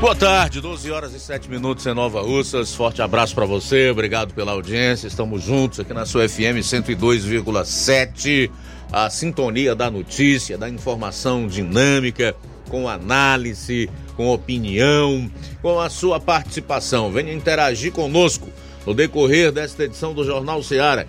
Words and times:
Boa 0.00 0.14
tarde, 0.14 0.60
12 0.60 0.92
horas 0.92 1.12
e 1.12 1.18
7 1.18 1.50
minutos 1.50 1.84
em 1.84 1.92
Nova 1.92 2.22
Russas. 2.22 2.72
Forte 2.72 3.02
abraço 3.02 3.34
para 3.34 3.44
você, 3.44 3.90
obrigado 3.90 4.32
pela 4.32 4.52
audiência. 4.52 5.08
Estamos 5.08 5.42
juntos 5.42 5.80
aqui 5.80 5.92
na 5.92 6.06
sua 6.06 6.28
FM 6.28 6.62
102,7. 6.62 8.48
A 8.92 9.10
sintonia 9.10 9.74
da 9.74 9.90
notícia, 9.90 10.56
da 10.56 10.68
informação 10.68 11.48
dinâmica, 11.48 12.36
com 12.70 12.88
análise, 12.88 13.90
com 14.16 14.28
opinião, 14.28 15.28
com 15.60 15.80
a 15.80 15.90
sua 15.90 16.20
participação. 16.20 17.10
Venha 17.10 17.32
interagir 17.32 17.90
conosco 17.90 18.48
no 18.86 18.94
decorrer 18.94 19.50
desta 19.50 19.82
edição 19.82 20.14
do 20.14 20.22
Jornal 20.24 20.62
Seara, 20.62 21.08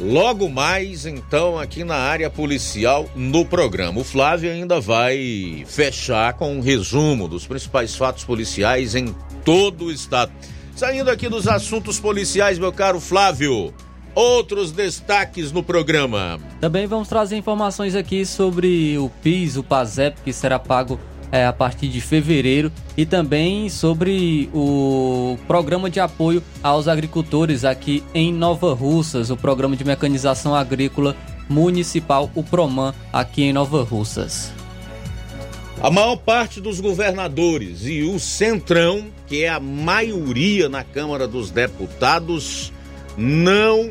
Logo 0.00 0.48
mais, 0.48 1.06
então, 1.06 1.58
aqui 1.58 1.82
na 1.82 1.96
área 1.96 2.30
policial 2.30 3.08
no 3.16 3.44
programa. 3.44 4.00
O 4.00 4.04
Flávio 4.04 4.50
ainda 4.50 4.80
vai 4.80 5.64
fechar 5.66 6.34
com 6.34 6.56
um 6.56 6.60
resumo 6.60 7.26
dos 7.26 7.46
principais 7.46 7.96
fatos 7.96 8.22
policiais 8.22 8.94
em 8.94 9.14
todo 9.44 9.86
o 9.86 9.92
estado. 9.92 10.30
Saindo 10.76 11.10
aqui 11.10 11.28
dos 11.28 11.48
assuntos 11.48 11.98
policiais, 11.98 12.60
meu 12.60 12.72
caro 12.72 13.00
Flávio, 13.00 13.74
outros 14.14 14.70
destaques 14.70 15.50
no 15.50 15.64
programa. 15.64 16.38
Também 16.60 16.86
vamos 16.86 17.08
trazer 17.08 17.36
informações 17.36 17.96
aqui 17.96 18.24
sobre 18.24 18.96
o 18.98 19.10
PIS, 19.20 19.56
o 19.56 19.64
PASEP, 19.64 20.20
que 20.22 20.32
será 20.32 20.60
pago 20.60 21.00
é, 21.30 21.46
a 21.46 21.52
partir 21.52 21.88
de 21.88 22.00
fevereiro 22.00 22.72
e 22.96 23.04
também 23.04 23.68
sobre 23.68 24.48
o 24.52 25.38
programa 25.46 25.90
de 25.90 26.00
apoio 26.00 26.42
aos 26.62 26.88
agricultores 26.88 27.64
aqui 27.64 28.02
em 28.14 28.32
Nova 28.32 28.74
Russas, 28.74 29.30
o 29.30 29.36
programa 29.36 29.76
de 29.76 29.84
mecanização 29.84 30.54
agrícola 30.54 31.16
municipal, 31.48 32.30
o 32.34 32.42
PROMAN, 32.42 32.94
aqui 33.12 33.44
em 33.44 33.52
Nova 33.52 33.82
Russas. 33.82 34.52
A 35.80 35.90
maior 35.90 36.16
parte 36.16 36.60
dos 36.60 36.80
governadores 36.80 37.84
e 37.84 38.02
o 38.02 38.18
Centrão, 38.18 39.06
que 39.26 39.44
é 39.44 39.48
a 39.48 39.60
maioria 39.60 40.68
na 40.68 40.82
Câmara 40.82 41.28
dos 41.28 41.50
Deputados, 41.50 42.72
não 43.16 43.90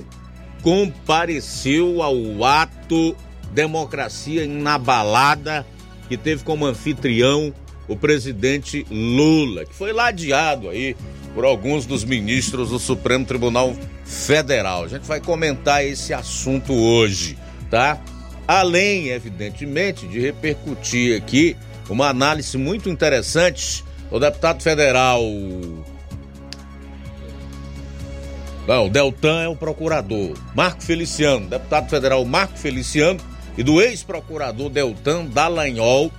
compareceu 0.61 2.01
ao 2.01 2.43
ato 2.43 3.15
Democracia 3.53 4.43
Inabalada 4.43 5.65
que 6.07 6.17
teve 6.17 6.43
como 6.43 6.65
anfitrião 6.65 7.53
o 7.87 7.95
presidente 7.95 8.85
Lula, 8.91 9.65
que 9.65 9.73
foi 9.73 9.93
ladeado 9.93 10.69
aí 10.69 10.95
por 11.33 11.45
alguns 11.45 11.85
dos 11.85 12.03
ministros 12.03 12.69
do 12.69 12.79
Supremo 12.79 13.25
Tribunal 13.25 13.75
Federal. 14.05 14.83
A 14.83 14.87
gente 14.87 15.05
vai 15.05 15.21
comentar 15.21 15.85
esse 15.85 16.13
assunto 16.13 16.73
hoje, 16.73 17.37
tá? 17.69 18.01
Além, 18.47 19.09
evidentemente, 19.09 20.07
de 20.07 20.19
repercutir 20.19 21.17
aqui 21.17 21.55
uma 21.89 22.09
análise 22.09 22.57
muito 22.57 22.89
interessante 22.89 23.83
do 24.09 24.19
deputado 24.19 24.61
federal. 24.61 25.21
Não, 28.67 28.87
o 28.87 28.89
Deltan 28.89 29.43
é 29.43 29.47
o 29.47 29.55
procurador. 29.55 30.37
Marco 30.53 30.83
Feliciano, 30.83 31.47
deputado 31.47 31.89
federal 31.89 32.23
Marco 32.25 32.57
Feliciano 32.57 33.19
e 33.57 33.63
do 33.63 33.81
ex-procurador 33.81 34.69
Deltan 34.69 35.25
Dallagnol 35.25 36.11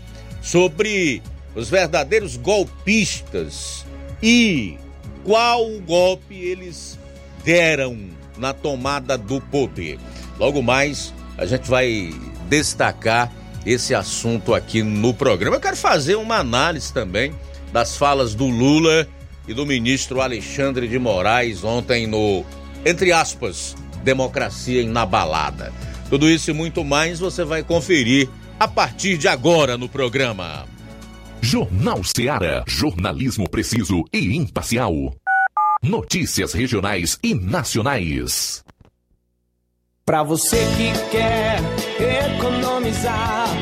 sobre 0.42 1.22
os 1.54 1.70
verdadeiros 1.70 2.36
golpistas 2.36 3.86
e 4.22 4.76
qual 5.24 5.68
golpe 5.80 6.34
eles 6.34 6.98
deram 7.44 7.96
na 8.36 8.52
tomada 8.52 9.16
do 9.16 9.40
poder. 9.40 9.98
Logo 10.38 10.62
mais, 10.62 11.12
a 11.36 11.46
gente 11.46 11.68
vai 11.68 12.12
destacar 12.48 13.32
esse 13.66 13.94
assunto 13.94 14.54
aqui 14.54 14.82
no 14.82 15.12
programa. 15.12 15.56
Eu 15.56 15.60
quero 15.60 15.76
fazer 15.76 16.16
uma 16.16 16.36
análise 16.36 16.92
também 16.92 17.34
das 17.72 17.96
falas 17.96 18.34
do 18.34 18.46
Lula 18.46 19.06
e 19.46 19.54
do 19.54 19.66
ministro 19.66 20.20
Alexandre 20.20 20.88
de 20.88 20.98
Moraes 20.98 21.64
ontem 21.64 22.06
no, 22.06 22.44
entre 22.84 23.12
aspas, 23.12 23.76
democracia 24.02 24.80
inabalada. 24.80 25.72
Tudo 26.08 26.28
isso 26.28 26.50
e 26.50 26.54
muito 26.54 26.84
mais 26.84 27.18
você 27.18 27.44
vai 27.44 27.62
conferir 27.62 28.28
a 28.58 28.66
partir 28.66 29.18
de 29.18 29.28
agora 29.28 29.76
no 29.76 29.88
programa. 29.88 30.66
Jornal 31.40 32.02
Ceará, 32.02 32.64
jornalismo 32.66 33.48
preciso 33.48 34.04
e 34.12 34.36
imparcial. 34.36 35.14
Notícias 35.82 36.52
regionais 36.52 37.18
e 37.22 37.34
nacionais. 37.34 38.64
Para 40.04 40.22
você 40.22 40.56
que 40.56 41.10
quer 41.10 41.60
economizar. 42.34 43.47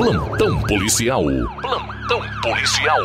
Plantão 0.00 0.58
policial. 0.62 1.24
Plantão 1.60 2.22
policial. 2.40 2.98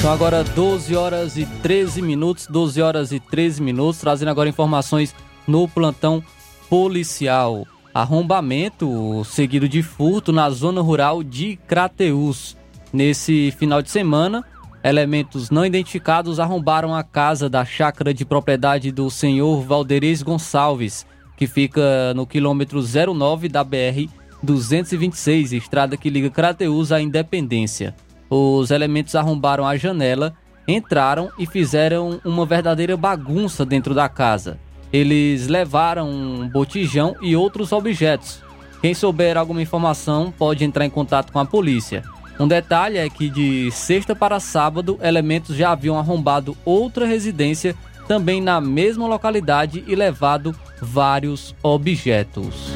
São 0.00 0.12
agora 0.12 0.44
12 0.44 0.94
horas 0.94 1.36
e 1.36 1.44
13 1.44 2.00
minutos, 2.00 2.46
12 2.46 2.80
horas 2.80 3.10
e 3.10 3.18
13 3.18 3.60
minutos, 3.60 4.00
trazendo 4.00 4.28
agora 4.28 4.48
informações 4.48 5.12
no 5.44 5.66
plantão 5.66 6.22
policial. 6.70 7.66
Arrombamento 7.92 9.24
seguido 9.24 9.68
de 9.68 9.82
furto 9.82 10.32
na 10.32 10.48
zona 10.48 10.80
rural 10.80 11.24
de 11.24 11.58
Crateús. 11.66 12.56
Nesse 12.92 13.50
final 13.58 13.82
de 13.82 13.90
semana, 13.90 14.44
elementos 14.84 15.50
não 15.50 15.64
identificados 15.64 16.40
arrombaram 16.40 16.94
a 16.94 17.02
casa 17.02 17.48
da 17.48 17.64
chácara 17.64 18.12
de 18.12 18.24
propriedade 18.24 18.90
do 18.90 19.10
senhor 19.10 19.62
Valderez 19.62 20.22
Gonçalves, 20.22 21.06
que 21.36 21.46
fica 21.46 22.12
no 22.14 22.26
quilômetro 22.26 22.80
09 22.82 23.48
da 23.48 23.62
BR 23.62 24.08
226, 24.42 25.52
estrada 25.52 25.96
que 25.96 26.10
liga 26.10 26.30
Crateús 26.30 26.90
à 26.90 27.00
Independência. 27.00 27.94
Os 28.28 28.70
elementos 28.70 29.14
arrombaram 29.14 29.66
a 29.66 29.76
janela, 29.76 30.34
entraram 30.66 31.30
e 31.38 31.46
fizeram 31.46 32.20
uma 32.24 32.46
verdadeira 32.46 32.96
bagunça 32.96 33.64
dentro 33.64 33.94
da 33.94 34.08
casa. 34.08 34.58
Eles 34.92 35.46
levaram 35.46 36.10
um 36.10 36.48
botijão 36.48 37.14
e 37.22 37.36
outros 37.36 37.72
objetos. 37.72 38.42
Quem 38.80 38.94
souber 38.94 39.36
alguma 39.36 39.62
informação 39.62 40.32
pode 40.36 40.64
entrar 40.64 40.84
em 40.84 40.90
contato 40.90 41.32
com 41.32 41.38
a 41.38 41.44
polícia. 41.44 42.02
Um 42.42 42.48
detalhe 42.48 42.98
é 42.98 43.08
que 43.08 43.30
de 43.30 43.70
sexta 43.70 44.16
para 44.16 44.40
sábado, 44.40 44.98
elementos 45.00 45.54
já 45.54 45.70
haviam 45.70 45.96
arrombado 45.96 46.56
outra 46.64 47.06
residência 47.06 47.72
também 48.08 48.40
na 48.40 48.60
mesma 48.60 49.06
localidade 49.06 49.84
e 49.86 49.94
levado 49.94 50.52
vários 50.80 51.54
objetos. 51.62 52.72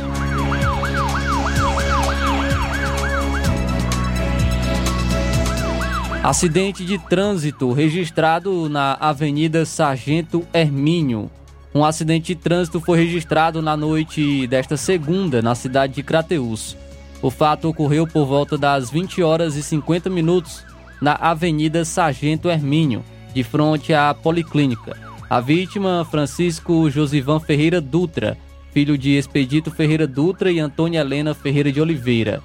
Acidente 6.23 6.85
de 6.85 6.97
trânsito 6.97 7.73
registrado 7.73 8.69
na 8.69 8.97
Avenida 9.01 9.67
Sargento 9.67 10.47
Hermínio. 10.55 11.29
Um 11.75 11.85
acidente 11.85 12.37
de 12.37 12.41
trânsito 12.41 12.81
foi 12.81 12.99
registrado 12.99 13.61
na 13.61 13.77
noite 13.77 14.47
desta 14.47 14.77
segunda 14.77 15.43
na 15.43 15.57
cidade 15.57 15.95
de 15.95 16.05
Crateús. 16.05 16.77
O 17.23 17.31
fato 17.31 17.69
ocorreu 17.69 18.07
por 18.07 18.27
volta 18.27 18.59
das 18.59 18.91
20 18.91 19.23
horas 19.23 19.57
e 19.57 19.63
50 19.63 20.11
minutos 20.11 20.65
na 21.01 21.15
Avenida 21.15 21.85
Sargento 21.85 22.49
Hermínio, 22.49 23.05
de 23.35 23.43
frente 23.43 23.93
à 23.93 24.15
Policlínica. 24.15 24.97
A 25.29 25.41
vítima, 25.41 26.07
Francisco 26.11 26.89
Josivan 26.89 27.41
Ferreira 27.41 27.81
Dutra, 27.81 28.37
filho 28.73 28.97
de 28.97 29.17
Expedito 29.17 29.71
Ferreira 29.71 30.07
Dutra 30.07 30.53
e 30.53 30.61
Antônia 30.61 31.01
Helena 31.01 31.35
Ferreira 31.35 31.73
de 31.73 31.81
Oliveira. 31.81 32.43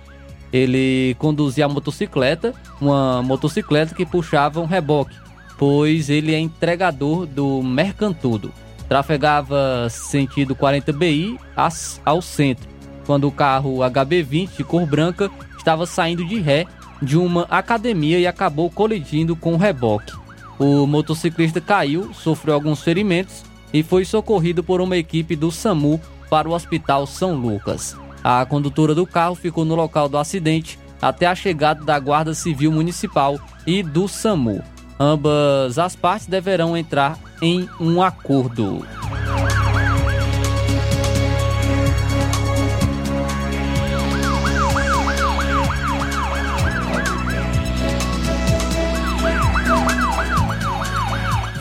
Ele 0.52 1.16
conduzia 1.20 1.66
a 1.66 1.70
motocicleta, 1.70 2.54
uma 2.80 3.22
motocicleta 3.22 3.94
que 3.94 4.06
puxava 4.06 4.60
um 4.60 4.66
reboque, 4.66 5.16
pois 5.58 6.10
ele 6.10 6.34
é 6.34 6.40
entregador 6.40 7.26
do 7.26 7.62
Mercantudo. 7.62 8.52
Trafegava 8.90 9.88
sentido 9.90 10.56
40 10.56 10.92
BI 10.92 11.40
ao 12.04 12.22
centro, 12.22 12.68
quando 13.05 13.27
o 13.27 13.31
carro 13.31 13.77
HB20 13.77 14.58
de 14.58 14.63
cor 14.63 14.86
branca 14.86 15.29
estava 15.58 15.86
saindo 15.86 16.25
de 16.25 16.39
ré 16.39 16.65
de 17.01 17.17
uma 17.17 17.43
academia 17.50 18.20
e 18.20 18.27
acabou 18.27 18.70
colidindo 18.70 19.36
com 19.36 19.53
o 19.53 19.58
reboque. 19.58 20.13
O 20.60 20.86
motociclista 20.86 21.60
caiu, 21.60 22.13
sofreu 22.13 22.53
alguns 22.53 22.84
ferimentos 22.84 23.43
e 23.74 23.81
foi 23.81 24.05
socorrido 24.05 24.63
por 24.63 24.81
uma 24.81 24.98
equipe 24.98 25.36
do 25.36 25.51
SAMU 25.51 26.00
para 26.29 26.48
o 26.48 26.53
Hospital 26.53 27.08
São 27.08 27.34
Lucas. 27.36 27.96
A 28.24 28.46
condutora 28.46 28.93
do 28.93 29.08
carro 29.08 29.34
ficou 29.34 29.65
no 29.65 29.74
local 29.74 30.08
do 30.08 30.17
acidente 30.17 30.77
até 31.01 31.25
a 31.25 31.34
chegada 31.34 31.84
da 31.84 31.98
Guarda 31.98 32.34
Civil 32.34 32.72
Municipal 32.72 33.39
e 33.65 33.81
do 33.81 34.08
SAMU. 34.08 34.62
Ambas 35.00 35.79
as 35.79 35.96
partes 35.96 36.27
deverão 36.27 36.77
entrar 36.77 37.17
em 37.41 37.67
um 37.79 38.03
acordo. 38.03 38.86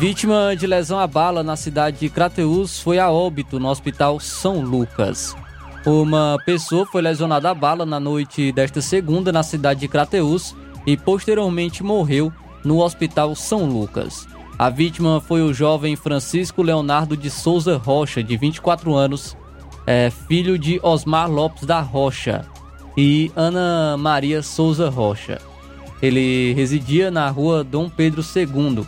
Vítima 0.01 0.57
de 0.57 0.67
lesão 0.67 0.99
à 0.99 1.07
bala 1.07 1.43
na 1.43 1.57
cidade 1.57 1.99
de 1.99 2.09
Crateús 2.09 2.81
foi 2.81 2.99
a 2.99 3.11
óbito 3.11 3.61
no 3.61 3.69
Hospital 3.69 4.19
São 4.19 4.63
Lucas. 4.63 5.37
Uma 5.85 6.39
pessoa 6.47 6.87
foi 6.87 7.03
lesionada 7.03 7.51
a 7.51 7.55
bala 7.55 7.85
na 7.85 8.01
noite 8.01 8.51
desta 8.51 8.81
segunda 8.81 9.31
na 9.31 9.43
cidade 9.43 9.81
de 9.81 9.89
Crateús 9.89 10.57
e 10.87 10.97
posteriormente 10.97 11.83
morreu 11.83 12.33
no 12.65 12.79
Hospital 12.79 13.35
São 13.35 13.67
Lucas. 13.67 14.27
A 14.59 14.71
vítima 14.71 15.21
foi 15.21 15.43
o 15.43 15.53
jovem 15.53 15.95
Francisco 15.97 16.63
Leonardo 16.63 17.15
de 17.15 17.29
Souza 17.29 17.77
Rocha, 17.77 18.23
de 18.23 18.39
24 18.39 18.95
anos, 18.95 19.37
é, 19.87 20.09
filho 20.09 20.59
de 20.59 20.81
Osmar 20.83 21.31
Lopes 21.31 21.65
da 21.65 21.81
Rocha 21.83 22.47
e 22.97 23.31
Ana 23.37 23.99
Maria 23.99 24.43
Souza 24.43 24.89
Rocha. 24.89 25.43
Ele 26.01 26.55
residia 26.55 27.11
na 27.11 27.29
rua 27.29 27.63
Dom 27.63 27.91
Pedro 27.91 28.25
II, 28.35 28.87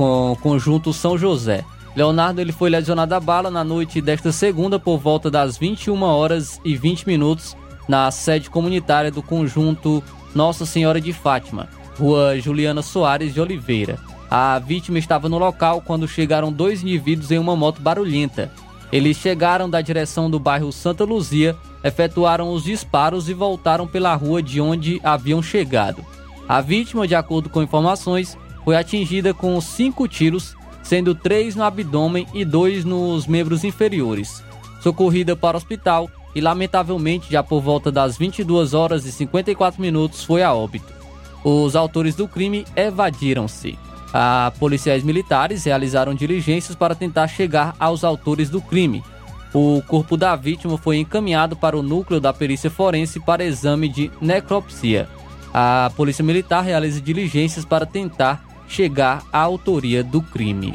com 0.00 0.34
conjunto 0.40 0.94
São 0.94 1.18
José. 1.18 1.62
Leonardo 1.94 2.40
ele 2.40 2.52
foi 2.52 2.70
lesionado 2.70 3.14
a 3.14 3.20
bala 3.20 3.50
na 3.50 3.62
noite 3.62 4.00
desta 4.00 4.32
segunda 4.32 4.78
por 4.78 4.96
volta 4.96 5.30
das 5.30 5.58
21 5.58 6.02
horas 6.02 6.58
e 6.64 6.74
20 6.74 7.06
minutos 7.06 7.54
na 7.86 8.10
sede 8.10 8.48
comunitária 8.48 9.10
do 9.10 9.22
conjunto 9.22 10.02
Nossa 10.34 10.64
Senhora 10.64 11.02
de 11.02 11.12
Fátima, 11.12 11.68
Rua 11.98 12.40
Juliana 12.40 12.80
Soares 12.80 13.34
de 13.34 13.42
Oliveira. 13.42 13.98
A 14.30 14.58
vítima 14.58 14.98
estava 14.98 15.28
no 15.28 15.36
local 15.36 15.82
quando 15.82 16.08
chegaram 16.08 16.50
dois 16.50 16.82
indivíduos 16.82 17.30
em 17.30 17.38
uma 17.38 17.54
moto 17.54 17.82
barulhenta. 17.82 18.50
Eles 18.90 19.18
chegaram 19.18 19.68
da 19.68 19.82
direção 19.82 20.30
do 20.30 20.40
bairro 20.40 20.72
Santa 20.72 21.04
Luzia, 21.04 21.54
efetuaram 21.84 22.50
os 22.54 22.64
disparos 22.64 23.28
e 23.28 23.34
voltaram 23.34 23.86
pela 23.86 24.14
rua 24.14 24.42
de 24.42 24.62
onde 24.62 24.98
haviam 25.04 25.42
chegado. 25.42 26.02
A 26.48 26.62
vítima, 26.62 27.06
de 27.06 27.14
acordo 27.14 27.50
com 27.50 27.62
informações, 27.62 28.38
foi 28.64 28.76
atingida 28.76 29.32
com 29.32 29.60
cinco 29.60 30.06
tiros, 30.06 30.54
sendo 30.82 31.14
três 31.14 31.56
no 31.56 31.62
abdômen 31.62 32.26
e 32.34 32.44
dois 32.44 32.84
nos 32.84 33.26
membros 33.26 33.64
inferiores. 33.64 34.42
Socorrida 34.80 35.36
para 35.36 35.56
o 35.56 35.58
hospital 35.58 36.10
e, 36.34 36.40
lamentavelmente, 36.40 37.30
já 37.30 37.42
por 37.42 37.60
volta 37.60 37.90
das 37.90 38.16
22 38.16 38.74
horas 38.74 39.04
e 39.04 39.12
54 39.12 39.80
minutos, 39.80 40.24
foi 40.24 40.42
a 40.42 40.52
óbito. 40.52 40.92
Os 41.44 41.74
autores 41.74 42.14
do 42.14 42.28
crime 42.28 42.66
evadiram-se. 42.76 43.78
A 44.12 44.52
policiais 44.58 45.04
militares 45.04 45.64
realizaram 45.64 46.14
diligências 46.14 46.76
para 46.76 46.94
tentar 46.94 47.28
chegar 47.28 47.74
aos 47.78 48.02
autores 48.04 48.50
do 48.50 48.60
crime. 48.60 49.02
O 49.52 49.82
corpo 49.86 50.16
da 50.16 50.36
vítima 50.36 50.76
foi 50.78 50.98
encaminhado 50.98 51.56
para 51.56 51.76
o 51.76 51.82
núcleo 51.82 52.20
da 52.20 52.32
perícia 52.32 52.70
forense 52.70 53.18
para 53.18 53.44
exame 53.44 53.88
de 53.88 54.10
necropsia. 54.20 55.08
A 55.52 55.90
Polícia 55.96 56.24
Militar 56.24 56.62
realiza 56.62 57.00
diligências 57.00 57.64
para 57.64 57.84
tentar 57.84 58.44
chegar 58.70 59.24
à 59.32 59.40
autoria 59.40 60.02
do 60.02 60.22
crime. 60.22 60.72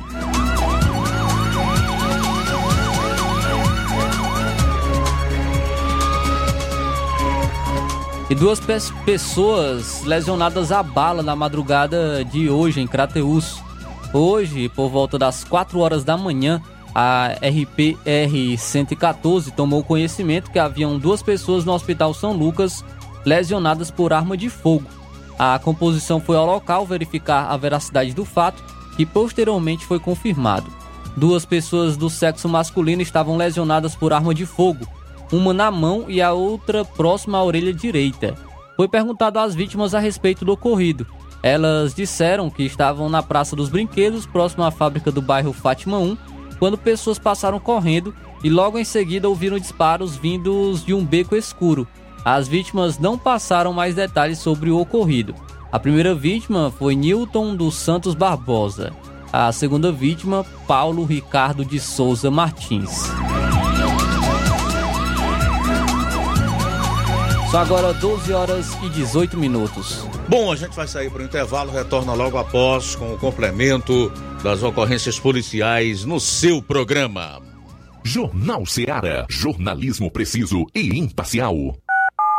E 8.29 8.35
duas 8.35 8.59
pe 8.59 8.73
pessoas 9.05 10.03
lesionadas 10.03 10.71
a 10.71 10.83
bala 10.83 11.23
na 11.23 11.35
madrugada 11.35 12.25
de 12.25 12.49
hoje 12.49 12.81
em 12.81 12.87
Crateus. 12.87 13.63
Hoje, 14.13 14.67
por 14.67 14.89
volta 14.89 15.17
das 15.17 15.43
4 15.43 15.79
horas 15.79 16.03
da 16.03 16.17
manhã, 16.17 16.61
a 16.93 17.27
RPR 17.41 18.57
114 18.57 19.51
tomou 19.51 19.83
conhecimento 19.83 20.51
que 20.51 20.59
haviam 20.59 20.99
duas 20.99 21.21
pessoas 21.21 21.63
no 21.63 21.71
Hospital 21.71 22.13
São 22.13 22.33
Lucas 22.33 22.83
lesionadas 23.25 23.89
por 23.89 24.11
arma 24.11 24.35
de 24.35 24.49
fogo. 24.49 25.04
A 25.37 25.59
composição 25.59 26.19
foi 26.19 26.37
ao 26.37 26.45
local 26.45 26.85
verificar 26.85 27.51
a 27.51 27.57
veracidade 27.57 28.13
do 28.13 28.23
fato, 28.23 28.63
que 28.95 29.05
posteriormente 29.05 29.85
foi 29.85 29.99
confirmado. 29.99 30.71
Duas 31.15 31.45
pessoas 31.45 31.97
do 31.97 32.09
sexo 32.09 32.47
masculino 32.47 33.01
estavam 33.01 33.37
lesionadas 33.37 33.95
por 33.95 34.13
arma 34.13 34.33
de 34.33 34.45
fogo, 34.45 34.87
uma 35.31 35.53
na 35.53 35.69
mão 35.71 36.05
e 36.07 36.21
a 36.21 36.31
outra 36.31 36.85
próxima 36.85 37.37
à 37.37 37.43
orelha 37.43 37.73
direita. 37.73 38.35
Foi 38.75 38.87
perguntado 38.87 39.39
às 39.39 39.55
vítimas 39.55 39.93
a 39.93 39.99
respeito 39.99 40.43
do 40.43 40.51
ocorrido. 40.51 41.07
Elas 41.41 41.93
disseram 41.93 42.49
que 42.49 42.63
estavam 42.63 43.07
na 43.07 43.21
Praça 43.21 43.55
dos 43.55 43.69
Brinquedos, 43.69 44.25
próximo 44.25 44.63
à 44.63 44.71
fábrica 44.71 45.11
do 45.11 45.21
bairro 45.21 45.53
Fátima 45.53 45.97
1, 45.99 46.17
quando 46.59 46.77
pessoas 46.77 47.19
passaram 47.19 47.59
correndo 47.59 48.13
e 48.43 48.49
logo 48.49 48.77
em 48.77 48.83
seguida 48.83 49.29
ouviram 49.29 49.59
disparos 49.59 50.15
vindos 50.15 50.83
de 50.83 50.93
um 50.93 51.05
beco 51.05 51.35
escuro. 51.35 51.87
As 52.25 52.47
vítimas 52.47 52.97
não 52.97 53.19
passaram 53.19 53.71
mais 53.71 53.93
detalhes 53.93 54.39
sobre 54.39 54.71
o 54.71 54.79
ocorrido. 54.79 55.35
A 55.71 55.79
primeira 55.79 56.15
vítima 56.15 56.73
foi 56.75 56.95
Newton 56.95 57.55
dos 57.55 57.75
Santos 57.75 58.15
Barbosa. 58.15 58.91
A 59.31 59.51
segunda 59.51 59.91
vítima, 59.91 60.43
Paulo 60.67 61.05
Ricardo 61.05 61.63
de 61.63 61.79
Souza 61.79 62.31
Martins. 62.31 63.11
São 67.51 67.59
agora 67.59 67.93
12 67.93 68.33
horas 68.33 68.75
e 68.81 68.89
18 68.89 69.37
minutos. 69.37 70.03
Bom, 70.27 70.51
a 70.51 70.55
gente 70.55 70.75
vai 70.75 70.87
sair 70.87 71.11
para 71.11 71.21
o 71.21 71.25
intervalo, 71.25 71.71
retorna 71.71 72.13
logo 72.13 72.39
após 72.39 72.95
com 72.95 73.13
o 73.13 73.19
complemento 73.19 74.11
das 74.41 74.63
ocorrências 74.63 75.19
policiais 75.19 76.03
no 76.03 76.19
seu 76.19 76.59
programa. 76.59 77.39
Jornal 78.03 78.65
Seara. 78.65 79.25
Jornalismo 79.29 80.09
preciso 80.09 80.65
e 80.73 80.97
imparcial. 80.97 81.75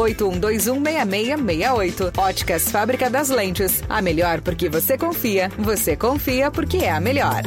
981216668. 0.00 2.18
Óticas 2.18 2.70
Fábrica 2.70 3.10
das 3.10 3.28
Lentes. 3.28 3.82
A 3.88 4.00
melhor 4.00 4.40
porque 4.40 4.68
você 4.68 4.96
confia. 4.96 5.50
Você 5.58 5.96
confia 5.96 6.48
porque 6.50 6.78
é 6.78 6.90
a 6.90 7.00
melhor. 7.00 7.42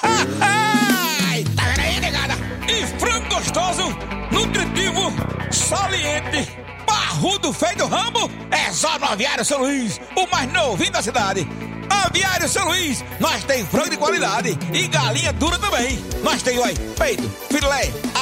Tá? 0.00 0.26
E 2.68 2.84
frango 2.98 3.28
gostoso, 3.28 3.84
nutritivo, 4.32 5.12
saliente 5.50 6.66
parrudo 7.16 7.52
feio 7.52 7.76
do 7.76 7.86
ramo, 7.86 8.30
é 8.50 8.72
só 8.72 8.98
no 8.98 9.06
Aviário 9.06 9.44
São 9.44 9.60
Luís, 9.60 10.00
o 10.16 10.26
mais 10.28 10.50
novinho 10.52 10.92
da 10.92 11.02
cidade. 11.02 11.46
Aviário 11.88 12.48
São 12.48 12.68
Luís, 12.68 13.04
nós 13.18 13.42
tem 13.44 13.64
frango 13.66 13.90
de 13.90 13.96
qualidade 13.96 14.56
e 14.72 14.86
galinha 14.86 15.32
dura 15.32 15.58
também. 15.58 15.98
Nós 16.22 16.42
tem, 16.42 16.58
oi, 16.58 16.74
peito, 16.98 17.28
filé, 17.50 17.92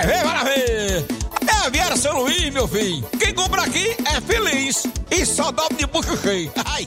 quer 0.00 0.06
ver? 0.06 0.22
Bora 0.22 0.44
ver. 0.44 1.04
É 1.46 1.66
a 1.66 1.68
Viera 1.68 1.96
São 1.96 2.20
Luís, 2.20 2.52
meu 2.52 2.68
filho. 2.68 3.02
Quem 3.18 3.34
compra 3.34 3.62
aqui 3.62 3.96
é 4.04 4.20
feliz. 4.20 4.86
E 5.10 5.24
só 5.24 5.50
dobra 5.50 5.76
de 5.76 5.86
bucho 5.86 6.16
cheio. 6.18 6.52
Ai. 6.64 6.86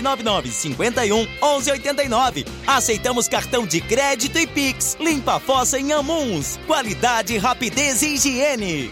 999 0.00 0.48
51 0.50 1.28
11 1.42 1.70
89. 1.72 2.46
Aceitamos 2.66 3.28
cartão 3.28 3.66
de 3.66 3.80
crédito 3.80 4.38
e 4.38 4.46
Pix. 4.46 4.96
Limpa 5.00 5.34
a 5.34 5.40
fossa 5.40 5.78
em 5.78 5.92
Amuns. 5.92 6.58
Qualidade, 6.66 7.36
rapidez 7.36 8.00
e 8.02 8.14
higiene. 8.14 8.90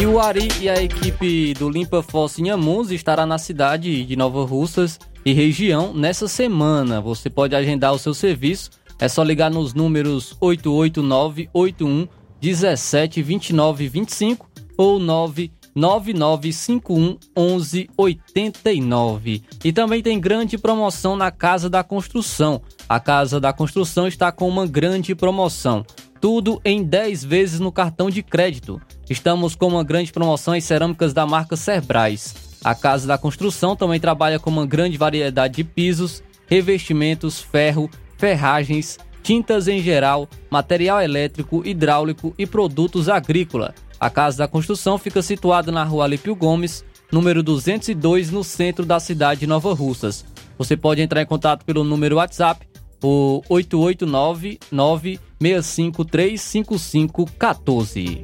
E 0.00 0.06
o 0.06 0.20
Ari 0.20 0.48
e 0.60 0.68
a 0.68 0.82
equipe 0.82 1.54
do 1.54 1.70
Limpa 1.70 2.02
Fossa 2.02 2.40
em 2.40 2.50
Amuns 2.50 2.90
estará 2.90 3.24
na 3.24 3.38
cidade 3.38 4.04
de 4.04 4.16
Nova 4.16 4.44
Russas 4.44 4.98
e 5.24 5.32
região 5.32 5.94
nessa 5.94 6.28
semana. 6.28 7.00
Você 7.00 7.30
pode 7.30 7.56
agendar 7.56 7.94
o 7.94 7.98
seu 7.98 8.12
serviço, 8.12 8.70
é 8.98 9.08
só 9.08 9.22
ligar 9.22 9.50
nos 9.50 9.72
números 9.72 10.36
88981 10.40 12.06
17 12.44 13.22
29 13.22 13.88
25 13.88 14.46
ou 14.76 14.98
99951 14.98 17.16
11 17.34 17.88
89. 17.96 19.42
E 19.64 19.72
também 19.72 20.02
tem 20.02 20.20
grande 20.20 20.58
promoção 20.58 21.16
na 21.16 21.30
Casa 21.30 21.70
da 21.70 21.82
Construção. 21.82 22.60
A 22.86 23.00
Casa 23.00 23.40
da 23.40 23.50
Construção 23.50 24.06
está 24.06 24.30
com 24.30 24.46
uma 24.46 24.66
grande 24.66 25.14
promoção. 25.14 25.86
Tudo 26.20 26.60
em 26.62 26.84
10 26.84 27.24
vezes 27.24 27.60
no 27.60 27.72
cartão 27.72 28.10
de 28.10 28.22
crédito. 28.22 28.78
Estamos 29.08 29.54
com 29.54 29.68
uma 29.68 29.82
grande 29.82 30.12
promoção 30.12 30.54
em 30.54 30.60
cerâmicas 30.60 31.14
da 31.14 31.26
marca 31.26 31.56
Cerbrais. 31.56 32.34
A 32.62 32.74
Casa 32.74 33.06
da 33.06 33.16
Construção 33.16 33.74
também 33.74 33.98
trabalha 33.98 34.38
com 34.38 34.50
uma 34.50 34.66
grande 34.66 34.98
variedade 34.98 35.54
de 35.54 35.64
pisos, 35.64 36.22
revestimentos, 36.46 37.40
ferro, 37.40 37.88
ferragens, 38.18 38.98
tintas 39.24 39.66
em 39.66 39.82
geral, 39.82 40.28
material 40.50 41.00
elétrico, 41.00 41.66
hidráulico 41.66 42.32
e 42.38 42.46
produtos 42.46 43.08
agrícola. 43.08 43.74
A 43.98 44.10
Casa 44.10 44.38
da 44.38 44.46
Construção 44.46 44.98
fica 44.98 45.22
situada 45.22 45.72
na 45.72 45.82
rua 45.82 46.04
Alípio 46.04 46.36
Gomes, 46.36 46.84
número 47.10 47.42
202, 47.42 48.30
no 48.30 48.44
centro 48.44 48.84
da 48.84 49.00
cidade 49.00 49.40
de 49.40 49.46
Nova 49.46 49.72
Russas. 49.72 50.26
Você 50.58 50.76
pode 50.76 51.00
entrar 51.00 51.22
em 51.22 51.26
contato 51.26 51.64
pelo 51.64 51.82
número 51.82 52.16
WhatsApp, 52.16 52.68
o 53.02 53.40
889 53.48 54.58
965 54.70 56.04
35514. 56.04 58.20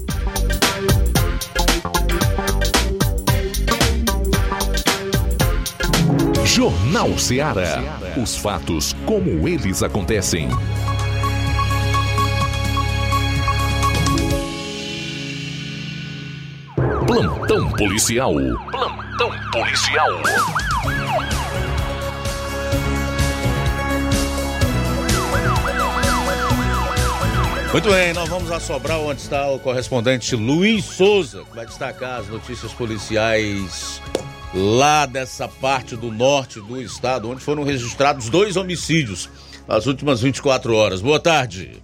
Jornal 6.44 7.16
Ceará. 7.16 7.82
Os 8.22 8.36
fatos 8.36 8.94
como 9.06 9.48
eles 9.48 9.82
acontecem. 9.82 10.50
Plantão 17.10 17.68
policial. 17.72 18.32
Plantão 18.70 19.32
policial. 19.50 20.08
Muito 27.72 27.90
bem, 27.90 28.12
nós 28.12 28.28
vamos 28.28 28.52
a 28.52 28.60
Sobral, 28.60 29.06
onde 29.06 29.22
está 29.22 29.50
o 29.50 29.58
correspondente 29.58 30.36
Luiz 30.36 30.84
Souza, 30.84 31.42
que 31.50 31.56
vai 31.56 31.66
destacar 31.66 32.20
as 32.20 32.28
notícias 32.28 32.72
policiais 32.72 34.00
lá 34.54 35.04
dessa 35.04 35.48
parte 35.48 35.96
do 35.96 36.12
norte 36.12 36.60
do 36.60 36.80
estado, 36.80 37.28
onde 37.28 37.40
foram 37.40 37.64
registrados 37.64 38.28
dois 38.28 38.56
homicídios 38.56 39.28
nas 39.66 39.86
últimas 39.86 40.20
24 40.20 40.76
horas. 40.76 41.00
Boa 41.00 41.18
tarde. 41.18 41.82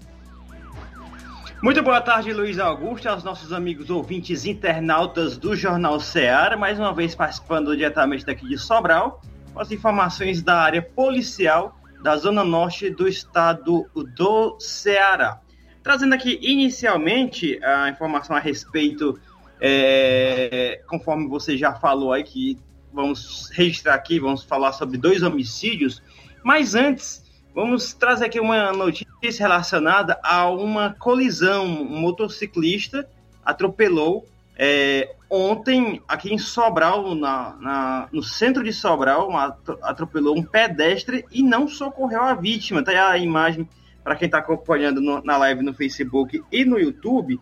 Muito 1.62 1.82
boa 1.82 2.02
tarde, 2.02 2.34
Luiz 2.34 2.58
Augusto, 2.58 3.08
aos 3.08 3.24
nossos 3.24 3.50
amigos 3.50 3.88
ouvintes 3.88 4.44
internautas 4.44 5.38
do 5.38 5.56
Jornal 5.56 5.98
Ceará, 5.98 6.54
mais 6.54 6.78
uma 6.78 6.92
vez 6.92 7.14
participando 7.14 7.74
diretamente 7.74 8.26
daqui 8.26 8.46
de 8.46 8.58
Sobral, 8.58 9.22
com 9.54 9.60
as 9.60 9.72
informações 9.72 10.42
da 10.42 10.60
área 10.60 10.82
policial 10.82 11.80
da 12.02 12.14
Zona 12.18 12.44
Norte 12.44 12.90
do 12.90 13.08
estado 13.08 13.90
do 14.14 14.60
Ceará. 14.60 15.40
Trazendo 15.82 16.14
aqui 16.14 16.38
inicialmente 16.42 17.58
a 17.64 17.88
informação 17.88 18.36
a 18.36 18.38
respeito, 18.38 19.18
é, 19.58 20.82
conforme 20.86 21.26
você 21.26 21.56
já 21.56 21.72
falou 21.74 22.12
aí, 22.12 22.22
que 22.22 22.58
vamos 22.92 23.50
registrar 23.54 23.94
aqui, 23.94 24.20
vamos 24.20 24.44
falar 24.44 24.74
sobre 24.74 24.98
dois 24.98 25.22
homicídios, 25.22 26.02
mas 26.44 26.74
antes 26.74 27.24
vamos 27.56 27.94
trazer 27.94 28.26
aqui 28.26 28.38
uma 28.38 28.70
notícia 28.70 29.48
relacionada 29.48 30.20
a 30.22 30.46
uma 30.50 30.94
colisão. 30.98 31.64
Um 31.64 31.98
motociclista 32.00 33.08
atropelou 33.42 34.26
é, 34.58 35.14
ontem 35.30 36.02
aqui 36.06 36.34
em 36.34 36.36
Sobral, 36.36 37.14
na, 37.14 37.56
na, 37.58 38.08
no 38.12 38.22
centro 38.22 38.62
de 38.62 38.74
Sobral, 38.74 39.30
uma, 39.30 39.56
atropelou 39.82 40.36
um 40.36 40.42
pedestre 40.42 41.24
e 41.32 41.42
não 41.42 41.66
socorreu 41.66 42.22
a 42.24 42.34
vítima. 42.34 42.84
Tá 42.84 43.08
a 43.08 43.16
imagem 43.16 43.66
para 44.04 44.16
quem 44.16 44.26
está 44.26 44.38
acompanhando 44.38 45.00
no, 45.00 45.24
na 45.24 45.38
live 45.38 45.62
no 45.62 45.72
Facebook 45.72 46.44
e 46.52 46.62
no 46.62 46.78
YouTube, 46.78 47.40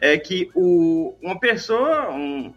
é 0.00 0.18
que 0.18 0.50
o, 0.56 1.14
uma 1.22 1.38
pessoa 1.38 2.10
um, 2.10 2.52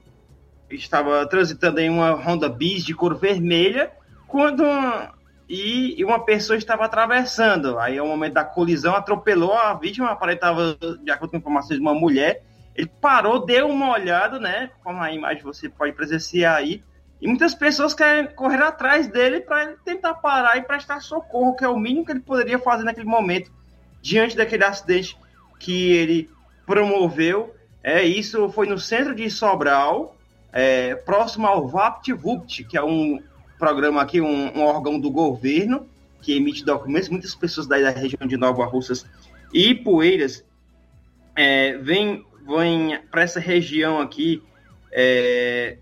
estava 0.72 1.24
transitando 1.28 1.80
em 1.80 1.90
uma 1.90 2.14
Honda 2.14 2.50
Bis 2.50 2.84
de 2.84 2.96
cor 2.96 3.16
vermelha 3.16 3.92
quando 4.28 4.64
e, 4.64 5.10
e, 5.48 6.04
uma 6.04 6.20
pessoa 6.20 6.58
estava 6.58 6.86
atravessando. 6.86 7.78
Aí, 7.78 7.98
ao 7.98 8.08
momento 8.08 8.34
da 8.34 8.44
colisão, 8.44 8.96
atropelou 8.96 9.54
a 9.54 9.74
vítima. 9.74 10.10
Aparentava, 10.10 10.78
de 11.04 11.12
acordo 11.12 11.32
com 11.32 11.38
informações, 11.38 11.80
uma 11.80 11.94
mulher. 11.94 12.44
Ele 12.76 12.90
parou, 13.00 13.46
deu 13.46 13.70
uma 13.70 13.92
olhada, 13.92 14.40
né? 14.40 14.72
Como 14.84 15.02
a 15.02 15.12
imagem 15.12 15.44
você 15.44 15.70
pode 15.70 15.94
presenciar 15.94 16.56
aí. 16.56 16.84
E 17.22 17.28
muitas 17.28 17.56
pessoas 17.56 17.94
querem 17.94 18.28
correr 18.28 18.62
atrás 18.62 19.08
dele 19.08 19.40
para 19.40 19.74
tentar 19.86 20.16
parar 20.16 20.58
e 20.58 20.64
prestar 20.64 21.00
socorro, 21.00 21.56
que 21.56 21.64
é 21.64 21.70
o 21.70 21.78
mínimo 21.78 22.06
que 22.06 22.12
ele 22.12 22.20
poderia 22.20 22.60
fazer 22.60 22.84
naquele 22.84 23.08
momento, 23.08 23.52
diante 24.02 24.36
daquele 24.36 24.66
acidente 24.66 25.18
que 25.60 25.94
ele 25.94 26.30
promoveu. 26.66 27.56
É, 27.82 28.04
isso 28.04 28.50
foi 28.50 28.68
no 28.68 28.78
centro 28.78 29.16
de 29.16 29.30
Sobral, 29.30 30.18
é, 30.52 30.96
próximo 30.96 31.48
ao 31.48 31.68
VaptVupt, 31.68 32.66
que 32.66 32.78
é 32.78 32.84
um 32.84 33.22
programa 33.58 34.02
aqui, 34.02 34.22
um, 34.22 34.58
um, 34.58 34.62
órgão 34.62 35.00
do 35.00 35.10
governo 35.10 35.88
que 36.22 36.36
emite 36.36 36.64
documentos. 36.66 37.10
Muitas 37.10 37.36
pessoas 37.36 37.68
da 37.68 37.78
região 37.90 38.28
de 38.28 38.38
Nova 38.38 38.66
Russas 38.66 39.06
e 39.54 39.74
Poeiras 39.74 40.44
é, 41.36 41.78
vêm 41.78 42.26
vem 42.46 43.00
para 43.10 43.24
essa 43.24 43.40
região 43.40 44.00
aqui 44.00 44.42
é, 44.92 45.78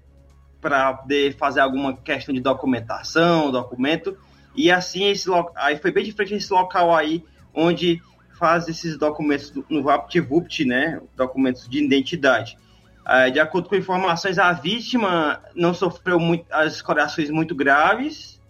para 0.61 0.93
poder 0.93 1.35
fazer 1.35 1.59
alguma 1.59 1.95
questão 1.97 2.33
de 2.33 2.39
documentação, 2.39 3.51
documento, 3.51 4.17
e 4.55 4.71
assim 4.71 5.09
esse 5.09 5.29
aí 5.55 5.77
foi 5.77 5.91
bem 5.91 6.05
de 6.05 6.13
frente 6.13 6.35
esse 6.35 6.51
local 6.53 6.95
aí 6.95 7.23
onde 7.53 8.01
faz 8.39 8.67
esses 8.67 8.97
documentos 8.97 9.53
no 9.69 9.83
VaptVupt, 9.83 10.65
né, 10.65 11.01
documentos 11.15 11.67
de 11.67 11.83
identidade. 11.83 12.57
Ah, 13.05 13.29
de 13.29 13.39
acordo 13.39 13.67
com 13.67 13.75
informações, 13.75 14.39
a 14.39 14.53
vítima 14.53 15.41
não 15.53 15.73
sofreu 15.73 16.19
muito, 16.19 16.45
as 16.49 16.81
corações 16.81 17.29
muito 17.29 17.53
graves, 17.53 18.41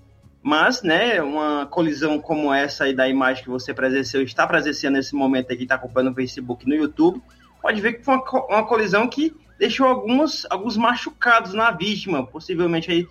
mas, 0.43 0.83
né, 0.83 1.21
uma 1.21 1.65
colisão 1.65 2.19
como 2.19 2.53
essa 2.53 2.83
aí 2.83 2.93
da 2.93 3.07
imagem 3.07 3.43
que 3.43 3.49
você 3.49 3.73
presenciou, 3.73 4.21
está 4.21 4.45
presenciando 4.45 4.97
nesse 4.97 5.15
momento 5.15 5.51
aqui, 5.51 5.63
está 5.63 5.75
acompanhando 5.75 6.09
no 6.09 6.15
Facebook 6.15 6.67
no 6.67 6.75
YouTube, 6.75 7.21
pode 7.61 7.81
ver 7.81 7.93
que 7.93 8.03
foi 8.03 8.15
uma, 8.15 8.45
uma 8.47 8.63
colisão 8.65 9.07
que 9.07 9.33
deixou 9.57 9.87
alguns, 9.87 10.45
alguns 10.49 10.77
machucados 10.77 11.53
na 11.53 11.71
vítima, 11.71 12.25
possivelmente 12.25 12.91
aí 12.91 13.07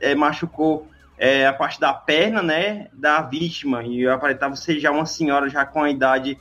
é, 0.00 0.14
machucou 0.14 0.88
é, 1.16 1.46
a 1.46 1.52
parte 1.52 1.78
da 1.78 1.92
perna, 1.92 2.42
né, 2.42 2.88
da 2.92 3.22
vítima, 3.22 3.84
e 3.84 4.06
aparentava 4.08 4.56
ser 4.56 4.80
já 4.80 4.90
uma 4.90 5.06
senhora 5.06 5.48
já 5.48 5.64
com 5.64 5.82
a 5.82 5.90
idade 5.90 6.36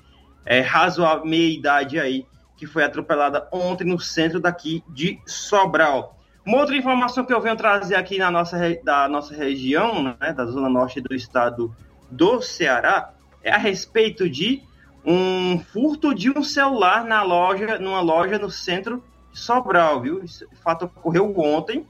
é, 0.45 0.61
razoável, 0.61 1.25
meia 1.25 1.53
idade 1.53 1.99
aí, 1.99 2.25
que 2.57 2.65
foi 2.65 2.83
atropelada 2.83 3.47
ontem 3.51 3.85
no 3.85 3.99
centro 3.99 4.39
daqui 4.39 4.83
de 4.87 5.19
Sobral. 5.25 6.17
Uma 6.45 6.59
outra 6.59 6.75
informação 6.75 7.25
que 7.25 7.33
eu 7.33 7.41
venho 7.41 7.55
trazer 7.55 7.95
aqui 7.95 8.17
na 8.17 8.29
nossa, 8.29 8.57
da 8.83 9.07
nossa 9.07 9.35
região, 9.35 10.03
né, 10.03 10.31
da 10.33 10.45
zona 10.45 10.69
norte 10.69 11.01
do 11.01 11.15
estado 11.15 11.75
do 12.09 12.41
Ceará, 12.41 13.13
é 13.43 13.51
a 13.51 13.57
respeito 13.57 14.29
de 14.29 14.61
um 15.03 15.59
furto 15.59 16.13
de 16.13 16.29
um 16.29 16.43
celular 16.43 17.03
na 17.03 17.21
loja, 17.23 17.79
numa 17.79 18.01
loja 18.01 18.39
no 18.39 18.49
centro 18.49 19.03
de 19.31 19.39
Sobral, 19.39 20.01
viu? 20.01 20.23
Esse 20.23 20.47
fato 20.63 20.85
ocorreu 20.85 21.37
ontem, 21.37 21.85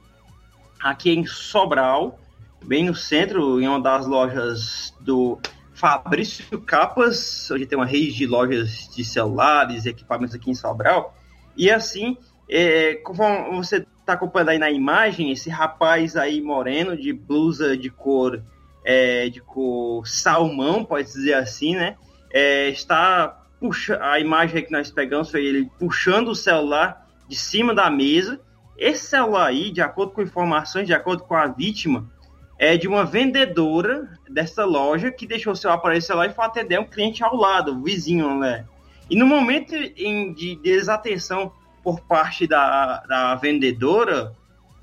aqui 0.82 1.10
em 1.10 1.26
Sobral, 1.26 2.18
bem 2.64 2.84
no 2.84 2.94
centro, 2.94 3.60
em 3.60 3.68
uma 3.68 3.80
das 3.80 4.06
lojas 4.06 4.94
do 5.00 5.38
Fabrício 5.76 6.58
Capas, 6.62 7.50
onde 7.50 7.66
tem 7.66 7.78
uma 7.78 7.84
rede 7.84 8.14
de 8.14 8.26
lojas 8.26 8.88
de 8.88 9.04
celulares 9.04 9.84
e 9.84 9.90
equipamentos 9.90 10.34
aqui 10.34 10.50
em 10.50 10.54
Sobral. 10.54 11.14
E 11.54 11.70
assim, 11.70 12.16
é, 12.48 12.94
conforme 12.94 13.54
você 13.54 13.86
está 14.00 14.14
acompanhando 14.14 14.48
aí 14.48 14.58
na 14.58 14.70
imagem, 14.70 15.30
esse 15.30 15.50
rapaz 15.50 16.16
aí 16.16 16.40
moreno 16.40 16.96
de 16.96 17.12
blusa 17.12 17.76
de 17.76 17.90
cor 17.90 18.42
é, 18.84 19.28
de 19.28 19.40
cor 19.42 20.06
salmão, 20.06 20.82
pode 20.82 21.08
dizer 21.08 21.34
assim, 21.34 21.76
né? 21.76 21.96
É, 22.32 22.68
está 22.70 23.42
puxa 23.60 23.98
a 24.00 24.18
imagem 24.18 24.64
que 24.64 24.72
nós 24.72 24.90
pegamos 24.90 25.30
foi 25.30 25.44
ele 25.44 25.70
puxando 25.78 26.28
o 26.28 26.34
celular 26.34 27.06
de 27.28 27.36
cima 27.36 27.74
da 27.74 27.90
mesa. 27.90 28.40
Esse 28.78 29.08
celular 29.08 29.48
aí, 29.48 29.70
de 29.70 29.82
acordo 29.82 30.12
com 30.12 30.22
informações, 30.22 30.86
de 30.86 30.94
acordo 30.94 31.24
com 31.24 31.34
a 31.34 31.46
vítima, 31.46 32.10
é 32.58 32.76
de 32.76 32.88
uma 32.88 33.04
vendedora 33.04 34.08
dessa 34.28 34.64
loja 34.64 35.10
que 35.10 35.26
deixou 35.26 35.54
seu 35.54 35.70
aparelho 35.70 36.02
celular 36.02 36.30
e 36.30 36.34
foi 36.34 36.44
atender 36.44 36.80
um 36.80 36.86
cliente 36.86 37.22
ao 37.22 37.36
lado, 37.36 37.82
vizinho, 37.82 38.38
né? 38.38 38.64
E 39.10 39.16
no 39.16 39.26
momento 39.26 39.74
em, 39.74 40.32
de 40.32 40.56
desatenção 40.56 41.52
por 41.82 42.00
parte 42.00 42.46
da, 42.46 43.04
da 43.06 43.34
vendedora, 43.36 44.32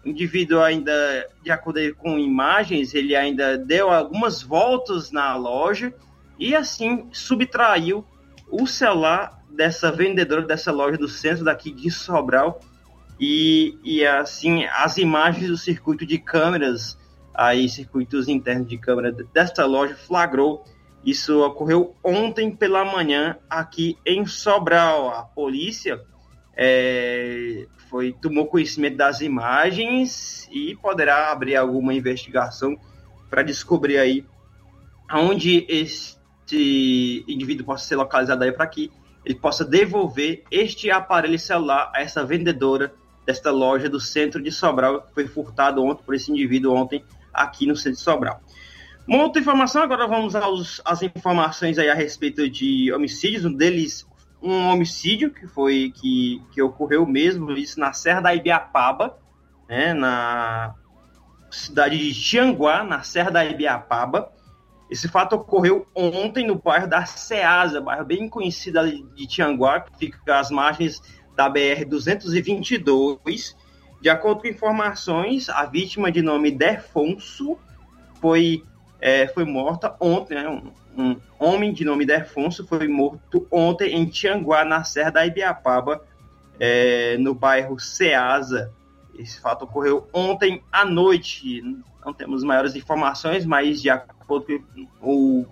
o 0.06 0.10
indivíduo 0.10 0.62
ainda, 0.62 0.94
de 1.42 1.52
acordo 1.52 1.80
com 1.96 2.18
imagens, 2.20 2.94
ele 2.94 3.16
ainda 3.16 3.58
deu 3.58 3.90
algumas 3.90 4.42
voltas 4.42 5.12
na 5.12 5.36
loja 5.36 5.94
e 6.38 6.56
assim 6.56 7.08
subtraiu 7.12 8.06
o 8.50 8.68
celular 8.68 9.42
dessa 9.50 9.92
vendedora 9.92 10.42
dessa 10.42 10.72
loja 10.72 10.98
do 10.98 11.08
centro 11.08 11.44
daqui 11.44 11.72
de 11.72 11.90
Sobral 11.92 12.60
e, 13.20 13.78
e 13.84 14.06
assim 14.06 14.66
as 14.66 14.98
imagens 14.98 15.48
do 15.48 15.58
circuito 15.58 16.06
de 16.06 16.18
câmeras 16.18 16.98
aí 17.34 17.68
circuitos 17.68 18.28
internos 18.28 18.68
de 18.68 18.78
câmera 18.78 19.12
desta 19.12 19.66
loja 19.66 19.96
flagrou. 19.96 20.64
Isso 21.04 21.44
ocorreu 21.44 21.96
ontem 22.04 22.56
pela 22.56 22.86
manhã 22.86 23.38
aqui 23.50 23.98
em 24.06 24.26
Sobral. 24.26 25.10
A 25.10 25.24
polícia 25.24 26.02
é, 26.56 27.66
foi 27.90 28.14
tomou 28.14 28.48
conhecimento 28.48 28.98
das 28.98 29.22
imagens 29.22 30.48
e 30.52 30.76
poderá 30.76 31.32
abrir 31.32 31.56
alguma 31.56 31.94
investigação 31.94 32.78
para 33.30 33.44
descobrir 33.44 33.98
aí 33.98 34.26
onde 35.12 35.66
este 35.68 37.26
indivíduo 37.28 37.66
possa 37.66 37.86
ser 37.86 37.96
localizado 37.96 38.44
aí 38.44 38.52
para 38.52 38.68
que 38.68 38.92
ele 39.26 39.36
possa 39.36 39.66
devolver 39.66 40.44
este 40.52 40.92
aparelho 40.92 41.40
celular 41.40 41.92
a 41.94 42.02
essa 42.02 42.24
vendedora 42.24 42.94
desta 43.26 43.52
loja 43.52 43.90
do 43.90 44.00
centro 44.00 44.42
de 44.42 44.52
Sobral 44.52 45.02
que 45.02 45.14
foi 45.14 45.28
furtado 45.28 45.84
ontem 45.84 46.04
por 46.04 46.14
esse 46.14 46.32
indivíduo 46.32 46.76
ontem 46.76 47.04
aqui 47.34 47.66
no 47.66 47.76
centro 47.76 47.98
de 47.98 48.04
Sobral. 48.04 48.42
Uma 49.08 49.24
outra 49.24 49.42
informação, 49.42 49.84
agora 49.84 50.08
vamos 50.08 50.36
aos, 50.36 50.82
às 50.86 51.02
informações 51.02 51.78
aí 51.78 51.90
a 51.90 51.94
respeito 51.94 52.50
de 52.50 52.92
homicídios, 52.94 53.44
um 53.44 53.54
deles 53.54 54.08
um 54.44 54.68
homicídio 54.68 55.32
que 55.32 55.48
foi 55.48 55.94
que, 55.96 56.42
que 56.52 56.62
ocorreu 56.62 57.06
mesmo 57.06 57.50
isso 57.54 57.80
na 57.80 57.94
Serra 57.94 58.20
da 58.20 58.36
Ibiapaba, 58.36 59.18
né, 59.70 59.94
na 59.94 60.76
cidade 61.50 61.98
de 61.98 62.14
Tianguá, 62.14 62.84
na 62.84 63.02
Serra 63.04 63.32
da 63.32 63.46
Ibiapaba. 63.46 64.32
Esse 64.92 65.08
fato 65.08 65.38
ocorreu 65.38 65.88
ontem 65.96 66.46
no 66.46 66.56
bairro 66.56 66.88
da 66.88 67.06
Ceasa, 67.06 67.80
bairro 67.80 68.06
bem 68.06 68.28
conhecido 68.28 68.80
de 69.16 69.26
Tianguá, 69.26 69.80
que 69.80 69.98
fica 69.98 70.38
às 70.38 70.52
margens 70.52 71.02
da 71.36 71.50
BR 71.50 71.86
222. 71.88 73.56
De 74.04 74.10
acordo 74.10 74.42
com 74.42 74.48
informações, 74.50 75.48
a 75.48 75.64
vítima 75.66 76.12
de 76.12 76.22
nome 76.22 76.52
Defonso 76.52 77.58
foi, 78.20 78.62
é, 79.00 79.30
foi 79.30 79.46
morta 79.46 79.96
ontem, 79.98 80.36
né, 80.36 80.50
um, 80.50 80.72
um 81.02 81.22
homem 81.40 81.72
de 81.72 81.86
nome 81.86 82.06
Defonso 82.06 82.68
foi 82.68 82.86
morto 82.86 83.48
ontem 83.50 83.96
em 83.96 84.06
Tianguá, 84.06 84.66
na 84.66 84.84
Serra 84.84 85.10
da 85.10 85.26
Ibiapaba, 85.26 86.04
é, 86.60 87.16
no 87.18 87.34
bairro 87.34 87.80
Ceasa. 87.80 88.74
Esse 89.18 89.40
fato 89.40 89.64
ocorreu 89.64 90.06
ontem 90.12 90.62
à 90.70 90.84
noite. 90.84 91.62
Não 92.06 92.14
temos 92.14 92.44
maiores 92.44 92.76
informações, 92.76 93.46
mas 93.46 93.82
de 93.82 93.90
acordo 93.90 94.62
com 95.00 95.46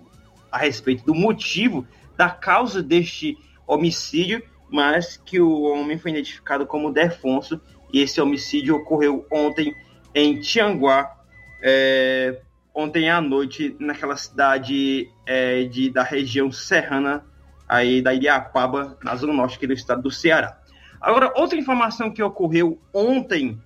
a 0.50 0.58
respeito 0.58 1.06
do 1.06 1.14
motivo 1.14 1.86
da 2.18 2.28
causa 2.28 2.82
deste 2.82 3.38
homicídio, 3.66 4.42
mas 4.68 5.16
que 5.16 5.40
o 5.40 5.62
homem 5.62 5.96
foi 5.96 6.10
identificado 6.10 6.66
como 6.66 6.92
Defonso 6.92 7.58
e 7.92 8.00
esse 8.00 8.20
homicídio 8.20 8.76
ocorreu 8.76 9.26
ontem 9.30 9.74
em 10.14 10.40
Tianguá, 10.40 11.14
é, 11.62 12.40
ontem 12.74 13.10
à 13.10 13.20
noite 13.20 13.76
naquela 13.78 14.16
cidade 14.16 15.10
é, 15.26 15.64
de, 15.64 15.90
da 15.90 16.02
região 16.02 16.50
serrana 16.50 17.24
aí 17.68 18.02
da 18.02 18.12
Iriapaba, 18.12 18.98
na 19.02 19.16
zona 19.16 19.32
norte 19.32 19.56
aqui 19.56 19.66
do 19.66 19.72
estado 19.72 20.02
do 20.02 20.10
Ceará. 20.10 20.58
Agora, 21.00 21.32
outra 21.36 21.58
informação 21.58 22.10
que 22.10 22.22
ocorreu 22.22 22.78
ontem, 22.92 23.58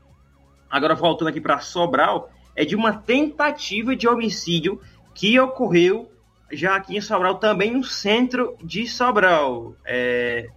agora 0.71 0.95
voltando 0.95 1.29
aqui 1.29 1.41
para 1.41 1.59
Sobral, 1.59 2.31
é 2.55 2.65
de 2.65 2.75
uma 2.75 2.93
tentativa 2.95 3.95
de 3.95 4.09
homicídio 4.09 4.81
que 5.15 5.39
ocorreu 5.39 6.11
já 6.51 6.77
aqui 6.77 6.97
em 6.97 7.01
Sobral, 7.01 7.37
também 7.37 7.73
no 7.73 7.85
centro 7.85 8.57
de 8.62 8.87
Sobral. 8.87 9.75
É, 9.85 10.49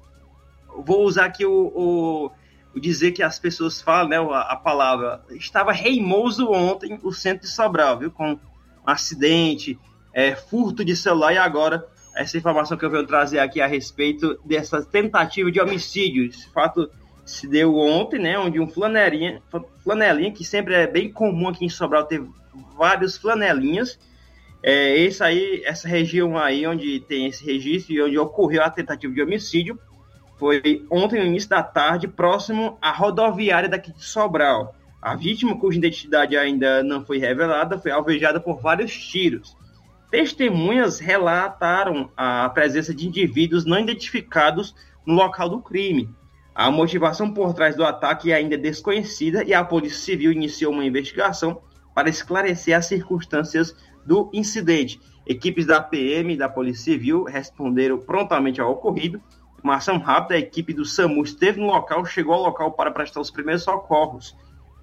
vou 0.86 1.04
usar 1.04 1.26
aqui 1.26 1.46
o, 1.46 1.52
o, 1.52 2.26
o, 2.28 2.32
dizer 2.80 3.12
que 3.12 3.22
as 3.22 3.38
pessoas 3.38 3.82
falam, 3.82 4.10
né, 4.10 4.18
a, 4.18 4.54
a, 4.54 4.56
palavra. 4.56 5.22
Estava 5.32 5.72
reimoso 5.72 6.52
ontem 6.52 7.00
o 7.04 7.12
centro 7.12 7.48
de 7.48 7.54
Sobral, 7.54 8.00
viu? 8.00 8.12
Com 8.12 8.34
um 8.34 8.40
acidente, 8.86 9.78
é, 10.14 10.36
furto 10.36 10.84
de 10.84 10.96
celular 10.96 11.34
e 11.34 11.38
agora 11.38 11.88
essa 12.16 12.38
informação 12.38 12.78
que 12.78 12.84
eu 12.84 12.90
venho 12.90 13.06
trazer 13.06 13.40
aqui 13.40 13.62
a 13.62 13.68
respeito 13.68 14.40
dessa 14.44 14.84
tentativa 14.84 15.52
de 15.52 15.62
homicídio. 15.62 16.26
Esse 16.26 16.50
fato 16.52 16.90
se 17.26 17.48
deu 17.48 17.76
ontem, 17.76 18.20
né, 18.20 18.38
onde 18.38 18.60
um 18.60 18.68
flanelinha, 18.68 19.42
flanelinha 19.84 20.32
que 20.32 20.44
sempre 20.44 20.74
é 20.74 20.88
bem 20.88 21.12
comum 21.12 21.48
aqui 21.48 21.66
em 21.66 21.70
Sobral 21.70 22.06
ter 22.06 22.24
vários 22.78 23.18
flanelinhas. 23.18 24.00
É, 24.62 24.98
esse 24.98 25.24
aí, 25.24 25.62
essa 25.64 25.88
região 25.88 26.38
aí 26.38 26.68
onde 26.68 27.00
tem 27.02 27.28
esse 27.28 27.46
registro 27.46 27.94
e 27.94 28.02
onde 28.02 28.18
ocorreu 28.18 28.64
a 28.64 28.70
tentativa 28.70 29.14
de 29.14 29.22
homicídio 29.22 29.80
foi 30.40 30.86
ontem 30.90 31.20
no 31.20 31.26
início 31.26 31.50
da 31.50 31.62
tarde, 31.62 32.08
próximo 32.08 32.78
à 32.82 32.92
rodoviária 32.92 33.68
daqui 33.68 33.92
de 33.92 34.04
Sobral. 34.04 34.74
A 35.02 35.14
vítima, 35.14 35.60
cuja 35.60 35.78
identidade 35.78 36.38
ainda 36.38 36.82
não 36.82 37.06
foi 37.06 37.18
revelada, 37.18 37.78
foi 37.78 37.92
alvejada 37.92 38.40
por 38.40 38.62
vários 38.62 38.92
tiros. 38.92 39.56
Testemunhas 40.10 41.00
relataram 41.00 42.10
a 42.18 42.50
presença 42.50 42.94
de 42.94 43.06
indivíduos 43.06 43.66
não 43.66 43.80
identificados 43.80 44.74
no 45.06 45.14
local 45.14 45.50
do 45.50 45.62
crime. 45.62 46.10
A 46.56 46.72
motivação 46.72 47.32
por 47.32 47.54
trás 47.54 47.76
do 47.76 47.84
ataque 47.84 48.32
é 48.32 48.36
ainda 48.36 48.58
desconhecida 48.58 49.44
e 49.44 49.54
a 49.54 49.64
Polícia 49.64 50.00
Civil 50.00 50.32
iniciou 50.32 50.74
uma 50.74 50.86
investigação 50.86 51.62
para 51.94 52.10
esclarecer 52.10 52.76
as 52.76 52.86
circunstâncias 52.86 53.76
do 54.06 54.30
incidente. 54.34 55.00
Equipes 55.28 55.66
da 55.66 55.82
PM 55.82 56.34
e 56.34 56.38
da 56.38 56.50
Polícia 56.50 56.86
Civil 56.86 57.24
responderam 57.24 58.00
prontamente 58.00 58.60
ao 58.60 58.72
ocorrido. 58.72 59.22
Uma 59.64 59.76
ação 59.76 59.98
rápida, 59.98 60.36
a 60.36 60.40
equipe 60.40 60.74
do 60.74 60.86
SAMU 60.86 61.24
esteve 61.24 61.60
no 61.60 61.68
local, 61.68 62.06
chegou 62.06 62.34
ao 62.34 62.44
local 62.44 62.72
para 62.72 62.92
prestar 62.92 63.20
os 63.20 63.32
primeiros 63.32 63.64
socorros. 63.64 64.36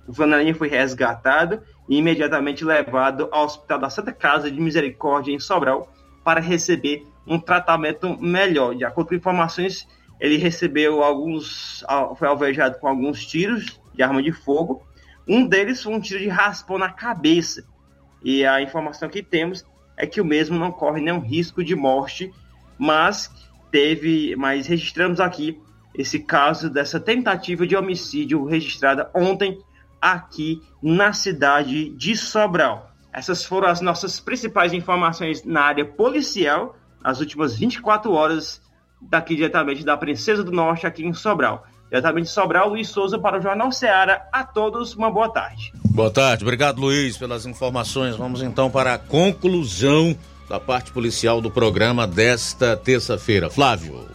O 0.07 0.13
flanelinha 0.13 0.55
foi 0.55 0.69
resgatado 0.69 1.63
e 1.89 1.97
imediatamente 1.97 2.65
levado 2.65 3.29
ao 3.33 3.45
Hospital 3.45 3.79
da 3.79 3.91
Santa 3.91 4.13
Casa 4.13 4.51
de 4.51 4.61
Misericórdia, 4.61 5.33
em 5.33 5.39
Sobral, 5.39 5.93
para 6.23 6.41
receber 6.41 7.07
um 7.27 7.41
tratamento 7.41 8.17
melhor. 8.21 8.75
De 8.75 8.85
acordo 8.85 9.09
com 9.09 9.15
informações, 9.15 9.87
ele 10.21 10.37
recebeu 10.37 11.03
alguns, 11.03 11.85
foi 12.17 12.29
alvejado 12.29 12.79
com 12.79 12.87
alguns 12.87 13.27
tiros 13.27 13.81
de 13.95 14.03
arma 14.03 14.23
de 14.23 14.33
fogo. 14.33 14.83
Um 15.27 15.47
deles 15.47 15.83
foi 15.83 15.95
um 15.95 16.01
tiro 16.01 16.21
de 16.21 16.29
raspão 16.29 16.79
na 16.79 16.91
cabeça. 16.91 17.67
E 18.23 18.45
a 18.45 18.61
informação 18.61 19.09
que 19.09 19.23
temos 19.23 19.65
é 19.97 20.07
que 20.07 20.21
o 20.21 20.25
mesmo 20.25 20.59
não 20.59 20.71
corre 20.71 21.01
nenhum 21.01 21.21
risco 21.21 21.65
de 21.65 21.75
morte, 21.75 22.33
mas 22.79 23.31
teve, 23.71 24.35
mas 24.37 24.67
registramos 24.67 25.21
aqui 25.21 25.61
esse 25.95 26.19
caso 26.19 26.69
dessa 26.69 27.01
tentativa 27.01 27.67
de 27.67 27.77
homicídio 27.77 28.45
registrada 28.45 29.11
ontem 29.15 29.59
aqui 30.01 30.63
na 30.83 31.13
cidade 31.13 31.91
de 31.91 32.17
Sobral. 32.17 32.91
Essas 33.13 33.45
foram 33.45 33.69
as 33.69 33.81
nossas 33.81 34.21
principais 34.21 34.75
informações 34.75 35.43
na 35.43 35.63
área 35.63 35.85
policial 35.85 36.77
nas 37.03 37.21
últimas 37.21 37.57
24 37.57 38.13
horas 38.13 38.61
daqui 39.01 39.37
diretamente 39.37 39.85
da 39.85 39.97
Princesa 39.97 40.45
do 40.45 40.53
Norte 40.53 40.87
aqui 40.87 41.05
em 41.05 41.15
Sobral. 41.15 41.65
Diretamente 41.89 42.27
de 42.27 42.33
Sobral, 42.33 42.69
Luiz 42.69 42.89
Souza 42.89 43.19
para 43.19 43.39
o 43.39 43.41
Jornal 43.41 43.73
Ceará. 43.73 44.29
A 44.33 44.45
todos 44.45 44.95
uma 44.95 45.11
boa 45.11 45.31
tarde. 45.31 45.73
Boa 45.85 46.11
tarde, 46.11 46.45
obrigado 46.45 46.81
Luiz 46.81 47.17
pelas 47.17 47.47
informações. 47.47 48.17
Vamos 48.17 48.43
então 48.43 48.71
para 48.71 48.95
a 48.95 48.99
conclusão 48.99 50.17
da 50.49 50.61
parte 50.61 50.93
policial 50.93 51.41
do 51.41 51.51
programa 51.51 52.07
desta 52.07 52.77
terça-feira. 52.77 53.51
Flávio. 53.51 54.07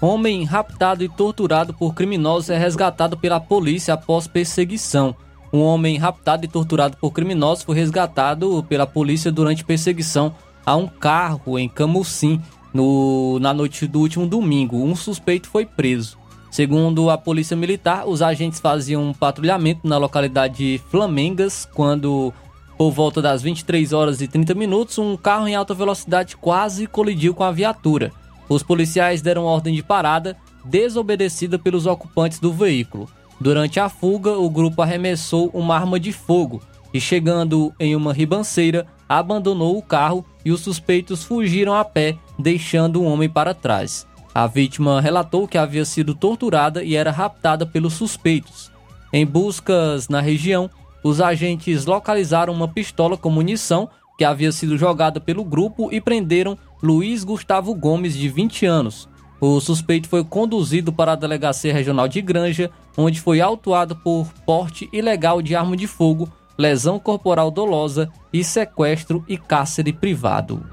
Homem 0.00 0.44
raptado 0.44 1.02
e 1.02 1.08
torturado 1.08 1.72
por 1.72 1.94
criminosos 1.94 2.50
é 2.50 2.58
resgatado 2.58 3.16
pela 3.16 3.40
polícia 3.40 3.94
após 3.94 4.26
perseguição. 4.26 5.16
Um 5.52 5.60
homem 5.60 5.96
raptado 5.96 6.44
e 6.44 6.48
torturado 6.48 6.96
por 6.96 7.12
criminosos 7.12 7.64
foi 7.64 7.76
resgatado 7.76 8.64
pela 8.68 8.86
polícia 8.86 9.30
durante 9.30 9.64
perseguição 9.64 10.34
a 10.66 10.76
um 10.76 10.86
carro 10.86 11.58
em 11.58 11.68
Camusim 11.68 12.40
no, 12.72 13.38
na 13.38 13.54
noite 13.54 13.86
do 13.86 14.00
último 14.00 14.26
domingo. 14.26 14.84
Um 14.84 14.96
suspeito 14.96 15.48
foi 15.48 15.64
preso. 15.64 16.18
Segundo 16.50 17.10
a 17.10 17.18
polícia 17.18 17.56
militar, 17.56 18.06
os 18.06 18.22
agentes 18.22 18.60
faziam 18.60 19.02
um 19.02 19.12
patrulhamento 19.12 19.88
na 19.88 19.98
localidade 19.98 20.56
de 20.56 20.80
Flamengas 20.90 21.68
quando, 21.74 22.32
por 22.76 22.90
volta 22.90 23.22
das 23.22 23.42
23 23.42 23.92
horas 23.92 24.20
e 24.20 24.28
30 24.28 24.54
minutos, 24.54 24.98
um 24.98 25.16
carro 25.16 25.46
em 25.46 25.54
alta 25.54 25.74
velocidade 25.74 26.36
quase 26.36 26.86
colidiu 26.86 27.34
com 27.34 27.44
a 27.44 27.52
viatura. 27.52 28.12
Os 28.48 28.62
policiais 28.62 29.22
deram 29.22 29.44
ordem 29.44 29.74
de 29.74 29.82
parada, 29.82 30.36
desobedecida 30.64 31.58
pelos 31.58 31.86
ocupantes 31.86 32.38
do 32.38 32.52
veículo. 32.52 33.08
Durante 33.40 33.80
a 33.80 33.88
fuga, 33.88 34.32
o 34.38 34.48
grupo 34.50 34.82
arremessou 34.82 35.50
uma 35.52 35.74
arma 35.74 35.98
de 35.98 36.12
fogo 36.12 36.62
e, 36.92 37.00
chegando 37.00 37.72
em 37.78 37.96
uma 37.96 38.12
ribanceira, 38.12 38.86
abandonou 39.08 39.76
o 39.76 39.82
carro 39.82 40.24
e 40.44 40.50
os 40.50 40.60
suspeitos 40.60 41.24
fugiram 41.24 41.74
a 41.74 41.84
pé, 41.84 42.16
deixando 42.38 43.00
o 43.00 43.04
homem 43.04 43.28
para 43.28 43.54
trás. 43.54 44.06
A 44.34 44.46
vítima 44.46 45.00
relatou 45.00 45.46
que 45.46 45.56
havia 45.56 45.84
sido 45.84 46.14
torturada 46.14 46.82
e 46.82 46.96
era 46.96 47.10
raptada 47.10 47.64
pelos 47.64 47.94
suspeitos. 47.94 48.70
Em 49.12 49.24
buscas 49.24 50.08
na 50.08 50.20
região, 50.20 50.68
os 51.04 51.20
agentes 51.20 51.84
localizaram 51.84 52.52
uma 52.54 52.66
pistola 52.66 53.14
com 53.14 53.28
munição 53.28 53.90
que 54.16 54.24
havia 54.24 54.50
sido 54.50 54.78
jogada 54.78 55.20
pelo 55.20 55.44
grupo 55.44 55.92
e 55.92 56.00
prenderam 56.00 56.56
Luiz 56.82 57.22
Gustavo 57.22 57.74
Gomes, 57.74 58.14
de 58.14 58.28
20 58.28 58.64
anos. 58.64 59.08
O 59.40 59.60
suspeito 59.60 60.08
foi 60.08 60.24
conduzido 60.24 60.90
para 60.92 61.12
a 61.12 61.16
Delegacia 61.16 61.74
Regional 61.74 62.08
de 62.08 62.22
Granja, 62.22 62.70
onde 62.96 63.20
foi 63.20 63.40
autuado 63.40 63.94
por 63.96 64.32
porte 64.46 64.88
ilegal 64.92 65.42
de 65.42 65.54
arma 65.54 65.76
de 65.76 65.86
fogo, 65.86 66.26
lesão 66.56 66.98
corporal 66.98 67.50
dolosa 67.50 68.10
e 68.32 68.42
sequestro 68.42 69.22
e 69.28 69.36
cárcere 69.36 69.92
privado. 69.92 70.64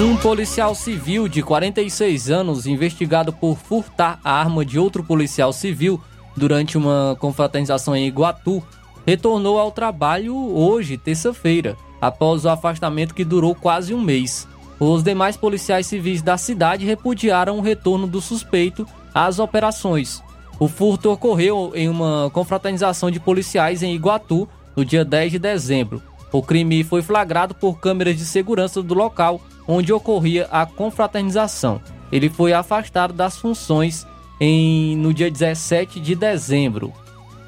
Um 0.00 0.16
policial 0.16 0.76
civil 0.76 1.26
de 1.26 1.42
46 1.42 2.30
anos, 2.30 2.68
investigado 2.68 3.32
por 3.32 3.56
furtar 3.56 4.20
a 4.22 4.30
arma 4.30 4.64
de 4.64 4.78
outro 4.78 5.02
policial 5.02 5.52
civil, 5.52 6.00
durante 6.36 6.78
uma 6.78 7.16
confraternização 7.18 7.96
em 7.96 8.06
Iguatu, 8.06 8.62
retornou 9.04 9.58
ao 9.58 9.72
trabalho 9.72 10.36
hoje, 10.36 10.96
terça-feira, 10.96 11.76
após 12.00 12.44
o 12.44 12.48
afastamento 12.48 13.12
que 13.12 13.24
durou 13.24 13.56
quase 13.56 13.92
um 13.92 14.00
mês. 14.00 14.46
Os 14.78 15.02
demais 15.02 15.36
policiais 15.36 15.88
civis 15.88 16.22
da 16.22 16.38
cidade 16.38 16.86
repudiaram 16.86 17.58
o 17.58 17.62
retorno 17.62 18.06
do 18.06 18.20
suspeito 18.20 18.86
às 19.12 19.40
operações. 19.40 20.22
O 20.60 20.68
furto 20.68 21.10
ocorreu 21.10 21.72
em 21.74 21.88
uma 21.88 22.30
confraternização 22.32 23.10
de 23.10 23.18
policiais 23.18 23.82
em 23.82 23.96
Iguatu 23.96 24.48
no 24.76 24.84
dia 24.84 25.04
10 25.04 25.32
de 25.32 25.38
dezembro. 25.40 26.00
O 26.30 26.40
crime 26.40 26.84
foi 26.84 27.02
flagrado 27.02 27.52
por 27.52 27.80
câmeras 27.80 28.16
de 28.16 28.24
segurança 28.24 28.80
do 28.80 28.94
local 28.94 29.40
onde 29.68 29.92
ocorria 29.92 30.48
a 30.50 30.64
confraternização. 30.64 31.80
Ele 32.10 32.30
foi 32.30 32.54
afastado 32.54 33.12
das 33.12 33.36
funções 33.36 34.06
em, 34.40 34.96
no 34.96 35.12
dia 35.12 35.30
17 35.30 36.00
de 36.00 36.14
dezembro. 36.14 36.92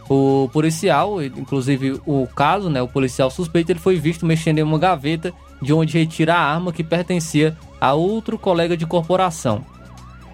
O 0.07 0.51
policial, 0.53 1.23
inclusive 1.23 2.01
o 2.05 2.27
caso, 2.27 2.69
né, 2.69 2.83
o 2.83 2.89
policial 2.89 3.31
suspeito, 3.31 3.73
ele 3.73 3.79
foi 3.79 3.97
visto 3.97 4.27
mexendo 4.27 4.59
em 4.59 4.63
uma 4.63 4.79
gaveta 4.79 5.33
de 5.63 5.73
onde 5.73 5.97
retira 5.97 6.35
a 6.35 6.41
arma 6.41 6.73
que 6.73 6.85
pertencia 6.85 7.57
a 7.81 7.95
outro 7.95 8.39
colega 8.39 8.77
de 8.77 8.87
corporação. 8.87 9.65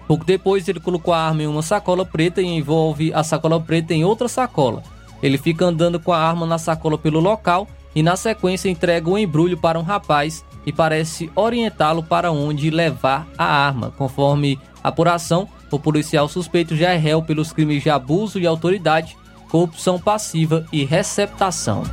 Pouco 0.07 0.25
depois, 0.25 0.67
ele 0.67 0.79
colocou 0.79 1.13
a 1.13 1.19
arma 1.19 1.43
em 1.43 1.47
uma 1.47 1.61
sacola 1.61 2.05
preta 2.05 2.41
e 2.41 2.45
envolve 2.45 3.13
a 3.13 3.23
sacola 3.23 3.59
preta 3.59 3.93
em 3.93 4.03
outra 4.03 4.27
sacola. 4.27 4.81
Ele 5.21 5.37
fica 5.37 5.65
andando 5.65 5.99
com 5.99 6.11
a 6.11 6.19
arma 6.19 6.45
na 6.45 6.57
sacola 6.57 6.97
pelo 6.97 7.19
local 7.19 7.67
e, 7.93 8.01
na 8.01 8.15
sequência, 8.15 8.69
entrega 8.69 9.09
o 9.09 9.17
embrulho 9.17 9.57
para 9.57 9.77
um 9.77 9.83
rapaz 9.83 10.43
e 10.67 10.73
parece 10.73 11.31
orientá-lo 11.33 12.03
para 12.03 12.29
onde 12.29 12.69
levar 12.69 13.25
a 13.37 13.45
arma. 13.45 13.93
Conforme 13.97 14.59
apuração, 14.83 15.47
o 15.71 15.79
policial 15.79 16.27
suspeito 16.27 16.75
já 16.75 16.91
é 16.91 16.97
réu 16.97 17.23
pelos 17.23 17.53
crimes 17.53 17.81
de 17.81 17.89
abuso 17.89 18.37
de 18.37 18.45
autoridade, 18.45 19.15
corrupção 19.49 19.97
passiva 19.97 20.65
e 20.69 20.83
receptação. 20.83 21.83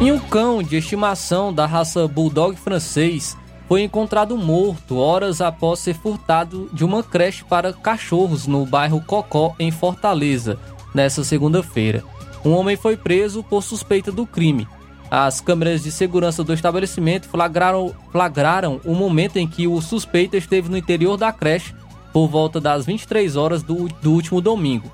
E 0.00 0.10
um 0.10 0.18
cão 0.18 0.64
de 0.64 0.78
estimação 0.78 1.54
da 1.54 1.64
raça 1.64 2.08
Bulldog 2.08 2.56
francês 2.56 3.36
foi 3.68 3.82
encontrado 3.82 4.36
morto 4.36 4.98
horas 4.98 5.40
após 5.40 5.78
ser 5.78 5.94
furtado 5.94 6.68
de 6.72 6.84
uma 6.84 7.04
creche 7.04 7.44
para 7.44 7.72
cachorros 7.72 8.48
no 8.48 8.66
bairro 8.66 9.00
Cocó, 9.00 9.54
em 9.60 9.70
Fortaleza, 9.70 10.58
nesta 10.92 11.22
segunda-feira. 11.22 12.02
Um 12.44 12.52
homem 12.52 12.76
foi 12.76 12.96
preso 12.96 13.42
por 13.42 13.62
suspeita 13.62 14.10
do 14.10 14.26
crime. 14.26 14.66
As 15.10 15.40
câmeras 15.40 15.82
de 15.82 15.92
segurança 15.92 16.42
do 16.42 16.52
estabelecimento 16.52 17.28
flagraram, 17.28 17.94
flagraram 18.10 18.80
o 18.84 18.94
momento 18.94 19.36
em 19.36 19.46
que 19.46 19.68
o 19.68 19.80
suspeito 19.80 20.36
esteve 20.36 20.68
no 20.68 20.76
interior 20.76 21.16
da 21.16 21.30
creche 21.30 21.74
por 22.12 22.28
volta 22.28 22.60
das 22.60 22.86
23 22.86 23.36
horas 23.36 23.62
do, 23.62 23.88
do 24.00 24.12
último 24.12 24.40
domingo. 24.40 24.90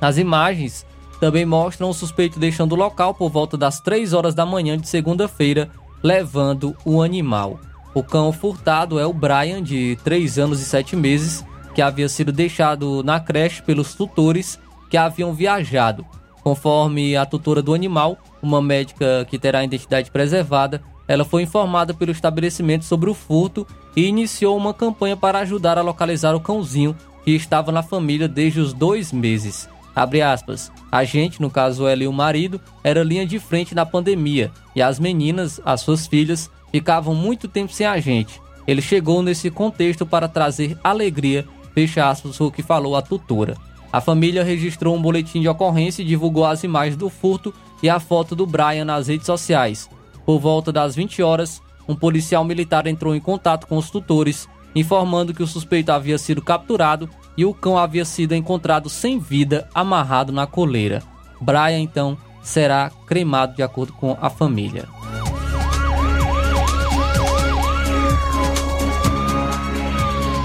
As 0.00 0.16
imagens 0.16 0.86
também 1.18 1.44
mostram 1.44 1.90
o 1.90 1.94
suspeito 1.94 2.38
deixando 2.38 2.72
o 2.72 2.76
local 2.76 3.14
por 3.14 3.30
volta 3.30 3.56
das 3.56 3.80
3 3.80 4.12
horas 4.12 4.34
da 4.34 4.46
manhã 4.46 4.78
de 4.78 4.88
segunda-feira, 4.88 5.70
levando 6.02 6.76
o 6.84 7.02
animal. 7.02 7.60
O 7.92 8.02
cão 8.02 8.32
furtado 8.32 8.98
é 8.98 9.04
o 9.04 9.12
Brian, 9.12 9.62
de 9.62 9.98
3 10.04 10.38
anos 10.38 10.60
e 10.60 10.64
7 10.64 10.96
meses, 10.96 11.44
que 11.74 11.82
havia 11.82 12.08
sido 12.08 12.32
deixado 12.32 13.02
na 13.02 13.18
creche 13.20 13.62
pelos 13.62 13.94
tutores 13.94 14.58
que 14.88 14.96
haviam 14.96 15.34
viajado. 15.34 16.06
Conforme 16.42 17.16
a 17.16 17.26
tutora 17.26 17.62
do 17.62 17.74
animal, 17.74 18.18
uma 18.42 18.62
médica 18.62 19.26
que 19.28 19.38
terá 19.38 19.60
a 19.60 19.64
identidade 19.64 20.10
preservada, 20.10 20.82
ela 21.06 21.24
foi 21.24 21.42
informada 21.42 21.92
pelo 21.92 22.12
estabelecimento 22.12 22.84
sobre 22.84 23.10
o 23.10 23.14
furto 23.14 23.66
e 23.96 24.06
iniciou 24.06 24.56
uma 24.56 24.72
campanha 24.72 25.16
para 25.16 25.40
ajudar 25.40 25.76
a 25.76 25.82
localizar 25.82 26.34
o 26.34 26.40
cãozinho 26.40 26.96
que 27.24 27.32
estava 27.32 27.72
na 27.72 27.82
família 27.82 28.28
desde 28.28 28.60
os 28.60 28.72
dois 28.72 29.12
meses. 29.12 29.68
Abre 29.94 30.22
aspas. 30.22 30.70
A 30.90 31.04
gente, 31.04 31.42
no 31.42 31.50
caso 31.50 31.86
ela 31.86 32.04
e 32.04 32.06
o 32.06 32.12
marido, 32.12 32.60
era 32.82 33.02
linha 33.02 33.26
de 33.26 33.38
frente 33.38 33.74
na 33.74 33.84
pandemia 33.84 34.50
e 34.74 34.80
as 34.80 34.98
meninas, 34.98 35.60
as 35.64 35.80
suas 35.80 36.06
filhas, 36.06 36.50
ficavam 36.70 37.14
muito 37.14 37.48
tempo 37.48 37.72
sem 37.72 37.86
a 37.86 37.98
gente. 37.98 38.40
Ele 38.66 38.80
chegou 38.80 39.22
nesse 39.22 39.50
contexto 39.50 40.06
para 40.06 40.28
trazer 40.28 40.78
alegria, 40.82 41.44
fecha 41.74 42.08
aspas, 42.08 42.40
o 42.40 42.50
que 42.50 42.62
falou 42.62 42.96
a 42.96 43.02
tutora. 43.02 43.56
A 43.92 44.00
família 44.00 44.44
registrou 44.44 44.94
um 44.94 45.02
boletim 45.02 45.40
de 45.40 45.48
ocorrência 45.48 46.02
e 46.02 46.06
divulgou 46.06 46.44
as 46.44 46.62
imagens 46.62 46.96
do 46.96 47.10
furto 47.10 47.52
e 47.82 47.88
a 47.88 47.98
foto 47.98 48.36
do 48.36 48.46
Brian 48.46 48.84
nas 48.84 49.08
redes 49.08 49.26
sociais. 49.26 49.90
Por 50.24 50.38
volta 50.38 50.70
das 50.70 50.94
20 50.94 51.22
horas, 51.22 51.60
um 51.88 51.96
policial 51.96 52.44
militar 52.44 52.86
entrou 52.86 53.14
em 53.14 53.20
contato 53.20 53.66
com 53.66 53.76
os 53.76 53.90
tutores, 53.90 54.48
informando 54.76 55.34
que 55.34 55.42
o 55.42 55.46
suspeito 55.46 55.90
havia 55.90 56.18
sido 56.18 56.40
capturado 56.40 57.10
e 57.36 57.44
o 57.44 57.52
cão 57.52 57.76
havia 57.76 58.04
sido 58.04 58.34
encontrado 58.34 58.88
sem 58.88 59.18
vida, 59.18 59.68
amarrado 59.74 60.32
na 60.32 60.46
coleira. 60.46 61.02
Brian, 61.40 61.80
então, 61.80 62.16
será 62.42 62.90
cremado 63.06 63.56
de 63.56 63.62
acordo 63.62 63.92
com 63.94 64.16
a 64.20 64.30
família. 64.30 64.86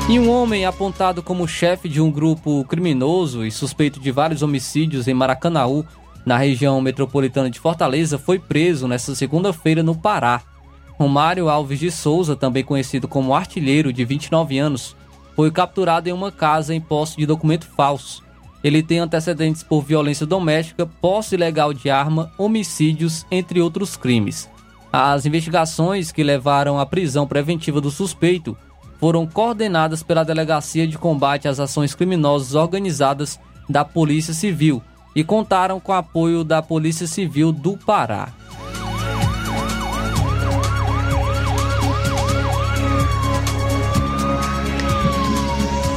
E 0.08 0.20
um 0.20 0.30
homem 0.30 0.66
apontado 0.66 1.24
como 1.24 1.48
chefe 1.48 1.90
de 1.90 2.00
um 2.00 2.12
grupo 2.12 2.64
criminoso 2.66 3.44
e 3.44 3.50
suspeito 3.50 4.00
de 4.00 4.12
vários 4.12 4.44
homicídios 4.44 5.08
em 5.08 5.16
Maracanaú, 5.16 5.84
na 6.24 6.38
região 6.38 6.80
metropolitana 6.80 7.50
de 7.50 7.60
Fortaleza, 7.60 8.20
foi 8.20 8.38
preso 8.38 8.88
nesta 8.88 9.16
segunda-feira 9.16 9.82
no 9.82 9.96
Pará. 9.96 10.44
Romário 10.92 11.50
Alves 11.50 11.80
de 11.80 11.90
Souza, 11.90 12.36
também 12.36 12.64
conhecido 12.64 13.08
como 13.08 13.34
artilheiro, 13.34 13.92
de 13.92 14.06
29 14.06 14.60
anos, 14.60 14.96
foi 15.36 15.50
capturado 15.50 16.08
em 16.08 16.14
uma 16.14 16.32
casa 16.32 16.74
em 16.74 16.80
posse 16.80 17.18
de 17.18 17.26
documento 17.26 17.66
falso. 17.66 18.24
Ele 18.64 18.84
tem 18.84 19.00
antecedentes 19.00 19.64
por 19.64 19.82
violência 19.82 20.26
doméstica, 20.26 20.86
posse 20.86 21.34
ilegal 21.34 21.74
de 21.74 21.90
arma, 21.90 22.32
homicídios, 22.38 23.26
entre 23.32 23.60
outros 23.60 23.98
crimes. 23.98 24.48
As 24.94 25.26
investigações 25.26 26.12
que 26.12 26.24
levaram 26.24 26.80
à 26.80 26.86
prisão 26.86 27.26
preventiva 27.26 27.82
do 27.82 27.90
suspeito 27.90 28.56
foram 29.00 29.28
coordenadas 29.28 30.02
pela 30.02 30.24
Delegacia 30.24 30.88
de 30.88 30.98
Combate 30.98 31.48
às 31.48 31.60
Ações 31.60 31.94
Criminosas 31.94 32.56
Organizadas 32.56 33.40
da 33.70 33.84
Polícia 33.84 34.34
Civil 34.34 34.82
e 35.16 35.24
contaram 35.24 35.80
com 35.80 35.92
o 35.92 35.96
apoio 35.96 36.44
da 36.44 36.62
Polícia 36.62 37.08
Civil 37.08 37.52
do 37.52 37.78
Pará. 37.78 38.34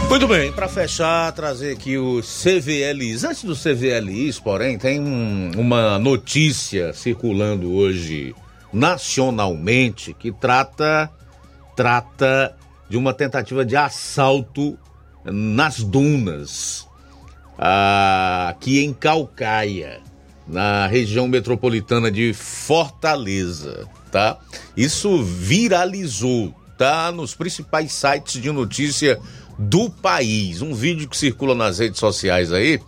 Muito 0.09 0.27
bem, 0.27 0.51
para 0.51 0.69
fechar, 0.69 1.31
trazer 1.33 1.73
aqui 1.73 1.99
os 1.99 2.43
CVLIs. 2.43 3.25
Antes 3.25 3.45
dos 3.45 3.63
CVLIs, 3.63 4.41
porém, 4.41 4.79
tem 4.79 4.99
um, 4.99 5.51
uma 5.57 5.99
notícia 5.99 6.93
circulando 6.95 7.73
hoje 7.73 8.35
nacionalmente 8.73 10.15
que 10.15 10.33
trata 10.33 11.11
trata 11.77 12.57
de 12.89 12.97
uma 12.97 13.13
tentativa 13.13 13.65
de 13.65 13.77
assalto 13.77 14.79
nas 15.25 15.83
dunas, 15.83 16.87
aqui 17.59 18.85
em 18.85 18.93
Calcaia, 18.93 20.01
na 20.47 20.87
região 20.87 21.29
metropolitana 21.29 22.11
de 22.11 22.33
Fortaleza, 22.33 23.87
tá? 24.11 24.39
Isso 24.77 25.23
viralizou, 25.23 26.55
tá? 26.79 27.13
Nos 27.13 27.35
principais 27.35 27.93
sites 27.93 28.41
de 28.41 28.51
notícia 28.51 29.21
do 29.59 29.91
país. 29.91 30.63
Um 30.63 30.73
vídeo 30.73 31.09
que 31.09 31.17
circula 31.17 31.55
nas 31.55 31.79
redes 31.79 31.99
sociais 31.99 32.53
aí 32.53 32.81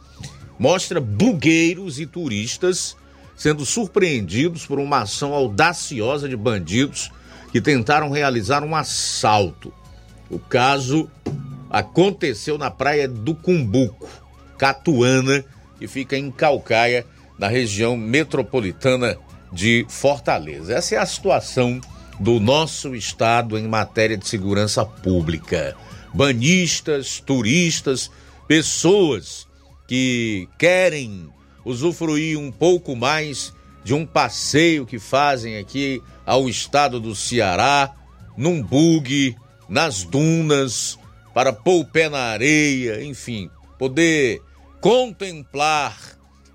mostra 0.58 1.00
bugueiros 1.00 1.98
e 1.98 2.06
turistas 2.06 2.96
sendo 3.36 3.64
surpreendidos 3.64 4.66
por 4.66 4.78
uma 4.78 4.98
ação 4.98 5.32
audaciosa 5.32 6.28
de 6.28 6.36
bandidos 6.36 7.10
que 7.50 7.60
tentaram 7.60 8.10
realizar 8.10 8.62
um 8.62 8.76
assalto. 8.76 9.72
O 10.30 10.38
caso 10.38 11.10
aconteceu 11.68 12.56
na 12.56 12.70
praia 12.70 13.08
do 13.08 13.34
Cumbuco, 13.34 14.08
Catuana, 14.56 15.44
que 15.78 15.88
fica 15.88 16.16
em 16.16 16.30
Calcaia, 16.30 17.04
na 17.38 17.48
região 17.48 17.96
metropolitana 17.96 19.16
de 19.52 19.84
Fortaleza. 19.88 20.74
Essa 20.74 20.94
é 20.94 20.98
a 20.98 21.06
situação 21.06 21.80
do 22.20 22.38
nosso 22.38 22.94
estado 22.94 23.58
em 23.58 23.66
matéria 23.66 24.16
de 24.16 24.28
segurança 24.28 24.84
pública. 24.84 25.74
Banistas, 26.12 27.18
turistas, 27.18 28.10
pessoas 28.46 29.48
que 29.88 30.48
querem 30.58 31.28
usufruir 31.64 32.38
um 32.38 32.52
pouco 32.52 32.94
mais 32.94 33.52
de 33.82 33.94
um 33.94 34.04
passeio 34.04 34.84
que 34.84 34.98
fazem 34.98 35.56
aqui 35.56 36.02
ao 36.26 36.48
estado 36.48 37.00
do 37.00 37.14
Ceará, 37.14 37.92
num 38.36 38.62
bug, 38.62 39.34
nas 39.70 40.02
dunas, 40.02 40.98
para 41.32 41.52
pôr 41.52 41.80
o 41.80 41.84
pé 41.84 42.08
na 42.08 42.18
areia, 42.18 43.02
enfim, 43.04 43.48
poder 43.78 44.42
contemplar 44.80 45.96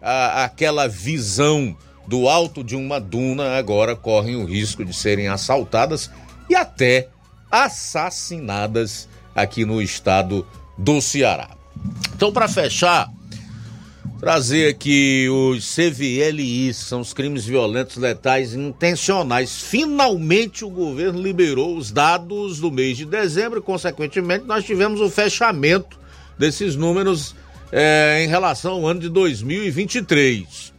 a, 0.02 0.44
aquela 0.44 0.88
visão 0.88 1.76
do 2.08 2.28
alto 2.28 2.64
de 2.64 2.76
uma 2.76 3.00
duna, 3.00 3.58
agora 3.58 3.96
correm 3.96 4.36
o 4.36 4.46
risco 4.46 4.84
de 4.84 4.94
serem 4.94 5.28
assaltadas 5.28 6.12
e 6.50 6.56
até 6.56 7.10
assassinadas 7.50 9.08
aqui 9.34 9.66
no 9.66 9.82
estado 9.82 10.46
do 10.78 11.02
Ceará. 11.02 11.50
Então, 12.14 12.32
para 12.32 12.48
fechar, 12.48 13.12
trazer 14.26 14.70
aqui 14.70 15.30
os 15.30 15.76
CVLIs, 15.76 16.78
são 16.78 17.00
os 17.00 17.14
crimes 17.14 17.46
violentos 17.46 17.98
letais 17.98 18.56
intencionais. 18.56 19.62
Finalmente 19.62 20.66
o 20.66 20.70
governo 20.72 21.22
liberou 21.22 21.78
os 21.78 21.92
dados 21.92 22.60
do 22.60 22.72
mês 22.72 22.98
de 22.98 23.06
dezembro 23.06 23.60
e, 23.60 23.62
consequentemente, 23.62 24.44
nós 24.46 24.66
tivemos 24.66 25.00
o 25.00 25.12
fechamento 25.12 26.00
desses 26.40 26.76
números 26.76 27.36
é, 27.72 28.24
em 28.24 28.28
relação 28.28 28.72
ao 28.72 28.88
ano 28.88 29.02
de 29.02 29.10
2023. 29.10 30.74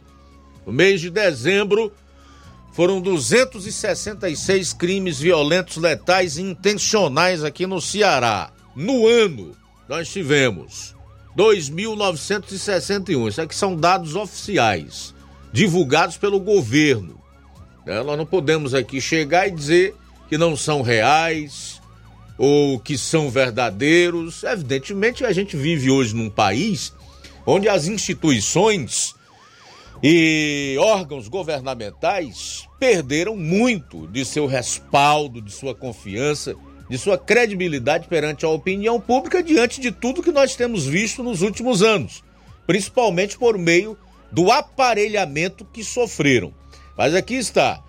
No 0.65 0.73
mês 0.73 0.99
de 0.99 1.09
dezembro 1.09 1.89
foram 2.73 2.99
266 2.99 4.73
crimes 4.73 5.19
violentos 5.21 5.77
letais 5.77 6.37
intencionais 6.37 7.45
aqui 7.45 7.65
no 7.65 7.79
Ceará. 7.79 8.51
No 8.75 9.07
ano, 9.07 9.55
nós 9.87 10.09
tivemos 10.09 10.96
2.961. 11.37 13.29
Isso 13.29 13.41
aqui 13.41 13.53
são 13.53 13.75
dados 13.75 14.15
oficiais, 14.15 15.13
divulgados 15.53 16.17
pelo 16.17 16.39
governo. 16.39 17.21
Né? 17.85 18.01
Nós 18.01 18.17
não 18.17 18.25
podemos 18.25 18.73
aqui 18.73 18.99
chegar 18.99 19.47
e 19.47 19.51
dizer 19.51 19.93
que 20.27 20.35
não 20.37 20.57
são 20.57 20.81
reais 20.81 21.79
ou 22.37 22.79
que 22.79 22.97
são 22.97 23.29
verdadeiros. 23.29 24.43
Evidentemente, 24.43 25.23
a 25.23 25.31
gente 25.31 25.55
vive 25.55 25.91
hoje 25.91 26.15
num 26.15 26.29
país 26.29 26.91
onde 27.45 27.69
as 27.69 27.85
instituições 27.87 29.15
e 30.01 30.75
órgãos 30.79 31.27
governamentais 31.27 32.67
perderam 32.79 33.37
muito 33.37 34.07
de 34.07 34.25
seu 34.25 34.47
respaldo, 34.47 35.41
de 35.41 35.51
sua 35.51 35.75
confiança 35.75 36.55
de 36.89 36.97
sua 36.97 37.17
credibilidade 37.17 38.07
perante 38.07 38.45
a 38.45 38.49
opinião 38.49 38.99
pública 38.99 39.43
diante 39.43 39.81
de 39.81 39.91
tudo 39.91 40.23
que 40.23 40.31
nós 40.31 40.55
temos 40.55 40.85
visto 40.85 41.21
nos 41.23 41.41
últimos 41.41 41.81
anos, 41.81 42.23
principalmente 42.65 43.37
por 43.37 43.57
meio 43.57 43.97
do 44.31 44.51
aparelhamento 44.51 45.65
que 45.65 45.83
sofreram. 45.83 46.53
Mas 46.97 47.13
aqui 47.13 47.35
está. 47.35 47.81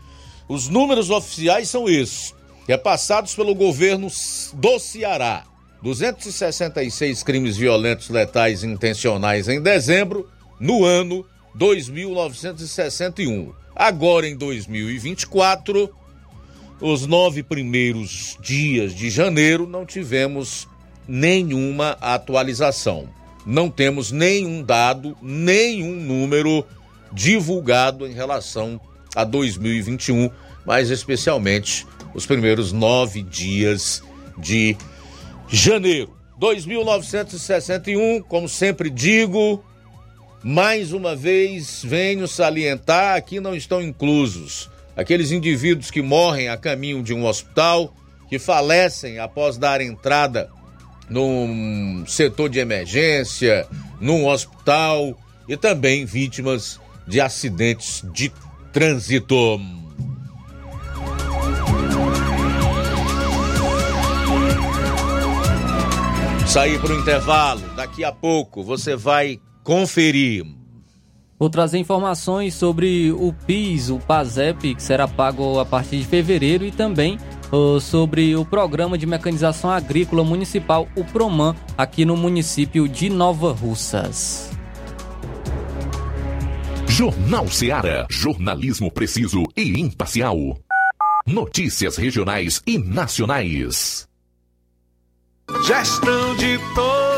Os 0.48 0.68
números 0.68 1.10
oficiais 1.10 1.68
são 1.68 1.88
esses, 1.88 2.34
repassados 2.66 3.34
pelo 3.34 3.54
governo 3.54 4.08
do 4.54 4.78
Ceará. 4.78 5.44
266 5.82 7.22
crimes 7.22 7.56
violentos 7.56 8.08
letais 8.08 8.64
intencionais 8.64 9.48
em 9.48 9.60
dezembro, 9.60 10.28
no 10.58 10.84
ano 10.84 11.24
2961. 11.54 13.52
Agora 13.74 14.26
em 14.26 14.36
2024, 14.36 15.94
os 16.80 17.06
nove 17.06 17.42
primeiros 17.42 18.38
dias 18.40 18.94
de 18.94 19.10
janeiro 19.10 19.66
não 19.66 19.84
tivemos 19.84 20.68
nenhuma 21.06 21.96
atualização. 22.00 23.08
Não 23.44 23.70
temos 23.70 24.12
nenhum 24.12 24.62
dado, 24.62 25.16
nenhum 25.22 25.94
número 25.94 26.64
divulgado 27.12 28.06
em 28.06 28.12
relação 28.12 28.80
a 29.16 29.24
2021, 29.24 30.30
mas 30.66 30.90
especialmente 30.90 31.86
os 32.14 32.26
primeiros 32.26 32.72
nove 32.72 33.22
dias 33.22 34.02
de 34.36 34.76
janeiro. 35.48 36.16
2961, 36.38 38.22
como 38.22 38.48
sempre 38.48 38.90
digo, 38.90 39.64
mais 40.44 40.92
uma 40.92 41.16
vez 41.16 41.82
venho 41.82 42.28
salientar: 42.28 43.16
aqui 43.16 43.40
não 43.40 43.54
estão 43.54 43.82
inclusos 43.82 44.70
aqueles 44.98 45.30
indivíduos 45.30 45.92
que 45.92 46.02
morrem 46.02 46.48
a 46.48 46.56
caminho 46.56 47.04
de 47.04 47.14
um 47.14 47.24
hospital, 47.24 47.94
que 48.28 48.36
falecem 48.36 49.20
após 49.20 49.56
dar 49.56 49.80
entrada 49.80 50.50
num 51.08 52.04
setor 52.04 52.48
de 52.48 52.58
emergência, 52.58 53.64
num 54.00 54.26
hospital 54.26 55.16
e 55.48 55.56
também 55.56 56.04
vítimas 56.04 56.80
de 57.06 57.20
acidentes 57.20 58.04
de 58.12 58.32
trânsito. 58.72 59.60
Sair 66.44 66.80
para 66.80 66.92
o 66.92 66.98
intervalo, 66.98 67.62
daqui 67.76 68.02
a 68.02 68.10
pouco 68.10 68.64
você 68.64 68.96
vai 68.96 69.38
conferir 69.62 70.57
Vou 71.38 71.48
trazer 71.48 71.78
informações 71.78 72.54
sobre 72.54 73.12
o 73.12 73.32
PIS, 73.46 73.90
o 73.90 73.98
PASEP, 73.98 74.74
que 74.74 74.82
será 74.82 75.06
pago 75.06 75.60
a 75.60 75.64
partir 75.64 75.98
de 75.98 76.04
fevereiro, 76.04 76.64
e 76.64 76.72
também 76.72 77.16
sobre 77.80 78.34
o 78.34 78.44
Programa 78.44 78.98
de 78.98 79.06
Mecanização 79.06 79.70
Agrícola 79.70 80.24
Municipal, 80.24 80.88
o 80.96 81.04
PROMAN, 81.04 81.54
aqui 81.76 82.04
no 82.04 82.16
município 82.16 82.88
de 82.88 83.08
Nova 83.08 83.52
Russas. 83.52 84.50
Jornal 86.88 87.46
Seara. 87.46 88.06
Jornalismo 88.10 88.90
preciso 88.90 89.44
e 89.56 89.80
imparcial. 89.80 90.58
Notícias 91.24 91.96
regionais 91.96 92.60
e 92.66 92.76
nacionais. 92.76 94.08
Gestão 95.64 96.34
de 96.36 96.58
todos 96.74 97.17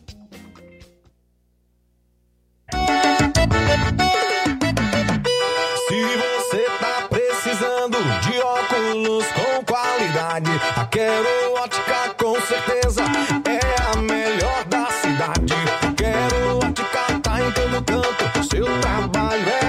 Seu 18.51 18.65
trabalho 18.81 19.47
é 19.47 19.60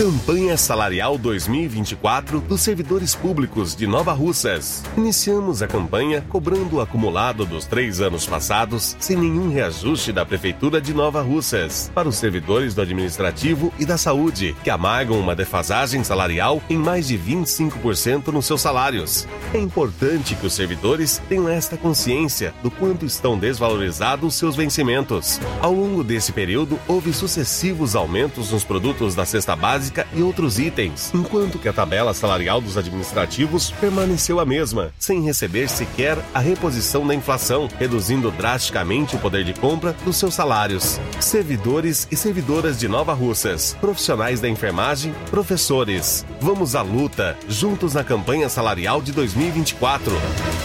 Campanha 0.00 0.56
Salarial 0.56 1.18
2024 1.18 2.40
dos 2.40 2.62
servidores 2.62 3.14
públicos 3.14 3.76
de 3.76 3.86
Nova 3.86 4.14
Russas. 4.14 4.82
Iniciamos 4.96 5.60
a 5.60 5.66
campanha 5.66 6.24
cobrando 6.26 6.76
o 6.76 6.80
acumulado 6.80 7.44
dos 7.44 7.66
três 7.66 8.00
anos 8.00 8.24
passados 8.24 8.96
sem 8.98 9.14
nenhum 9.14 9.52
reajuste 9.52 10.10
da 10.10 10.24
Prefeitura 10.24 10.80
de 10.80 10.94
Nova 10.94 11.20
Russas 11.20 11.92
para 11.94 12.08
os 12.08 12.16
servidores 12.16 12.74
do 12.74 12.80
administrativo 12.80 13.70
e 13.78 13.84
da 13.84 13.98
saúde, 13.98 14.56
que 14.64 14.70
amargam 14.70 15.20
uma 15.20 15.36
defasagem 15.36 16.02
salarial 16.02 16.62
em 16.70 16.78
mais 16.78 17.06
de 17.06 17.18
25% 17.18 18.28
nos 18.28 18.46
seus 18.46 18.62
salários. 18.62 19.28
É 19.52 19.58
importante 19.58 20.34
que 20.34 20.46
os 20.46 20.54
servidores 20.54 21.20
tenham 21.28 21.46
esta 21.46 21.76
consciência 21.76 22.54
do 22.62 22.70
quanto 22.70 23.04
estão 23.04 23.38
desvalorizados 23.38 24.34
seus 24.34 24.56
vencimentos. 24.56 25.38
Ao 25.60 25.74
longo 25.74 26.02
desse 26.02 26.32
período, 26.32 26.80
houve 26.88 27.12
sucessivos 27.12 27.94
aumentos 27.94 28.50
nos 28.50 28.64
produtos 28.64 29.14
da 29.14 29.26
cesta 29.26 29.54
básica 29.90 30.06
e 30.14 30.22
outros 30.22 30.58
itens, 30.58 31.10
enquanto 31.12 31.58
que 31.58 31.68
a 31.68 31.72
tabela 31.72 32.14
salarial 32.14 32.60
dos 32.60 32.76
administrativos 32.76 33.70
permaneceu 33.72 34.38
a 34.38 34.46
mesma, 34.46 34.92
sem 34.98 35.22
receber 35.22 35.68
sequer 35.68 36.18
a 36.32 36.38
reposição 36.38 37.06
da 37.06 37.14
inflação, 37.14 37.68
reduzindo 37.78 38.30
drasticamente 38.30 39.16
o 39.16 39.18
poder 39.18 39.44
de 39.44 39.52
compra 39.52 39.94
dos 40.04 40.16
seus 40.16 40.34
salários. 40.34 41.00
Servidores 41.18 42.06
e 42.10 42.16
servidoras 42.16 42.78
de 42.78 42.88
Nova 42.88 43.12
Russas, 43.12 43.76
profissionais 43.80 44.40
da 44.40 44.48
enfermagem, 44.48 45.14
professores. 45.30 46.24
Vamos 46.40 46.74
à 46.74 46.82
luta, 46.82 47.36
juntos 47.48 47.94
na 47.94 48.04
campanha 48.04 48.48
salarial 48.48 49.02
de 49.02 49.12
2024. 49.12 50.12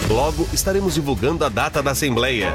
Logo 0.08 0.48
estaremos 0.52 0.94
divulgando 0.94 1.44
a 1.44 1.48
data 1.48 1.82
da 1.82 1.90
Assembleia. 1.90 2.54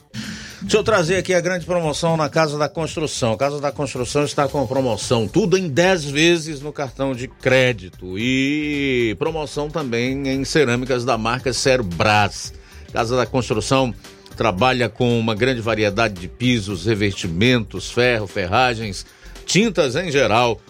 Deixa 0.63 0.77
eu 0.77 0.85
trazer 0.85 1.17
aqui 1.17 1.33
a 1.33 1.41
grande 1.41 1.65
promoção 1.65 2.19
na 2.19 2.29
Casa 2.29 2.59
da 2.59 2.69
Construção. 2.69 3.33
A 3.33 3.39
Casa 3.39 3.59
da 3.61 3.73
Construção 3.73 4.25
está 4.25 4.47
com 4.47 4.67
promoção, 4.67 5.27
tudo 5.27 5.57
em 5.57 5.69
10 5.69 6.05
vezes 6.05 6.61
no 6.61 6.71
cartão 6.71 7.15
de 7.15 7.27
crédito 7.27 8.19
e 8.19 9.17
promoção 9.19 9.71
também 9.71 10.29
em 10.29 10.45
cerâmicas 10.45 11.03
da 11.03 11.17
marca 11.17 11.51
Cerbras. 11.55 12.53
Casa 12.93 13.17
da 13.17 13.25
Construção 13.25 13.95
trabalha 14.37 14.91
com 14.91 15.19
uma 15.19 15.35
grande 15.35 15.63
variedade 15.63 16.21
de 16.21 16.29
pisos, 16.29 16.85
revestimentos, 16.85 17.91
ferro, 17.91 18.27
ferragens, 18.27 19.07
tintas 19.47 19.97
em 19.97 20.11
geral 20.11 20.61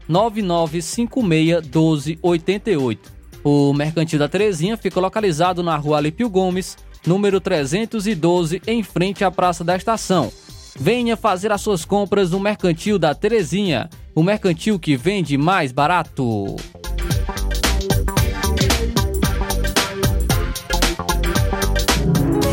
889-9956-1288. 0.10 2.98
O 3.44 3.74
Mercantil 3.74 4.20
da 4.20 4.28
Terezinha 4.28 4.76
fica 4.78 5.00
localizado 5.00 5.62
na 5.62 5.78
rua 5.78 5.98
Alípio 5.98 6.28
Gomes, 6.30 6.76
número 7.06 7.40
312, 7.40 8.62
em 8.66 8.82
frente 8.84 9.24
à 9.24 9.32
Praça 9.32 9.64
da 9.64 9.76
Estação. 9.76 10.32
Venha 10.80 11.18
fazer 11.18 11.52
as 11.52 11.62
suas 11.62 11.84
compras 11.84 12.32
no 12.32 12.40
Mercantil 12.40 13.00
da 13.00 13.14
Terezinha, 13.16 13.90
o 14.14 14.22
mercantil 14.22 14.80
que 14.80 14.96
vende 14.96 15.38
mais 15.38 15.72
barato. 15.72 16.56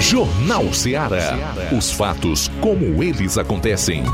Jornal 0.01 0.73
Ceará. 0.73 1.37
Os 1.77 1.91
fatos 1.91 2.49
como 2.61 3.03
eles 3.03 3.37
acontecem. 3.37 4.05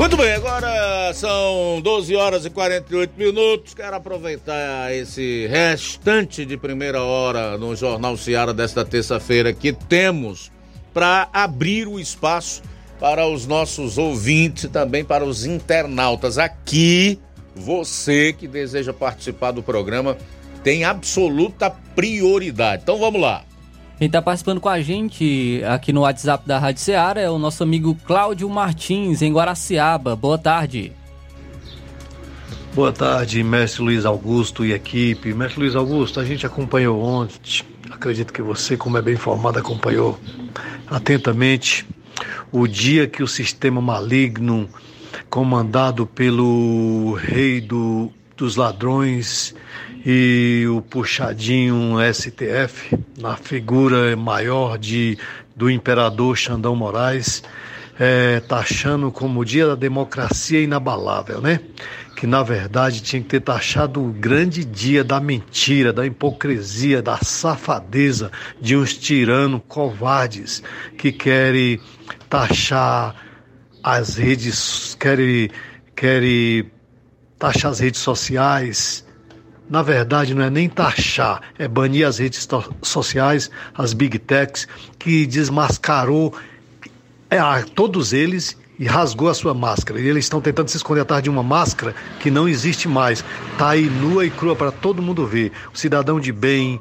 Muito 0.00 0.16
bem, 0.16 0.32
agora 0.32 1.12
são 1.12 1.78
12 1.82 2.16
horas 2.16 2.46
e 2.46 2.50
48 2.50 3.12
minutos. 3.18 3.74
Quero 3.74 3.96
aproveitar 3.96 4.90
esse 4.94 5.46
restante 5.46 6.46
de 6.46 6.56
primeira 6.56 7.02
hora 7.02 7.58
no 7.58 7.76
Jornal 7.76 8.16
Ceará 8.16 8.50
desta 8.54 8.82
terça-feira 8.82 9.52
que 9.52 9.74
temos 9.74 10.50
para 10.94 11.28
abrir 11.34 11.86
o 11.86 12.00
espaço 12.00 12.62
para 12.98 13.26
os 13.26 13.46
nossos 13.46 13.98
ouvintes 13.98 14.64
e 14.64 14.68
também 14.68 15.04
para 15.04 15.22
os 15.22 15.44
internautas. 15.44 16.38
Aqui, 16.38 17.20
você 17.54 18.32
que 18.32 18.48
deseja 18.48 18.94
participar 18.94 19.50
do 19.50 19.62
programa 19.62 20.16
tem 20.64 20.82
absoluta 20.82 21.68
prioridade. 21.94 22.84
Então 22.84 22.98
vamos 22.98 23.20
lá. 23.20 23.44
Quem 24.00 24.06
está 24.06 24.22
participando 24.22 24.62
com 24.62 24.68
a 24.70 24.80
gente 24.80 25.62
aqui 25.68 25.92
no 25.92 26.00
WhatsApp 26.00 26.48
da 26.48 26.58
Rádio 26.58 26.80
Ceará 26.80 27.20
é 27.20 27.28
o 27.28 27.38
nosso 27.38 27.62
amigo 27.62 27.94
Cláudio 28.06 28.48
Martins, 28.48 29.20
em 29.20 29.30
Guaraciaba. 29.30 30.16
Boa 30.16 30.38
tarde. 30.38 30.94
Boa 32.74 32.92
tarde, 32.94 33.44
mestre 33.44 33.82
Luiz 33.82 34.06
Augusto 34.06 34.64
e 34.64 34.72
equipe. 34.72 35.34
Mestre 35.34 35.60
Luiz 35.60 35.76
Augusto, 35.76 36.18
a 36.18 36.24
gente 36.24 36.46
acompanhou 36.46 36.98
ontem, 36.98 37.62
acredito 37.90 38.32
que 38.32 38.40
você, 38.40 38.74
como 38.74 38.96
é 38.96 39.02
bem 39.02 39.12
informado, 39.12 39.58
acompanhou 39.58 40.18
atentamente 40.86 41.86
o 42.50 42.66
dia 42.66 43.06
que 43.06 43.22
o 43.22 43.28
sistema 43.28 43.82
maligno, 43.82 44.66
comandado 45.28 46.06
pelo 46.06 47.18
rei 47.20 47.60
do, 47.60 48.10
dos 48.34 48.56
ladrões 48.56 49.54
e 50.04 50.64
o 50.68 50.80
puxadinho 50.80 51.96
STF, 52.12 52.98
na 53.18 53.36
figura 53.36 54.16
maior 54.16 54.78
de, 54.78 55.18
do 55.54 55.70
imperador 55.70 56.36
Xandão 56.36 56.74
Moraes, 56.74 57.42
é, 57.98 58.40
taxando 58.40 59.12
como 59.12 59.40
o 59.40 59.44
dia 59.44 59.66
da 59.66 59.74
democracia 59.74 60.62
inabalável, 60.62 61.40
né? 61.42 61.60
Que 62.16 62.26
na 62.26 62.42
verdade 62.42 63.02
tinha 63.02 63.20
que 63.20 63.28
ter 63.28 63.40
taxado 63.40 64.02
o 64.02 64.10
grande 64.10 64.64
dia 64.64 65.04
da 65.04 65.20
mentira, 65.20 65.92
da 65.92 66.06
hipocrisia, 66.06 67.02
da 67.02 67.18
safadeza 67.18 68.30
de 68.58 68.74
uns 68.74 68.94
tiranos 68.96 69.60
covardes 69.68 70.62
que 70.96 71.12
querem 71.12 71.78
taxar 72.28 73.14
as 73.82 74.16
redes, 74.16 74.96
querem, 74.98 75.50
querem 75.94 76.70
taxar 77.38 77.70
as 77.70 77.80
redes 77.80 78.00
sociais, 78.00 79.04
na 79.70 79.82
verdade, 79.82 80.34
não 80.34 80.42
é 80.42 80.50
nem 80.50 80.68
taxar, 80.68 81.40
é 81.56 81.68
banir 81.68 82.04
as 82.04 82.18
redes 82.18 82.46
sociais, 82.82 83.48
as 83.72 83.92
big 83.92 84.18
techs, 84.18 84.66
que 84.98 85.24
desmascarou 85.24 86.34
é, 87.30 87.38
a 87.38 87.62
todos 87.62 88.12
eles 88.12 88.58
e 88.80 88.86
rasgou 88.86 89.28
a 89.28 89.34
sua 89.34 89.54
máscara. 89.54 90.00
E 90.00 90.08
eles 90.08 90.24
estão 90.24 90.40
tentando 90.40 90.68
se 90.68 90.76
esconder 90.76 91.02
atrás 91.02 91.22
de 91.22 91.30
uma 91.30 91.42
máscara 91.42 91.94
que 92.18 92.32
não 92.32 92.48
existe 92.48 92.88
mais. 92.88 93.24
Está 93.52 93.70
aí 93.70 93.84
nua 93.84 94.26
e 94.26 94.30
crua 94.30 94.56
para 94.56 94.72
todo 94.72 95.00
mundo 95.00 95.24
ver. 95.24 95.52
O 95.72 95.78
cidadão 95.78 96.18
de 96.18 96.32
bem, 96.32 96.80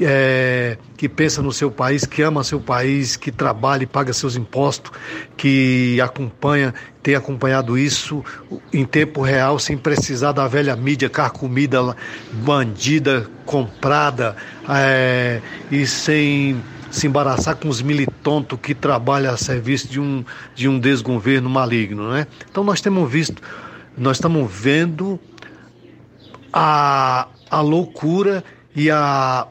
é, 0.00 0.76
que 0.96 1.08
pensa 1.08 1.42
no 1.42 1.52
seu 1.52 1.70
país, 1.70 2.04
que 2.04 2.22
ama 2.22 2.42
seu 2.42 2.60
país, 2.60 3.16
que 3.16 3.30
trabalha 3.30 3.84
e 3.84 3.86
paga 3.86 4.12
seus 4.12 4.36
impostos, 4.36 4.90
que 5.36 6.00
acompanha, 6.00 6.74
tem 7.02 7.14
acompanhado 7.14 7.76
isso 7.78 8.24
em 8.72 8.84
tempo 8.84 9.20
real, 9.20 9.58
sem 9.58 9.76
precisar 9.76 10.32
da 10.32 10.48
velha 10.48 10.74
mídia 10.74 11.08
carcomida, 11.08 11.96
bandida, 12.32 13.26
comprada, 13.44 14.36
é, 14.68 15.40
e 15.70 15.86
sem 15.86 16.62
se 16.90 17.08
embaraçar 17.08 17.56
com 17.56 17.68
os 17.68 17.82
militontos 17.82 18.58
que 18.62 18.74
trabalham 18.74 19.34
a 19.34 19.36
serviço 19.36 19.88
de 19.88 19.98
um, 20.00 20.24
de 20.54 20.68
um 20.68 20.78
desgoverno 20.78 21.50
maligno. 21.50 22.10
Né? 22.10 22.26
Então 22.48 22.62
nós 22.62 22.80
temos 22.80 23.10
visto, 23.10 23.42
nós 23.98 24.16
estamos 24.16 24.50
vendo 24.50 25.18
a, 26.52 27.26
a 27.50 27.60
loucura 27.60 28.44
e 28.76 28.90
a 28.90 29.48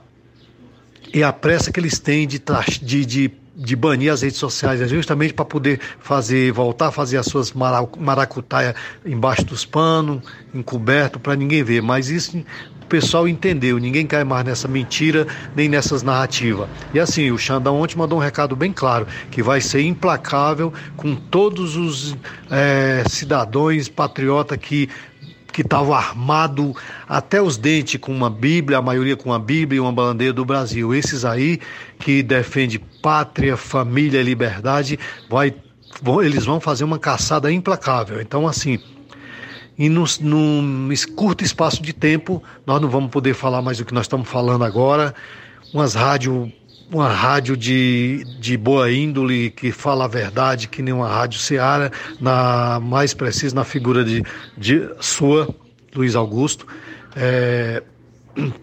e 1.13 1.21
a 1.23 1.31
pressa 1.31 1.71
que 1.71 1.79
eles 1.79 1.99
têm 1.99 2.27
de, 2.27 2.41
de, 2.81 3.05
de, 3.05 3.31
de 3.55 3.75
banir 3.75 4.11
as 4.11 4.23
redes 4.23 4.39
sociais, 4.39 4.81
é 4.81 4.87
justamente 4.87 5.33
para 5.33 5.45
poder 5.45 5.79
fazer, 5.99 6.51
voltar 6.51 6.87
a 6.87 6.91
fazer 6.91 7.17
as 7.17 7.27
suas 7.27 7.53
maracutaia 7.53 8.73
embaixo 9.05 9.45
dos 9.45 9.63
panos, 9.63 10.23
encoberto, 10.53 11.19
para 11.19 11.35
ninguém 11.35 11.63
ver. 11.63 11.83
Mas 11.83 12.09
isso 12.09 12.35
o 12.81 12.85
pessoal 12.87 13.27
entendeu, 13.27 13.77
ninguém 13.77 14.07
cai 14.07 14.23
mais 14.23 14.43
nessa 14.43 14.67
mentira 14.67 15.27
nem 15.55 15.69
nessas 15.69 16.01
narrativas. 16.01 16.67
E 16.93 16.99
assim, 16.99 17.31
o 17.31 17.37
Xandão 17.37 17.79
ontem 17.79 17.95
mandou 17.95 18.17
um 18.17 18.21
recado 18.21 18.55
bem 18.55 18.73
claro, 18.73 19.07
que 19.29 19.43
vai 19.43 19.61
ser 19.61 19.81
implacável 19.81 20.73
com 20.97 21.15
todos 21.15 21.75
os 21.75 22.17
é, 22.49 23.03
cidadãos 23.07 23.87
patriotas 23.87 24.57
que 24.57 24.89
que 25.53 25.61
estavam 25.61 25.93
armado 25.93 26.75
até 27.07 27.41
os 27.41 27.55
dentes 27.55 27.99
com 27.99 28.11
uma 28.11 28.29
Bíblia, 28.29 28.79
a 28.79 28.81
maioria 28.81 29.15
com 29.15 29.29
uma 29.29 29.39
Bíblia 29.39 29.77
e 29.77 29.79
uma 29.79 29.91
bandeira 29.91 30.33
do 30.33 30.43
Brasil. 30.43 30.93
Esses 30.93 31.23
aí 31.23 31.59
que 31.99 32.23
defende 32.23 32.79
pátria, 32.79 33.55
família 33.55 34.19
e 34.19 34.23
liberdade, 34.23 34.99
vai, 35.29 35.53
eles 36.23 36.43
vão 36.43 36.59
fazer 36.59 36.83
uma 36.83 36.97
caçada 36.97 37.51
implacável. 37.51 38.19
Então, 38.19 38.47
assim, 38.47 38.79
e 39.77 39.87
num, 39.89 40.05
num 40.19 40.89
curto 41.15 41.43
espaço 41.43 41.81
de 41.81 41.93
tempo, 41.93 42.43
nós 42.65 42.81
não 42.81 42.89
vamos 42.89 43.11
poder 43.11 43.33
falar 43.33 43.61
mais 43.61 43.77
do 43.77 43.85
que 43.85 43.93
nós 43.93 44.05
estamos 44.05 44.27
falando 44.27 44.63
agora. 44.63 45.13
Umas 45.73 45.93
rádios 45.93 46.51
uma 46.93 47.09
rádio 47.09 47.57
de, 47.57 48.23
de 48.39 48.55
boa 48.55 48.91
índole, 48.91 49.49
que 49.49 49.71
fala 49.71 50.05
a 50.05 50.07
verdade, 50.07 50.67
que 50.67 50.81
nem 50.81 50.93
uma 50.93 51.07
rádio 51.07 51.39
Seara, 51.39 51.91
na, 52.21 52.79
mais 52.79 53.13
preciso 53.13 53.55
na 53.55 53.63
figura 53.63 54.03
de, 54.03 54.23
de 54.57 54.87
sua, 54.99 55.53
Luiz 55.95 56.15
Augusto. 56.15 56.67
É, 57.15 57.81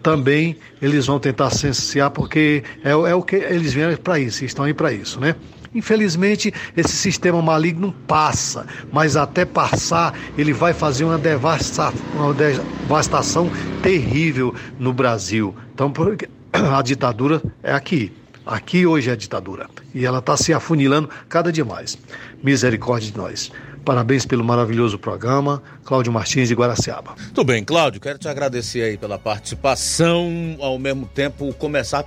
também 0.01 0.57
eles 0.81 1.07
vão 1.07 1.19
tentar 1.19 1.49
sensiar, 1.49 2.09
porque 2.11 2.63
é, 2.83 2.91
é 2.91 3.15
o 3.15 3.21
que 3.21 3.35
eles 3.35 3.73
vieram 3.73 3.95
para 3.97 4.19
isso, 4.19 4.45
estão 4.45 4.65
aí 4.65 4.73
para 4.73 4.91
isso, 4.91 5.19
né? 5.19 5.35
Infelizmente, 5.73 6.53
esse 6.75 6.93
sistema 6.93 7.41
maligno 7.41 7.95
passa, 8.05 8.65
mas 8.91 9.15
até 9.15 9.45
passar, 9.45 10.13
ele 10.37 10.51
vai 10.51 10.73
fazer 10.73 11.05
uma, 11.05 11.17
devasta, 11.17 11.93
uma 12.13 12.33
devastação 12.33 13.49
terrível 13.81 14.53
no 14.77 14.91
Brasil. 14.91 15.55
Então, 15.73 15.93
a 16.51 16.81
ditadura 16.81 17.41
é 17.63 17.71
aqui. 17.71 18.11
Aqui 18.45 18.85
hoje 18.85 19.09
é 19.09 19.13
a 19.13 19.15
ditadura. 19.15 19.69
E 19.93 20.05
ela 20.05 20.19
está 20.19 20.35
se 20.35 20.53
afunilando 20.53 21.09
cada 21.29 21.51
dia 21.51 21.65
mais. 21.65 21.97
Misericórdia 22.43 23.11
de 23.11 23.17
nós. 23.17 23.51
Parabéns 23.85 24.25
pelo 24.25 24.43
maravilhoso 24.43 24.97
programa. 24.97 25.61
Cláudio 25.83 26.11
Martins 26.11 26.47
de 26.47 26.55
Guaraciaba. 26.55 27.15
Tudo 27.33 27.45
bem, 27.45 27.63
Cláudio. 27.63 28.01
Quero 28.01 28.17
te 28.17 28.27
agradecer 28.27 28.81
aí 28.83 28.97
pela 28.97 29.17
participação. 29.17 30.57
Ao 30.59 30.77
mesmo 30.79 31.05
tempo, 31.07 31.53
começar 31.53 32.05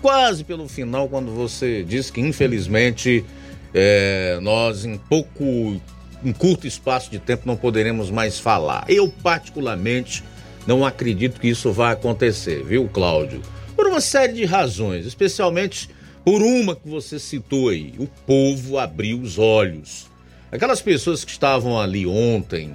quase 0.00 0.44
pelo 0.44 0.68
final, 0.68 1.08
quando 1.08 1.30
você 1.32 1.84
disse 1.84 2.12
que, 2.12 2.20
infelizmente, 2.20 3.24
é, 3.72 4.38
nós 4.42 4.84
em 4.84 4.96
pouco, 4.96 5.80
em 6.24 6.32
curto 6.32 6.66
espaço 6.66 7.10
de 7.10 7.18
tempo, 7.18 7.42
não 7.46 7.56
poderemos 7.56 8.10
mais 8.10 8.38
falar. 8.38 8.84
Eu, 8.88 9.08
particularmente, 9.22 10.24
não 10.66 10.84
acredito 10.84 11.40
que 11.40 11.48
isso 11.48 11.72
vá 11.72 11.92
acontecer, 11.92 12.64
viu, 12.64 12.88
Cláudio? 12.88 13.40
Por 13.82 13.88
uma 13.88 14.00
série 14.00 14.34
de 14.34 14.44
razões, 14.44 15.04
especialmente 15.06 15.90
por 16.24 16.40
uma 16.40 16.76
que 16.76 16.88
você 16.88 17.18
citou 17.18 17.68
aí. 17.68 17.92
O 17.98 18.06
povo 18.06 18.78
abriu 18.78 19.20
os 19.20 19.40
olhos. 19.40 20.06
Aquelas 20.52 20.80
pessoas 20.80 21.24
que 21.24 21.32
estavam 21.32 21.80
ali 21.80 22.06
ontem, 22.06 22.72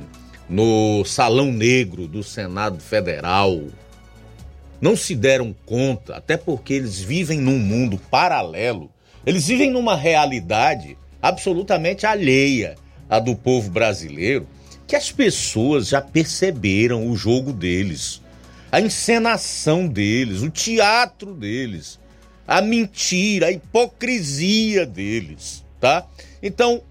no 0.49 1.05
Salão 1.05 1.49
Negro 1.49 2.09
do 2.09 2.21
Senado 2.21 2.81
Federal, 2.81 3.57
não 4.81 4.97
se 4.97 5.15
deram 5.15 5.55
conta, 5.65 6.17
até 6.17 6.35
porque 6.35 6.73
eles 6.73 6.99
vivem 6.99 7.39
num 7.39 7.57
mundo 7.57 7.97
paralelo, 8.11 8.91
eles 9.25 9.47
vivem 9.47 9.71
numa 9.71 9.95
realidade 9.95 10.97
absolutamente 11.21 12.05
alheia 12.05 12.75
à 13.09 13.17
do 13.17 13.33
povo 13.33 13.71
brasileiro, 13.71 14.45
que 14.85 14.95
as 14.97 15.09
pessoas 15.09 15.87
já 15.87 16.01
perceberam 16.01 17.09
o 17.09 17.15
jogo 17.15 17.53
deles, 17.53 18.21
a 18.77 18.81
encenação 18.81 19.87
deles, 19.87 20.43
o 20.43 20.51
teatro 20.51 21.33
deles, 21.33 21.99
a 22.47 22.61
mentira, 22.61 23.47
a 23.47 23.51
hipocrisia 23.51 24.85
deles, 24.85 25.65
tá? 25.79 26.05
Então, 26.43 26.83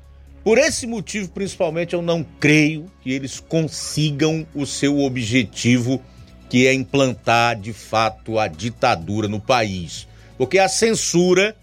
por 0.42 0.58
esse 0.58 0.84
motivo, 0.84 1.28
principalmente, 1.28 1.94
eu 1.94 2.02
não 2.02 2.26
creio 2.40 2.90
que 3.02 3.12
eles 3.12 3.38
consigam 3.38 4.44
o 4.52 4.66
seu 4.66 4.98
objetivo 4.98 6.02
que 6.50 6.66
é 6.66 6.74
implantar 6.74 7.54
de 7.54 7.72
fato 7.72 8.36
a 8.36 8.48
ditadura 8.48 9.28
no 9.28 9.40
país. 9.40 10.08
Porque 10.36 10.58
a 10.58 10.68
censura 10.68 11.56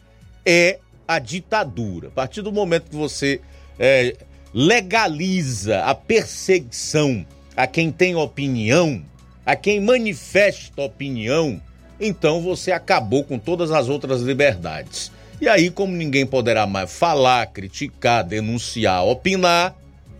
é 0.45 0.80
a 1.05 1.19
ditadura. 1.19 2.07
A 2.07 2.11
partir 2.11 2.41
do 2.41 2.51
momento 2.51 2.89
que 2.89 2.95
você 2.95 3.41
é, 3.78 4.15
legaliza 4.53 5.84
a 5.84 5.93
perseguição 5.93 7.26
a 7.57 7.67
quem 7.67 7.91
tem 7.91 8.15
opinião, 8.15 9.03
a 9.45 9.55
quem 9.55 9.79
manifesta 9.79 10.81
opinião, 10.81 11.61
então 11.99 12.41
você 12.41 12.71
acabou 12.71 13.23
com 13.23 13.37
todas 13.37 13.71
as 13.71 13.89
outras 13.89 14.21
liberdades. 14.21 15.11
E 15.41 15.47
aí, 15.47 15.69
como 15.69 15.95
ninguém 15.95 16.25
poderá 16.25 16.65
mais 16.65 16.91
falar, 16.91 17.45
criticar, 17.47 18.23
denunciar, 18.23 19.03
opinar, 19.05 19.75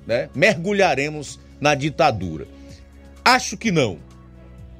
né, 0.06 0.30
mergulharemos 0.36 1.40
na 1.62 1.76
ditadura. 1.76 2.46
Acho 3.24 3.56
que 3.56 3.72
não 3.72 3.98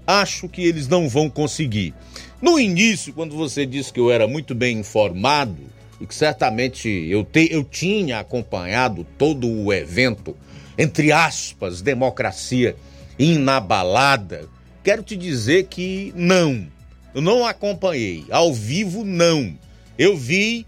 acho 0.06 0.50
que 0.50 0.64
eles 0.64 0.88
não 0.88 1.08
vão 1.08 1.30
conseguir. 1.30 1.94
No 2.42 2.60
início, 2.60 3.14
quando 3.14 3.36
você 3.36 3.66
disse 3.66 3.92
que 3.92 4.00
eu 4.00 4.12
era 4.12 4.28
muito 4.28 4.54
bem 4.54 4.80
informado 4.80 5.58
e 6.00 6.06
que 6.06 6.14
certamente 6.14 6.90
eu, 6.90 7.24
te, 7.24 7.48
eu 7.52 7.64
tinha 7.64 8.20
acompanhado 8.20 9.06
todo 9.18 9.50
o 9.50 9.72
evento, 9.72 10.36
entre 10.78 11.12
aspas, 11.12 11.82
democracia 11.82 12.76
inabalada, 13.18 14.48
quero 14.84 15.04
te 15.04 15.16
dizer 15.16 15.66
que 15.66 16.14
não, 16.16 16.68
eu 17.14 17.22
não 17.22 17.46
acompanhei. 17.46 18.26
Ao 18.30 18.54
vivo, 18.54 19.04
não. 19.04 19.56
Eu 19.98 20.18
vi 20.18 20.66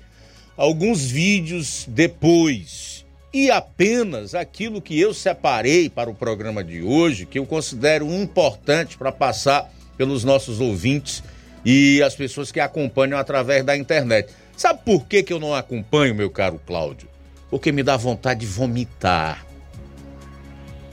alguns 0.56 1.06
vídeos 1.06 1.86
depois 1.88 3.04
e 3.34 3.52
apenas 3.52 4.34
aquilo 4.34 4.82
que 4.82 4.98
eu 4.98 5.14
separei 5.14 5.90
para 5.90 6.10
o 6.10 6.16
programa 6.16 6.64
de 6.64 6.82
hoje, 6.82 7.26
que 7.26 7.38
eu 7.38 7.46
considero 7.46 8.10
importante 8.14 8.98
para 8.98 9.12
passar 9.12 9.70
pelos 9.98 10.24
nossos 10.24 10.62
ouvintes 10.62 11.22
e 11.66 12.02
as 12.02 12.16
pessoas 12.16 12.52
que 12.52 12.60
acompanham 12.60 13.18
através 13.18 13.66
da 13.66 13.76
internet. 13.76 14.32
Sabe 14.56 14.80
por 14.86 15.06
que, 15.06 15.24
que 15.24 15.34
eu 15.34 15.40
não 15.40 15.54
acompanho, 15.54 16.16
meu 16.16 16.30
caro 16.30 16.62
Cláudio? 16.66 17.10
Porque 17.50 17.72
me 17.72 17.84
dá 17.84 17.98
vontade 17.98 18.42
de 18.42 18.46
vomitar, 18.46 19.46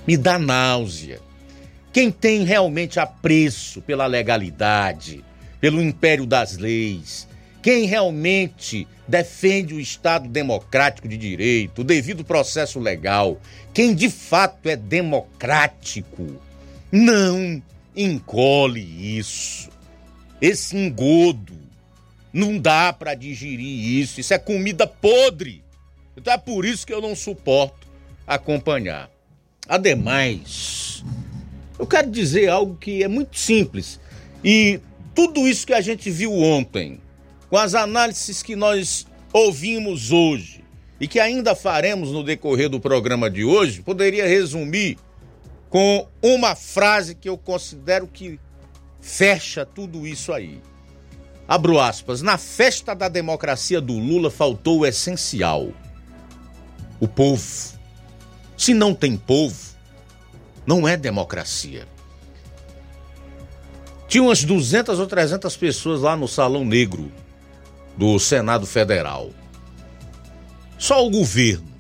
me 0.06 0.16
dá 0.16 0.38
náusea. 0.38 1.20
Quem 1.92 2.10
tem 2.10 2.44
realmente 2.44 2.98
apreço 2.98 3.82
pela 3.82 4.06
legalidade, 4.06 5.22
pelo 5.60 5.82
império 5.82 6.24
das 6.24 6.56
leis, 6.56 7.28
quem 7.62 7.84
realmente 7.84 8.88
defende 9.06 9.74
o 9.74 9.80
Estado 9.80 10.28
democrático 10.28 11.06
de 11.06 11.16
direito, 11.16 11.82
o 11.82 11.84
devido 11.84 12.24
processo 12.24 12.80
legal, 12.80 13.40
quem 13.74 13.94
de 13.94 14.08
fato 14.08 14.68
é 14.68 14.74
democrático, 14.74 16.40
não 16.90 17.62
engole 17.94 19.18
isso. 19.18 19.70
Esse 20.40 20.76
engodo. 20.76 21.60
Não 22.32 22.58
dá 22.58 22.92
para 22.92 23.14
digerir 23.14 24.00
isso. 24.00 24.18
Isso 24.18 24.32
é 24.32 24.38
comida 24.38 24.86
podre. 24.86 25.62
Então 26.16 26.32
é 26.32 26.38
por 26.38 26.64
isso 26.64 26.86
que 26.86 26.92
eu 26.92 27.00
não 27.00 27.14
suporto 27.14 27.86
acompanhar. 28.26 29.10
Ademais, 29.68 31.04
eu 31.82 31.86
quero 31.86 32.08
dizer 32.08 32.48
algo 32.48 32.76
que 32.76 33.02
é 33.02 33.08
muito 33.08 33.36
simples. 33.36 33.98
E 34.44 34.78
tudo 35.12 35.48
isso 35.48 35.66
que 35.66 35.74
a 35.74 35.80
gente 35.80 36.12
viu 36.12 36.32
ontem, 36.32 37.00
com 37.50 37.56
as 37.56 37.74
análises 37.74 38.40
que 38.40 38.54
nós 38.54 39.04
ouvimos 39.32 40.12
hoje 40.12 40.62
e 41.00 41.08
que 41.08 41.18
ainda 41.18 41.56
faremos 41.56 42.12
no 42.12 42.22
decorrer 42.22 42.68
do 42.68 42.78
programa 42.78 43.28
de 43.28 43.42
hoje, 43.42 43.82
poderia 43.82 44.28
resumir 44.28 44.96
com 45.68 46.06
uma 46.22 46.54
frase 46.54 47.16
que 47.16 47.28
eu 47.28 47.36
considero 47.36 48.06
que 48.06 48.38
fecha 49.00 49.66
tudo 49.66 50.06
isso 50.06 50.32
aí. 50.32 50.60
Abro 51.48 51.80
aspas. 51.80 52.22
Na 52.22 52.38
festa 52.38 52.94
da 52.94 53.08
democracia 53.08 53.80
do 53.80 53.94
Lula 53.98 54.30
faltou 54.30 54.78
o 54.78 54.86
essencial: 54.86 55.72
o 57.00 57.08
povo. 57.08 57.72
Se 58.56 58.72
não 58.72 58.94
tem 58.94 59.16
povo, 59.16 59.71
não 60.66 60.86
é 60.86 60.96
democracia. 60.96 61.86
Tinha 64.08 64.24
umas 64.24 64.44
200 64.44 64.98
ou 64.98 65.06
300 65.06 65.56
pessoas 65.56 66.02
lá 66.02 66.16
no 66.16 66.28
Salão 66.28 66.64
Negro 66.64 67.10
do 67.96 68.18
Senado 68.18 68.66
Federal. 68.66 69.30
Só 70.78 71.06
o 71.06 71.10
governo. 71.10 71.72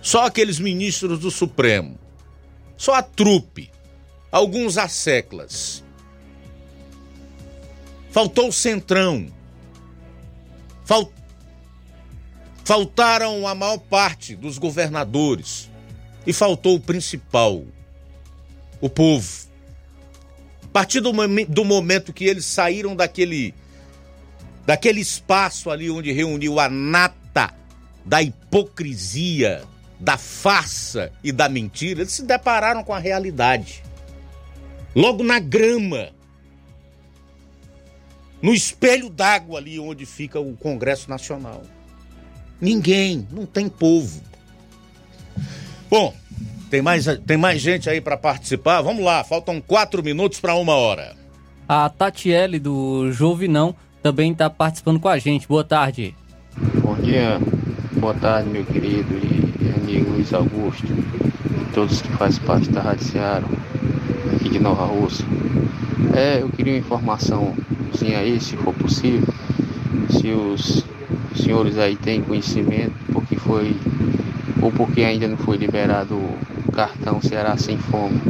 Só 0.00 0.24
aqueles 0.26 0.58
ministros 0.58 1.18
do 1.18 1.30
Supremo. 1.30 1.98
Só 2.76 2.94
a 2.94 3.02
trupe. 3.02 3.70
Alguns 4.30 4.78
asseclas. 4.78 5.84
Faltou 8.10 8.48
o 8.48 8.52
Centrão. 8.52 9.26
Fal... 10.84 11.12
Faltaram 12.64 13.46
a 13.46 13.54
maior 13.54 13.78
parte 13.78 14.34
dos 14.34 14.58
governadores. 14.58 15.70
E 16.26 16.32
faltou 16.32 16.76
o 16.76 16.80
principal, 16.80 17.62
o 18.80 18.88
povo. 18.88 19.46
A 20.64 20.68
partir 20.72 21.00
do, 21.00 21.12
momento 21.64 22.12
que 22.12 22.24
eles 22.24 22.44
saíram 22.44 22.94
daquele 22.94 23.54
daquele 24.66 25.00
espaço 25.00 25.70
ali 25.70 25.88
onde 25.88 26.10
reuniu 26.10 26.58
a 26.58 26.68
nata 26.68 27.54
da 28.04 28.20
hipocrisia, 28.20 29.62
da 29.98 30.18
farsa 30.18 31.12
e 31.22 31.30
da 31.30 31.48
mentira, 31.48 32.00
eles 32.00 32.12
se 32.12 32.22
depararam 32.22 32.82
com 32.82 32.92
a 32.92 32.98
realidade. 32.98 33.82
Logo 34.94 35.22
na 35.22 35.38
grama, 35.38 36.10
no 38.42 38.52
espelho 38.52 39.08
d'água 39.08 39.58
ali 39.58 39.78
onde 39.78 40.04
fica 40.04 40.40
o 40.40 40.56
Congresso 40.56 41.08
Nacional. 41.08 41.62
Ninguém, 42.60 43.26
não 43.30 43.46
tem 43.46 43.68
povo. 43.68 44.20
Bom, 45.88 46.14
tem 46.70 46.82
mais, 46.82 47.06
tem 47.26 47.36
mais 47.36 47.60
gente 47.60 47.88
aí 47.88 48.00
para 48.00 48.16
participar? 48.16 48.82
Vamos 48.82 49.04
lá, 49.04 49.22
faltam 49.24 49.60
quatro 49.60 50.02
minutos 50.02 50.40
para 50.40 50.54
uma 50.54 50.74
hora. 50.74 51.14
A 51.68 51.88
Tatiele 51.88 52.58
do 52.58 53.10
Jovinão 53.12 53.74
também 54.02 54.32
está 54.32 54.48
participando 54.48 55.00
com 55.00 55.08
a 55.08 55.18
gente. 55.18 55.48
Boa 55.48 55.64
tarde. 55.64 56.14
Bom 56.82 56.94
dia, 56.96 57.40
boa 57.92 58.14
tarde, 58.14 58.48
meu 58.48 58.64
querido 58.64 59.14
e 59.14 59.46
amigo 59.76 60.10
Luiz 60.10 60.32
Augusto, 60.32 60.86
e 60.86 61.72
todos 61.74 62.00
que 62.00 62.08
fazem 62.12 62.42
parte 62.44 62.70
da 62.70 62.80
Rádio 62.80 63.04
Seara, 63.04 63.44
aqui 64.34 64.48
de 64.48 64.58
Nova 64.58 64.86
Rússia. 64.86 65.24
É, 66.14 66.40
eu 66.40 66.48
queria 66.48 66.74
uma 66.74 66.78
informaçãozinha 66.78 68.18
aí, 68.18 68.40
se 68.40 68.56
for 68.56 68.72
possível, 68.74 69.32
se 70.10 70.28
os 70.30 70.84
senhores 71.34 71.78
aí 71.78 71.94
têm 71.94 72.22
conhecimento, 72.22 72.94
porque 73.12 73.36
foi, 73.36 73.76
ou 74.60 74.70
porque 74.70 75.02
ainda 75.02 75.28
não 75.28 75.36
foi 75.36 75.56
liberado 75.56 76.14
o 76.14 76.72
cartão 76.72 77.20
Ceará 77.20 77.56
Sem 77.56 77.78
Fome. 77.78 78.20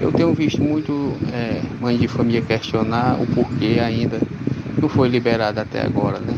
Eu 0.00 0.10
tenho 0.12 0.32
visto 0.32 0.62
muito 0.62 1.16
é, 1.32 1.60
mãe 1.80 1.96
de 1.96 2.08
família 2.08 2.42
questionar 2.42 3.20
o 3.20 3.26
porquê 3.26 3.78
ainda 3.80 4.20
não 4.80 4.88
foi 4.88 5.08
liberado 5.08 5.60
até 5.60 5.82
agora, 5.82 6.18
né? 6.18 6.34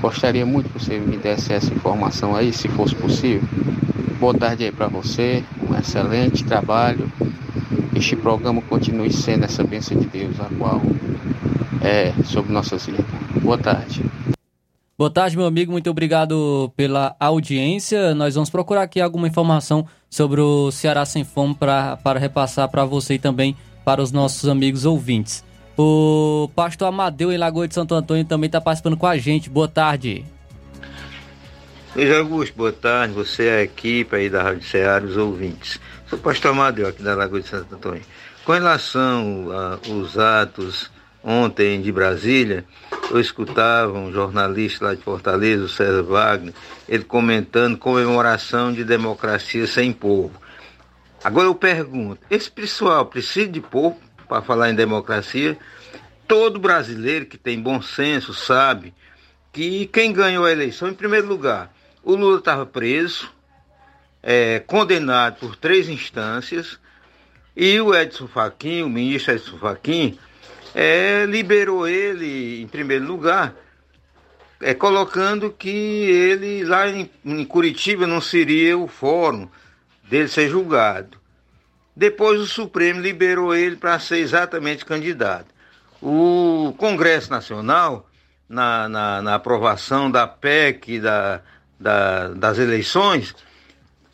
Gostaria 0.00 0.46
muito 0.46 0.70
que 0.70 0.82
você 0.84 0.98
me 0.98 1.16
desse 1.16 1.52
essa 1.52 1.72
informação 1.72 2.34
aí, 2.34 2.52
se 2.52 2.68
fosse 2.68 2.94
possível. 2.94 3.42
Boa 4.20 4.34
tarde 4.34 4.64
aí 4.64 4.72
para 4.72 4.88
você, 4.88 5.42
um 5.68 5.76
excelente 5.76 6.44
trabalho. 6.44 7.10
Este 7.94 8.16
programa 8.16 8.62
continue 8.62 9.12
sendo 9.12 9.44
essa 9.44 9.64
bênção 9.64 9.98
de 9.98 10.06
Deus, 10.06 10.38
a 10.40 10.48
qual 10.58 10.82
é 11.82 12.12
sobre 12.24 12.52
nossas 12.52 12.86
vidas. 12.86 13.04
Boa 13.42 13.58
tarde. 13.58 14.02
Boa 14.98 15.10
tarde, 15.10 15.36
meu 15.36 15.44
amigo. 15.44 15.70
Muito 15.70 15.90
obrigado 15.90 16.72
pela 16.74 17.14
audiência. 17.20 18.14
Nós 18.14 18.34
vamos 18.34 18.48
procurar 18.48 18.80
aqui 18.80 18.98
alguma 18.98 19.28
informação 19.28 19.86
sobre 20.08 20.40
o 20.40 20.70
Ceará 20.70 21.04
Sem 21.04 21.22
Fome 21.22 21.54
para 21.54 22.18
repassar 22.18 22.66
para 22.70 22.82
você 22.86 23.14
e 23.14 23.18
também 23.18 23.54
para 23.84 24.00
os 24.00 24.10
nossos 24.10 24.48
amigos 24.48 24.86
ouvintes. 24.86 25.44
O 25.76 26.50
pastor 26.56 26.88
Amadeu 26.88 27.30
em 27.30 27.36
Lagoa 27.36 27.68
de 27.68 27.74
Santo 27.74 27.94
Antônio 27.94 28.24
também 28.24 28.46
está 28.46 28.58
participando 28.58 28.96
com 28.96 29.06
a 29.06 29.18
gente. 29.18 29.50
Boa 29.50 29.68
tarde. 29.68 30.24
Luiz 31.94 32.16
Augusto, 32.16 32.56
boa 32.56 32.72
tarde. 32.72 33.12
Você 33.12 33.48
é 33.48 33.56
a 33.56 33.62
equipe 33.64 34.16
aí 34.16 34.30
da 34.30 34.42
Rádio 34.42 34.62
Ceará, 34.62 35.04
os 35.04 35.18
ouvintes. 35.18 35.78
Sou 36.08 36.18
o 36.18 36.22
pastor 36.22 36.52
Amadeu 36.52 36.88
aqui 36.88 37.02
da 37.02 37.14
Lagoa 37.14 37.42
de 37.42 37.48
Santo 37.48 37.74
Antônio. 37.74 38.02
Com 38.46 38.52
relação 38.52 39.48
aos 39.90 40.16
atos 40.16 40.90
ontem 41.26 41.82
de 41.82 41.90
Brasília, 41.90 42.64
eu 43.10 43.18
escutava 43.18 43.98
um 43.98 44.12
jornalista 44.12 44.84
lá 44.84 44.94
de 44.94 45.02
Fortaleza, 45.02 45.64
o 45.64 45.68
César 45.68 46.04
Wagner, 46.04 46.54
ele 46.88 47.02
comentando 47.02 47.76
comemoração 47.76 48.72
de 48.72 48.84
democracia 48.84 49.66
sem 49.66 49.92
povo. 49.92 50.40
Agora 51.24 51.48
eu 51.48 51.54
pergunto, 51.56 52.20
esse 52.30 52.48
pessoal 52.48 53.06
precisa 53.06 53.48
de 53.48 53.60
povo 53.60 53.98
para 54.28 54.40
falar 54.40 54.70
em 54.70 54.74
democracia? 54.76 55.58
Todo 56.28 56.60
brasileiro 56.60 57.26
que 57.26 57.36
tem 57.36 57.60
bom 57.60 57.82
senso 57.82 58.32
sabe 58.32 58.94
que 59.52 59.86
quem 59.86 60.12
ganhou 60.12 60.44
a 60.44 60.52
eleição, 60.52 60.88
em 60.88 60.94
primeiro 60.94 61.26
lugar, 61.26 61.74
o 62.04 62.14
Lula 62.14 62.38
estava 62.38 62.64
preso, 62.64 63.28
é, 64.22 64.60
condenado 64.60 65.40
por 65.40 65.56
três 65.56 65.88
instâncias, 65.88 66.78
e 67.56 67.80
o 67.80 67.92
Edson 67.92 68.28
Fachin, 68.28 68.82
o 68.82 68.88
ministro 68.88 69.34
Edson 69.34 69.56
Fachin, 69.58 70.18
é, 70.78 71.24
liberou 71.24 71.88
ele 71.88 72.60
em 72.60 72.68
primeiro 72.68 73.06
lugar, 73.06 73.54
é, 74.60 74.74
colocando 74.74 75.50
que 75.50 75.70
ele 75.70 76.64
lá 76.64 76.86
em, 76.86 77.10
em 77.24 77.46
Curitiba 77.46 78.06
não 78.06 78.20
seria 78.20 78.76
o 78.76 78.86
fórum 78.86 79.48
dele 80.04 80.28
ser 80.28 80.50
julgado. 80.50 81.18
Depois 81.96 82.38
o 82.38 82.46
Supremo 82.46 83.00
liberou 83.00 83.54
ele 83.54 83.76
para 83.76 83.98
ser 83.98 84.18
exatamente 84.18 84.84
candidato. 84.84 85.46
O 86.02 86.74
Congresso 86.76 87.30
Nacional, 87.30 88.06
na, 88.46 88.86
na, 88.86 89.22
na 89.22 89.34
aprovação 89.34 90.10
da 90.10 90.26
PEC 90.26 91.00
da, 91.00 91.40
da, 91.80 92.28
das 92.28 92.58
eleições, 92.58 93.34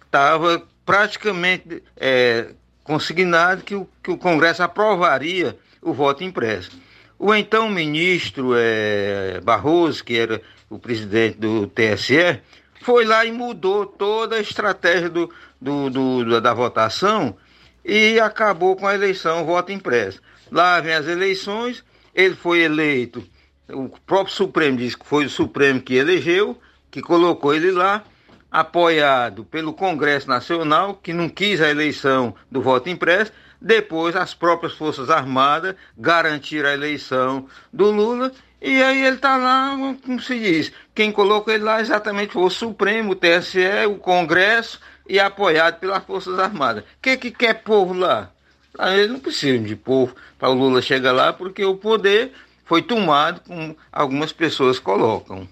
estava 0.04 0.62
praticamente 0.86 1.82
é, 1.96 2.50
consignado 2.84 3.64
que 3.64 3.74
o, 3.74 3.88
que 4.00 4.12
o 4.12 4.16
Congresso 4.16 4.62
aprovaria 4.62 5.58
o 5.82 5.92
voto 5.92 6.22
impresso. 6.22 6.70
O 7.18 7.34
então 7.34 7.68
ministro 7.68 8.52
é, 8.56 9.40
Barroso, 9.42 10.02
que 10.04 10.16
era 10.16 10.40
o 10.70 10.78
presidente 10.78 11.38
do 11.38 11.66
TSE, 11.66 12.40
foi 12.80 13.04
lá 13.04 13.24
e 13.24 13.32
mudou 13.32 13.84
toda 13.84 14.36
a 14.36 14.40
estratégia 14.40 15.08
do, 15.08 15.30
do, 15.60 15.90
do, 15.90 16.40
da 16.40 16.54
votação 16.54 17.36
e 17.84 18.18
acabou 18.18 18.76
com 18.76 18.86
a 18.86 18.94
eleição 18.94 19.44
voto 19.44 19.70
impresso. 19.70 20.20
Lá 20.50 20.80
vem 20.80 20.94
as 20.94 21.06
eleições, 21.06 21.84
ele 22.14 22.34
foi 22.34 22.60
eleito, 22.60 23.24
o 23.68 23.88
próprio 24.04 24.34
Supremo 24.34 24.76
disse 24.76 24.98
que 24.98 25.06
foi 25.06 25.24
o 25.24 25.30
Supremo 25.30 25.80
que 25.80 25.94
elegeu, 25.94 26.58
que 26.90 27.00
colocou 27.00 27.54
ele 27.54 27.70
lá, 27.70 28.04
apoiado 28.50 29.44
pelo 29.44 29.72
Congresso 29.72 30.28
Nacional, 30.28 30.94
que 30.94 31.12
não 31.12 31.28
quis 31.28 31.60
a 31.60 31.70
eleição 31.70 32.34
do 32.50 32.60
voto 32.60 32.90
impresso, 32.90 33.32
depois 33.62 34.16
as 34.16 34.34
próprias 34.34 34.72
Forças 34.74 35.08
Armadas 35.08 35.76
garantiram 35.96 36.68
a 36.68 36.74
eleição 36.74 37.46
do 37.72 37.90
Lula, 37.90 38.32
e 38.60 38.82
aí 38.82 39.04
ele 39.04 39.16
está 39.16 39.36
lá, 39.36 39.76
como 40.04 40.20
se 40.20 40.38
diz, 40.38 40.72
quem 40.94 41.12
colocou 41.12 41.52
ele 41.52 41.64
lá 41.64 41.80
exatamente 41.80 42.32
foi 42.32 42.42
o 42.42 42.50
Supremo, 42.50 43.12
o 43.12 43.16
TSE, 43.16 43.86
o 43.88 43.96
Congresso, 43.96 44.80
e 45.08 45.18
apoiado 45.18 45.78
pelas 45.80 46.04
Forças 46.04 46.38
Armadas. 46.38 46.84
O 46.84 46.86
que, 47.00 47.16
que 47.16 47.30
quer 47.30 47.62
povo 47.62 47.92
lá? 47.92 48.30
Ah, 48.78 48.96
eles 48.96 49.10
não 49.10 49.18
precisam 49.18 49.62
de 49.62 49.76
povo 49.76 50.14
para 50.38 50.48
o 50.48 50.54
Lula 50.54 50.80
chegar 50.80 51.12
lá, 51.12 51.32
porque 51.32 51.64
o 51.64 51.76
poder 51.76 52.32
foi 52.64 52.82
tomado, 52.82 53.40
como 53.46 53.76
algumas 53.92 54.32
pessoas 54.32 54.78
colocam. 54.78 55.46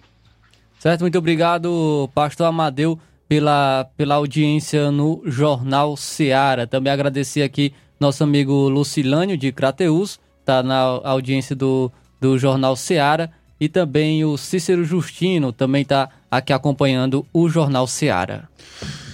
Certo, 0.78 1.02
muito 1.02 1.18
obrigado, 1.18 2.08
pastor 2.14 2.46
Amadeu, 2.46 2.98
pela, 3.28 3.86
pela 3.96 4.14
audiência 4.14 4.90
no 4.90 5.20
Jornal 5.26 5.96
Seara. 5.96 6.66
Também 6.66 6.92
agradecer 6.92 7.42
aqui 7.42 7.74
nosso 8.00 8.24
amigo 8.24 8.68
Lucilânio 8.68 9.36
de 9.36 9.52
Crateus, 9.52 10.18
está 10.40 10.62
na 10.62 10.78
audiência 11.04 11.54
do, 11.54 11.92
do 12.18 12.38
Jornal 12.38 12.74
Seara, 12.74 13.30
e 13.60 13.68
também 13.68 14.24
o 14.24 14.38
Cícero 14.38 14.84
Justino, 14.84 15.52
também 15.52 15.82
está 15.82 16.08
aqui 16.30 16.50
acompanhando 16.50 17.26
o 17.30 17.46
Jornal 17.48 17.86
Seara. 17.86 18.48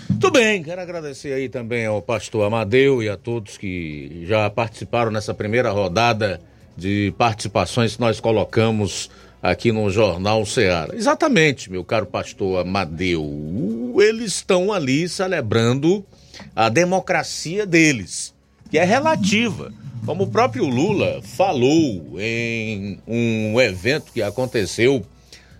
Muito 0.08 0.30
bem, 0.30 0.62
quero 0.62 0.80
agradecer 0.80 1.32
aí 1.32 1.48
também 1.48 1.84
ao 1.84 2.00
pastor 2.00 2.46
Amadeu 2.46 3.02
e 3.02 3.08
a 3.08 3.16
todos 3.16 3.58
que 3.58 4.22
já 4.24 4.48
participaram 4.48 5.10
nessa 5.10 5.34
primeira 5.34 5.70
rodada 5.72 6.40
de 6.76 7.12
participações 7.18 7.96
que 7.96 8.00
nós 8.00 8.20
colocamos 8.20 9.10
aqui 9.42 9.72
no 9.72 9.90
Jornal 9.90 10.46
Ceará. 10.46 10.94
Exatamente, 10.94 11.70
meu 11.70 11.84
caro 11.84 12.06
pastor 12.06 12.60
Amadeu. 12.60 13.94
Eles 13.98 14.34
estão 14.34 14.72
ali 14.72 15.08
celebrando 15.08 16.06
a 16.54 16.68
democracia 16.68 17.66
deles, 17.66 18.32
que 18.70 18.78
é 18.78 18.84
relativa. 18.84 19.72
Como 20.04 20.24
o 20.24 20.28
próprio 20.28 20.66
Lula 20.66 21.20
falou 21.22 22.16
em 22.18 23.00
um 23.06 23.60
evento 23.60 24.12
que 24.12 24.22
aconteceu 24.22 25.04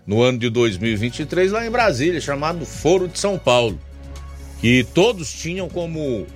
no 0.07 0.22
ano 0.22 0.38
de 0.38 0.48
2023 0.48 1.50
lá 1.50 1.66
em 1.66 1.70
Brasília, 1.70 2.20
chamado 2.20 2.64
Foro 2.64 3.09
de 3.09 3.18
São 3.18 3.38
Paulo 3.38 3.78
que 4.61 4.84
todos 4.94 5.32
tinham 5.32 5.68
como 5.68 6.26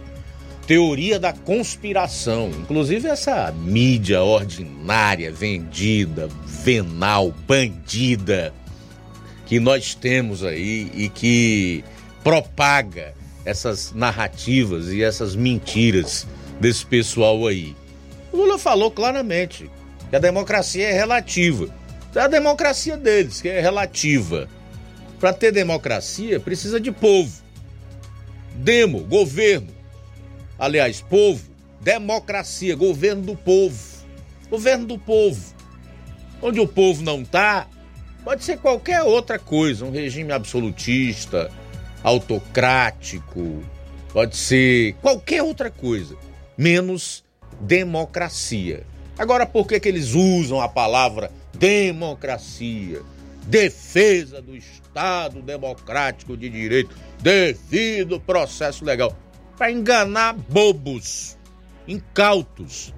teoria 0.67 1.19
da 1.19 1.33
conspiração, 1.33 2.51
inclusive 2.51 3.09
essa 3.09 3.51
mídia 3.53 4.23
ordinária, 4.23 5.33
vendida, 5.33 6.29
venal, 6.47 7.35
bandida 7.47 8.55
que 9.47 9.59
nós 9.59 9.95
temos 9.95 10.45
aí 10.45 10.91
e 10.95 11.09
que 11.09 11.83
propaga 12.23 13.15
essas 13.45 13.93
narrativas 13.93 14.89
e 14.93 15.03
essas 15.03 15.35
mentiras 15.35 16.27
desse 16.61 16.85
pessoal 16.85 17.47
aí. 17.47 17.75
O 18.31 18.37
Lula 18.37 18.59
falou 18.59 18.91
claramente 18.91 19.71
que 20.09 20.17
a 20.17 20.21
democracia 20.21 20.89
é 20.89 20.93
relativa. 20.93 21.69
É 22.15 22.21
a 22.21 22.29
democracia 22.29 22.97
deles 22.97 23.41
que 23.41 23.49
é 23.49 23.61
relativa. 23.61 24.49
Para 25.19 25.33
ter 25.33 25.53
democracia 25.53 26.39
precisa 26.39 26.79
de 26.79 26.93
povo. 26.93 27.43
Demo, 28.55 29.01
governo. 29.01 29.69
Aliás, 30.59 31.01
povo, 31.01 31.43
democracia, 31.81 32.77
governo 32.77 33.23
do 33.23 33.37
povo. 33.37 33.79
Governo 34.51 34.87
do 34.87 34.99
povo. 34.99 35.55
Onde 36.43 36.61
o 36.61 36.67
povo 36.67 37.03
não 37.03 37.23
está, 37.23 37.67
pode 38.25 38.45
ser 38.45 38.59
qualquer 38.59 39.03
outra 39.03 39.39
coisa, 39.39 39.85
um 39.85 39.91
regime 39.91 40.33
absolutista, 40.33 41.51
autocrático, 42.03 43.63
pode 44.13 44.37
ser 44.37 44.95
qualquer 45.03 45.43
outra 45.43 45.71
coisa, 45.71 46.17
menos 46.61 47.25
democracia. 47.59 48.85
Agora, 49.17 49.47
por 49.47 49.67
que, 49.67 49.81
que 49.81 49.89
eles 49.89 50.13
usam 50.13 50.61
a 50.61 50.69
palavra 50.69 51.33
democracia? 51.55 53.01
Defesa 53.47 54.43
do 54.43 54.55
Estado 54.55 55.41
democrático 55.41 56.37
de 56.37 56.51
direito 56.51 56.95
devido 57.19 58.21
processo 58.21 58.85
legal. 58.85 59.17
Para 59.57 59.73
enganar 59.73 60.35
bobos, 60.35 61.39
incautos, 61.89 62.93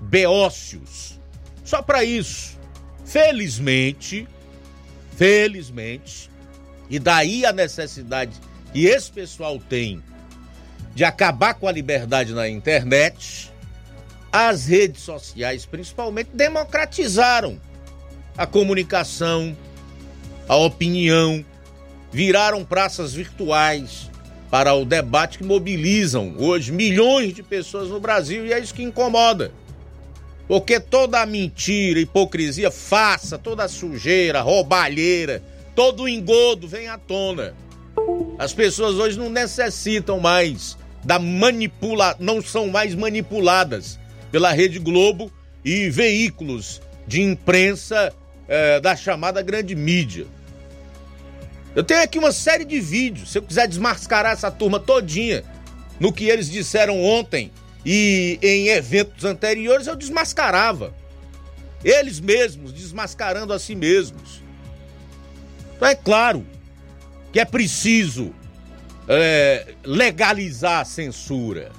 beócios, 0.00 1.18
só 1.64 1.82
para 1.82 2.04
isso. 2.04 2.56
Felizmente, 3.04 4.28
felizmente, 5.16 6.30
e 6.88 7.00
daí 7.00 7.44
a 7.44 7.52
necessidade 7.52 8.38
que 8.72 8.86
esse 8.86 9.10
pessoal 9.10 9.58
tem 9.58 10.02
de 10.98 11.04
acabar 11.04 11.54
com 11.54 11.68
a 11.68 11.70
liberdade 11.70 12.34
na 12.34 12.48
internet, 12.48 13.52
as 14.32 14.66
redes 14.66 15.00
sociais, 15.02 15.64
principalmente, 15.64 16.30
democratizaram 16.34 17.56
a 18.36 18.44
comunicação, 18.44 19.56
a 20.48 20.56
opinião, 20.56 21.44
viraram 22.10 22.64
praças 22.64 23.14
virtuais 23.14 24.10
para 24.50 24.74
o 24.74 24.84
debate 24.84 25.38
que 25.38 25.44
mobilizam 25.44 26.34
hoje 26.36 26.72
milhões 26.72 27.32
de 27.32 27.44
pessoas 27.44 27.90
no 27.90 28.00
Brasil 28.00 28.44
e 28.44 28.52
é 28.52 28.58
isso 28.58 28.74
que 28.74 28.82
incomoda. 28.82 29.52
Porque 30.48 30.80
toda 30.80 31.22
a 31.22 31.26
mentira, 31.26 32.00
hipocrisia, 32.00 32.72
faça, 32.72 33.38
toda 33.38 33.62
a 33.62 33.68
sujeira, 33.68 34.40
roubalheira, 34.40 35.44
todo 35.76 36.02
o 36.02 36.08
engodo 36.08 36.66
vem 36.66 36.88
à 36.88 36.98
tona. 36.98 37.54
As 38.36 38.52
pessoas 38.52 38.96
hoje 38.96 39.16
não 39.16 39.30
necessitam 39.30 40.18
mais 40.18 40.76
da 41.08 41.18
manipula, 41.18 42.14
não 42.20 42.42
são 42.42 42.68
mais 42.68 42.94
manipuladas 42.94 43.98
pela 44.30 44.52
Rede 44.52 44.78
Globo 44.78 45.32
e 45.64 45.88
veículos 45.88 46.82
de 47.06 47.22
imprensa 47.22 48.12
eh, 48.46 48.78
da 48.78 48.94
chamada 48.94 49.40
grande 49.40 49.74
mídia. 49.74 50.26
Eu 51.74 51.82
tenho 51.82 52.02
aqui 52.02 52.18
uma 52.18 52.30
série 52.30 52.66
de 52.66 52.78
vídeos, 52.78 53.32
se 53.32 53.38
eu 53.38 53.42
quiser 53.42 53.66
desmascarar 53.66 54.32
essa 54.32 54.50
turma 54.50 54.78
todinha 54.78 55.44
no 55.98 56.12
que 56.12 56.26
eles 56.26 56.50
disseram 56.50 57.02
ontem 57.02 57.50
e 57.86 58.38
em 58.42 58.68
eventos 58.68 59.24
anteriores, 59.24 59.86
eu 59.86 59.96
desmascarava. 59.96 60.92
Eles 61.82 62.20
mesmos 62.20 62.70
desmascarando 62.70 63.54
a 63.54 63.58
si 63.58 63.74
mesmos. 63.74 64.42
Então 65.74 65.88
é 65.88 65.94
claro 65.94 66.44
que 67.32 67.40
é 67.40 67.46
preciso 67.46 68.34
é, 69.08 69.74
legalizar 69.84 70.80
a 70.80 70.84
censura. 70.84 71.72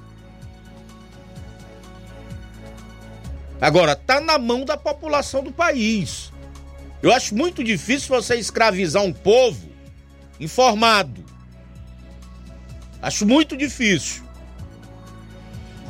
Agora, 3.61 3.95
tá 3.95 4.19
na 4.19 4.39
mão 4.39 4.65
da 4.65 4.75
população 4.75 5.43
do 5.43 5.51
país. 5.51 6.31
Eu 7.01 7.13
acho 7.13 7.35
muito 7.35 7.63
difícil 7.63 8.09
você 8.09 8.35
escravizar 8.35 9.03
um 9.03 9.13
povo 9.13 9.69
informado. 10.39 11.23
Acho 13.01 13.25
muito 13.25 13.55
difícil. 13.55 14.23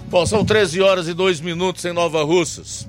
Bom, 0.07 0.25
são 0.25 0.43
13 0.43 0.81
horas 0.81 1.07
e 1.07 1.13
2 1.13 1.39
minutos 1.41 1.85
em 1.85 1.93
Nova 1.93 2.23
Russas. 2.23 2.87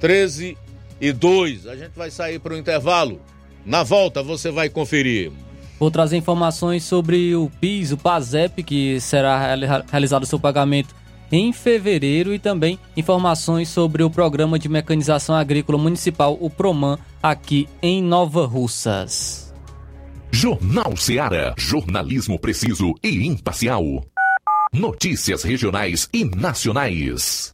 13 0.00 0.56
e 1.00 1.12
2. 1.12 1.66
A 1.66 1.76
gente 1.76 1.92
vai 1.92 2.10
sair 2.10 2.38
para 2.38 2.54
o 2.54 2.56
intervalo. 2.56 3.20
Na 3.64 3.82
volta 3.82 4.22
você 4.22 4.50
vai 4.50 4.68
conferir. 4.68 5.32
Vou 5.78 5.90
trazer 5.90 6.16
informações 6.16 6.84
sobre 6.84 7.34
o 7.34 7.50
PIS, 7.60 7.92
o 7.92 7.96
PASEP, 7.96 8.62
que 8.62 9.00
será 9.00 9.54
realizado 9.90 10.22
o 10.22 10.26
seu 10.26 10.38
pagamento 10.38 10.94
em 11.32 11.52
fevereiro 11.52 12.32
e 12.32 12.38
também 12.38 12.78
informações 12.96 13.68
sobre 13.68 14.02
o 14.02 14.10
Programa 14.10 14.58
de 14.58 14.68
Mecanização 14.68 15.34
Agrícola 15.34 15.78
Municipal, 15.78 16.38
o 16.40 16.48
PROMAN, 16.48 16.98
aqui 17.22 17.68
em 17.82 18.02
Nova 18.02 18.46
Russas. 18.46 19.52
Jornal 20.30 20.96
Seara. 20.96 21.54
Jornalismo 21.56 22.38
preciso 22.38 22.94
e 23.02 23.26
imparcial. 23.26 24.04
Notícias 24.72 25.44
regionais 25.44 26.08
e 26.12 26.24
nacionais. 26.24 27.53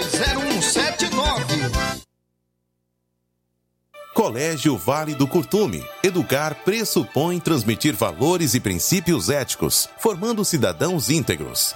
Colégio 4.31 4.77
Vale 4.77 5.13
do 5.13 5.27
Curtume. 5.27 5.83
Educar 6.01 6.55
pressupõe 6.63 7.37
transmitir 7.37 7.93
valores 7.93 8.53
e 8.53 8.61
princípios 8.61 9.29
éticos, 9.29 9.89
formando 9.97 10.45
cidadãos 10.45 11.09
íntegros. 11.09 11.75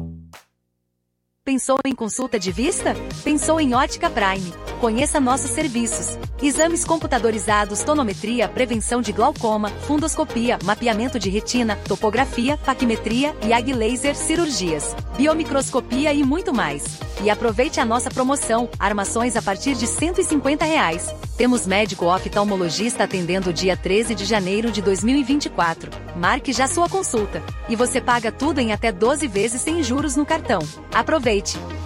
Pensou 1.43 1.79
em 1.83 1.95
consulta 1.95 2.37
de 2.37 2.51
vista? 2.51 2.93
Pensou 3.23 3.59
em 3.59 3.73
Ótica 3.73 4.11
Prime. 4.11 4.53
Conheça 4.79 5.19
nossos 5.19 5.49
serviços. 5.49 6.15
Exames 6.39 6.85
computadorizados, 6.85 7.81
tonometria, 7.81 8.47
prevenção 8.47 9.01
de 9.01 9.11
glaucoma, 9.11 9.69
fundoscopia, 9.87 10.59
mapeamento 10.63 11.17
de 11.17 11.31
retina, 11.31 11.75
topografia, 11.87 12.57
paquimetria 12.57 13.35
e 13.43 13.53
ag 13.53 13.73
laser 13.73 14.15
cirurgias, 14.15 14.95
biomicroscopia 15.17 16.13
e 16.13 16.23
muito 16.23 16.53
mais. 16.53 16.99
E 17.23 17.29
aproveite 17.29 17.79
a 17.79 17.85
nossa 17.85 18.11
promoção, 18.11 18.69
armações 18.77 19.35
a 19.35 19.41
partir 19.41 19.75
de 19.75 19.87
150 19.87 20.63
reais. 20.63 21.13
Temos 21.37 21.65
médico 21.65 22.05
oftalmologista 22.05 23.03
atendendo 23.03 23.53
dia 23.53 23.75
13 23.75 24.13
de 24.13 24.25
janeiro 24.25 24.71
de 24.71 24.81
2024. 24.81 25.91
Marque 26.15 26.53
já 26.53 26.67
sua 26.67 26.87
consulta. 26.87 27.41
E 27.69 27.75
você 27.75 27.99
paga 28.01 28.31
tudo 28.31 28.59
em 28.59 28.71
até 28.71 28.91
12 28.91 29.27
vezes 29.27 29.61
sem 29.61 29.81
juros 29.81 30.15
no 30.15 30.25
cartão. 30.25 30.59
Aproveite! 30.93 31.30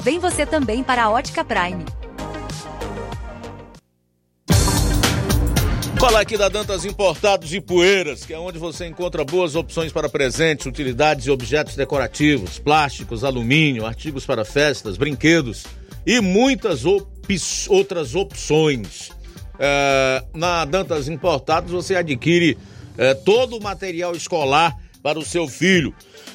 Vem 0.02 0.18
você 0.18 0.44
também 0.44 0.84
para 0.84 1.04
a 1.04 1.12
Ótica 1.12 1.46
Prime. 1.46 1.86
Falar 6.00 6.22
aqui 6.22 6.36
da 6.36 6.50
Dantas 6.50 6.84
Importados 6.84 7.54
e 7.54 7.62
Poeiras, 7.62 8.26
que 8.26 8.34
é 8.34 8.40
onde 8.40 8.58
você 8.58 8.88
encontra 8.88 9.24
boas 9.24 9.56
opções 9.56 9.92
para 9.92 10.10
presentes, 10.10 10.66
utilidades 10.66 11.28
e 11.28 11.32
objetos 11.32 11.76
decorativos, 11.76 12.58
plásticos, 12.58 13.24
alumínio, 13.24 13.86
artigos 13.86 14.26
para 14.26 14.44
festas, 14.44 14.98
brinquedos 14.98 15.66
e 16.06 16.20
muitas 16.20 16.84
op 16.84 17.06
outras 17.70 18.16
opções. 18.16 19.12
É, 19.60 20.24
na 20.34 20.66
Dantas 20.66 21.08
Importados 21.08 21.72
você 21.72 21.96
adquire 21.96 22.58
é, 22.98 23.14
todo 23.14 23.58
o 23.58 23.62
material 23.62 24.16
escolar 24.16 24.76
para 25.06 25.20
o 25.20 25.24
seu 25.24 25.48
filho. 25.48 25.94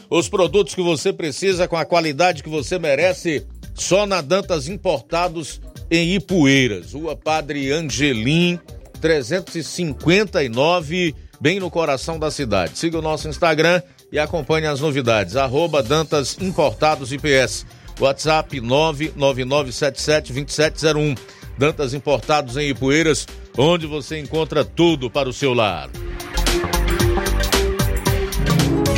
Os 0.08 0.28
produtos 0.28 0.76
que 0.76 0.82
você 0.82 1.12
precisa 1.12 1.66
com 1.66 1.76
a 1.76 1.84
qualidade 1.84 2.44
que 2.44 2.48
você 2.48 2.78
merece, 2.78 3.44
só 3.74 4.06
na 4.06 4.20
Dantas 4.20 4.68
Importados 4.68 5.60
em 5.90 6.14
Ipueiras. 6.14 6.92
Rua 6.92 7.16
Padre 7.16 7.72
Angelim 7.72 8.60
359, 9.00 11.16
bem 11.40 11.58
no 11.58 11.68
coração 11.68 12.16
da 12.16 12.30
cidade. 12.30 12.78
Siga 12.78 12.96
o 12.96 13.02
nosso 13.02 13.28
Instagram 13.28 13.82
e 14.12 14.20
acompanhe 14.20 14.68
as 14.68 14.78
novidades. 14.78 15.34
Arroba 15.34 15.82
Dantas 15.82 16.36
Importados 16.40 17.12
IPS. 17.12 17.66
WhatsApp 17.98 18.60
999772701. 18.60 21.18
Dantas 21.58 21.92
Importados 21.92 22.56
em 22.56 22.68
Ipueiras, 22.68 23.26
onde 23.58 23.88
você 23.88 24.20
encontra 24.20 24.64
tudo 24.64 25.10
para 25.10 25.28
o 25.28 25.32
seu 25.32 25.54
lar. 25.54 25.90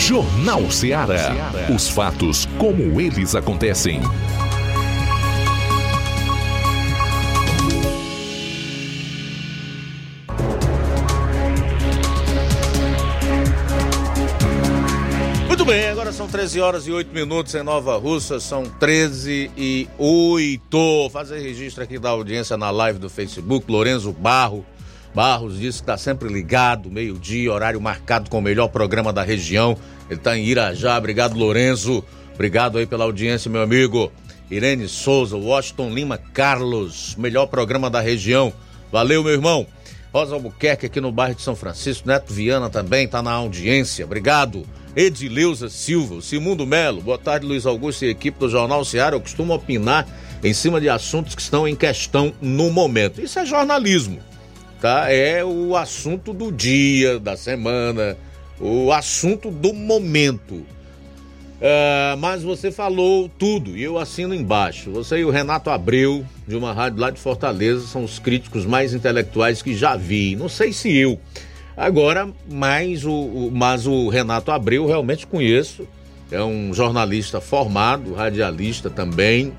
Jornal 0.02 0.68
Ceará. 0.68 1.52
Os 1.72 1.88
fatos 1.88 2.48
como 2.58 3.00
eles 3.00 3.36
acontecem. 3.36 4.00
Muito 15.46 15.64
bem, 15.64 15.86
agora 15.86 16.12
são 16.12 16.26
13 16.26 16.60
horas 16.60 16.88
e 16.88 16.90
8 16.90 17.14
minutos 17.14 17.54
em 17.54 17.62
Nova 17.62 17.96
Russa, 17.96 18.40
são 18.40 18.64
13 18.64 19.52
e 19.56 19.88
8. 19.96 21.10
Fazer 21.12 21.38
registro 21.38 21.84
aqui 21.84 22.00
da 22.00 22.08
audiência 22.08 22.56
na 22.56 22.72
live 22.72 22.98
do 22.98 23.08
Facebook, 23.08 23.70
Lorenzo 23.70 24.10
Barro. 24.12 24.66
Barros 25.14 25.58
disse 25.58 25.78
que 25.78 25.82
está 25.82 25.96
sempre 25.96 26.32
ligado, 26.32 26.90
meio-dia, 26.90 27.52
horário 27.52 27.80
marcado 27.80 28.30
com 28.30 28.38
o 28.38 28.42
melhor 28.42 28.68
programa 28.68 29.12
da 29.12 29.22
região. 29.22 29.76
Ele 30.08 30.18
está 30.18 30.36
em 30.36 30.44
Irajá. 30.44 30.96
Obrigado, 30.96 31.36
Lorenzo. 31.36 32.04
Obrigado 32.34 32.78
aí 32.78 32.86
pela 32.86 33.04
audiência, 33.04 33.50
meu 33.50 33.62
amigo. 33.62 34.10
Irene 34.50 34.88
Souza, 34.88 35.36
Washington 35.36 35.90
Lima 35.90 36.18
Carlos, 36.18 37.14
melhor 37.16 37.46
programa 37.46 37.88
da 37.88 38.00
região. 38.00 38.52
Valeu, 38.90 39.22
meu 39.22 39.32
irmão. 39.32 39.66
Rosa 40.12 40.34
Albuquerque 40.34 40.86
aqui 40.86 41.00
no 41.00 41.10
bairro 41.10 41.34
de 41.34 41.42
São 41.42 41.56
Francisco. 41.56 42.06
Neto 42.06 42.32
Viana 42.32 42.68
também 42.68 43.06
está 43.06 43.22
na 43.22 43.32
audiência. 43.32 44.04
Obrigado. 44.04 44.66
Edileuza 44.94 45.70
Silva, 45.70 46.20
Simundo 46.20 46.66
Melo, 46.66 47.00
boa 47.00 47.16
tarde 47.16 47.46
Luiz 47.46 47.64
Augusto 47.64 48.04
e 48.04 48.10
equipe 48.10 48.38
do 48.38 48.48
Jornal 48.48 48.84
Ceará. 48.84 49.16
Eu 49.16 49.20
costumo 49.22 49.54
opinar 49.54 50.06
em 50.44 50.52
cima 50.52 50.78
de 50.78 50.88
assuntos 50.90 51.34
que 51.34 51.40
estão 51.40 51.66
em 51.66 51.74
questão 51.74 52.34
no 52.42 52.70
momento. 52.70 53.22
Isso 53.22 53.38
é 53.38 53.46
jornalismo, 53.46 54.20
tá? 54.82 55.12
É 55.12 55.44
o 55.44 55.76
assunto 55.76 56.32
do 56.32 56.50
dia, 56.50 57.20
da 57.20 57.36
semana, 57.36 58.18
o 58.60 58.92
assunto 58.92 59.48
do 59.48 59.72
momento. 59.72 60.66
Uh, 61.62 62.16
mas 62.18 62.42
você 62.42 62.72
falou 62.72 63.30
tudo 63.38 63.76
e 63.76 63.84
eu 63.84 63.96
assino 63.96 64.34
embaixo. 64.34 64.90
Você 64.90 65.18
e 65.18 65.24
o 65.24 65.30
Renato 65.30 65.70
Abreu, 65.70 66.26
de 66.48 66.56
uma 66.56 66.72
rádio 66.72 66.98
lá 66.98 67.10
de 67.10 67.20
Fortaleza, 67.20 67.86
são 67.86 68.02
os 68.02 68.18
críticos 68.18 68.66
mais 68.66 68.92
intelectuais 68.92 69.62
que 69.62 69.72
já 69.72 69.94
vi. 69.94 70.34
Não 70.34 70.48
sei 70.48 70.72
se 70.72 70.92
eu. 70.92 71.20
Agora, 71.76 72.28
mais 72.50 73.04
o, 73.04 73.12
o, 73.12 73.50
mas 73.54 73.86
o 73.86 74.08
Renato 74.08 74.50
Abreu 74.50 74.84
realmente 74.84 75.28
conheço. 75.28 75.86
É 76.28 76.42
um 76.42 76.74
jornalista 76.74 77.40
formado, 77.40 78.14
radialista 78.14 78.90
também. 78.90 79.52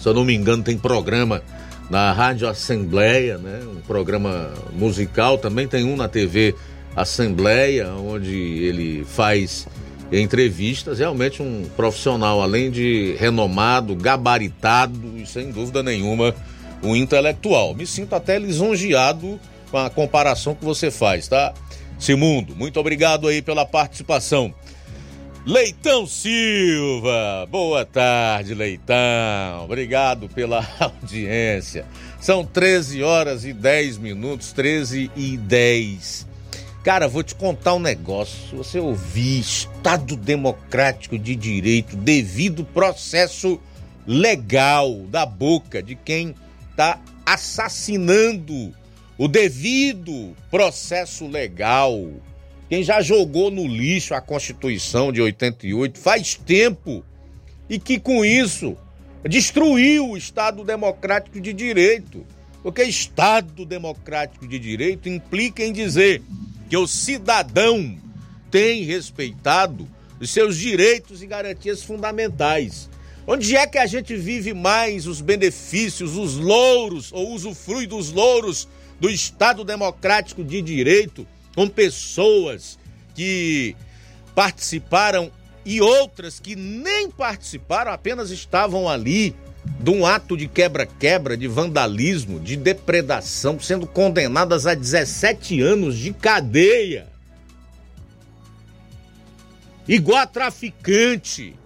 Se 0.00 0.08
eu 0.08 0.14
não 0.14 0.24
me 0.24 0.34
engano, 0.34 0.64
tem 0.64 0.76
programa 0.76 1.42
na 1.90 2.12
Rádio 2.12 2.48
Assembleia, 2.48 3.38
né? 3.38 3.60
Um 3.66 3.80
programa 3.80 4.52
musical. 4.72 5.38
Também 5.38 5.66
tem 5.66 5.84
um 5.84 5.96
na 5.96 6.08
TV 6.08 6.54
Assembleia, 6.94 7.92
onde 7.92 8.34
ele 8.34 9.04
faz 9.04 9.66
entrevistas. 10.12 10.98
Realmente 10.98 11.42
um 11.42 11.68
profissional, 11.76 12.42
além 12.42 12.70
de 12.70 13.14
renomado, 13.18 13.94
gabaritado 13.94 15.16
e 15.16 15.26
sem 15.26 15.50
dúvida 15.50 15.82
nenhuma 15.82 16.34
um 16.82 16.94
intelectual. 16.94 17.74
Me 17.74 17.86
sinto 17.86 18.14
até 18.14 18.38
lisonjeado 18.38 19.38
com 19.70 19.78
a 19.78 19.90
comparação 19.90 20.54
que 20.54 20.64
você 20.64 20.90
faz, 20.90 21.28
tá? 21.28 21.52
Simundo, 21.98 22.54
muito 22.54 22.78
obrigado 22.78 23.26
aí 23.26 23.42
pela 23.42 23.66
participação. 23.66 24.54
Leitão 25.48 26.06
Silva, 26.06 27.48
boa 27.50 27.82
tarde, 27.82 28.52
Leitão. 28.52 29.64
Obrigado 29.64 30.28
pela 30.28 30.58
audiência. 30.78 31.86
São 32.20 32.44
13 32.44 33.02
horas 33.02 33.46
e 33.46 33.54
10 33.54 33.96
minutos, 33.96 34.52
13 34.52 35.10
e 35.16 35.38
10. 35.38 36.26
Cara, 36.84 37.08
vou 37.08 37.22
te 37.22 37.34
contar 37.34 37.72
um 37.72 37.78
negócio. 37.78 38.58
Você 38.58 38.78
ouvir 38.78 39.40
Estado 39.40 40.16
Democrático 40.16 41.18
de 41.18 41.34
Direito, 41.34 41.96
devido 41.96 42.62
processo 42.62 43.58
legal 44.06 44.96
da 45.08 45.24
boca 45.24 45.82
de 45.82 45.94
quem 45.94 46.34
está 46.70 47.00
assassinando 47.24 48.74
o 49.16 49.26
devido 49.26 50.36
processo 50.50 51.26
legal 51.26 51.98
quem 52.68 52.82
já 52.82 53.00
jogou 53.00 53.50
no 53.50 53.66
lixo 53.66 54.14
a 54.14 54.20
Constituição 54.20 55.10
de 55.10 55.22
88 55.22 55.98
faz 55.98 56.34
tempo 56.34 57.02
e 57.68 57.78
que 57.78 57.98
com 57.98 58.24
isso 58.24 58.76
destruiu 59.28 60.10
o 60.10 60.16
Estado 60.16 60.62
Democrático 60.64 61.40
de 61.40 61.52
Direito. 61.52 62.26
Porque 62.62 62.82
Estado 62.82 63.64
Democrático 63.64 64.46
de 64.46 64.58
Direito 64.58 65.08
implica 65.08 65.64
em 65.64 65.72
dizer 65.72 66.22
que 66.68 66.76
o 66.76 66.86
cidadão 66.86 67.96
tem 68.50 68.82
respeitado 68.82 69.88
os 70.20 70.30
seus 70.30 70.56
direitos 70.56 71.22
e 71.22 71.26
garantias 71.26 71.82
fundamentais. 71.82 72.90
Onde 73.26 73.56
é 73.56 73.66
que 73.66 73.78
a 73.78 73.86
gente 73.86 74.16
vive 74.16 74.52
mais 74.52 75.06
os 75.06 75.20
benefícios, 75.20 76.16
os 76.16 76.36
louros, 76.36 77.12
ou 77.12 77.32
usufrui 77.32 77.86
dos 77.86 78.10
louros 78.10 78.68
do 78.98 79.08
Estado 79.08 79.64
Democrático 79.64 80.42
de 80.42 80.60
Direito, 80.60 81.26
com 81.58 81.68
pessoas 81.68 82.78
que 83.16 83.74
participaram 84.32 85.28
e 85.64 85.80
outras 85.80 86.38
que 86.38 86.54
nem 86.54 87.10
participaram, 87.10 87.90
apenas 87.90 88.30
estavam 88.30 88.88
ali 88.88 89.34
de 89.80 89.90
um 89.90 90.06
ato 90.06 90.36
de 90.36 90.46
quebra-quebra, 90.46 91.36
de 91.36 91.48
vandalismo, 91.48 92.38
de 92.38 92.56
depredação, 92.56 93.58
sendo 93.58 93.88
condenadas 93.88 94.68
a 94.68 94.74
17 94.74 95.60
anos 95.60 95.98
de 95.98 96.12
cadeia. 96.12 97.08
Igual 99.88 100.18
a 100.18 100.26
traficante. 100.28 101.56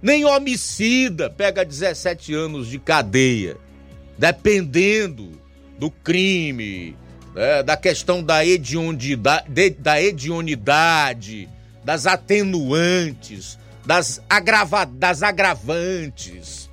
Nem 0.00 0.24
homicida 0.24 1.28
pega 1.28 1.64
17 1.64 2.32
anos 2.34 2.68
de 2.68 2.78
cadeia. 2.78 3.56
Dependendo 4.16 5.32
do 5.76 5.90
crime, 5.90 6.96
né, 7.34 7.62
da 7.62 7.76
questão 7.76 8.22
da 8.22 8.44
hedionidade, 8.44 9.70
da 9.78 10.00
hedionidade, 10.00 11.48
das 11.84 12.06
atenuantes, 12.06 13.58
das, 13.84 14.22
agrava, 14.28 14.84
das 14.84 15.22
agravantes. 15.22 16.70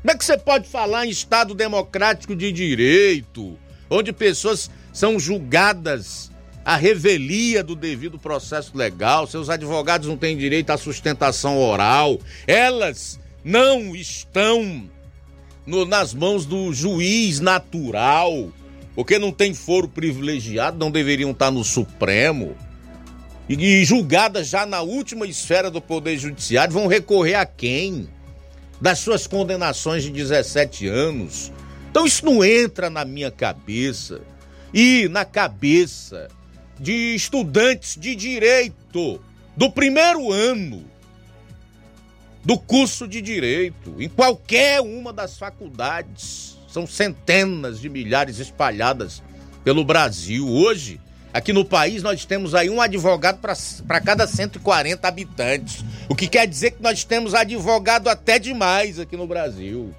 Como 0.00 0.12
é 0.12 0.16
que 0.16 0.24
você 0.24 0.38
pode 0.38 0.68
falar 0.68 1.06
em 1.06 1.10
Estado 1.10 1.54
democrático 1.54 2.34
de 2.34 2.50
direito, 2.52 3.58
onde 3.88 4.12
pessoas 4.12 4.70
são 4.92 5.18
julgadas 5.18 6.30
à 6.64 6.76
revelia 6.76 7.62
do 7.62 7.74
devido 7.74 8.18
processo 8.18 8.76
legal, 8.76 9.26
seus 9.26 9.48
advogados 9.48 10.08
não 10.08 10.16
têm 10.16 10.36
direito 10.36 10.70
à 10.70 10.76
sustentação 10.76 11.58
oral, 11.58 12.18
elas 12.46 13.18
não 13.44 13.94
estão 13.94 14.88
no, 15.66 15.84
nas 15.84 16.12
mãos 16.14 16.44
do 16.46 16.72
juiz 16.72 17.40
natural, 17.40 18.50
porque 18.94 19.18
não 19.18 19.32
tem 19.32 19.54
foro 19.54 19.88
privilegiado, 19.88 20.78
não 20.78 20.90
deveriam 20.90 21.30
estar 21.30 21.50
no 21.50 21.64
Supremo. 21.64 22.56
E, 23.48 23.84
julgadas 23.84 24.48
já 24.48 24.64
na 24.64 24.80
última 24.80 25.26
esfera 25.26 25.70
do 25.70 25.80
Poder 25.80 26.16
Judiciário, 26.16 26.72
vão 26.72 26.86
recorrer 26.86 27.34
a 27.34 27.44
quem? 27.44 28.08
das 28.80 28.98
suas 29.00 29.26
condenações 29.26 30.02
de 30.02 30.10
17 30.10 30.88
anos. 30.88 31.52
Então 31.90 32.06
isso 32.06 32.24
não 32.24 32.42
entra 32.42 32.88
na 32.88 33.04
minha 33.04 33.30
cabeça 33.30 34.22
e 34.72 35.08
na 35.08 35.24
cabeça 35.24 36.28
de 36.78 37.14
estudantes 37.14 37.96
de 37.96 38.14
direito 38.14 39.20
do 39.56 39.70
primeiro 39.70 40.32
ano 40.32 40.88
do 42.42 42.58
curso 42.58 43.06
de 43.06 43.20
direito, 43.20 43.96
em 43.98 44.08
qualquer 44.08 44.80
uma 44.80 45.12
das 45.12 45.36
faculdades. 45.36 46.56
São 46.70 46.86
centenas 46.86 47.80
de 47.80 47.88
milhares 47.88 48.38
espalhadas 48.38 49.22
pelo 49.64 49.84
Brasil. 49.84 50.48
Hoje, 50.48 51.00
Aqui 51.32 51.52
no 51.52 51.64
país 51.64 52.02
nós 52.02 52.24
temos 52.24 52.56
aí 52.56 52.68
um 52.68 52.80
advogado 52.80 53.38
para 53.86 54.00
cada 54.00 54.26
140 54.26 55.06
habitantes. 55.06 55.84
O 56.08 56.14
que 56.14 56.26
quer 56.26 56.44
dizer 56.44 56.72
que 56.72 56.82
nós 56.82 57.04
temos 57.04 57.34
advogado 57.34 58.08
até 58.08 58.36
demais 58.36 58.98
aqui 58.98 59.16
no 59.16 59.28
Brasil. 59.28 59.94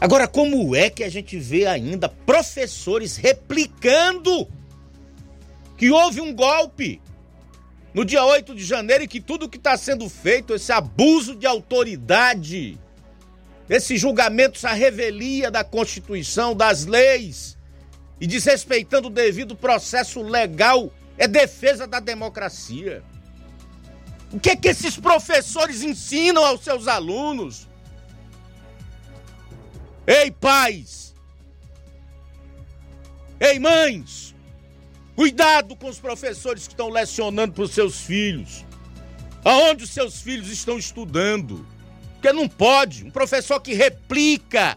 Agora, 0.00 0.26
como 0.26 0.74
é 0.74 0.90
que 0.90 1.04
a 1.04 1.08
gente 1.08 1.38
vê 1.38 1.66
ainda 1.66 2.08
professores 2.08 3.16
replicando 3.16 4.48
que 5.76 5.90
houve 5.90 6.20
um 6.20 6.34
golpe 6.34 7.00
no 7.94 8.04
dia 8.04 8.24
8 8.24 8.54
de 8.54 8.64
janeiro 8.64 9.04
e 9.04 9.08
que 9.08 9.20
tudo 9.20 9.48
que 9.48 9.58
está 9.58 9.76
sendo 9.76 10.08
feito, 10.08 10.54
esse 10.54 10.72
abuso 10.72 11.36
de 11.36 11.46
autoridade, 11.46 12.78
esse 13.68 13.96
julgamento, 13.96 14.56
essa 14.56 14.72
revelia 14.72 15.50
da 15.50 15.62
Constituição, 15.62 16.54
das 16.54 16.86
leis, 16.86 17.56
e 18.20 18.26
desrespeitando 18.26 19.08
o 19.08 19.10
devido 19.10 19.54
processo 19.54 20.22
legal 20.22 20.92
é 21.16 21.28
defesa 21.28 21.86
da 21.86 22.00
democracia. 22.00 23.02
O 24.32 24.38
que 24.38 24.50
é 24.50 24.56
que 24.56 24.68
esses 24.68 24.96
professores 24.96 25.82
ensinam 25.82 26.44
aos 26.44 26.62
seus 26.62 26.86
alunos? 26.86 27.68
Ei, 30.06 30.30
pais! 30.30 31.14
Ei, 33.40 33.58
mães! 33.58 34.34
Cuidado 35.14 35.74
com 35.76 35.88
os 35.88 35.98
professores 35.98 36.66
que 36.66 36.74
estão 36.74 36.88
lecionando 36.88 37.52
para 37.52 37.64
os 37.64 37.72
seus 37.72 38.00
filhos. 38.00 38.64
Aonde 39.44 39.84
os 39.84 39.90
seus 39.90 40.20
filhos 40.20 40.48
estão 40.48 40.78
estudando. 40.78 41.66
Porque 42.28 42.32
não 42.32 42.48
pode. 42.48 43.04
Um 43.04 43.10
professor 43.10 43.58
que 43.60 43.72
replica 43.72 44.76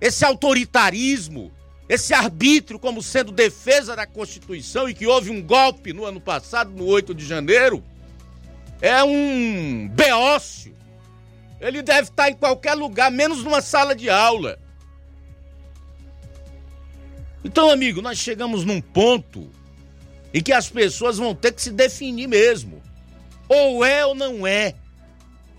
esse 0.00 0.24
autoritarismo, 0.24 1.52
esse 1.88 2.14
arbítrio 2.14 2.78
como 2.78 3.02
sendo 3.02 3.30
defesa 3.30 3.94
da 3.94 4.06
Constituição 4.06 4.88
e 4.88 4.94
que 4.94 5.06
houve 5.06 5.30
um 5.30 5.42
golpe 5.42 5.92
no 5.92 6.06
ano 6.06 6.20
passado, 6.20 6.70
no 6.70 6.86
8 6.86 7.14
de 7.14 7.26
janeiro, 7.26 7.84
é 8.80 9.02
um 9.04 9.88
beócio. 9.88 10.74
Ele 11.60 11.82
deve 11.82 12.08
estar 12.08 12.30
em 12.30 12.34
qualquer 12.34 12.74
lugar, 12.74 13.10
menos 13.10 13.44
numa 13.44 13.60
sala 13.60 13.94
de 13.94 14.08
aula. 14.08 14.58
Então, 17.44 17.70
amigo, 17.70 18.00
nós 18.00 18.18
chegamos 18.18 18.64
num 18.64 18.80
ponto 18.80 19.50
em 20.32 20.42
que 20.42 20.52
as 20.52 20.70
pessoas 20.70 21.18
vão 21.18 21.34
ter 21.34 21.52
que 21.52 21.60
se 21.60 21.70
definir 21.70 22.26
mesmo. 22.26 22.82
Ou 23.48 23.84
é 23.84 24.06
ou 24.06 24.14
não 24.14 24.46
é. 24.46 24.74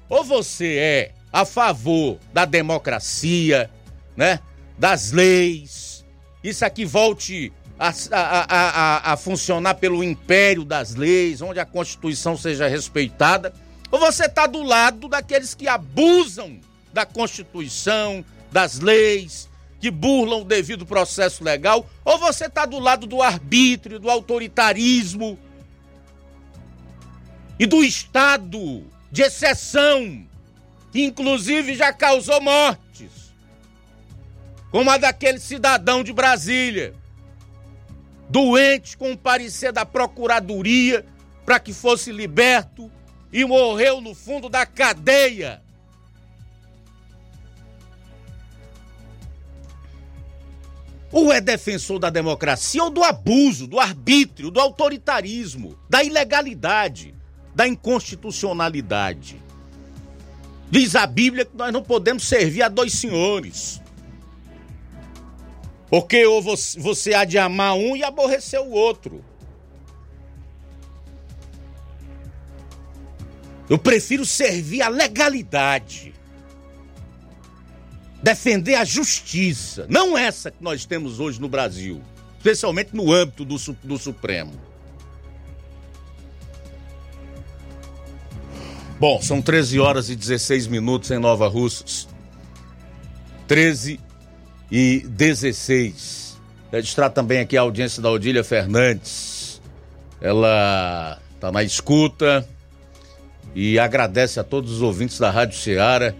Ou 0.10 0.24
você 0.24 0.76
é 0.78 1.12
a 1.32 1.46
favor 1.46 2.18
da 2.34 2.46
democracia, 2.46 3.70
né? 4.16 4.40
Das 4.78 5.12
leis, 5.12 6.06
isso 6.44 6.64
aqui 6.64 6.86
volte 6.86 7.52
a, 7.80 7.90
a, 8.12 8.46
a, 9.10 9.14
a, 9.14 9.18
funcionar 9.18 9.76
pelo 9.76 10.04
império 10.04 10.64
das 10.64 10.96
leis, 10.96 11.42
onde 11.42 11.60
a 11.60 11.66
Constituição 11.66 12.38
seja 12.38 12.68
respeitada, 12.68 13.54
ou 13.92 14.00
você 14.00 14.26
está 14.26 14.48
do 14.48 14.64
lado 14.64 15.08
daqueles 15.08 15.54
que 15.54 15.68
abusam 15.68 16.60
da 16.94 17.06
Constituição, 17.06 18.24
das 18.52 18.80
leis, 18.80 19.50
que 19.80 19.92
burlam 19.92 20.42
o 20.42 20.46
devido 20.46 20.86
processo 20.86 21.44
legal, 21.44 21.86
ou 22.04 22.18
você 22.18 22.46
está 22.46 22.66
do 22.66 22.80
lado 22.80 23.06
do 23.06 23.22
arbítrio, 23.22 24.00
do 24.00 24.10
autoritarismo 24.10 25.38
e 27.60 27.66
do 27.66 27.84
Estado 27.84 28.84
de 29.16 29.22
exceção, 29.22 30.28
que 30.92 31.02
inclusive 31.02 31.74
já 31.74 31.94
causou 31.94 32.42
mortes 32.42 33.34
como 34.70 34.92
a 34.92 34.98
daquele 34.98 35.40
cidadão 35.40 36.04
de 36.04 36.12
Brasília, 36.12 36.94
doente 38.30 38.98
com 38.98 39.14
o 39.14 39.18
parecer 39.18 39.72
da 39.72 39.86
procuradoria 39.86 41.06
para 41.46 41.62
que 41.62 41.72
fosse 41.72 42.12
liberto 42.12 42.92
e 43.32 43.46
morreu 43.46 44.02
no 44.02 44.14
fundo 44.14 44.50
da 44.50 44.66
cadeia. 44.66 45.62
Ou 51.10 51.32
é 51.32 51.40
defensor 51.40 52.00
da 52.00 52.10
democracia 52.10 52.84
ou 52.84 52.90
do 52.90 53.02
abuso, 53.02 53.66
do 53.66 53.80
arbítrio, 53.80 54.52
do 54.52 54.60
autoritarismo, 54.60 55.80
da 55.90 56.04
ilegalidade, 56.04 57.15
da 57.56 57.66
inconstitucionalidade. 57.66 59.42
Diz 60.70 60.94
a 60.96 61.08
Bíblia 61.08 61.46
que 61.46 61.56
nós 61.56 61.72
não 61.72 61.82
podemos 61.82 62.28
servir 62.28 62.62
a 62.62 62.68
dois 62.68 62.94
senhores. 62.94 63.82
Porque 65.90 66.26
ou 66.26 66.42
você, 66.42 66.78
você 66.78 67.14
há 67.14 67.24
de 67.24 67.38
amar 67.38 67.76
um 67.76 67.96
e 67.96 68.04
aborrecer 68.04 68.60
o 68.60 68.72
outro. 68.72 69.24
Eu 73.70 73.78
prefiro 73.80 74.26
servir 74.26 74.82
a 74.82 74.90
legalidade. 74.90 76.14
Defender 78.22 78.76
a 78.76 78.84
justiça. 78.84 79.86
Não 79.90 80.18
essa 80.18 80.52
que 80.52 80.62
nós 80.62 80.86
temos 80.86 81.20
hoje 81.22 81.40
no 81.40 81.48
Brasil. 81.48 82.02
Especialmente 82.38 82.94
no 82.94 83.14
âmbito 83.14 83.46
do, 83.46 83.56
do 83.84 83.98
Supremo. 83.98 84.65
Bom, 88.98 89.22
são 89.22 89.42
13 89.42 89.78
horas 89.80 90.10
e 90.10 90.16
16 90.16 90.68
minutos 90.68 91.12
em 91.12 91.20
Nova 91.20 91.50
Russas. 91.50 92.08
13 93.46 94.00
e 94.72 95.06
16. 95.10 96.40
Registrar 96.72 97.10
também 97.10 97.40
aqui 97.40 97.58
a 97.58 97.62
audiência 97.62 98.02
da 98.02 98.10
Odília 98.10 98.44
Fernandes. 98.44 99.62
Ela 100.22 101.20
está 101.34 101.52
na 101.52 101.62
escuta 101.62 102.48
e 103.54 103.78
agradece 103.78 104.40
a 104.40 104.44
todos 104.46 104.72
os 104.72 104.82
ouvintes 104.82 105.20
da 105.20 105.30
Rádio 105.30 105.58
Ceará 105.58 106.14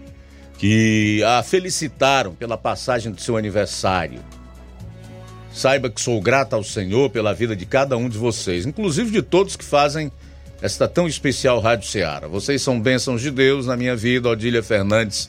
que 0.58 1.22
a 1.24 1.42
felicitaram 1.42 2.34
pela 2.34 2.58
passagem 2.58 3.10
do 3.10 3.20
seu 3.20 3.38
aniversário. 3.38 4.20
Saiba 5.50 5.88
que 5.88 6.00
sou 6.00 6.20
grata 6.20 6.56
ao 6.56 6.62
Senhor 6.62 7.08
pela 7.08 7.32
vida 7.32 7.56
de 7.56 7.64
cada 7.64 7.96
um 7.96 8.08
de 8.08 8.18
vocês, 8.18 8.66
inclusive 8.66 9.10
de 9.10 9.22
todos 9.22 9.56
que 9.56 9.64
fazem 9.64 10.12
esta 10.60 10.88
tão 10.88 11.06
especial 11.06 11.60
Rádio 11.60 11.88
Ceará. 11.88 12.26
Vocês 12.28 12.62
são 12.62 12.80
bênçãos 12.80 13.20
de 13.20 13.30
Deus 13.30 13.66
na 13.66 13.76
minha 13.76 13.94
vida, 13.94 14.28
Odília 14.28 14.62
Fernandes, 14.62 15.28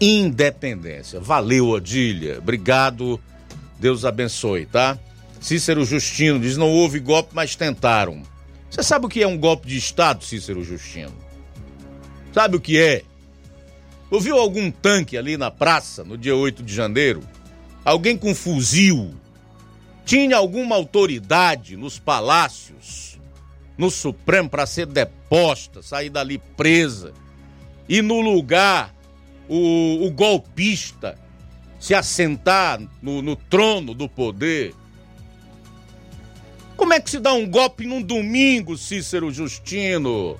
Independência. 0.00 1.20
Valeu, 1.20 1.68
Odília. 1.68 2.38
Obrigado. 2.38 3.20
Deus 3.78 4.04
abençoe, 4.04 4.66
tá? 4.66 4.98
Cícero 5.40 5.84
Justino 5.84 6.40
diz: 6.40 6.56
não 6.56 6.70
houve 6.70 6.98
golpe, 6.98 7.30
mas 7.32 7.54
tentaram. 7.54 8.22
Você 8.70 8.82
sabe 8.82 9.06
o 9.06 9.08
que 9.08 9.22
é 9.22 9.26
um 9.26 9.38
golpe 9.38 9.68
de 9.68 9.76
Estado, 9.76 10.24
Cícero 10.24 10.64
Justino? 10.64 11.14
Sabe 12.32 12.56
o 12.56 12.60
que 12.60 12.80
é? 12.80 13.02
Ouviu 14.10 14.38
algum 14.38 14.70
tanque 14.70 15.16
ali 15.16 15.36
na 15.36 15.50
praça 15.50 16.02
no 16.02 16.18
dia 16.18 16.34
8 16.34 16.62
de 16.62 16.74
janeiro? 16.74 17.22
Alguém 17.84 18.16
com 18.16 18.34
fuzil? 18.34 19.14
Tinha 20.04 20.36
alguma 20.36 20.76
autoridade 20.76 21.76
nos 21.76 21.98
palácios, 21.98 23.13
no 23.76 23.90
Supremo, 23.90 24.48
para 24.48 24.66
ser 24.66 24.86
deposta, 24.86 25.82
sair 25.82 26.10
dali 26.10 26.38
presa? 26.56 27.12
E 27.88 28.00
no 28.00 28.20
lugar, 28.20 28.94
o, 29.48 30.06
o 30.06 30.10
golpista 30.10 31.18
se 31.78 31.94
assentar 31.94 32.80
no, 33.02 33.20
no 33.20 33.36
trono 33.36 33.92
do 33.92 34.08
poder? 34.08 34.74
Como 36.76 36.92
é 36.92 37.00
que 37.00 37.10
se 37.10 37.20
dá 37.20 37.32
um 37.32 37.48
golpe 37.48 37.86
num 37.86 38.00
domingo, 38.00 38.76
Cícero 38.76 39.30
Justino? 39.30 40.38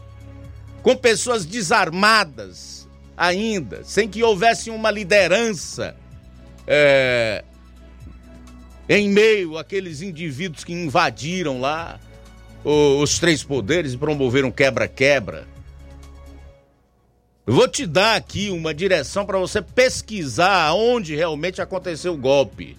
Com 0.83 0.97
pessoas 0.97 1.45
desarmadas 1.45 2.89
ainda, 3.17 3.85
sem 3.85 4.09
que 4.09 4.23
houvesse 4.23 4.71
uma 4.71 4.91
liderança 4.91 5.97
é, 6.67 7.45
em 8.89 9.09
meio 9.09 9.57
àqueles 9.57 10.03
indivíduos 10.03 10.65
que 10.65 10.73
invadiram 10.73 11.61
lá 11.61 12.01
os 12.65 13.19
três 13.19 13.43
poderes 13.43 13.93
e 13.93 13.99
promoveram 13.99 14.51
quebra-quebra. 14.51 15.47
Eu 17.47 17.55
vou 17.55 17.69
te 17.69 17.85
dar 17.85 18.17
aqui 18.17 18.49
uma 18.49 18.73
direção 18.73 19.27
para 19.27 19.39
você 19.39 19.61
pesquisar 19.61 20.73
onde 20.73 21.15
realmente 21.15 21.61
aconteceu 21.61 22.15
o 22.15 22.19
golpe. 22.19 22.79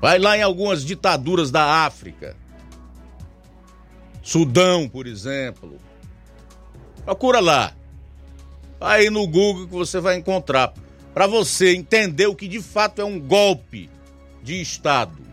Vai 0.00 0.18
lá 0.18 0.38
em 0.38 0.42
algumas 0.42 0.84
ditaduras 0.84 1.50
da 1.50 1.84
África. 1.84 2.36
Sudão, 4.22 4.88
por 4.88 5.08
exemplo. 5.08 5.76
Procura 7.04 7.40
lá. 7.40 7.74
Aí 8.80 9.10
no 9.10 9.26
Google 9.26 9.66
que 9.66 9.74
você 9.74 9.98
vai 9.98 10.16
encontrar. 10.16 10.72
Para 11.12 11.26
você 11.26 11.74
entender 11.74 12.28
o 12.28 12.36
que 12.36 12.46
de 12.46 12.62
fato 12.62 13.02
é 13.02 13.04
um 13.04 13.18
golpe 13.18 13.90
de 14.42 14.60
Estado. 14.60 15.29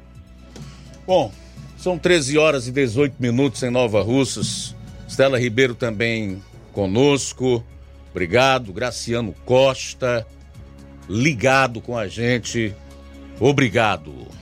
Bom, 1.07 1.31
são 1.77 1.97
13 1.97 2.38
horas 2.38 2.67
e 2.67 2.71
18 2.71 3.15
minutos 3.17 3.63
em 3.63 3.69
Nova 3.69 4.01
Russas. 4.01 4.75
Stella 5.07 5.39
Ribeiro 5.39 5.73
também 5.73 6.43
conosco. 6.73 7.63
Obrigado. 8.11 8.73
Graciano 8.73 9.34
Costa, 9.45 10.27
ligado 11.07 11.79
com 11.79 11.97
a 11.97 12.09
gente. 12.09 12.75
Obrigado. 13.39 14.36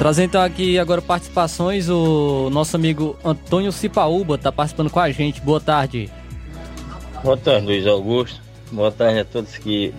Trazendo 0.00 0.28
então 0.28 0.40
aqui 0.40 0.78
agora 0.78 1.02
participações, 1.02 1.90
o 1.90 2.48
nosso 2.48 2.74
amigo 2.74 3.18
Antônio 3.22 3.70
Cipaúba 3.70 4.36
está 4.36 4.50
participando 4.50 4.88
com 4.88 4.98
a 4.98 5.10
gente. 5.10 5.42
Boa 5.42 5.60
tarde. 5.60 6.10
Boa 7.22 7.36
tarde, 7.36 7.66
Luiz 7.66 7.86
Augusto. 7.86 8.40
Boa 8.72 8.90
tarde 8.90 9.18
a 9.18 9.26
todos 9.26 9.58
que 9.58 9.92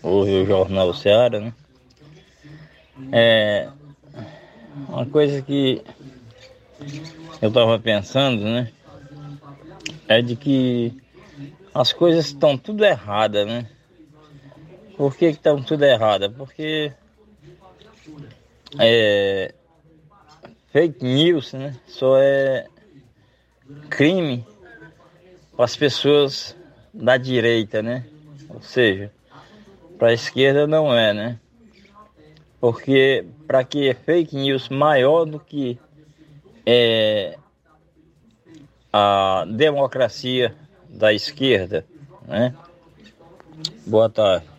ouvem 0.00 0.40
o 0.40 0.46
Jornal 0.46 0.94
Seara, 0.94 1.40
né? 1.40 1.52
É 3.10 3.68
uma 4.88 5.04
coisa 5.04 5.42
que 5.42 5.82
eu 7.42 7.48
estava 7.48 7.76
pensando, 7.76 8.44
né? 8.44 8.70
É 10.06 10.22
de 10.22 10.36
que 10.36 10.96
as 11.74 11.92
coisas 11.92 12.26
estão 12.26 12.56
tudo 12.56 12.84
erradas, 12.84 13.44
né? 13.44 13.66
Por 14.96 15.16
que 15.16 15.26
estão 15.26 15.60
tudo 15.60 15.82
erradas? 15.82 16.32
Porque 16.32 16.92
é, 18.78 19.54
fake 20.72 21.04
news, 21.04 21.52
né? 21.52 21.76
Só 21.86 22.18
é 22.18 22.66
crime 23.88 24.46
para 25.56 25.64
as 25.64 25.76
pessoas 25.76 26.56
da 26.92 27.16
direita, 27.16 27.82
né? 27.82 28.06
Ou 28.48 28.60
seja, 28.60 29.12
para 29.98 30.08
a 30.08 30.12
esquerda 30.12 30.66
não 30.66 30.94
é, 30.94 31.12
né? 31.12 31.38
Porque 32.60 33.26
para 33.46 33.62
que 33.62 33.88
é 33.88 33.94
fake 33.94 34.36
news 34.36 34.68
maior 34.68 35.24
do 35.24 35.38
que 35.38 35.78
é, 36.66 37.38
a 38.92 39.44
democracia 39.48 40.54
da 40.88 41.12
esquerda, 41.12 41.84
né? 42.26 42.54
Boa 43.86 44.08
tarde. 44.08 44.53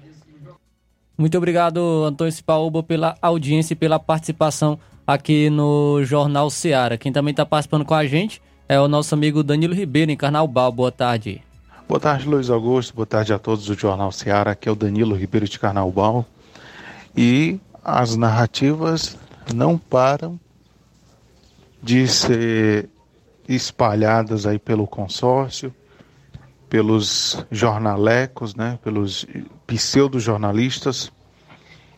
Muito 1.17 1.37
obrigado, 1.37 2.03
Antônio 2.03 2.31
Cipaúba, 2.31 2.83
pela 2.83 3.15
audiência 3.21 3.73
e 3.73 3.75
pela 3.75 3.97
participação 3.97 4.77
aqui 5.07 5.49
no 5.49 6.03
Jornal 6.03 6.49
Seara. 6.49 6.97
Quem 6.97 7.11
também 7.11 7.31
está 7.31 7.45
participando 7.45 7.85
com 7.85 7.93
a 7.93 8.05
gente 8.05 8.41
é 8.67 8.79
o 8.79 8.87
nosso 8.87 9.13
amigo 9.13 9.43
Danilo 9.43 9.73
Ribeiro, 9.73 10.11
em 10.11 10.17
Carnaubal. 10.17 10.71
Boa 10.71 10.91
tarde. 10.91 11.41
Boa 11.87 11.99
tarde, 11.99 12.27
Luiz 12.27 12.49
Augusto. 12.49 12.95
Boa 12.95 13.05
tarde 13.05 13.31
a 13.31 13.39
todos 13.39 13.65
do 13.65 13.75
Jornal 13.75 14.11
Seara. 14.11 14.51
Aqui 14.51 14.67
é 14.67 14.71
o 14.71 14.75
Danilo 14.75 15.15
Ribeiro 15.15 15.47
de 15.47 15.57
Carnaubal. 15.57 16.25
E 17.15 17.59
as 17.83 18.17
narrativas 18.17 19.17
não 19.53 19.77
param 19.77 20.39
de 21.81 22.07
ser 22.07 22.89
espalhadas 23.47 24.45
aí 24.45 24.57
pelo 24.57 24.87
consórcio, 24.87 25.73
pelos 26.67 27.45
jornalecos, 27.51 28.55
né, 28.55 28.79
pelos 28.83 29.25
pseudo-jornalistas. 29.67 31.11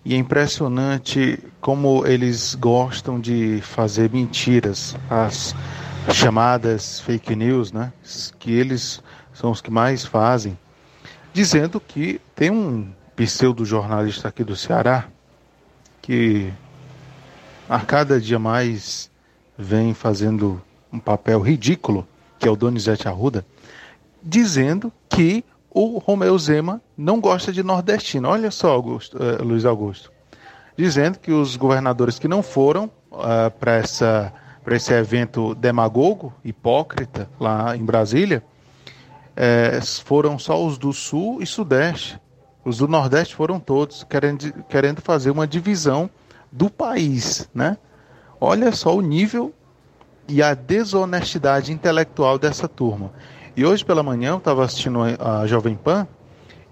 E 0.03 0.13
é 0.13 0.17
impressionante 0.17 1.39
como 1.59 2.05
eles 2.05 2.55
gostam 2.55 3.19
de 3.19 3.59
fazer 3.61 4.09
mentiras, 4.09 4.95
as 5.09 5.53
chamadas 6.13 7.01
fake 7.01 7.35
news, 7.35 7.71
né, 7.71 7.91
que 8.39 8.51
eles 8.51 9.03
são 9.33 9.51
os 9.51 9.61
que 9.61 9.69
mais 9.69 10.05
fazem, 10.05 10.57
dizendo 11.33 11.79
que 11.79 12.21
tem 12.33 12.49
um 12.49 12.89
pseudo-jornalista 13.15 14.29
aqui 14.29 14.43
do 14.43 14.55
Ceará 14.55 15.07
que 16.01 16.53
a 17.67 17.79
cada 17.81 18.19
dia 18.21 18.39
mais 18.39 19.11
vem 19.57 19.93
fazendo 19.93 20.61
um 20.91 20.99
papel 20.99 21.41
ridículo, 21.41 22.07
que 22.39 22.47
é 22.47 22.51
o 22.51 22.55
Donizete 22.55 23.07
Arruda, 23.07 23.45
dizendo 24.23 24.91
que 25.09 25.43
o 25.77 25.99
Romeu 25.99 26.37
Zema 26.39 26.81
não 26.97 27.21
gosta 27.21 27.51
de 27.51 27.61
nordestino. 27.61 28.29
Olha 28.29 28.49
só, 28.49 28.71
Augusto, 28.71 29.17
uh, 29.17 29.43
Luiz 29.43 29.63
Augusto. 29.63 30.11
Dizendo 30.75 31.19
que 31.19 31.31
os 31.31 31.55
governadores 31.55 32.17
que 32.17 32.27
não 32.27 32.41
foram 32.41 32.85
uh, 33.11 33.51
para 33.59 33.75
essa 33.75 34.33
para 34.63 34.75
esse 34.75 34.91
evento 34.93 35.55
demagogo, 35.55 36.33
hipócrita, 36.43 37.29
lá 37.39 37.73
em 37.77 37.85
Brasília, 37.85 38.43
eh, 39.33 39.79
foram 40.03 40.37
só 40.37 40.61
os 40.61 40.77
do 40.77 40.91
Sul 40.91 41.41
e 41.41 41.45
Sudeste. 41.45 42.19
Os 42.65 42.79
do 42.79 42.85
Nordeste 42.85 43.33
foram 43.33 43.61
todos, 43.61 44.03
querendo, 44.03 44.51
querendo 44.67 45.01
fazer 45.01 45.31
uma 45.31 45.47
divisão 45.47 46.09
do 46.51 46.69
país, 46.69 47.49
né? 47.55 47.77
Olha 48.41 48.73
só 48.73 48.93
o 48.93 48.99
nível 48.99 49.53
e 50.27 50.43
a 50.43 50.53
desonestidade 50.53 51.71
intelectual 51.71 52.37
dessa 52.37 52.67
turma. 52.67 53.13
E 53.57 53.65
hoje 53.65 53.83
pela 53.83 54.03
manhã 54.03 54.29
eu 54.29 54.37
estava 54.37 54.63
assistindo 54.63 54.99
a 55.19 55.47
Jovem 55.47 55.75
Pan 55.75 56.07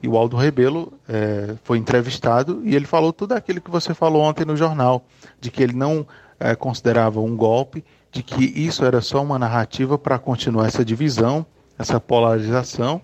e 0.03 0.07
o 0.07 0.15
Aldo 0.15 0.37
Rebelo 0.37 0.93
é, 1.09 1.55
foi 1.63 1.79
entrevistado 1.79 2.61
e 2.63 2.75
ele 2.75 2.85
falou 2.85 3.11
tudo 3.11 3.31
aquilo 3.31 3.59
que 3.59 3.71
você 3.71 3.91
falou 3.91 4.21
ontem 4.21 4.45
no 4.45 4.55
jornal, 4.55 5.03
de 5.41 5.49
que 5.49 5.63
ele 5.63 5.73
não 5.73 6.05
é, 6.39 6.53
considerava 6.55 7.19
um 7.19 7.35
golpe, 7.35 7.83
de 8.11 8.21
que 8.21 8.45
isso 8.45 8.85
era 8.85 9.01
só 9.01 9.23
uma 9.23 9.39
narrativa 9.39 9.97
para 9.97 10.19
continuar 10.19 10.67
essa 10.67 10.85
divisão, 10.85 11.43
essa 11.75 11.99
polarização 11.99 13.01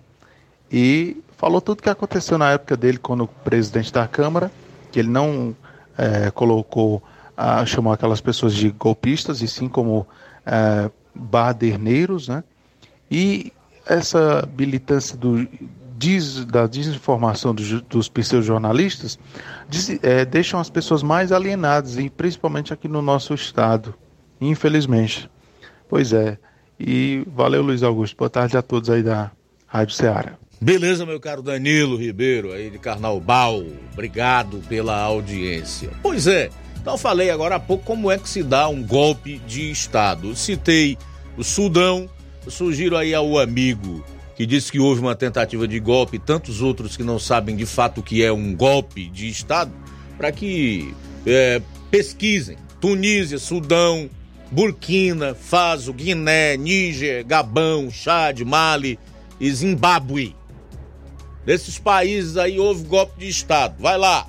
e 0.70 1.16
falou 1.36 1.60
tudo 1.60 1.80
o 1.80 1.82
que 1.82 1.90
aconteceu 1.90 2.38
na 2.38 2.52
época 2.52 2.76
dele 2.76 2.98
quando 2.98 3.26
presidente 3.26 3.92
da 3.92 4.06
Câmara, 4.06 4.48
que 4.92 5.00
ele 5.00 5.10
não 5.10 5.56
é, 5.98 6.30
colocou 6.30 7.02
a 7.36 7.66
chamar 7.66 7.94
aquelas 7.94 8.20
pessoas 8.20 8.54
de 8.54 8.70
golpistas, 8.70 9.42
e 9.42 9.48
sim 9.48 9.68
como 9.68 10.06
é, 10.46 10.88
baderneiros, 11.12 12.28
né? 12.28 12.44
E 13.10 13.52
essa 13.86 14.48
militância 14.56 15.16
do, 15.16 15.46
diz, 15.96 16.44
da 16.44 16.66
desinformação 16.66 17.54
dos, 17.54 17.82
dos 17.82 18.08
pseudo-jornalistas 18.08 19.18
é, 20.02 20.24
deixam 20.24 20.58
as 20.58 20.68
pessoas 20.68 21.02
mais 21.02 21.30
alienadas, 21.32 21.96
e 21.96 22.10
principalmente 22.10 22.72
aqui 22.72 22.88
no 22.88 23.00
nosso 23.00 23.34
estado, 23.34 23.94
infelizmente. 24.40 25.30
Pois 25.88 26.12
é. 26.12 26.38
E 26.78 27.22
valeu, 27.26 27.62
Luiz 27.62 27.82
Augusto. 27.82 28.16
Boa 28.16 28.30
tarde 28.30 28.56
a 28.56 28.62
todos 28.62 28.90
aí 28.90 29.02
da 29.02 29.30
Rádio 29.66 29.94
Ceará. 29.94 30.32
Beleza, 30.60 31.04
meu 31.04 31.20
caro 31.20 31.42
Danilo 31.42 31.96
Ribeiro, 31.96 32.52
aí 32.52 32.70
de 32.70 32.78
Carnaubal. 32.78 33.64
Obrigado 33.92 34.58
pela 34.68 34.96
audiência. 35.00 35.90
Pois 36.02 36.26
é, 36.26 36.50
então 36.80 36.96
falei 36.98 37.30
agora 37.30 37.56
há 37.56 37.60
pouco 37.60 37.84
como 37.84 38.10
é 38.10 38.18
que 38.18 38.28
se 38.28 38.42
dá 38.42 38.68
um 38.68 38.82
golpe 38.82 39.38
de 39.46 39.70
Estado. 39.70 40.34
Citei 40.34 40.98
o 41.36 41.44
Sudão, 41.44 42.08
sugiro 42.50 42.96
aí 42.96 43.14
ao 43.14 43.38
amigo 43.38 44.04
que 44.34 44.46
disse 44.46 44.72
que 44.72 44.80
houve 44.80 45.00
uma 45.00 45.14
tentativa 45.14 45.68
de 45.68 45.78
golpe, 45.78 46.18
tantos 46.18 46.62
outros 46.62 46.96
que 46.96 47.02
não 47.02 47.18
sabem 47.18 47.54
de 47.54 47.66
fato 47.66 48.00
o 48.00 48.02
que 48.02 48.24
é 48.24 48.32
um 48.32 48.54
golpe 48.54 49.08
de 49.08 49.28
Estado, 49.28 49.72
para 50.16 50.32
que 50.32 50.94
é, 51.26 51.60
pesquisem. 51.90 52.56
Tunísia, 52.80 53.38
Sudão, 53.38 54.10
Burkina, 54.50 55.34
Faso, 55.34 55.92
Guiné, 55.92 56.56
Níger, 56.56 57.24
Gabão, 57.24 57.90
Chad, 57.90 58.40
Mali 58.40 58.98
e 59.38 59.50
Zimbábue. 59.50 60.34
Nesses 61.46 61.78
países 61.78 62.36
aí 62.36 62.58
houve 62.58 62.84
golpe 62.84 63.20
de 63.20 63.28
Estado. 63.28 63.76
Vai 63.78 63.96
lá. 63.96 64.26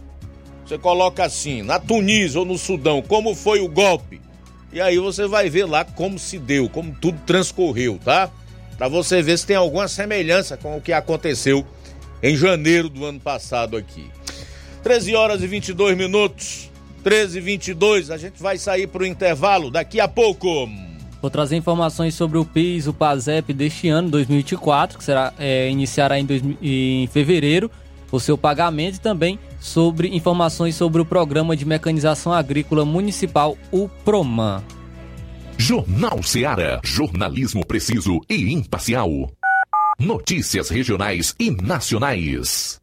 Você 0.66 0.78
coloca 0.78 1.24
assim, 1.24 1.62
na 1.62 1.80
Tunísia 1.80 2.40
ou 2.40 2.46
no 2.46 2.58
Sudão, 2.58 3.02
como 3.02 3.36
foi 3.36 3.60
o 3.60 3.68
golpe? 3.68 4.22
E 4.74 4.82
aí 4.82 4.98
você 4.98 5.28
vai 5.28 5.52
ver 5.52 5.66
lá 5.66 5.86
como 5.86 6.18
se 6.18 6.40
deu, 6.40 6.68
como 6.68 6.96
tudo 7.00 7.20
transcorreu, 7.28 8.00
tá? 8.04 8.32
Para 8.76 8.88
você 8.88 9.22
ver 9.22 9.38
se 9.38 9.46
tem 9.46 9.56
alguma 9.56 9.88
semelhança 9.88 10.58
com 10.58 10.76
o 10.76 10.82
que 10.82 10.92
aconteceu 10.92 11.64
em 12.24 12.36
janeiro 12.36 12.90
do 12.90 13.06
ano 13.06 13.20
passado 13.20 13.78
aqui. 13.78 14.10
13 14.82 15.16
horas 15.16 15.44
e 15.44 15.48
22 15.48 15.96
minutos. 15.96 16.72
13 17.04 17.38
e 17.38 17.42
22, 17.42 18.10
a 18.10 18.18
gente 18.18 18.42
vai 18.42 18.58
sair 18.58 18.88
para 18.88 19.04
o 19.04 19.06
intervalo 19.06 19.70
daqui 19.70 20.00
a 20.00 20.08
pouco. 20.08 20.68
Vou 21.22 21.30
trazer 21.30 21.56
informações 21.56 22.16
sobre 22.16 22.38
o 22.38 22.46
PIS, 22.46 22.88
o 22.88 22.94
PASEP 22.94 23.54
deste 23.54 23.90
ano, 23.90 24.10
2024, 24.10 24.98
que 24.98 25.04
será, 25.04 25.34
é, 25.38 25.70
iniciará 25.70 26.18
em, 26.18 26.26
dois, 26.26 26.42
em 26.62 27.08
fevereiro 27.08 27.70
o 28.12 28.20
seu 28.20 28.38
pagamento 28.38 28.96
e 28.96 29.00
também 29.00 29.38
sobre 29.64 30.10
informações 30.10 30.76
sobre 30.76 31.02
o 31.02 31.06
Programa 31.06 31.56
de 31.56 31.66
Mecanização 31.66 32.34
Agrícola 32.34 32.84
Municipal, 32.84 33.58
o 33.72 33.88
PROMAN. 33.88 34.62
Jornal 35.58 36.22
Seara. 36.22 36.82
Jornalismo 36.84 37.66
preciso 37.66 38.20
e 38.30 38.52
imparcial. 38.52 39.10
Notícias 39.98 40.70
regionais 40.70 41.34
e 41.40 41.50
nacionais. 41.50 42.83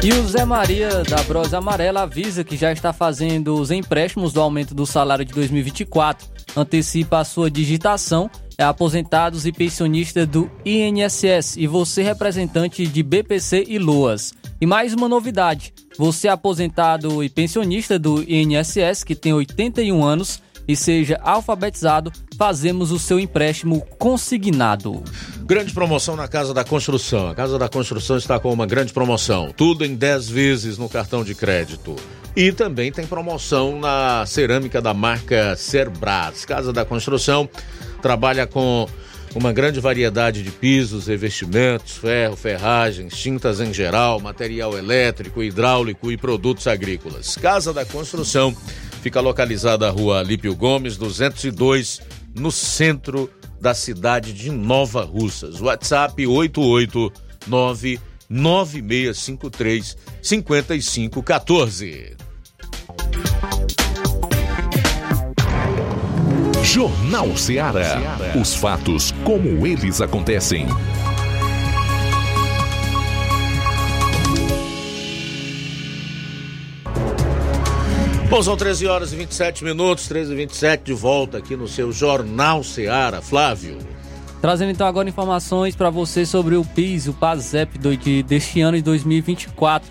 E 0.00 0.12
o 0.12 0.28
Zé 0.28 0.44
Maria 0.44 1.02
da 1.02 1.20
Brosa 1.24 1.58
Amarela 1.58 2.02
avisa 2.02 2.44
que 2.44 2.56
já 2.56 2.70
está 2.70 2.92
fazendo 2.92 3.54
os 3.54 3.72
empréstimos 3.72 4.32
do 4.32 4.40
aumento 4.40 4.72
do 4.72 4.86
salário 4.86 5.24
de 5.24 5.32
2024. 5.32 6.24
Antecipa 6.56 7.18
a 7.18 7.24
sua 7.24 7.50
digitação. 7.50 8.30
É 8.56 8.62
aposentados 8.62 9.44
e 9.44 9.52
pensionistas 9.52 10.26
do 10.26 10.48
INSS 10.64 11.56
e 11.56 11.66
você 11.66 12.02
representante 12.02 12.86
de 12.86 13.02
BPC 13.02 13.64
e 13.66 13.78
LOAS. 13.78 14.32
E 14.60 14.66
mais 14.66 14.94
uma 14.94 15.08
novidade: 15.08 15.72
você 15.98 16.28
é 16.28 16.30
aposentado 16.30 17.22
e 17.22 17.28
pensionista 17.28 17.98
do 17.98 18.22
INSS 18.22 19.02
que 19.04 19.16
tem 19.16 19.32
81 19.32 20.04
anos 20.04 20.40
e 20.68 20.76
seja 20.76 21.18
alfabetizado, 21.22 22.12
fazemos 22.36 22.92
o 22.92 22.98
seu 22.98 23.18
empréstimo 23.18 23.80
consignado. 23.98 25.02
Grande 25.40 25.72
promoção 25.72 26.14
na 26.14 26.28
Casa 26.28 26.52
da 26.52 26.62
Construção. 26.62 27.30
A 27.30 27.34
Casa 27.34 27.58
da 27.58 27.70
Construção 27.70 28.18
está 28.18 28.38
com 28.38 28.52
uma 28.52 28.66
grande 28.66 28.92
promoção. 28.92 29.50
Tudo 29.56 29.84
em 29.84 29.94
10 29.94 30.28
vezes 30.28 30.76
no 30.76 30.88
cartão 30.88 31.24
de 31.24 31.34
crédito. 31.34 31.96
E 32.36 32.52
também 32.52 32.92
tem 32.92 33.06
promoção 33.06 33.80
na 33.80 34.26
cerâmica 34.26 34.80
da 34.82 34.92
marca 34.92 35.56
Cerbras. 35.56 36.44
Casa 36.44 36.72
da 36.72 36.84
Construção 36.84 37.48
trabalha 38.02 38.46
com 38.46 38.86
uma 39.34 39.52
grande 39.52 39.80
variedade 39.80 40.42
de 40.42 40.50
pisos, 40.50 41.06
revestimentos, 41.06 41.96
ferro, 41.96 42.36
ferragens, 42.36 43.16
tintas 43.16 43.60
em 43.60 43.72
geral, 43.72 44.20
material 44.20 44.76
elétrico, 44.76 45.42
hidráulico 45.42 46.12
e 46.12 46.16
produtos 46.16 46.66
agrícolas. 46.66 47.36
Casa 47.36 47.72
da 47.72 47.84
Construção 47.84 48.54
fica 48.98 49.20
localizada 49.20 49.86
na 49.86 49.92
rua 49.92 50.20
Alípio 50.20 50.54
Gomes, 50.54 50.96
202, 50.96 52.00
no 52.34 52.50
centro 52.52 53.30
da 53.60 53.74
cidade 53.74 54.32
de 54.32 54.50
Nova 54.50 55.02
Russas. 55.02 55.60
WhatsApp 55.60 56.26
889 56.26 58.00
9653 58.28 59.96
5514. 60.22 62.16
Jornal 66.62 67.34
Ceará. 67.36 67.98
Os 68.38 68.54
fatos 68.54 69.12
como 69.24 69.66
eles 69.66 70.00
acontecem. 70.02 70.66
Bom, 78.30 78.42
são 78.42 78.58
13 78.58 78.86
horas 78.86 79.10
e 79.14 79.16
27 79.16 79.64
minutos, 79.64 80.06
13 80.06 80.32
e 80.34 80.36
27 80.36 80.84
de 80.84 80.92
volta 80.92 81.38
aqui 81.38 81.56
no 81.56 81.66
seu 81.66 81.90
Jornal 81.90 82.62
Ceará. 82.62 83.22
Flávio. 83.22 83.78
Trazendo 84.42 84.70
então 84.70 84.86
agora 84.86 85.08
informações 85.08 85.74
para 85.74 85.88
você 85.88 86.26
sobre 86.26 86.54
o 86.54 86.62
PIS, 86.62 87.08
o 87.08 87.14
PASEP 87.14 87.78
de, 87.78 88.22
deste 88.22 88.60
ano 88.60 88.76
de 88.76 88.82
2024. 88.82 89.90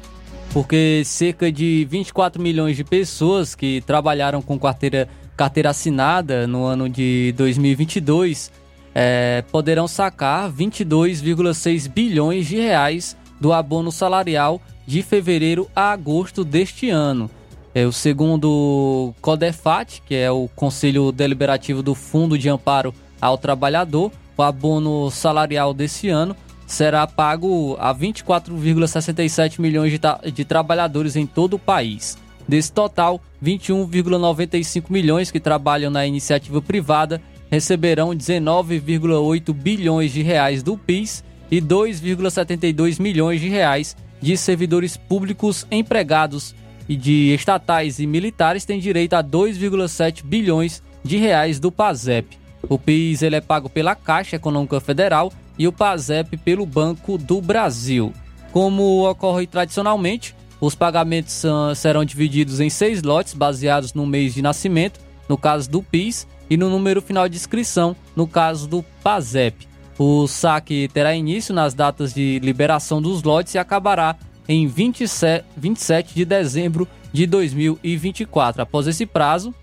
Porque 0.53 1.01
cerca 1.03 1.51
de 1.51 1.87
24 1.89 2.39
milhões 2.39 2.77
de 2.77 2.83
pessoas 2.83 3.55
que 3.55 3.81
trabalharam 3.87 4.39
com 4.39 4.59
carteira, 4.59 5.09
carteira 5.35 5.71
assinada 5.71 6.45
no 6.45 6.63
ano 6.63 6.87
de 6.87 7.33
2022 7.35 8.51
é, 8.93 9.43
poderão 9.51 9.87
sacar 9.87 10.51
22,6 10.51 11.89
bilhões 11.89 12.45
de 12.45 12.57
reais 12.57 13.17
do 13.41 13.51
abono 13.51 13.91
salarial 13.91 14.61
de 14.85 15.01
fevereiro 15.01 15.67
a 15.75 15.91
agosto 15.91 16.45
deste 16.45 16.91
ano. 16.91 17.31
É, 17.77 17.85
o 17.85 17.91
segundo 17.91 19.13
CODEFAT, 19.21 20.01
que 20.03 20.15
é 20.15 20.31
o 20.31 20.49
Conselho 20.55 21.11
Deliberativo 21.11 21.83
do 21.83 21.93
Fundo 21.93 22.35
de 22.35 22.49
Amparo 22.49 22.91
ao 23.21 23.37
Trabalhador, 23.37 24.11
o 24.35 24.41
abono 24.41 25.11
salarial 25.11 25.75
desse 25.75 26.09
ano 26.09 26.35
será 26.65 27.05
pago 27.05 27.77
a 27.79 27.93
24,67 27.93 29.61
milhões 29.61 29.91
de, 29.91 30.31
de 30.31 30.43
trabalhadores 30.43 31.15
em 31.15 31.27
todo 31.27 31.53
o 31.53 31.59
país. 31.59 32.17
Desse 32.47 32.71
total, 32.71 33.21
21,95 33.45 34.85
milhões 34.89 35.29
que 35.29 35.39
trabalham 35.39 35.91
na 35.91 36.03
iniciativa 36.03 36.59
privada 36.59 37.21
receberão 37.47 38.09
19,8 38.09 39.53
bilhões 39.53 40.11
de 40.11 40.23
reais 40.23 40.63
do 40.63 40.75
PIS 40.75 41.23
e 41.51 41.61
2,72 41.61 42.99
milhões 42.99 43.39
de 43.39 43.49
reais 43.49 43.95
de 44.19 44.35
servidores 44.35 44.97
públicos 44.97 45.67
empregados 45.69 46.55
e 46.87 46.95
de 46.95 47.33
estatais 47.33 47.99
e 47.99 48.07
militares 48.07 48.65
têm 48.65 48.79
direito 48.79 49.13
a 49.13 49.23
2,7 49.23 50.23
bilhões 50.23 50.81
de 51.03 51.17
reais 51.17 51.59
do 51.59 51.71
PASEP. 51.71 52.37
O 52.69 52.77
PIS 52.77 53.21
ele 53.21 53.35
é 53.35 53.41
pago 53.41 53.69
pela 53.69 53.95
Caixa 53.95 54.35
Econômica 54.35 54.79
Federal 54.79 55.31
e 55.57 55.67
o 55.67 55.71
PASEP 55.71 56.37
pelo 56.37 56.65
Banco 56.65 57.17
do 57.17 57.41
Brasil. 57.41 58.13
Como 58.51 59.07
ocorre 59.09 59.47
tradicionalmente, 59.47 60.35
os 60.59 60.75
pagamentos 60.75 61.43
serão 61.75 62.03
divididos 62.03 62.59
em 62.59 62.69
seis 62.69 63.03
lotes 63.03 63.33
baseados 63.33 63.93
no 63.93 64.05
mês 64.05 64.33
de 64.33 64.41
nascimento, 64.41 64.99
no 65.29 65.37
caso 65.37 65.69
do 65.69 65.83
PIS, 65.83 66.27
e 66.49 66.55
no 66.55 66.69
número 66.69 67.01
final 67.01 67.27
de 67.27 67.35
inscrição, 67.35 67.95
no 68.15 68.25
caso 68.25 68.67
do 68.67 68.83
PASEP. 69.03 69.67
O 69.99 70.27
saque 70.27 70.89
terá 70.93 71.13
início 71.15 71.53
nas 71.53 71.73
datas 71.73 72.13
de 72.13 72.39
liberação 72.39 73.01
dos 73.01 73.23
lotes 73.23 73.55
e 73.55 73.57
acabará 73.57 74.15
em 74.47 74.67
27, 74.67 75.45
27 75.55 76.15
de 76.15 76.25
dezembro 76.25 76.87
de 77.11 77.25
2024. 77.25 78.61
Após 78.61 78.87
esse 78.87 79.05
prazo, 79.05 79.53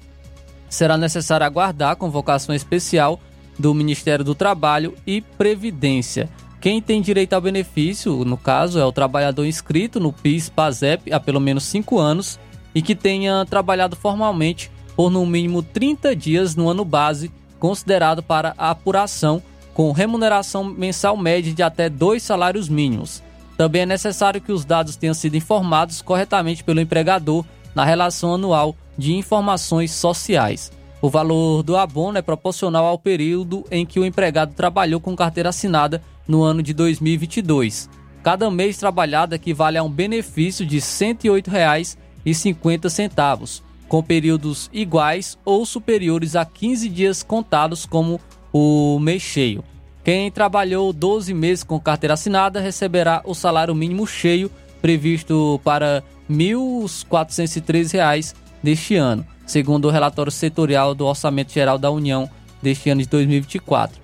será 0.69 0.97
necessário 0.97 1.47
aguardar 1.47 1.93
a 1.93 1.97
convocação 1.97 2.55
especial 2.55 3.20
do 3.59 3.73
Ministério 3.73 4.24
do 4.24 4.35
Trabalho 4.35 4.94
e 5.06 5.20
Previdência. 5.20 6.28
Quem 6.61 6.81
tem 6.81 7.02
direito 7.02 7.35
ao 7.35 7.40
benefício, 7.40 8.24
no 8.24 8.36
caso, 8.36 8.78
é 8.78 8.85
o 8.85 8.93
trabalhador 8.93 9.44
inscrito 9.44 10.01
no 10.01 10.12
PIS-PASEP 10.12 11.12
há 11.12 11.20
pelo 11.20 11.40
menos 11.40 11.65
5 11.65 11.98
anos 11.98 12.40
e 12.74 12.82
que 12.82 12.94
tenha 12.94 13.44
trabalhado 13.44 13.94
formalmente 13.94 14.70
por 14.97 15.11
no 15.11 15.24
mínimo 15.27 15.62
30 15.62 16.16
dias 16.16 16.56
no 16.56 16.69
ano 16.69 16.85
base, 16.85 17.31
considerado 17.59 18.23
para 18.23 18.55
apuração, 18.56 19.43
com 19.74 19.93
remuneração 19.93 20.65
mensal 20.65 21.16
média 21.16 21.52
de 21.52 21.62
até 21.62 21.89
dois 21.89 22.23
salários 22.23 22.69
mínimos. 22.69 23.23
Também 23.56 23.82
é 23.82 23.86
necessário 23.86 24.40
que 24.40 24.51
os 24.52 24.64
dados 24.64 24.97
tenham 24.97 25.14
sido 25.14 25.36
informados 25.36 26.02
corretamente 26.02 26.64
pelo 26.64 26.81
empregador 26.81 27.44
na 27.74 27.85
relação 27.85 28.35
anual 28.35 28.76
de 28.97 29.14
informações 29.14 29.90
sociais. 29.93 30.72
O 31.01 31.10
valor 31.10 31.62
do 31.62 31.76
abono 31.76 32.18
é 32.18 32.22
proporcional 32.22 32.86
ao 32.86 32.98
período 32.98 33.64
em 33.70 33.85
que 33.85 34.01
o 34.01 34.05
empregado 34.05 34.55
trabalhou 34.55 35.01
com 35.01 35.14
carteira 35.14 35.51
assinada 35.51 36.02
no 36.26 36.43
ano 36.43 36.62
de 36.62 36.72
2022. 36.72 37.90
Cada 38.22 38.51
mês 38.51 38.78
trabalhado 38.78 39.35
equivale 39.35 39.76
a 39.76 39.82
um 39.82 39.90
benefício 39.90 40.64
de 40.64 40.76
R$ 40.76 40.82
108,50, 40.82 43.60
com 43.86 44.02
períodos 44.02 44.70
iguais 44.72 45.36
ou 45.44 45.66
superiores 45.66 46.35
a 46.35 46.47
15 46.47 46.89
dias 46.89 47.22
contados 47.22 47.85
como 47.85 48.18
o 48.51 48.98
mês 48.98 49.20
cheio. 49.20 49.62
Quem 50.05 50.31
trabalhou 50.31 50.93
12 50.93 51.32
meses 51.32 51.64
com 51.64 51.81
carteira 51.81 52.12
assinada 52.12 52.60
receberá 52.60 53.22
o 53.24 53.35
salário 53.35 53.74
mínimo 53.74 54.06
cheio 54.06 54.51
previsto 54.82 55.59
para 55.64 56.05
R$ 56.28 56.36
1.413 56.36 58.35
deste 58.62 58.97
ano, 58.97 59.26
segundo 59.47 59.89
o 59.89 59.90
relatório 59.90 60.31
setorial 60.31 60.94
do 60.94 61.06
Orçamento 61.06 61.52
Geral 61.52 61.78
da 61.78 61.90
União 61.90 62.28
deste 62.62 62.90
ano 62.90 63.01
de 63.01 63.09
2024. 63.09 63.98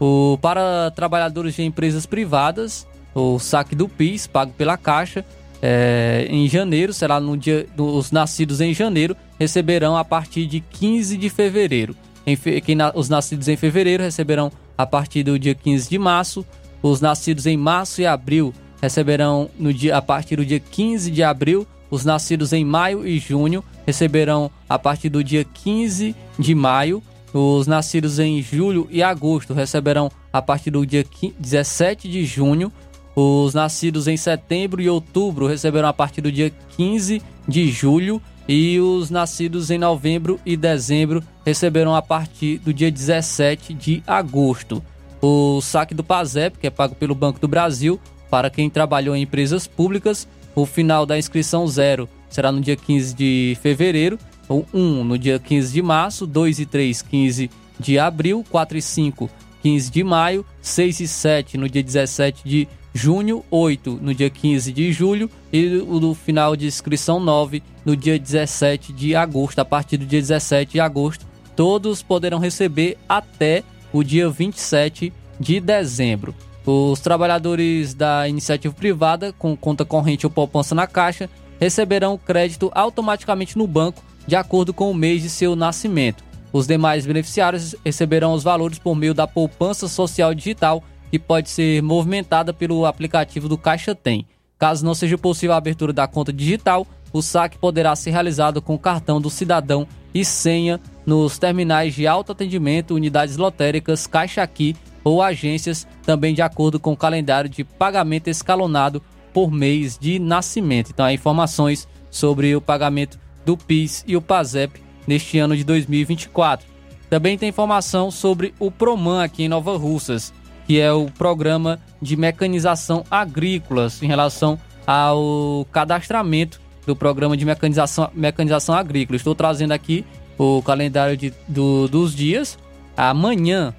O, 0.00 0.36
para 0.42 0.90
trabalhadores 0.90 1.54
de 1.54 1.62
empresas 1.62 2.04
privadas, 2.04 2.84
o 3.14 3.38
saque 3.38 3.76
do 3.76 3.88
PIS, 3.88 4.26
pago 4.26 4.52
pela 4.58 4.76
Caixa, 4.76 5.24
é, 5.62 6.26
em 6.28 6.48
janeiro, 6.48 6.92
será 6.92 7.20
no 7.20 7.36
dia 7.36 7.64
dos 7.76 8.10
nascidos 8.10 8.60
em 8.60 8.74
janeiro, 8.74 9.16
receberão 9.38 9.96
a 9.96 10.04
partir 10.04 10.46
de 10.46 10.58
15 10.58 11.16
de 11.16 11.30
fevereiro. 11.30 11.94
Em, 12.26 12.36
quem, 12.36 12.76
os 12.94 13.08
nascidos 13.08 13.46
em 13.46 13.56
fevereiro 13.56 14.02
receberão 14.02 14.50
a 14.76 14.86
partir 14.86 15.22
do 15.22 15.38
dia 15.38 15.54
15 15.54 15.88
de 15.88 15.98
março. 15.98 16.44
Os 16.82 17.00
nascidos 17.00 17.46
em 17.46 17.56
março 17.56 18.00
e 18.00 18.06
abril 18.06 18.52
receberão 18.80 19.48
no 19.58 19.72
dia, 19.72 19.96
a 19.96 20.02
partir 20.02 20.36
do 20.36 20.44
dia 20.44 20.60
15 20.60 21.10
de 21.10 21.22
abril. 21.22 21.66
Os 21.90 22.04
nascidos 22.04 22.52
em 22.52 22.64
maio 22.64 23.06
e 23.06 23.18
junho 23.18 23.64
receberão 23.86 24.50
a 24.68 24.78
partir 24.78 25.08
do 25.08 25.22
dia 25.22 25.44
15 25.44 26.14
de 26.38 26.54
maio. 26.54 27.02
Os 27.32 27.66
nascidos 27.66 28.18
em 28.18 28.40
julho 28.42 28.86
e 28.90 29.02
agosto 29.02 29.54
receberão 29.54 30.10
a 30.32 30.40
partir 30.40 30.70
do 30.70 30.86
dia 30.86 31.04
17 31.38 32.08
de 32.08 32.24
junho. 32.24 32.72
Os 33.16 33.54
nascidos 33.54 34.08
em 34.08 34.16
setembro 34.16 34.82
e 34.82 34.88
outubro 34.88 35.46
receberão 35.46 35.88
a 35.88 35.92
partir 35.92 36.20
do 36.20 36.32
dia 36.32 36.52
15 36.76 37.22
de 37.46 37.70
julho. 37.70 38.20
E 38.48 38.78
os 38.78 39.08
nascidos 39.08 39.70
em 39.70 39.78
novembro 39.78 40.38
e 40.44 40.56
dezembro 40.56 41.22
receberão 41.44 41.94
a 41.94 42.02
partir 42.02 42.58
do 42.58 42.74
dia 42.74 42.90
17 42.90 43.72
de 43.72 44.02
agosto. 44.06 44.82
O 45.20 45.60
saque 45.62 45.94
do 45.94 46.04
PASEP, 46.04 46.58
que 46.58 46.66
é 46.66 46.70
pago 46.70 46.94
pelo 46.94 47.14
Banco 47.14 47.40
do 47.40 47.48
Brasil, 47.48 47.98
para 48.30 48.50
quem 48.50 48.68
trabalhou 48.68 49.16
em 49.16 49.22
empresas 49.22 49.66
públicas, 49.66 50.28
o 50.54 50.66
final 50.66 51.06
da 51.06 51.18
inscrição 51.18 51.66
zero 51.66 52.08
será 52.28 52.52
no 52.52 52.60
dia 52.60 52.76
15 52.76 53.14
de 53.14 53.56
fevereiro, 53.62 54.18
o 54.48 54.64
1 54.74 55.04
no 55.04 55.18
dia 55.18 55.38
15 55.38 55.72
de 55.72 55.80
março, 55.80 56.26
2 56.26 56.58
e 56.58 56.66
3, 56.66 57.00
15 57.00 57.50
de 57.80 57.98
abril, 57.98 58.44
4 58.50 58.76
e 58.76 58.82
5, 58.82 59.30
15 59.64 59.90
de 59.90 60.04
maio, 60.04 60.44
6 60.60 61.00
e 61.00 61.08
7 61.08 61.56
no 61.56 61.66
dia 61.70 61.82
17 61.82 62.46
de 62.46 62.68
junho, 62.92 63.42
8 63.50 63.98
no 64.00 64.14
dia 64.14 64.28
15 64.28 64.70
de 64.70 64.92
julho 64.92 65.30
e 65.50 65.78
o 65.88 65.98
do 65.98 66.14
final 66.14 66.54
de 66.54 66.66
inscrição 66.66 67.18
9 67.18 67.62
no 67.82 67.96
dia 67.96 68.18
17 68.18 68.92
de 68.92 69.16
agosto. 69.16 69.60
A 69.60 69.64
partir 69.64 69.96
do 69.96 70.04
dia 70.04 70.20
17 70.20 70.72
de 70.72 70.80
agosto, 70.80 71.26
todos 71.56 72.02
poderão 72.02 72.38
receber 72.38 72.98
até 73.08 73.64
o 73.90 74.02
dia 74.02 74.28
27 74.28 75.10
de 75.40 75.60
dezembro. 75.60 76.34
Os 76.66 77.00
trabalhadores 77.00 77.94
da 77.94 78.28
iniciativa 78.28 78.74
privada 78.74 79.32
com 79.32 79.56
conta 79.56 79.82
corrente 79.82 80.26
ou 80.26 80.30
poupança 80.30 80.74
na 80.74 80.86
Caixa 80.86 81.30
receberão 81.58 82.18
crédito 82.18 82.70
automaticamente 82.74 83.56
no 83.56 83.66
banco 83.66 84.04
de 84.26 84.36
acordo 84.36 84.74
com 84.74 84.90
o 84.90 84.94
mês 84.94 85.22
de 85.22 85.30
seu 85.30 85.56
nascimento. 85.56 86.22
Os 86.54 86.68
demais 86.68 87.04
beneficiários 87.04 87.74
receberão 87.84 88.32
os 88.32 88.44
valores 88.44 88.78
por 88.78 88.94
meio 88.94 89.12
da 89.12 89.26
poupança 89.26 89.88
social 89.88 90.32
digital, 90.32 90.84
que 91.10 91.18
pode 91.18 91.50
ser 91.50 91.82
movimentada 91.82 92.54
pelo 92.54 92.86
aplicativo 92.86 93.48
do 93.48 93.58
Caixa 93.58 93.92
Tem. 93.92 94.24
Caso 94.56 94.84
não 94.84 94.94
seja 94.94 95.18
possível 95.18 95.52
a 95.52 95.56
abertura 95.56 95.92
da 95.92 96.06
conta 96.06 96.32
digital, 96.32 96.86
o 97.12 97.20
saque 97.20 97.58
poderá 97.58 97.96
ser 97.96 98.12
realizado 98.12 98.62
com 98.62 98.78
cartão 98.78 99.20
do 99.20 99.28
cidadão 99.30 99.84
e 100.14 100.24
senha 100.24 100.80
nos 101.04 101.38
terminais 101.38 101.92
de 101.92 102.06
autoatendimento, 102.06 102.94
unidades 102.94 103.36
lotéricas, 103.36 104.06
Caixa 104.06 104.40
Aqui 104.40 104.76
ou 105.02 105.20
agências, 105.20 105.88
também 106.04 106.34
de 106.34 106.40
acordo 106.40 106.78
com 106.78 106.92
o 106.92 106.96
calendário 106.96 107.50
de 107.50 107.64
pagamento 107.64 108.28
escalonado 108.28 109.02
por 109.32 109.50
mês 109.50 109.98
de 109.98 110.20
nascimento. 110.20 110.90
Então, 110.90 111.04
há 111.04 111.12
informações 111.12 111.88
sobre 112.12 112.54
o 112.54 112.60
pagamento 112.60 113.18
do 113.44 113.56
PIS 113.56 114.04
e 114.06 114.16
o 114.16 114.22
PASEP 114.22 114.83
neste 115.06 115.38
ano 115.38 115.56
de 115.56 115.64
2024. 115.64 116.66
Também 117.10 117.38
tem 117.38 117.48
informação 117.48 118.10
sobre 118.10 118.54
o 118.58 118.70
Proman 118.70 119.22
aqui 119.22 119.44
em 119.44 119.48
Nova 119.48 119.76
Russas, 119.76 120.32
que 120.66 120.80
é 120.80 120.92
o 120.92 121.06
programa 121.06 121.78
de 122.00 122.16
mecanização 122.16 123.04
agrícola 123.10 123.88
em 124.02 124.06
relação 124.06 124.58
ao 124.86 125.66
cadastramento 125.70 126.60
do 126.86 126.94
programa 126.94 127.36
de 127.36 127.44
mecanização, 127.44 128.10
mecanização 128.14 128.74
agrícola. 128.74 129.16
Estou 129.16 129.34
trazendo 129.34 129.72
aqui 129.72 130.04
o 130.38 130.62
calendário 130.62 131.16
de, 131.16 131.32
do, 131.48 131.88
dos 131.88 132.14
dias. 132.14 132.58
Amanhã, 132.96 133.74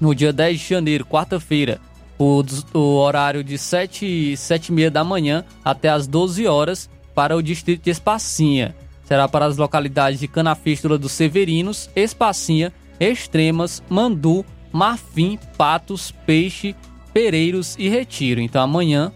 no 0.00 0.14
dia 0.14 0.32
10 0.32 0.60
de 0.60 0.68
janeiro, 0.68 1.04
quarta-feira, 1.04 1.80
o, 2.18 2.42
o, 2.74 2.96
horário 2.96 3.44
de 3.44 3.56
7, 3.56 4.36
7 4.36 4.68
e 4.68 4.72
meia 4.72 4.90
da 4.90 5.04
manhã 5.04 5.44
até 5.64 5.88
as 5.88 6.06
12 6.06 6.46
horas 6.46 6.90
para 7.14 7.36
o 7.36 7.42
distrito 7.42 7.84
de 7.84 7.90
Espacinha. 7.90 8.74
Será 9.08 9.26
para 9.26 9.46
as 9.46 9.56
localidades 9.56 10.20
de 10.20 10.28
Canafístula 10.28 10.98
dos 10.98 11.12
Severinos, 11.12 11.88
Espacinha, 11.96 12.70
Extremas, 13.00 13.82
Mandu, 13.88 14.44
Marfim, 14.70 15.38
Patos, 15.56 16.12
Peixe, 16.26 16.76
Pereiros 17.14 17.74
e 17.78 17.88
Retiro. 17.88 18.38
Então 18.38 18.60
amanhã, 18.60 19.10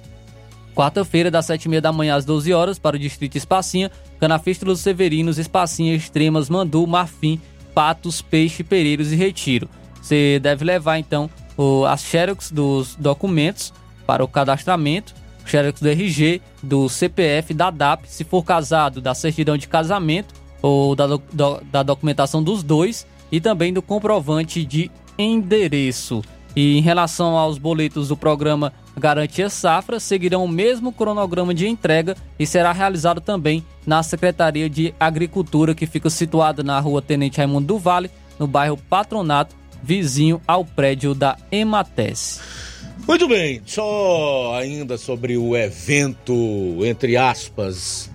quarta-feira, 0.75 1.31
das 1.31 1.45
7 1.45 1.67
e 1.67 1.69
meia 1.69 1.83
da 1.83 1.93
manhã 1.93 2.15
às 2.15 2.25
12 2.25 2.55
horas, 2.55 2.79
para 2.79 2.97
o 2.97 2.99
distrito 2.99 3.37
Espacinha, 3.37 3.91
Canafístula 4.19 4.73
dos 4.73 4.81
Severinos, 4.81 5.37
Espacinha, 5.37 5.95
Extremas, 5.95 6.49
Mandu, 6.49 6.87
Marfim, 6.87 7.39
Patos, 7.75 8.23
Peixe, 8.23 8.65
Pereiros 8.65 9.13
e 9.13 9.17
Retiro. 9.17 9.69
Você 10.01 10.41
deve 10.41 10.65
levar 10.65 11.01
então 11.01 11.29
o, 11.55 11.85
as 11.85 12.01
xerox 12.01 12.51
dos 12.51 12.97
documentos 12.97 13.75
para 14.07 14.25
o 14.25 14.29
cadastramento, 14.29 15.13
xerox 15.45 15.81
do 15.81 15.89
RG, 15.89 16.41
do 16.63 16.89
CPF, 16.89 17.55
da 17.55 17.71
DAP, 17.71 18.05
se 18.07 18.25
for 18.25 18.45
casado, 18.45 19.01
da 19.01 19.15
certidão 19.15 19.57
de 19.57 19.69
casamento 19.69 20.35
ou 20.61 20.95
da, 20.95 21.07
do, 21.07 21.23
da 21.71 21.83
documentação 21.83 22.43
dos 22.43 22.63
dois 22.63 23.07
e 23.31 23.41
também 23.41 23.73
do 23.73 23.83
comprovante 23.83 24.65
de 24.65 24.91
endereço. 25.19 26.23
E 26.55 26.77
em 26.77 26.83
relação 26.83 27.37
aos 27.37 27.59
boletos 27.59 28.09
do 28.09 28.17
programa 28.17 28.73
Garantia 28.97 29.49
Safra, 29.49 29.99
seguirão 29.99 30.45
o 30.45 30.49
mesmo 30.49 30.93
cronograma 30.93 31.55
de 31.55 31.67
entrega 31.67 32.15
e 32.39 32.47
será 32.47 32.73
realizado 32.73 33.21
também 33.21 33.65
na 33.87 34.03
Secretaria 34.03 34.69
de 34.69 34.95
Agricultura, 35.01 35.75
que 35.75 35.87
fica 35.87 36.11
situada 36.11 36.63
na 36.63 36.79
rua 36.79 37.01
Tenente 37.01 37.39
Raimundo 37.39 37.69
do 37.69 37.79
Vale, 37.79 38.11
no 38.39 38.47
bairro 38.47 38.77
Patronato, 38.77 39.57
vizinho 39.83 40.41
ao 40.47 40.65
prédio 40.65 41.15
da 41.15 41.37
Emates. 41.51 42.72
Muito 43.07 43.27
bem, 43.27 43.61
só 43.67 44.55
ainda 44.55 44.97
sobre 44.97 45.37
o 45.37 45.57
evento, 45.57 46.79
entre 46.85 47.17
aspas, 47.17 48.09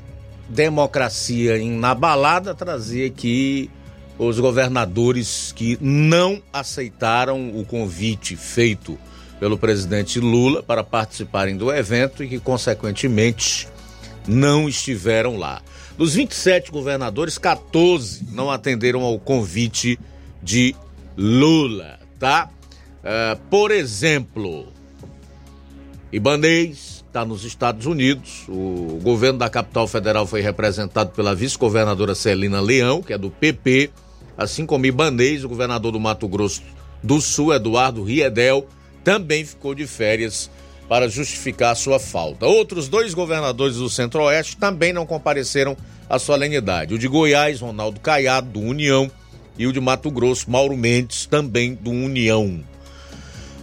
democracia 0.48 1.58
inabalada, 1.58 2.56
trazer 2.56 3.06
aqui 3.06 3.70
os 4.18 4.40
governadores 4.40 5.52
que 5.52 5.78
não 5.82 6.42
aceitaram 6.54 7.52
o 7.60 7.66
convite 7.66 8.38
feito 8.38 8.98
pelo 9.42 9.58
presidente 9.58 10.22
Lula 10.22 10.64
para 10.64 10.84
participarem 10.86 11.58
do 11.58 11.72
evento 11.72 12.24
e 12.24 12.30
que, 12.30 12.40
consequentemente, 12.40 13.68
não 14.26 14.70
estiveram 14.70 15.36
lá. 15.36 15.62
Dos 15.98 16.16
27 16.16 16.72
governadores, 16.72 17.38
14 17.38 18.26
não 18.32 18.50
atenderam 18.50 19.02
ao 19.02 19.20
convite 19.20 20.00
de 20.42 20.74
Lula, 21.18 22.00
tá? 22.18 22.50
Uh, 23.00 23.38
por 23.50 23.72
exemplo, 23.72 24.77
Ibanês 26.12 27.04
está 27.06 27.26
nos 27.26 27.44
Estados 27.44 27.86
Unidos. 27.86 28.46
O 28.48 29.00
governo 29.04 29.40
da 29.40 29.50
capital 29.50 29.88
federal 29.88 30.26
foi 30.26 30.42
representado 30.42 31.12
pela 31.12 31.36
vice-governadora 31.36 32.16
Celina 32.16 32.62
Leão, 32.62 33.02
que 33.02 33.12
é 33.12 33.18
do 33.18 33.30
PP, 33.30 33.90
assim 34.38 34.66
como 34.66 34.86
Ibanês, 34.86 35.44
o 35.44 35.50
governador 35.50 35.92
do 35.92 36.00
Mato 36.00 36.28
Grosso 36.28 36.62
do 37.04 37.20
Sul, 37.22 37.54
Eduardo 37.54 38.04
Riedel, 38.04 38.68
também 39.04 39.46
ficou 39.46 39.76
de 39.76 39.86
férias 39.86 40.50
para 40.88 41.10
justificar 41.10 41.76
sua 41.76 42.00
falta. 42.00 42.46
Outros 42.46 42.88
dois 42.88 43.14
governadores 43.14 43.76
do 43.76 43.90
Centro-Oeste 43.90 44.58
também 44.58 44.94
não 44.94 45.06
compareceram 45.06 45.76
à 46.10 46.18
solenidade. 46.18 46.94
O 46.94 47.00
de 47.00 47.08
Goiás, 47.08 47.60
Ronaldo 47.60 48.00
Caiado, 48.00 48.50
do 48.50 48.62
União, 48.62 49.12
e 49.58 49.68
o 49.68 49.74
de 49.74 49.80
Mato 49.80 50.10
Grosso, 50.10 50.50
Mauro 50.50 50.78
Mendes, 50.78 51.26
também 51.26 51.74
do 51.74 51.92
União. 51.92 52.64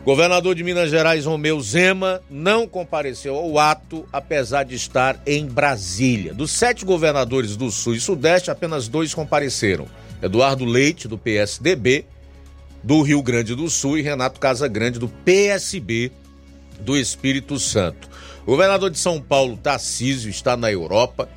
Governador 0.04 0.54
de 0.54 0.62
Minas 0.62 0.90
Gerais, 0.90 1.24
Romeu 1.24 1.58
Zema, 1.62 2.20
não 2.28 2.68
compareceu 2.68 3.36
ao 3.36 3.58
ato, 3.58 4.06
apesar 4.12 4.64
de 4.64 4.74
estar 4.74 5.18
em 5.26 5.46
Brasília. 5.46 6.34
Dos 6.34 6.50
sete 6.50 6.84
governadores 6.84 7.56
do 7.56 7.70
Sul 7.70 7.94
e 7.94 8.00
Sudeste, 8.00 8.50
apenas 8.50 8.86
dois 8.86 9.14
compareceram: 9.14 9.86
Eduardo 10.22 10.66
Leite, 10.66 11.08
do 11.08 11.16
PSDB, 11.16 12.04
do 12.82 13.00
Rio 13.00 13.22
Grande 13.22 13.54
do 13.54 13.70
Sul, 13.70 13.96
e 13.96 14.02
Renato 14.02 14.38
Casagrande, 14.38 14.98
do 14.98 15.08
PSB 15.08 16.12
do 16.80 16.98
Espírito 16.98 17.58
Santo. 17.58 18.10
O 18.42 18.50
governador 18.50 18.90
de 18.90 18.98
São 18.98 19.18
Paulo, 19.18 19.56
Tarcísio, 19.56 20.28
está 20.28 20.54
na 20.54 20.70
Europa 20.70 21.30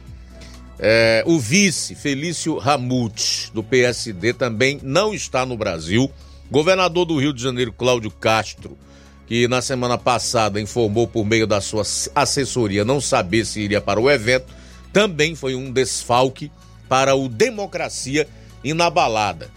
é, 0.79 1.23
o 1.25 1.39
vice, 1.39 1.95
Felício 1.95 2.57
Ramute, 2.57 3.51
do 3.53 3.63
PSD, 3.63 4.33
também 4.33 4.79
não 4.83 5.13
está 5.13 5.45
no 5.45 5.57
Brasil. 5.57 6.11
Governador 6.49 7.05
do 7.05 7.17
Rio 7.17 7.33
de 7.33 7.41
Janeiro, 7.41 7.73
Cláudio 7.73 8.09
Castro, 8.09 8.77
que 9.25 9.47
na 9.47 9.61
semana 9.61 9.97
passada 9.97 10.61
informou 10.61 11.07
por 11.07 11.25
meio 11.25 11.45
da 11.45 11.59
sua 11.59 11.83
assessoria 12.15 12.85
não 12.85 13.01
saber 13.01 13.45
se 13.45 13.59
iria 13.59 13.81
para 13.81 13.99
o 13.99 14.09
evento, 14.09 14.53
também 14.93 15.35
foi 15.35 15.55
um 15.55 15.71
desfalque 15.71 16.49
para 16.87 17.13
o 17.15 17.27
Democracia 17.27 18.27
Inabalada. 18.63 19.49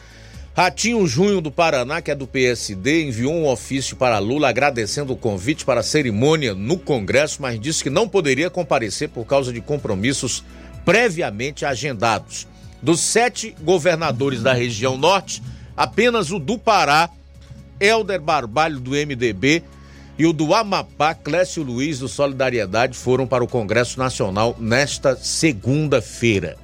Ratinho 0.52 1.06
Junho 1.06 1.40
do 1.40 1.50
Paraná, 1.50 2.02
que 2.02 2.10
é 2.10 2.14
do 2.14 2.26
PSD, 2.26 3.04
enviou 3.04 3.32
um 3.32 3.48
ofício 3.48 3.96
para 3.96 4.18
Lula 4.18 4.48
agradecendo 4.48 5.12
o 5.12 5.16
convite 5.16 5.64
para 5.64 5.80
a 5.80 5.84
cerimônia 5.84 6.54
no 6.54 6.76
Congresso, 6.76 7.40
mas 7.40 7.58
disse 7.58 7.84
que 7.84 7.88
não 7.88 8.08
poderia 8.08 8.50
comparecer 8.50 9.08
por 9.08 9.24
causa 9.24 9.52
de 9.52 9.60
compromissos 9.60 10.44
previamente 10.84 11.64
agendados. 11.64 12.48
Dos 12.82 13.00
sete 13.00 13.54
governadores 13.62 14.42
da 14.42 14.52
região 14.52 14.98
norte, 14.98 15.40
apenas 15.80 16.30
o 16.30 16.38
do 16.38 16.58
Pará, 16.58 17.08
Helder 17.80 18.20
Barbalho, 18.20 18.78
do 18.78 18.90
MDB, 18.90 19.62
e 20.18 20.26
o 20.26 20.32
do 20.34 20.54
Amapá, 20.54 21.14
Clécio 21.14 21.62
Luiz, 21.62 22.00
do 22.00 22.06
Solidariedade, 22.06 22.94
foram 22.94 23.26
para 23.26 23.42
o 23.42 23.48
Congresso 23.48 23.98
Nacional 23.98 24.54
nesta 24.60 25.16
segunda-feira. 25.16 26.58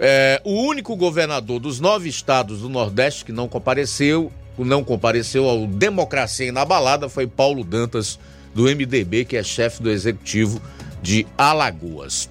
É, 0.00 0.42
o 0.44 0.54
único 0.64 0.96
governador 0.96 1.60
dos 1.60 1.78
nove 1.78 2.08
estados 2.08 2.62
do 2.62 2.68
Nordeste 2.68 3.24
que 3.24 3.30
não 3.30 3.46
compareceu, 3.46 4.32
não 4.58 4.82
compareceu 4.82 5.48
ao 5.48 5.64
Democracia 5.64 6.48
Inabalada 6.48 7.08
foi 7.08 7.28
Paulo 7.28 7.62
Dantas, 7.62 8.18
do 8.52 8.64
MDB, 8.64 9.24
que 9.24 9.36
é 9.36 9.42
chefe 9.44 9.80
do 9.80 9.88
executivo 9.88 10.60
de 11.00 11.24
Alagoas. 11.36 12.28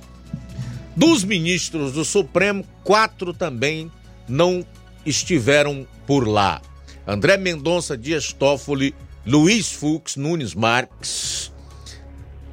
Dos 0.93 1.23
ministros 1.23 1.93
do 1.93 2.03
Supremo, 2.03 2.65
quatro 2.83 3.33
também 3.33 3.89
não 4.27 4.65
estiveram 5.09 5.87
por 6.05 6.27
lá. 6.27 6.61
André 7.05 7.37
Mendonça 7.37 7.97
Dias 7.97 8.33
Toffoli, 8.33 8.93
Luiz 9.25 9.71
Fux 9.71 10.15
Nunes 10.15 10.53
Marques 10.53 11.51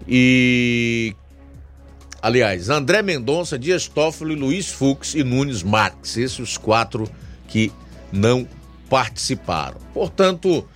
e 0.07 1.15
aliás, 2.23 2.69
André 2.69 3.03
Mendonça, 3.03 3.59
Dias 3.59 3.89
Toffoli, 3.89 4.35
Luiz 4.35 4.69
Fux 4.69 5.15
e 5.15 5.25
Nunes 5.25 5.63
Marques, 5.63 6.17
esses 6.17 6.39
os 6.39 6.57
quatro 6.57 7.11
que 7.49 7.73
não 8.13 8.47
participaram. 8.89 9.79
Portanto, 9.93 10.67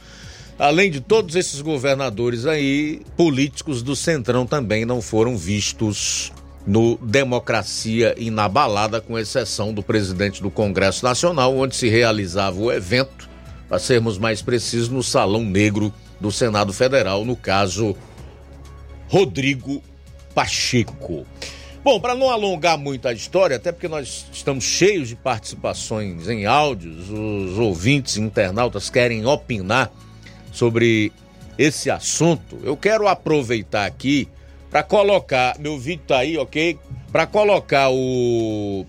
Além 0.59 0.90
de 0.90 1.00
todos 1.00 1.36
esses 1.36 1.60
governadores 1.60 2.44
aí, 2.44 3.02
políticos 3.16 3.80
do 3.80 3.94
Centrão 3.94 4.44
também 4.44 4.84
não 4.84 5.00
foram 5.00 5.36
vistos 5.36 6.32
no 6.69 6.99
Democracia 6.99 8.15
Inabalada, 8.19 9.01
com 9.01 9.19
exceção 9.19 9.73
do 9.73 9.82
presidente 9.82 10.43
do 10.43 10.51
Congresso 10.51 11.03
Nacional, 11.03 11.57
onde 11.57 11.74
se 11.74 11.89
realizava 11.89 12.61
o 12.61 12.70
evento, 12.70 13.27
para 13.66 13.78
sermos 13.78 14.19
mais 14.19 14.43
precisos, 14.43 14.90
no 14.90 15.03
Salão 15.03 15.43
Negro 15.43 15.90
do 16.20 16.31
Senado 16.31 16.70
Federal, 16.74 17.24
no 17.24 17.35
caso, 17.35 17.97
Rodrigo 19.09 19.82
Pacheco. 20.35 21.27
Bom, 21.82 21.99
para 21.99 22.15
não 22.15 22.28
alongar 22.28 22.77
muito 22.77 23.09
a 23.09 23.15
história, 23.15 23.57
até 23.57 23.73
porque 23.73 23.89
nós 23.89 24.27
estamos 24.31 24.62
cheios 24.65 25.09
de 25.09 25.16
participações 25.16 26.28
em 26.28 26.45
áudios, 26.45 27.09
os 27.09 27.59
ouvintes 27.59 28.19
internautas 28.19 28.90
querem 28.90 29.24
opinar 29.24 29.90
sobre 30.53 31.11
esse 31.57 31.90
assunto, 31.90 32.59
eu 32.62 32.77
quero 32.77 33.09
aproveitar 33.09 33.86
aqui 33.86 34.28
para 34.70 34.82
colocar, 34.82 35.59
meu 35.59 35.78
vídeo 35.78 36.05
tá 36.07 36.19
aí, 36.19 36.36
ok? 36.36 36.78
Para 37.11 37.27
colocar 37.27 37.90
o 37.90 38.85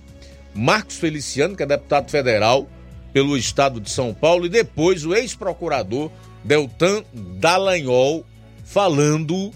Marcos 0.54 0.98
Feliciano, 0.98 1.56
que 1.56 1.64
é 1.64 1.66
deputado 1.66 2.10
federal 2.10 2.68
pelo 3.14 3.38
estado 3.38 3.80
de 3.80 3.90
São 3.90 4.14
Paulo, 4.14 4.46
e 4.46 4.50
depois 4.50 5.06
o 5.06 5.16
ex-procurador 5.16 6.12
Deltan 6.44 7.04
Dallagnol 7.14 8.26
falando 8.64 9.52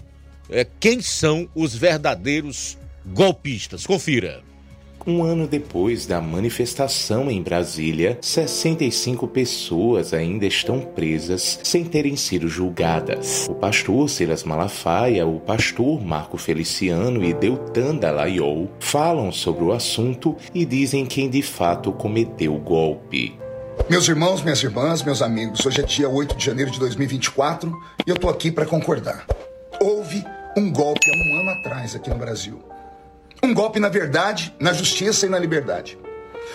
é, 0.50 0.66
quem 0.80 1.00
são 1.00 1.48
os 1.54 1.74
verdadeiros 1.74 2.76
golpistas. 3.06 3.86
Confira. 3.86 4.42
Um 5.06 5.22
ano 5.22 5.46
depois 5.46 6.06
da 6.06 6.18
manifestação 6.18 7.30
em 7.30 7.42
Brasília, 7.42 8.16
65 8.22 9.28
pessoas 9.28 10.14
ainda 10.14 10.46
estão 10.46 10.80
presas 10.80 11.60
sem 11.62 11.84
terem 11.84 12.16
sido 12.16 12.48
julgadas. 12.48 13.46
O 13.50 13.54
pastor 13.54 14.08
Silas 14.08 14.44
Malafaia, 14.44 15.26
o 15.26 15.38
pastor 15.38 16.02
Marco 16.02 16.38
Feliciano 16.38 17.22
e 17.22 17.34
Deltan 17.34 17.96
Dallagnol 17.96 18.70
falam 18.80 19.30
sobre 19.30 19.64
o 19.64 19.72
assunto 19.72 20.34
e 20.54 20.64
dizem 20.64 21.04
quem 21.04 21.28
de 21.28 21.42
fato 21.42 21.92
cometeu 21.92 22.54
o 22.54 22.58
golpe. 22.58 23.38
Meus 23.90 24.08
irmãos, 24.08 24.42
minhas 24.42 24.62
irmãs, 24.62 25.02
meus 25.02 25.20
amigos, 25.20 25.66
hoje 25.66 25.82
é 25.82 25.84
dia 25.84 26.08
8 26.08 26.34
de 26.34 26.46
janeiro 26.46 26.70
de 26.70 26.78
2024 26.78 27.70
e 28.06 28.10
eu 28.10 28.16
tô 28.16 28.30
aqui 28.30 28.50
para 28.50 28.64
concordar. 28.64 29.26
Houve 29.78 30.24
um 30.56 30.72
golpe 30.72 31.10
há 31.10 31.28
um 31.28 31.40
ano 31.40 31.50
atrás 31.50 31.94
aqui 31.94 32.08
no 32.08 32.16
Brasil. 32.16 32.73
Um 33.44 33.52
golpe 33.52 33.78
na 33.78 33.90
verdade, 33.90 34.54
na 34.58 34.72
justiça 34.72 35.26
e 35.26 35.28
na 35.28 35.38
liberdade. 35.38 35.98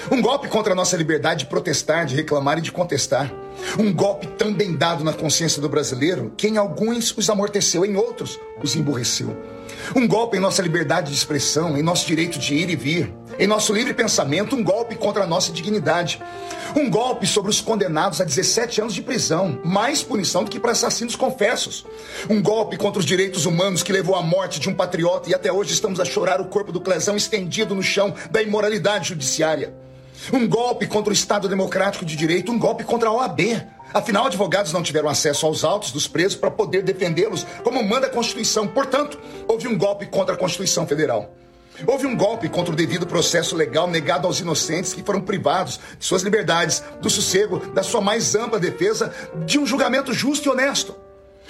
Um 0.09 0.19
golpe 0.23 0.47
contra 0.47 0.73
a 0.73 0.75
nossa 0.75 0.97
liberdade 0.97 1.41
de 1.41 1.45
protestar, 1.45 2.03
de 2.03 2.15
reclamar 2.15 2.57
e 2.57 2.61
de 2.61 2.71
contestar. 2.71 3.31
Um 3.77 3.93
golpe 3.93 4.27
também 4.27 4.75
dado 4.75 5.03
na 5.03 5.13
consciência 5.13 5.61
do 5.61 5.69
brasileiro, 5.69 6.33
que 6.35 6.47
em 6.47 6.57
alguns 6.57 7.15
os 7.15 7.29
amorteceu, 7.29 7.85
em 7.85 7.95
outros 7.95 8.39
os 8.61 8.75
emburreceu. 8.75 9.35
Um 9.95 10.07
golpe 10.07 10.37
em 10.37 10.39
nossa 10.39 10.61
liberdade 10.61 11.11
de 11.11 11.17
expressão, 11.17 11.77
em 11.77 11.83
nosso 11.83 12.05
direito 12.05 12.37
de 12.37 12.53
ir 12.53 12.69
e 12.69 12.75
vir, 12.75 13.13
em 13.37 13.47
nosso 13.47 13.73
livre 13.73 13.93
pensamento, 13.93 14.55
um 14.55 14.63
golpe 14.63 14.95
contra 14.95 15.23
a 15.23 15.27
nossa 15.27 15.51
dignidade. 15.51 16.21
Um 16.75 16.89
golpe 16.89 17.25
sobre 17.25 17.49
os 17.49 17.61
condenados 17.61 18.21
a 18.21 18.23
17 18.23 18.81
anos 18.81 18.93
de 18.93 19.01
prisão, 19.01 19.59
mais 19.63 20.03
punição 20.03 20.43
do 20.43 20.51
que 20.51 20.59
para 20.59 20.71
assassinos 20.71 21.15
confessos. 21.15 21.85
Um 22.29 22.41
golpe 22.41 22.77
contra 22.77 22.99
os 22.99 23.05
direitos 23.05 23.45
humanos 23.45 23.81
que 23.81 23.93
levou 23.93 24.15
à 24.15 24.21
morte 24.21 24.59
de 24.59 24.69
um 24.69 24.75
patriota 24.75 25.29
e 25.29 25.33
até 25.33 25.51
hoje 25.51 25.73
estamos 25.73 25.99
a 25.99 26.05
chorar 26.05 26.41
o 26.41 26.45
corpo 26.45 26.71
do 26.71 26.81
Clesão 26.81 27.15
estendido 27.15 27.73
no 27.73 27.81
chão 27.81 28.13
da 28.29 28.41
imoralidade 28.41 29.09
judiciária. 29.09 29.73
Um 30.33 30.47
golpe 30.47 30.85
contra 30.85 31.09
o 31.09 31.13
Estado 31.13 31.47
Democrático 31.47 32.05
de 32.05 32.15
Direito, 32.15 32.51
um 32.51 32.59
golpe 32.59 32.83
contra 32.83 33.09
a 33.09 33.13
OAB. 33.13 33.39
Afinal, 33.93 34.27
advogados 34.27 34.71
não 34.71 34.83
tiveram 34.83 35.09
acesso 35.09 35.45
aos 35.45 35.63
autos 35.63 35.91
dos 35.91 36.07
presos 36.07 36.35
para 36.35 36.51
poder 36.51 36.83
defendê-los, 36.83 37.45
como 37.63 37.81
manda 37.83 38.05
a 38.05 38.09
Constituição. 38.09 38.67
Portanto, 38.67 39.19
houve 39.47 39.67
um 39.67 39.77
golpe 39.77 40.05
contra 40.05 40.35
a 40.35 40.37
Constituição 40.37 40.85
Federal. 40.85 41.33
Houve 41.87 42.05
um 42.05 42.15
golpe 42.15 42.49
contra 42.49 42.73
o 42.73 42.75
devido 42.75 43.07
processo 43.07 43.55
legal 43.55 43.87
negado 43.87 44.27
aos 44.27 44.39
inocentes 44.39 44.93
que 44.93 45.01
foram 45.01 45.21
privados 45.21 45.79
de 45.97 46.05
suas 46.05 46.21
liberdades, 46.21 46.83
do 47.01 47.09
sossego, 47.09 47.57
da 47.71 47.81
sua 47.81 48.01
mais 48.01 48.35
ampla 48.35 48.59
defesa, 48.59 49.13
de 49.45 49.57
um 49.57 49.65
julgamento 49.65 50.13
justo 50.13 50.47
e 50.47 50.51
honesto. 50.51 50.95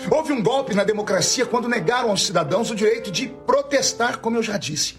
Houve 0.10 0.32
um 0.32 0.42
golpe 0.42 0.74
na 0.74 0.84
democracia 0.84 1.46
quando 1.46 1.68
negaram 1.68 2.12
aos 2.12 2.26
cidadãos 2.26 2.72
o 2.72 2.76
direito 2.76 3.12
de 3.12 3.28
protestar, 3.28 4.20
como 4.20 4.38
eu 4.38 4.44
já 4.44 4.58
disse. 4.58 4.96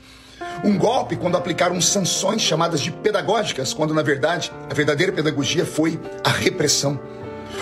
Um 0.65 0.77
golpe 0.77 1.17
quando 1.17 1.37
aplicaram 1.37 1.81
sanções 1.81 2.43
chamadas 2.43 2.81
de 2.81 2.91
pedagógicas, 2.91 3.73
quando 3.73 3.95
na 3.95 4.03
verdade 4.03 4.53
a 4.71 4.75
verdadeira 4.75 5.13
pedagogia 5.13 5.65
foi 5.65 6.01
a 6.25 6.31
repressão. 6.31 6.99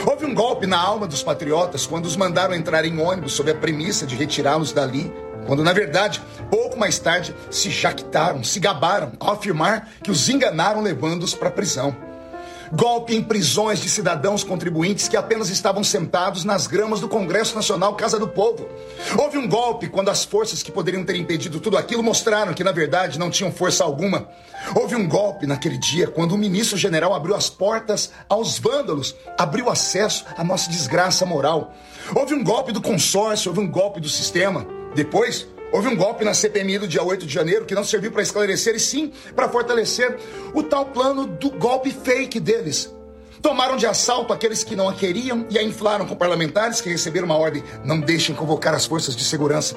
Houve 0.04 0.26
um 0.26 0.34
golpe 0.34 0.66
na 0.66 0.78
alma 0.78 1.06
dos 1.06 1.22
patriotas 1.22 1.86
quando 1.86 2.06
os 2.06 2.16
mandaram 2.16 2.54
entrar 2.54 2.84
em 2.84 3.00
ônibus 3.00 3.32
sob 3.32 3.50
a 3.50 3.54
premissa 3.54 4.06
de 4.06 4.14
retirá-los 4.14 4.72
dali 4.72 5.12
quando 5.48 5.64
na 5.64 5.72
verdade, 5.72 6.20
pouco 6.50 6.78
mais 6.78 6.98
tarde, 6.98 7.34
se 7.50 7.70
jactaram, 7.70 8.44
se 8.44 8.60
gabaram 8.60 9.12
ao 9.18 9.32
afirmar 9.32 9.88
que 10.02 10.10
os 10.10 10.28
enganaram 10.28 10.82
levando-os 10.82 11.34
para 11.34 11.48
a 11.48 11.50
prisão. 11.50 11.96
Golpe 12.72 13.14
em 13.14 13.22
prisões 13.22 13.80
de 13.80 13.88
cidadãos 13.88 14.44
contribuintes 14.44 15.08
que 15.08 15.16
apenas 15.16 15.48
estavam 15.48 15.82
sentados 15.82 16.44
nas 16.44 16.66
gramas 16.66 17.00
do 17.00 17.08
Congresso 17.08 17.54
Nacional 17.54 17.94
Casa 17.94 18.18
do 18.18 18.28
Povo. 18.28 18.68
Houve 19.16 19.38
um 19.38 19.48
golpe 19.48 19.88
quando 19.88 20.10
as 20.10 20.24
forças 20.24 20.62
que 20.62 20.70
poderiam 20.70 21.04
ter 21.04 21.16
impedido 21.16 21.60
tudo 21.60 21.78
aquilo 21.78 22.02
mostraram 22.02 22.52
que, 22.52 22.62
na 22.64 22.72
verdade, 22.72 23.18
não 23.18 23.30
tinham 23.30 23.50
força 23.50 23.84
alguma. 23.84 24.28
Houve 24.74 24.96
um 24.96 25.08
golpe 25.08 25.46
naquele 25.46 25.78
dia 25.78 26.06
quando 26.08 26.32
o 26.32 26.38
ministro 26.38 26.76
general 26.76 27.14
abriu 27.14 27.34
as 27.34 27.48
portas 27.48 28.10
aos 28.28 28.58
vândalos, 28.58 29.14
abriu 29.38 29.70
acesso 29.70 30.24
à 30.36 30.44
nossa 30.44 30.70
desgraça 30.70 31.24
moral. 31.24 31.72
Houve 32.14 32.34
um 32.34 32.44
golpe 32.44 32.72
do 32.72 32.82
consórcio, 32.82 33.50
houve 33.50 33.60
um 33.60 33.70
golpe 33.70 34.00
do 34.00 34.08
sistema. 34.08 34.66
Depois, 34.94 35.46
houve 35.72 35.88
um 35.88 35.96
golpe 35.96 36.24
na 36.24 36.34
CPMI 36.34 36.78
do 36.78 36.88
dia 36.88 37.02
8 37.02 37.26
de 37.26 37.32
janeiro 37.32 37.64
que 37.64 37.74
não 37.74 37.84
serviu 37.84 38.10
para 38.10 38.22
esclarecer 38.22 38.74
e 38.74 38.80
sim 38.80 39.12
para 39.34 39.48
fortalecer 39.48 40.16
o 40.54 40.62
tal 40.62 40.86
plano 40.86 41.26
do 41.26 41.50
golpe 41.50 41.90
fake 41.90 42.40
deles. 42.40 42.92
Tomaram 43.40 43.76
de 43.76 43.86
assalto 43.86 44.32
aqueles 44.32 44.64
que 44.64 44.74
não 44.74 44.88
a 44.88 44.94
queriam 44.94 45.46
e 45.48 45.58
a 45.58 45.62
inflaram 45.62 46.06
com 46.06 46.16
parlamentares 46.16 46.80
que 46.80 46.88
receberam 46.88 47.26
uma 47.26 47.36
ordem: 47.36 47.62
não 47.84 48.00
deixem 48.00 48.34
convocar 48.34 48.74
as 48.74 48.84
forças 48.84 49.14
de 49.14 49.24
segurança. 49.24 49.76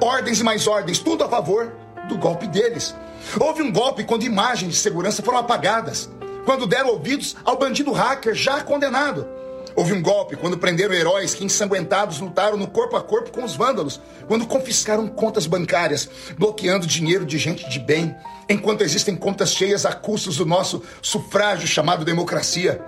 Ordens 0.00 0.40
e 0.40 0.44
mais 0.44 0.66
ordens, 0.66 0.98
tudo 0.98 1.24
a 1.24 1.28
favor 1.28 1.72
do 2.08 2.18
golpe 2.18 2.46
deles. 2.46 2.94
Houve 3.38 3.62
um 3.62 3.72
golpe 3.72 4.04
quando 4.04 4.24
imagens 4.24 4.72
de 4.72 4.78
segurança 4.78 5.22
foram 5.22 5.38
apagadas, 5.38 6.08
quando 6.44 6.66
deram 6.66 6.90
ouvidos 6.90 7.36
ao 7.44 7.56
bandido 7.56 7.92
hacker 7.92 8.34
já 8.34 8.60
condenado. 8.60 9.35
Houve 9.76 9.92
um 9.92 10.00
golpe 10.00 10.36
quando 10.36 10.56
prenderam 10.56 10.94
heróis 10.94 11.34
que 11.34 11.44
ensanguentados 11.44 12.18
lutaram 12.18 12.56
no 12.56 12.66
corpo 12.66 12.96
a 12.96 13.02
corpo 13.02 13.30
com 13.30 13.44
os 13.44 13.54
vândalos, 13.54 14.00
quando 14.26 14.46
confiscaram 14.46 15.06
contas 15.06 15.46
bancárias, 15.46 16.08
bloqueando 16.38 16.86
dinheiro 16.86 17.26
de 17.26 17.36
gente 17.36 17.68
de 17.68 17.78
bem, 17.78 18.16
enquanto 18.48 18.80
existem 18.80 19.14
contas 19.14 19.52
cheias 19.52 19.84
a 19.84 19.92
custos 19.92 20.38
do 20.38 20.46
nosso 20.46 20.82
sufrágio 21.02 21.68
chamado 21.68 22.06
democracia. 22.06 22.80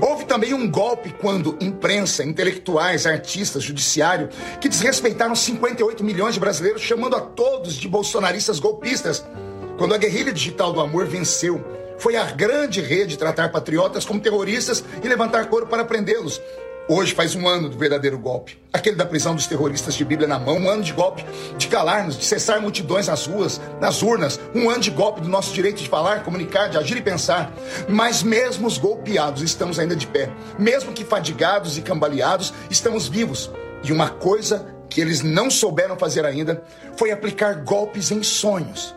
Houve 0.00 0.24
também 0.24 0.54
um 0.54 0.70
golpe 0.70 1.12
quando 1.20 1.58
imprensa, 1.60 2.24
intelectuais, 2.24 3.06
artistas, 3.06 3.62
judiciário, 3.62 4.30
que 4.58 4.70
desrespeitaram 4.70 5.36
58 5.36 6.02
milhões 6.02 6.32
de 6.32 6.40
brasileiros, 6.40 6.80
chamando 6.80 7.14
a 7.14 7.20
todos 7.20 7.74
de 7.74 7.86
bolsonaristas 7.86 8.58
golpistas. 8.58 9.22
Quando 9.76 9.94
a 9.94 9.98
guerrilha 9.98 10.32
digital 10.32 10.72
do 10.72 10.80
amor 10.80 11.06
venceu 11.06 11.81
foi 11.98 12.16
a 12.16 12.24
grande 12.24 12.80
rede 12.80 13.16
tratar 13.16 13.50
patriotas 13.50 14.04
como 14.04 14.20
terroristas 14.20 14.82
e 15.02 15.08
levantar 15.08 15.46
couro 15.46 15.66
para 15.66 15.84
prendê-los. 15.84 16.40
Hoje 16.88 17.14
faz 17.14 17.36
um 17.36 17.46
ano 17.46 17.68
do 17.68 17.78
verdadeiro 17.78 18.18
golpe. 18.18 18.60
Aquele 18.72 18.96
da 18.96 19.06
prisão 19.06 19.36
dos 19.36 19.46
terroristas 19.46 19.94
de 19.94 20.04
Bíblia 20.04 20.26
na 20.26 20.38
mão. 20.38 20.56
Um 20.56 20.68
ano 20.68 20.82
de 20.82 20.92
golpe 20.92 21.24
de 21.56 21.68
calar-nos, 21.68 22.18
de 22.18 22.24
cessar 22.24 22.60
multidões 22.60 23.06
nas 23.06 23.24
ruas, 23.24 23.60
nas 23.80 24.02
urnas. 24.02 24.40
Um 24.52 24.68
ano 24.68 24.80
de 24.80 24.90
golpe 24.90 25.20
do 25.20 25.28
nosso 25.28 25.54
direito 25.54 25.80
de 25.80 25.88
falar, 25.88 26.24
comunicar, 26.24 26.68
de 26.68 26.76
agir 26.76 26.96
e 26.96 27.02
pensar. 27.02 27.52
Mas 27.88 28.24
mesmo 28.24 28.66
os 28.66 28.78
golpeados 28.78 29.42
estamos 29.42 29.78
ainda 29.78 29.94
de 29.94 30.08
pé. 30.08 30.28
Mesmo 30.58 30.92
que 30.92 31.04
fadigados 31.04 31.78
e 31.78 31.82
cambaleados, 31.82 32.52
estamos 32.68 33.06
vivos. 33.06 33.48
E 33.84 33.92
uma 33.92 34.10
coisa 34.10 34.66
que 34.90 35.00
eles 35.00 35.22
não 35.22 35.50
souberam 35.50 35.96
fazer 35.96 36.26
ainda 36.26 36.64
foi 36.96 37.12
aplicar 37.12 37.62
golpes 37.62 38.10
em 38.10 38.24
sonhos 38.24 38.94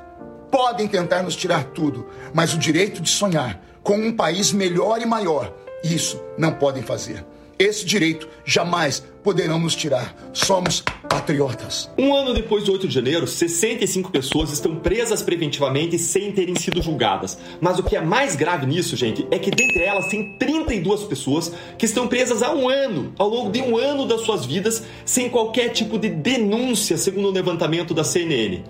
podem 0.55 0.87
tentar 0.87 1.21
nos 1.21 1.35
tirar 1.35 1.65
tudo, 1.65 2.07
mas 2.33 2.53
o 2.53 2.57
direito 2.57 3.01
de 3.01 3.09
sonhar 3.09 3.61
com 3.83 3.97
um 3.97 4.15
país 4.15 4.53
melhor 4.53 5.01
e 5.01 5.05
maior, 5.05 5.53
isso 5.83 6.23
não 6.37 6.53
podem 6.53 6.81
fazer. 6.81 7.25
Esse 7.59 7.85
direito 7.85 8.25
jamais 8.45 9.03
poderão 9.21 9.59
nos 9.59 9.75
tirar. 9.75 10.15
Somos 10.31 10.81
patriotas. 11.09 11.91
Um 11.97 12.15
ano 12.15 12.33
depois 12.33 12.63
do 12.63 12.71
8 12.71 12.87
de 12.87 12.93
janeiro, 12.93 13.27
65 13.27 14.09
pessoas 14.09 14.53
estão 14.53 14.77
presas 14.77 15.21
preventivamente 15.21 15.99
sem 15.99 16.31
terem 16.31 16.55
sido 16.55 16.81
julgadas. 16.81 17.37
Mas 17.59 17.77
o 17.77 17.83
que 17.83 17.97
é 17.97 18.01
mais 18.01 18.37
grave 18.37 18.65
nisso, 18.65 18.95
gente, 18.95 19.27
é 19.31 19.37
que 19.37 19.51
dentre 19.51 19.83
elas 19.83 20.07
tem 20.07 20.37
32 20.37 21.03
pessoas 21.03 21.51
que 21.77 21.85
estão 21.85 22.07
presas 22.07 22.41
há 22.41 22.53
um 22.53 22.69
ano, 22.69 23.13
ao 23.17 23.27
longo 23.27 23.51
de 23.51 23.61
um 23.61 23.77
ano 23.77 24.05
das 24.05 24.21
suas 24.21 24.45
vidas, 24.45 24.83
sem 25.03 25.29
qualquer 25.29 25.69
tipo 25.69 25.99
de 25.99 26.07
denúncia, 26.07 26.97
segundo 26.97 27.27
o 27.27 27.31
levantamento 27.31 27.93
da 27.93 28.05
CNN. 28.05 28.63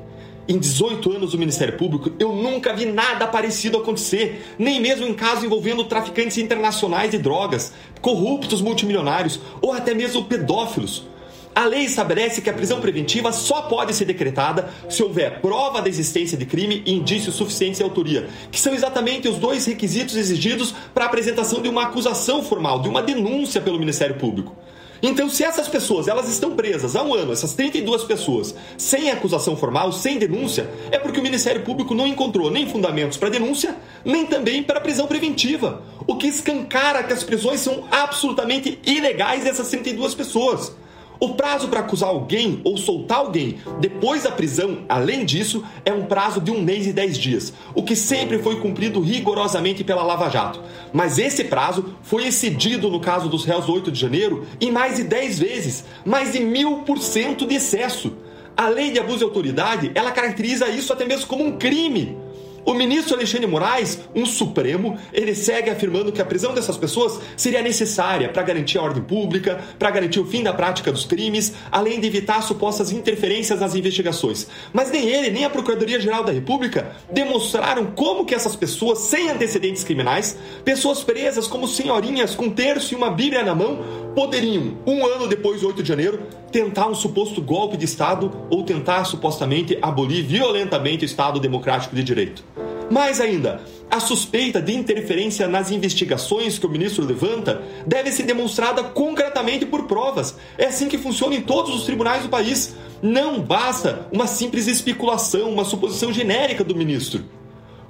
Em 0.48 0.60
18 0.60 1.12
anos 1.12 1.32
do 1.32 1.40
Ministério 1.40 1.76
Público, 1.76 2.12
eu 2.20 2.36
nunca 2.36 2.72
vi 2.72 2.86
nada 2.86 3.26
parecido 3.26 3.80
acontecer, 3.80 4.46
nem 4.60 4.80
mesmo 4.80 5.08
em 5.08 5.14
casos 5.16 5.44
envolvendo 5.44 5.84
traficantes 5.86 6.38
internacionais 6.38 7.10
de 7.10 7.18
drogas, 7.18 7.74
corruptos 8.00 8.62
multimilionários 8.62 9.40
ou 9.60 9.74
até 9.74 9.96
mesmo 9.96 10.26
pedófilos. 10.26 11.08
A 11.56 11.66
lei 11.66 11.86
estabelece 11.86 12.42
que 12.42 12.50
a 12.50 12.54
prisão 12.54 12.80
preventiva 12.80 13.32
só 13.32 13.64
pode 13.64 13.96
ser 13.96 14.06
decretada 14.06 14.70
se 14.88 15.02
houver 15.02 15.40
prova 15.40 15.82
da 15.82 15.90
existência 15.90 16.38
de 16.38 16.46
crime 16.46 16.84
e 16.86 16.94
indícios 16.94 17.34
suficientes 17.34 17.78
de 17.78 17.84
autoria, 17.84 18.28
que 18.52 18.60
são 18.60 18.74
exatamente 18.74 19.28
os 19.28 19.38
dois 19.38 19.66
requisitos 19.66 20.16
exigidos 20.16 20.76
para 20.94 21.06
a 21.06 21.08
apresentação 21.08 21.60
de 21.60 21.70
uma 21.70 21.84
acusação 21.84 22.44
formal, 22.44 22.82
de 22.82 22.90
uma 22.90 23.02
denúncia 23.02 23.62
pelo 23.62 23.80
Ministério 23.80 24.16
Público. 24.16 24.56
Então, 25.02 25.30
se 25.30 25.44
essas 25.44 25.68
pessoas 25.68 26.08
elas 26.08 26.30
estão 26.30 26.56
presas 26.56 26.96
há 26.96 27.04
um 27.04 27.14
ano, 27.14 27.34
essas 27.34 27.54
32 27.54 28.04
pessoas, 28.04 28.56
sem 28.78 29.12
acusação 29.12 29.56
formal, 29.56 29.92
sem 29.92 30.18
denúncia, 30.18 30.70
é 30.92 30.98
porque 30.98 31.20
o 31.20 31.24
Ministério 31.24 31.62
Público 31.62 31.94
não 31.94 32.08
encontrou 32.08 32.50
nem 32.50 32.68
fundamentos 32.68 33.18
para 33.18 33.30
denúncia, 33.30 33.76
nem 34.04 34.26
também 34.26 34.64
para 34.64 34.82
prisão 34.82 35.08
preventiva. 35.08 35.82
O 36.08 36.16
que 36.16 36.28
escancara 36.28 37.04
que 37.04 37.14
as 37.14 37.24
prisões 37.24 37.60
são 37.60 37.86
absolutamente 37.92 38.80
ilegais 38.86 39.44
dessas 39.44 39.70
32 39.70 40.16
pessoas. 40.16 40.72
O 41.20 41.30
prazo 41.30 41.68
para 41.68 41.80
acusar 41.80 42.10
alguém 42.10 42.62
ou 42.64 42.78
soltar 42.78 43.20
alguém 43.20 43.58
depois 43.80 44.24
da 44.24 44.32
prisão, 44.32 44.80
além 44.90 45.26
disso, 45.26 45.64
é 45.86 45.94
um 45.94 46.06
prazo 46.06 46.42
de 46.42 46.52
um 46.52 46.62
mês 46.62 46.88
e 46.88 46.94
dez 46.94 47.18
dias, 47.18 47.54
o 47.74 47.84
que 47.84 47.96
sempre 47.96 48.40
foi 48.40 48.60
cumprido 48.60 49.00
rigorosamente 49.00 49.84
pela 49.84 50.04
Lava 50.04 50.30
Jato. 50.30 50.62
Mas 50.92 51.18
esse 51.18 51.46
prazo 51.46 51.96
foi 52.02 52.28
excedido 52.28 52.90
no 52.90 53.00
caso 53.00 53.30
dos 53.30 53.46
réus 53.46 53.66
do 53.66 53.74
8 53.74 53.92
de 53.92 54.00
janeiro 54.00 54.46
em 54.60 54.72
mais 54.72 54.98
de 54.98 55.04
10 55.04 55.40
vezes, 55.40 55.86
mais 56.06 56.34
de 56.34 56.40
mil 56.40 56.80
por 56.80 57.00
cento 57.00 57.46
de 57.46 57.56
excesso. 57.56 58.14
A 58.58 58.70
lei 58.70 58.92
de 58.92 59.00
abuso 59.00 59.18
de 59.20 59.24
autoridade, 59.26 59.92
ela 59.94 60.12
caracteriza 60.12 60.70
isso 60.70 60.94
até 60.94 61.06
mesmo 61.06 61.28
como 61.28 61.44
um 61.44 61.58
crime. 61.58 62.18
O 62.66 62.74
ministro 62.74 63.16
Alexandre 63.16 63.46
Moraes, 63.46 64.00
um 64.16 64.26
supremo, 64.26 64.98
ele 65.14 65.36
segue 65.36 65.70
afirmando 65.70 66.12
que 66.12 66.20
a 66.20 66.26
prisão 66.26 66.52
dessas 66.52 66.76
pessoas 66.76 67.20
seria 67.38 67.62
necessária 67.62 68.28
para 68.28 68.42
garantir 68.42 68.80
a 68.80 68.82
ordem 68.82 69.04
pública, 69.04 69.64
para 69.78 69.92
garantir 69.92 70.20
o 70.20 70.26
fim 70.26 70.42
da 70.42 70.52
prática 70.52 70.92
dos 70.92 71.06
crimes, 71.06 71.54
além 71.72 72.00
de 72.00 72.08
evitar 72.08 72.42
supostas 72.42 72.92
interferências 72.92 73.60
nas 73.60 73.76
investigações. 73.76 74.48
Mas 74.74 74.90
nem 74.90 75.08
ele, 75.08 75.30
nem 75.30 75.46
a 75.46 75.50
Procuradoria-Geral 75.50 76.24
da 76.24 76.32
República 76.32 76.92
demonstraram 77.12 77.86
como 77.86 78.26
que 78.26 78.34
essas 78.34 78.56
pessoas 78.56 78.98
sem 78.98 79.30
antecedentes 79.30 79.84
criminais, 79.84 80.36
pessoas 80.64 81.04
presas 81.04 81.46
como 81.46 81.68
senhorinhas 81.68 82.34
com 82.34 82.50
terço 82.50 82.96
e 82.96 82.98
uma 82.98 83.12
bíblia 83.12 83.44
na 83.44 83.54
mão, 83.54 84.05
poderiam, 84.16 84.78
um 84.88 85.06
ano 85.06 85.28
depois 85.28 85.62
do 85.62 85.68
8 85.68 85.84
de 85.84 85.90
janeiro, 85.90 86.24
tentar 86.52 86.88
um 86.88 86.96
suposto 86.96 87.42
golpe 87.42 87.76
de 87.76 87.86
Estado 87.86 88.32
ou 88.50 88.64
tentar 88.64 89.04
supostamente 89.04 89.78
abolir 89.82 90.24
violentamente 90.24 91.04
o 91.04 91.06
Estado 91.06 91.40
democrático 91.40 91.96
de 91.96 92.04
direito. 92.04 92.44
Mais 92.90 93.20
ainda, 93.20 93.62
a 93.90 94.00
suspeita 94.00 94.62
de 94.62 94.74
interferência 94.74 95.48
nas 95.48 95.72
investigações 95.72 96.60
que 96.60 96.66
o 96.66 96.70
ministro 96.70 97.04
levanta 97.04 97.62
deve 97.86 98.12
ser 98.12 98.24
demonstrada 98.24 98.84
concretamente 98.84 99.66
por 99.66 99.86
provas. 99.86 100.38
É 100.58 100.66
assim 100.66 100.88
que 100.88 100.98
funciona 100.98 101.36
em 101.36 101.42
todos 101.42 101.74
os 101.74 101.84
tribunais 101.84 102.24
do 102.24 102.30
país. 102.30 102.76
Não 103.02 103.42
basta 103.42 104.08
uma 104.12 104.28
simples 104.28 104.68
especulação, 104.68 105.50
uma 105.50 105.66
suposição 105.66 106.14
genérica 106.14 106.64
do 106.64 106.76
ministro. 106.76 107.24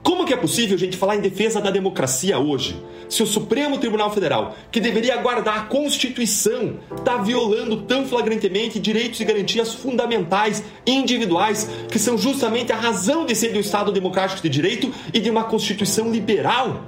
Como 0.06 0.24
que 0.24 0.36
é 0.36 0.38
possível, 0.38 0.78
gente, 0.78 0.96
falar 0.96 1.16
em 1.16 1.20
defesa 1.20 1.60
da 1.60 1.72
democracia 1.72 2.38
hoje? 2.38 2.80
Se 3.10 3.24
o 3.24 3.26
Supremo 3.26 3.80
Tribunal 3.80 4.14
Federal, 4.14 4.56
que 4.72 4.80
deveria 4.80 5.18
guardar 5.18 5.58
a 5.58 5.62
Constituição, 5.62 6.78
está 6.96 7.18
violando 7.18 7.82
tão 7.82 8.06
flagrantemente 8.06 8.80
direitos 8.80 9.20
e 9.20 9.26
garantias 9.26 9.74
fundamentais 9.74 10.64
individuais, 10.86 11.68
que 11.90 11.98
são 11.98 12.20
justamente 12.20 12.72
a 12.72 12.76
razão 12.76 13.26
de 13.26 13.34
ser 13.34 13.52
de 13.52 13.58
um 13.58 13.62
Estado 13.62 13.92
democrático 13.92 14.44
de 14.44 14.50
direito 14.50 14.94
e 15.12 15.20
de 15.20 15.32
uma 15.32 15.46
Constituição 15.46 16.12
liberal? 16.12 16.84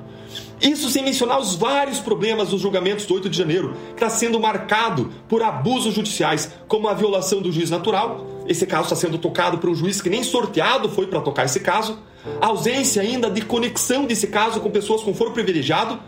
Isso 0.61 0.87
sem 0.87 1.03
mencionar 1.03 1.39
os 1.39 1.55
vários 1.55 1.97
problemas 1.97 2.49
dos 2.49 2.61
julgamentos 2.61 3.07
do 3.07 3.15
8 3.15 3.31
de 3.31 3.37
janeiro, 3.37 3.75
que 3.87 3.93
está 3.95 4.11
sendo 4.11 4.39
marcado 4.39 5.11
por 5.27 5.41
abusos 5.41 5.95
judiciais, 5.95 6.51
como 6.67 6.87
a 6.87 6.93
violação 6.93 7.41
do 7.41 7.51
juiz 7.51 7.71
natural. 7.71 8.36
Esse 8.47 8.65
caso 8.65 8.83
está 8.83 8.95
sendo 8.95 9.17
tocado 9.17 9.57
por 9.57 9.69
um 9.69 9.75
juiz 9.75 10.01
que 10.01 10.09
nem 10.09 10.23
sorteado 10.23 10.89
foi 10.89 11.07
para 11.07 11.21
tocar 11.21 11.45
esse 11.45 11.59
caso 11.59 11.99
a 12.41 12.47
ausência 12.47 13.01
ainda 13.01 13.29
de 13.29 13.41
conexão 13.41 14.05
desse 14.05 14.27
caso 14.27 14.59
com 14.59 14.69
pessoas 14.69 15.01
com 15.01 15.13
foro 15.13 15.31
privilegiado, 15.31 15.99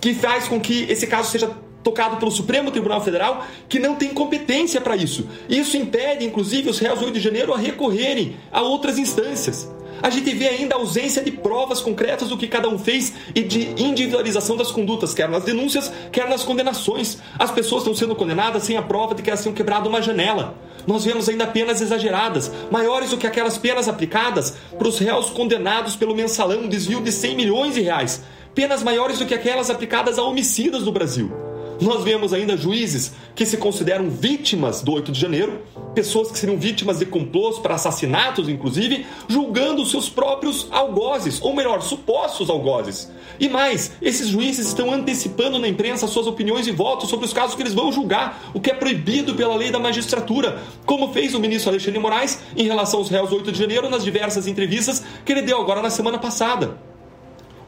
que 0.00 0.14
faz 0.14 0.48
com 0.48 0.60
que 0.60 0.84
esse 0.84 1.06
caso 1.06 1.30
seja 1.30 1.50
tocado 1.82 2.16
pelo 2.16 2.30
Supremo 2.30 2.70
Tribunal 2.70 3.00
Federal, 3.02 3.44
que 3.68 3.78
não 3.78 3.94
tem 3.94 4.10
competência 4.10 4.80
para 4.80 4.96
isso. 4.96 5.28
Isso 5.48 5.76
impede, 5.76 6.24
inclusive, 6.24 6.70
os 6.70 6.78
réus 6.78 6.98
do 6.98 7.04
8 7.04 7.14
de 7.14 7.20
janeiro 7.20 7.52
a 7.52 7.58
recorrerem 7.58 8.36
a 8.50 8.62
outras 8.62 8.98
instâncias. 8.98 9.70
A 10.02 10.10
gente 10.10 10.34
vê 10.34 10.48
ainda 10.48 10.74
a 10.74 10.78
ausência 10.78 11.22
de 11.22 11.30
provas 11.30 11.80
concretas 11.80 12.28
do 12.28 12.36
que 12.36 12.46
cada 12.46 12.68
um 12.68 12.78
fez 12.78 13.12
e 13.34 13.42
de 13.42 13.70
individualização 13.82 14.56
das 14.56 14.70
condutas, 14.70 15.14
quer 15.14 15.28
nas 15.28 15.44
denúncias, 15.44 15.90
quer 16.12 16.28
nas 16.28 16.42
condenações. 16.42 17.18
As 17.38 17.50
pessoas 17.50 17.82
estão 17.82 17.94
sendo 17.94 18.14
condenadas 18.14 18.64
sem 18.64 18.76
a 18.76 18.82
prova 18.82 19.14
de 19.14 19.22
que 19.22 19.30
elas 19.30 19.42
tenham 19.42 19.54
quebrado 19.54 19.88
uma 19.88 20.02
janela. 20.02 20.56
Nós 20.86 21.04
vemos 21.04 21.28
ainda 21.28 21.46
penas 21.46 21.80
exageradas, 21.80 22.50
maiores 22.70 23.10
do 23.10 23.16
que 23.16 23.26
aquelas 23.26 23.56
penas 23.56 23.88
aplicadas 23.88 24.56
para 24.76 24.88
os 24.88 24.98
réus 24.98 25.30
condenados 25.30 25.96
pelo 25.96 26.14
mensalão, 26.14 26.60
um 26.60 26.68
desvio 26.68 27.00
de 27.00 27.10
100 27.10 27.36
milhões 27.36 27.74
de 27.74 27.80
reais. 27.80 28.22
Penas 28.54 28.82
maiores 28.82 29.18
do 29.18 29.26
que 29.26 29.34
aquelas 29.34 29.70
aplicadas 29.70 30.18
a 30.18 30.22
homicidas 30.22 30.82
no 30.82 30.92
Brasil. 30.92 31.53
Nós 31.80 32.04
vemos 32.04 32.32
ainda 32.32 32.56
juízes 32.56 33.12
que 33.34 33.44
se 33.44 33.56
consideram 33.56 34.08
vítimas 34.08 34.80
do 34.80 34.92
8 34.92 35.10
de 35.10 35.20
janeiro, 35.20 35.60
pessoas 35.94 36.30
que 36.30 36.38
seriam 36.38 36.56
vítimas 36.56 36.98
de 36.98 37.06
complôs 37.06 37.58
para 37.58 37.74
assassinatos, 37.74 38.48
inclusive, 38.48 39.04
julgando 39.28 39.84
seus 39.84 40.08
próprios 40.08 40.68
algozes, 40.70 41.40
ou 41.42 41.54
melhor, 41.54 41.82
supostos 41.82 42.48
algozes. 42.48 43.10
E 43.40 43.48
mais, 43.48 43.92
esses 44.00 44.28
juízes 44.28 44.68
estão 44.68 44.92
antecipando 44.92 45.58
na 45.58 45.68
imprensa 45.68 46.06
suas 46.06 46.26
opiniões 46.26 46.66
e 46.66 46.72
votos 46.72 47.10
sobre 47.10 47.26
os 47.26 47.32
casos 47.32 47.56
que 47.56 47.62
eles 47.62 47.74
vão 47.74 47.90
julgar, 47.90 48.50
o 48.54 48.60
que 48.60 48.70
é 48.70 48.74
proibido 48.74 49.34
pela 49.34 49.56
lei 49.56 49.70
da 49.70 49.78
magistratura, 49.78 50.62
como 50.86 51.12
fez 51.12 51.34
o 51.34 51.40
ministro 51.40 51.70
Alexandre 51.70 51.98
Moraes 51.98 52.40
em 52.56 52.64
relação 52.64 53.00
aos 53.00 53.08
réus 53.08 53.30
do 53.30 53.36
8 53.36 53.52
de 53.52 53.58
janeiro 53.58 53.90
nas 53.90 54.04
diversas 54.04 54.46
entrevistas 54.46 55.02
que 55.24 55.32
ele 55.32 55.42
deu 55.42 55.60
agora 55.60 55.82
na 55.82 55.90
semana 55.90 56.18
passada. 56.18 56.93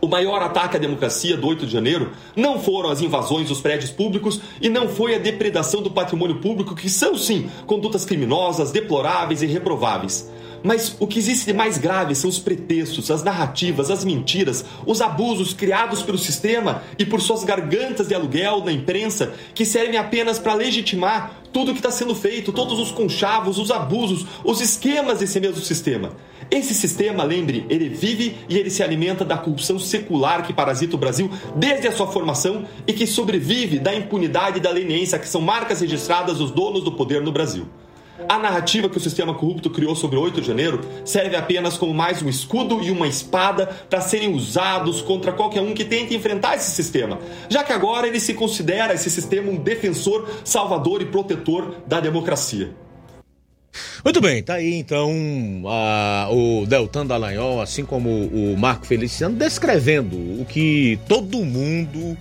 O 0.06 0.08
maior 0.08 0.40
ataque 0.40 0.76
à 0.76 0.78
democracia 0.78 1.36
do 1.36 1.48
8 1.48 1.66
de 1.66 1.72
janeiro 1.72 2.12
não 2.36 2.60
foram 2.60 2.90
as 2.90 3.00
invasões 3.00 3.48
dos 3.48 3.60
prédios 3.60 3.90
públicos 3.90 4.40
e 4.62 4.68
não 4.68 4.88
foi 4.88 5.16
a 5.16 5.18
depredação 5.18 5.82
do 5.82 5.90
patrimônio 5.90 6.36
público, 6.36 6.76
que 6.76 6.88
são 6.88 7.18
sim 7.18 7.50
condutas 7.66 8.04
criminosas, 8.04 8.70
deploráveis 8.70 9.42
e 9.42 9.46
reprováveis. 9.46 10.30
Mas 10.62 10.96
o 11.00 11.08
que 11.08 11.18
existe 11.18 11.46
de 11.46 11.52
mais 11.52 11.76
grave 11.76 12.14
são 12.14 12.30
os 12.30 12.38
pretextos, 12.38 13.10
as 13.10 13.24
narrativas, 13.24 13.90
as 13.90 14.04
mentiras, 14.04 14.64
os 14.86 15.00
abusos 15.00 15.52
criados 15.52 16.02
pelo 16.02 16.18
sistema 16.18 16.84
e 16.96 17.04
por 17.04 17.20
suas 17.20 17.42
gargantas 17.42 18.06
de 18.06 18.14
aluguel 18.14 18.64
na 18.64 18.70
imprensa 18.70 19.34
que 19.56 19.66
servem 19.66 19.98
apenas 19.98 20.38
para 20.38 20.54
legitimar 20.54 21.40
tudo 21.52 21.70
o 21.70 21.74
que 21.74 21.80
está 21.80 21.90
sendo 21.90 22.14
feito, 22.14 22.52
todos 22.52 22.78
os 22.78 22.92
conchavos, 22.92 23.58
os 23.58 23.72
abusos, 23.72 24.24
os 24.44 24.60
esquemas 24.60 25.18
desse 25.18 25.40
mesmo 25.40 25.60
sistema. 25.64 26.12
Esse 26.50 26.74
sistema, 26.74 27.24
lembre, 27.24 27.66
ele 27.68 27.88
vive 27.88 28.36
e 28.48 28.56
ele 28.56 28.70
se 28.70 28.82
alimenta 28.82 29.24
da 29.24 29.36
corrupção 29.36 29.78
secular 29.78 30.46
que 30.46 30.52
parasita 30.52 30.94
o 30.94 30.98
Brasil 30.98 31.30
desde 31.56 31.88
a 31.88 31.92
sua 31.92 32.06
formação 32.06 32.64
e 32.86 32.92
que 32.92 33.06
sobrevive 33.06 33.78
da 33.78 33.94
impunidade 33.94 34.58
e 34.58 34.60
da 34.60 34.70
leniência 34.70 35.18
que 35.18 35.28
são 35.28 35.40
marcas 35.40 35.80
registradas 35.80 36.38
dos 36.38 36.50
donos 36.50 36.84
do 36.84 36.92
poder 36.92 37.20
no 37.20 37.32
Brasil. 37.32 37.66
A 38.28 38.38
narrativa 38.38 38.88
que 38.88 38.96
o 38.96 39.00
sistema 39.00 39.34
corrupto 39.34 39.68
criou 39.68 39.94
sobre 39.94 40.16
o 40.16 40.22
8 40.22 40.40
de 40.40 40.46
janeiro 40.46 40.80
serve 41.04 41.36
apenas 41.36 41.76
como 41.76 41.92
mais 41.92 42.22
um 42.22 42.28
escudo 42.28 42.82
e 42.82 42.90
uma 42.90 43.06
espada 43.06 43.66
para 43.66 44.00
serem 44.00 44.34
usados 44.34 45.02
contra 45.02 45.32
qualquer 45.32 45.60
um 45.60 45.74
que 45.74 45.84
tente 45.84 46.14
enfrentar 46.14 46.56
esse 46.56 46.70
sistema, 46.70 47.18
já 47.48 47.62
que 47.62 47.72
agora 47.72 48.06
ele 48.06 48.18
se 48.18 48.32
considera 48.32 48.94
esse 48.94 49.10
sistema 49.10 49.50
um 49.50 49.56
defensor, 49.56 50.26
salvador 50.44 51.02
e 51.02 51.06
protetor 51.06 51.74
da 51.86 52.00
democracia. 52.00 52.85
Muito 54.04 54.20
bem, 54.20 54.42
tá 54.42 54.54
aí 54.54 54.74
então 54.74 55.10
a, 55.66 56.28
o 56.30 56.66
Deltan 56.66 57.06
Dallagnol, 57.06 57.60
assim 57.60 57.84
como 57.84 58.08
o 58.08 58.56
Marco 58.56 58.86
Feliciano, 58.86 59.36
descrevendo 59.36 60.16
o 60.16 60.46
que 60.48 60.98
todo 61.08 61.44
mundo, 61.44 62.16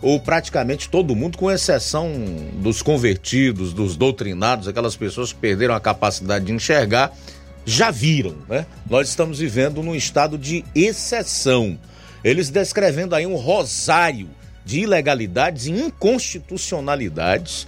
ou 0.00 0.18
praticamente 0.20 0.88
todo 0.88 1.14
mundo, 1.14 1.36
com 1.36 1.50
exceção 1.50 2.10
dos 2.54 2.82
convertidos, 2.82 3.72
dos 3.72 3.96
doutrinados, 3.96 4.68
aquelas 4.68 4.96
pessoas 4.96 5.32
que 5.32 5.38
perderam 5.38 5.74
a 5.74 5.80
capacidade 5.80 6.44
de 6.44 6.52
enxergar, 6.52 7.12
já 7.64 7.90
viram, 7.90 8.36
né? 8.48 8.64
Nós 8.88 9.08
estamos 9.08 9.40
vivendo 9.40 9.82
num 9.82 9.94
estado 9.94 10.38
de 10.38 10.64
exceção. 10.74 11.78
Eles 12.22 12.48
descrevendo 12.48 13.14
aí 13.14 13.26
um 13.26 13.36
rosário 13.36 14.28
de 14.64 14.80
ilegalidades 14.80 15.66
e 15.66 15.70
inconstitucionalidades 15.70 17.66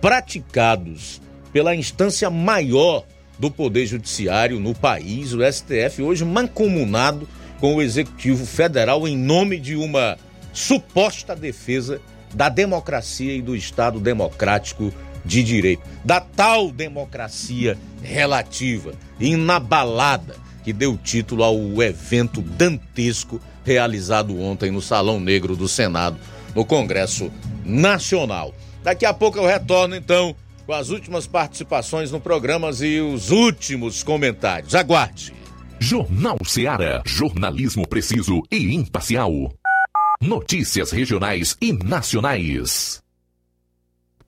praticados 0.00 1.20
pela 1.52 1.74
instância 1.74 2.30
maior 2.30 3.04
do 3.38 3.50
Poder 3.50 3.86
Judiciário 3.86 4.58
no 4.58 4.74
país, 4.74 5.32
o 5.32 5.40
STF, 5.40 6.02
hoje 6.02 6.24
mancomunado 6.24 7.28
com 7.60 7.76
o 7.76 7.82
Executivo 7.82 8.44
Federal 8.44 9.06
em 9.06 9.16
nome 9.16 9.58
de 9.58 9.76
uma 9.76 10.16
suposta 10.52 11.34
defesa 11.36 12.00
da 12.34 12.48
democracia 12.48 13.34
e 13.34 13.42
do 13.42 13.56
Estado 13.56 14.00
democrático 14.00 14.92
de 15.24 15.42
direito, 15.42 15.82
da 16.04 16.20
tal 16.20 16.70
democracia 16.70 17.76
relativa, 18.02 18.92
inabalada, 19.20 20.36
que 20.64 20.72
deu 20.72 20.96
título 20.96 21.44
ao 21.44 21.82
evento 21.82 22.42
dantesco 22.42 23.40
realizado 23.64 24.38
ontem 24.40 24.70
no 24.70 24.80
Salão 24.80 25.20
Negro 25.20 25.56
do 25.56 25.68
Senado, 25.68 26.16
no 26.54 26.64
Congresso 26.64 27.30
Nacional. 27.64 28.54
Daqui 28.82 29.04
a 29.04 29.12
pouco 29.12 29.38
eu 29.38 29.46
retorno 29.46 29.94
então 29.94 30.34
com 30.68 30.74
as 30.74 30.90
últimas 30.90 31.26
participações 31.26 32.12
no 32.12 32.20
programa 32.20 32.70
e 32.82 33.00
os 33.00 33.30
últimos 33.30 34.02
comentários. 34.02 34.74
Aguarde. 34.74 35.32
Jornal 35.80 36.36
Seara. 36.44 37.02
Jornalismo 37.06 37.88
preciso 37.88 38.42
e 38.52 38.74
imparcial. 38.74 39.32
Notícias 40.20 40.90
regionais 40.90 41.56
e 41.58 41.72
nacionais. 41.72 43.02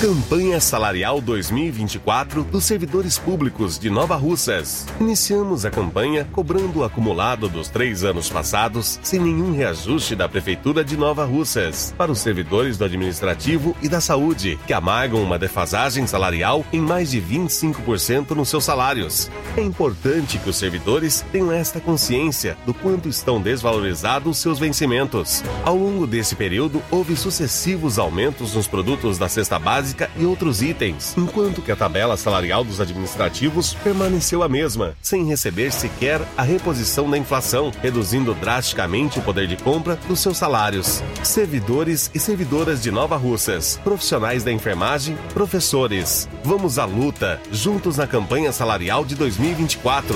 Campanha 0.00 0.58
Salarial 0.60 1.20
2024 1.20 2.44
dos 2.44 2.64
servidores 2.64 3.18
públicos 3.18 3.78
de 3.78 3.90
Nova 3.90 4.16
Russas. 4.16 4.86
Iniciamos 4.98 5.66
a 5.66 5.70
campanha 5.70 6.26
cobrando 6.32 6.78
o 6.78 6.84
acumulado 6.84 7.50
dos 7.50 7.68
três 7.68 8.02
anos 8.02 8.30
passados 8.30 8.98
sem 9.02 9.20
nenhum 9.20 9.54
reajuste 9.54 10.16
da 10.16 10.26
Prefeitura 10.26 10.82
de 10.82 10.96
Nova 10.96 11.26
Russas 11.26 11.94
para 11.98 12.10
os 12.10 12.18
servidores 12.18 12.78
do 12.78 12.84
Administrativo 12.86 13.76
e 13.82 13.90
da 13.90 14.00
Saúde, 14.00 14.58
que 14.66 14.72
amargam 14.72 15.22
uma 15.22 15.38
defasagem 15.38 16.06
salarial 16.06 16.64
em 16.72 16.80
mais 16.80 17.10
de 17.10 17.20
25% 17.20 18.30
nos 18.30 18.48
seus 18.48 18.64
salários. 18.64 19.30
É 19.54 19.60
importante 19.60 20.38
que 20.38 20.48
os 20.48 20.56
servidores 20.56 21.22
tenham 21.30 21.52
esta 21.52 21.78
consciência 21.78 22.56
do 22.64 22.72
quanto 22.72 23.06
estão 23.06 23.38
desvalorizados 23.38 24.38
seus 24.38 24.58
vencimentos. 24.58 25.44
Ao 25.62 25.76
longo 25.76 26.06
desse 26.06 26.34
período, 26.34 26.82
houve 26.90 27.14
sucessivos 27.18 27.98
aumentos 27.98 28.54
nos 28.54 28.66
produtos 28.66 29.18
da 29.18 29.28
cesta 29.28 29.58
básica 29.90 30.10
e 30.16 30.24
outros 30.24 30.62
itens, 30.62 31.14
enquanto 31.16 31.62
que 31.62 31.72
a 31.72 31.76
tabela 31.76 32.16
salarial 32.16 32.64
dos 32.64 32.80
administrativos 32.80 33.74
permaneceu 33.74 34.42
a 34.42 34.48
mesma, 34.48 34.94
sem 35.02 35.26
receber 35.26 35.72
sequer 35.72 36.20
a 36.36 36.42
reposição 36.42 37.10
da 37.10 37.18
inflação, 37.18 37.72
reduzindo 37.82 38.34
drasticamente 38.34 39.18
o 39.18 39.22
poder 39.22 39.46
de 39.46 39.56
compra 39.56 39.96
dos 40.08 40.20
seus 40.20 40.36
salários. 40.36 41.02
Servidores 41.22 42.10
e 42.14 42.18
servidoras 42.18 42.82
de 42.82 42.90
Nova 42.90 43.16
Russas, 43.16 43.80
profissionais 43.82 44.44
da 44.44 44.52
enfermagem, 44.52 45.16
professores. 45.34 46.28
Vamos 46.44 46.78
à 46.78 46.84
luta, 46.84 47.40
juntos 47.50 47.96
na 47.96 48.06
campanha 48.06 48.52
salarial 48.52 49.04
de 49.04 49.14
2024. 49.14 50.14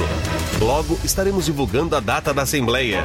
Logo 0.61 0.99
estaremos 1.05 1.47
divulgando 1.47 1.97
a 1.97 2.01
data 2.01 2.33
da 2.33 2.43
Assembleia. 2.43 3.05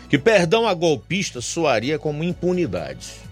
que 0.09 0.17
perdão 0.17 0.67
a 0.67 0.73
golpista 0.73 1.39
soaria 1.39 1.97
como 1.97 2.25
impunidade 2.25 3.24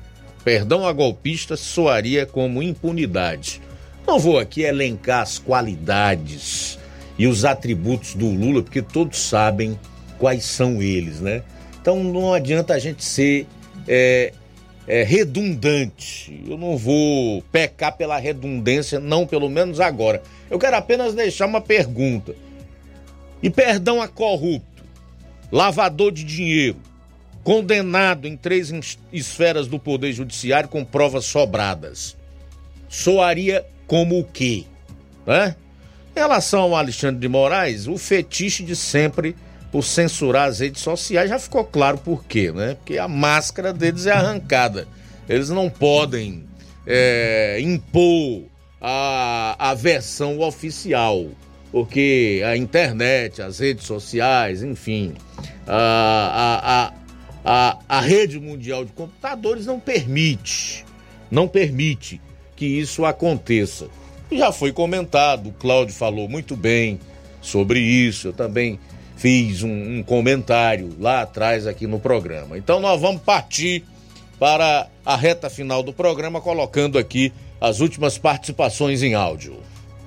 perdão 0.43 0.85
a 0.85 0.91
golpista 0.91 1.55
soaria 1.55 2.25
como 2.25 2.61
impunidade. 2.61 3.61
Não 4.05 4.19
vou 4.19 4.37
aqui 4.37 4.61
elencar 4.61 5.21
as 5.21 5.39
qualidades 5.39 6.77
e 7.17 7.27
os 7.27 7.45
atributos 7.45 8.15
do 8.15 8.27
Lula, 8.27 8.61
porque 8.61 8.81
todos 8.81 9.19
sabem 9.19 9.79
quais 10.19 10.43
são 10.43 10.81
eles, 10.81 11.19
né? 11.19 11.43
Então 11.81 12.03
não 12.03 12.33
adianta 12.33 12.73
a 12.73 12.79
gente 12.79 13.03
ser 13.03 13.47
é, 13.87 14.33
é, 14.87 15.03
redundante. 15.03 16.41
Eu 16.47 16.57
não 16.57 16.77
vou 16.77 17.41
pecar 17.51 17.95
pela 17.95 18.17
redundância, 18.17 18.99
não, 18.99 19.25
pelo 19.25 19.49
menos 19.49 19.79
agora. 19.79 20.21
Eu 20.49 20.59
quero 20.59 20.75
apenas 20.75 21.13
deixar 21.13 21.45
uma 21.45 21.61
pergunta. 21.61 22.35
E 23.41 23.49
perdão 23.49 24.01
a 24.01 24.07
corrupto, 24.07 24.83
lavador 25.51 26.11
de 26.11 26.23
dinheiro, 26.23 26.77
condenado 27.43 28.27
em 28.27 28.37
três 28.37 28.71
esferas 29.11 29.67
do 29.67 29.77
Poder 29.77 30.13
Judiciário 30.13 30.69
com 30.69 30.83
provas 30.85 31.25
sobradas. 31.25 32.15
Soaria 32.87 33.65
como 33.85 34.19
o 34.19 34.23
quê? 34.23 34.63
Né? 35.25 35.55
Em 36.15 36.19
relação 36.19 36.61
ao 36.61 36.75
Alexandre 36.75 37.19
de 37.19 37.27
Moraes, 37.27 37.87
o 37.87 37.97
fetiche 37.97 38.63
de 38.63 38.75
sempre 38.75 39.35
por 39.71 39.83
censurar 39.83 40.49
as 40.49 40.59
redes 40.59 40.83
sociais 40.83 41.29
já 41.29 41.39
ficou 41.39 41.63
claro 41.65 41.97
por 41.97 42.23
quê, 42.25 42.51
né? 42.51 42.75
Porque 42.75 42.99
a 42.99 43.07
máscara 43.07 43.73
deles 43.73 44.05
é 44.05 44.11
arrancada. 44.11 44.87
Eles 45.27 45.49
não 45.49 45.67
podem 45.67 46.43
é, 46.85 47.57
impor 47.59 48.43
a, 48.79 49.55
a 49.57 49.73
versão 49.73 50.39
oficial, 50.39 51.25
porque 51.71 52.43
a 52.45 52.55
internet, 52.55 53.41
as 53.41 53.57
redes 53.57 53.85
sociais, 53.85 54.61
enfim, 54.61 55.15
a, 55.65 56.93
a, 57.43 57.77
a, 57.87 57.99
rede 57.99 58.39
mundial 58.39 58.85
de 58.85 58.91
computadores 58.93 59.65
não 59.65 59.79
permite, 59.79 60.85
não 61.29 61.47
permite 61.47 62.21
que 62.55 62.65
isso 62.65 63.05
aconteça. 63.05 63.87
Já 64.31 64.51
foi 64.51 64.71
comentado, 64.71 65.49
o 65.49 65.53
Cláudio 65.53 65.93
falou 65.93 66.27
muito 66.29 66.55
bem 66.55 66.99
sobre 67.41 67.79
isso, 67.79 68.29
eu 68.29 68.33
também 68.33 68.79
fiz 69.17 69.63
um, 69.63 69.99
um 69.99 70.03
comentário 70.03 70.95
lá 70.99 71.21
atrás 71.21 71.67
aqui 71.67 71.85
no 71.85 71.99
programa. 71.99 72.57
Então 72.57 72.79
nós 72.79 72.99
vamos 72.99 73.21
partir 73.21 73.83
para 74.39 74.87
a 75.05 75.15
reta 75.15 75.49
final 75.49 75.83
do 75.83 75.93
programa, 75.93 76.41
colocando 76.41 76.97
aqui 76.97 77.31
as 77.61 77.79
últimas 77.79 78.17
participações 78.17 79.03
em 79.03 79.13
áudio. 79.13 79.57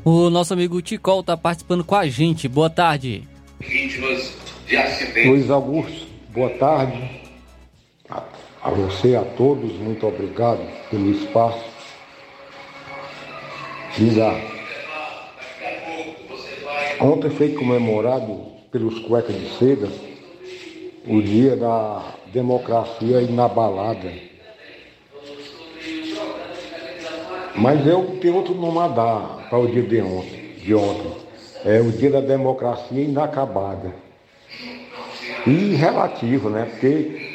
O 0.05 0.31
nosso 0.31 0.53
amigo 0.53 0.81
Ticol 0.83 1.21
está 1.21 1.37
participando 1.37 1.83
com 1.83 1.95
a 1.95 2.07
gente. 2.07 2.47
Boa 2.47 2.71
tarde. 2.71 3.25
Vítimas 3.59 4.35
de 4.67 4.77
acidente. 4.77 5.29
Luiz 5.29 5.51
Augusto, 5.51 6.07
boa 6.33 6.51
tarde. 6.51 7.26
A, 8.09 8.71
você 8.71 9.17
a 9.17 9.23
todos, 9.23 9.73
muito 9.73 10.07
obrigado 10.07 10.61
pelo 10.91 11.11
espaço. 11.11 11.65
Diga, 13.97 14.33
ontem 17.01 17.31
foi 17.31 17.53
comemorado 17.55 18.39
pelos 18.71 18.99
cuecas 19.01 19.35
de 19.35 19.49
seda 19.59 19.89
o 21.09 21.21
dia 21.23 21.57
da 21.57 22.03
democracia 22.33 23.21
inabalada. 23.23 24.13
Mas 27.57 27.87
eu 27.87 28.19
tenho 28.21 28.37
outro 28.37 28.55
nome 28.55 28.79
a 28.79 28.89
dar 28.89 29.47
para 29.49 29.59
o 29.59 29.67
dia 29.67 29.83
de 29.83 30.01
ontem, 30.03 30.53
de 30.59 30.75
ontem. 30.75 31.13
É 31.65 31.81
o 31.81 31.91
dia 31.91 32.11
da 32.11 32.21
democracia 32.21 33.03
inacabada. 33.03 33.93
E 35.47 35.75
relativo, 35.75 36.51
né? 36.51 36.67
Porque 36.71 37.26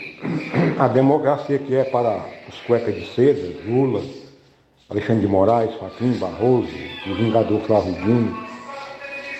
a 0.77 0.87
democracia 0.87 1.57
que 1.57 1.75
é 1.75 1.83
para 1.83 2.23
os 2.47 2.59
cuecas 2.61 2.93
de 2.95 3.05
seda, 3.07 3.53
Lula, 3.65 4.03
Alexandre 4.89 5.21
de 5.21 5.27
Moraes, 5.27 5.73
Faquinho 5.75 6.15
Barroso, 6.15 6.69
o 7.07 7.15
Vingador 7.15 7.61
Flávio 7.61 7.93
Dino 7.93 8.47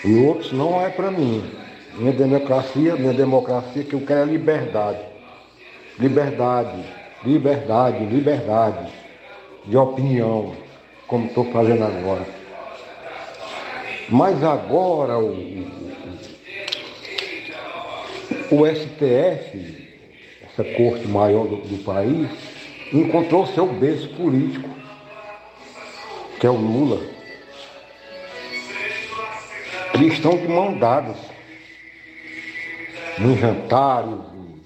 e 0.04 0.26
outros, 0.26 0.52
não 0.52 0.80
é 0.80 0.90
para 0.90 1.10
mim. 1.10 1.44
Minha 1.94 2.12
democracia, 2.12 2.96
minha 2.96 3.12
democracia 3.12 3.84
que 3.84 3.94
eu 3.94 4.00
quero 4.00 4.22
é 4.22 4.32
liberdade. 4.32 5.04
Liberdade, 5.98 6.84
liberdade, 7.24 8.06
liberdade 8.06 8.92
de 9.66 9.76
opinião, 9.76 10.54
como 11.06 11.26
estou 11.26 11.44
fazendo 11.52 11.84
agora. 11.84 12.26
Mas 14.08 14.42
agora 14.42 15.18
o, 15.18 15.32
o 18.50 18.66
STF, 18.66 19.81
essa 20.52 20.64
corte 20.76 21.06
maior 21.08 21.46
do, 21.46 21.56
do 21.56 21.82
país, 21.82 22.28
encontrou 22.92 23.46
seu 23.46 23.66
berço 23.66 24.08
político, 24.10 24.68
que 26.38 26.46
é 26.46 26.50
o 26.50 26.56
Lula. 26.56 27.00
Eles 29.94 30.14
estão 30.14 30.36
de 30.36 30.48
mão 30.48 30.78
dadas. 30.78 31.16
Nos 33.18 33.38
jantares, 33.38 34.14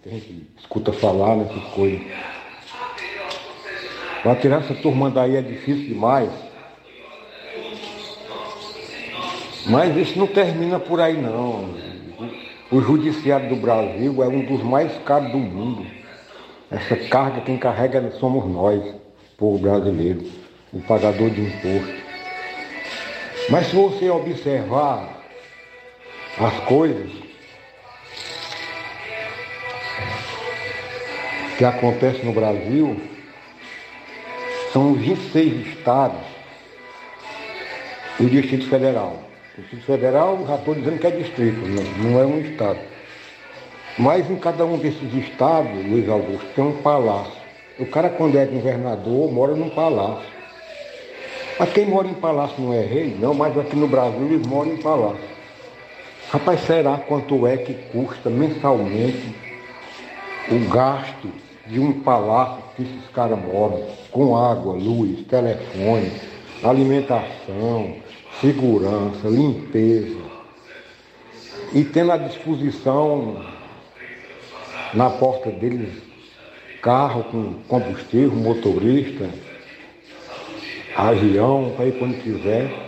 a 0.04 0.08
gente 0.08 0.46
escuta 0.58 0.92
falar 0.92 1.36
nessas 1.36 1.62
coisas. 1.72 2.00
Para 4.22 4.36
tirar 4.36 4.60
essa 4.60 4.74
turma 4.74 5.10
daí 5.10 5.36
é 5.36 5.42
difícil 5.42 5.88
demais. 5.88 6.30
Mas 9.66 9.96
isso 9.96 10.18
não 10.18 10.26
termina 10.26 10.78
por 10.78 11.00
aí 11.00 11.20
não. 11.20 11.85
O 12.70 12.80
judiciário 12.80 13.48
do 13.48 13.56
Brasil 13.56 14.22
é 14.24 14.26
um 14.26 14.44
dos 14.44 14.62
mais 14.62 14.93
caros 15.05 15.30
do 15.30 15.38
mundo. 15.38 15.86
Essa 16.68 16.97
carga 16.97 17.40
quem 17.43 17.56
carrega 17.56 18.10
somos 18.18 18.44
nós, 18.44 18.82
povo 19.38 19.59
brasileiro, 19.59 20.24
o 20.72 20.80
pagador 20.80 21.30
de 21.30 21.43
imposto. 21.43 21.94
Mas 23.48 23.68
se 23.68 23.76
você 23.76 24.10
observar 24.10 25.09
as 26.38 26.60
coisas 26.64 27.12
que 31.56 31.64
acontecem 31.64 32.24
no 32.24 32.32
Brasil, 32.32 33.01
são 34.72 34.94
26 34.94 35.68
estados 35.68 36.20
e 38.18 38.24
o 38.24 38.28
Distrito 38.28 38.68
Federal. 38.68 39.26
O 39.57 39.62
Distrito 39.62 39.87
Federal, 39.87 40.45
já 40.47 40.57
estou 40.57 40.74
dizendo 40.74 40.99
que 40.99 41.07
é 41.07 41.11
distrito, 41.11 41.59
não, 42.03 42.20
é 42.20 42.27
um 42.27 42.41
estado. 42.41 42.78
Mas 43.99 44.31
em 44.31 44.37
cada 44.37 44.66
um 44.66 44.77
desses 44.77 45.15
estados, 45.15 45.73
Luiz 45.87 46.07
Augusto, 46.11 46.47
tem 46.55 46.62
um 46.62 46.83
palácio. 46.83 47.33
O 47.78 47.87
cara, 47.87 48.11
quando 48.11 48.37
é 48.37 48.45
governador, 48.45 49.33
mora 49.33 49.55
num 49.55 49.70
palácio. 49.70 50.28
Mas 51.59 51.73
quem 51.73 51.87
mora 51.87 52.07
em 52.07 52.15
palácio 52.15 52.62
não 52.62 52.74
é 52.74 52.83
rei? 52.83 53.16
Não, 53.19 53.33
mas 53.33 53.57
aqui 53.57 53.74
no 53.77 53.89
Brasil 53.89 54.27
eles 54.27 54.47
moram 54.47 54.73
em 54.73 54.77
palácio. 54.77 55.24
Rapaz, 56.31 56.61
será 56.66 56.99
quanto 56.99 57.47
é 57.47 57.57
que 57.57 57.73
custa 57.93 58.28
mensalmente 58.28 59.35
o 60.51 60.69
gasto 60.69 61.31
de 61.66 61.81
um 61.81 62.01
palácio 62.01 62.62
que 62.77 62.83
esses 62.83 63.09
caras 63.15 63.39
moram, 63.39 63.83
com 64.11 64.37
água, 64.37 64.74
luz, 64.74 65.27
telefone, 65.27 66.12
alimentação, 66.62 67.97
segurança, 68.40 69.28
limpeza, 69.28 70.16
e 71.72 71.84
tendo 71.84 72.12
à 72.12 72.16
disposição 72.16 73.44
na 74.94 75.10
porta 75.10 75.50
deles 75.50 76.06
carro 76.82 77.24
com 77.24 77.54
combustível, 77.66 78.30
motorista, 78.30 79.28
avião, 80.94 81.72
para 81.76 81.86
ir 81.86 81.98
quando 81.98 82.22
quiser. 82.22 82.86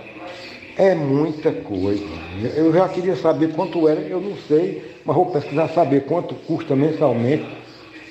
É 0.76 0.94
muita 0.94 1.50
coisa. 1.50 2.06
Eu 2.54 2.72
já 2.72 2.88
queria 2.88 3.16
saber 3.16 3.52
quanto 3.52 3.88
era, 3.88 4.00
eu 4.00 4.20
não 4.20 4.36
sei, 4.46 4.84
mas 5.04 5.16
vou 5.16 5.26
pesquisar 5.26 5.68
saber 5.70 6.04
quanto 6.04 6.36
custa 6.36 6.76
mensalmente 6.76 7.44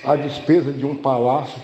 a 0.03 0.18
despesa 0.18 0.73
de 0.73 0.85
um 0.85 0.95
palácio 0.95 1.61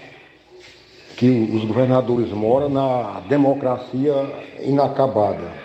que 1.17 1.29
os 1.29 1.65
governadores 1.65 2.29
moram 2.29 2.69
na 2.69 3.21
democracia 3.27 4.13
inacabada. 4.61 5.62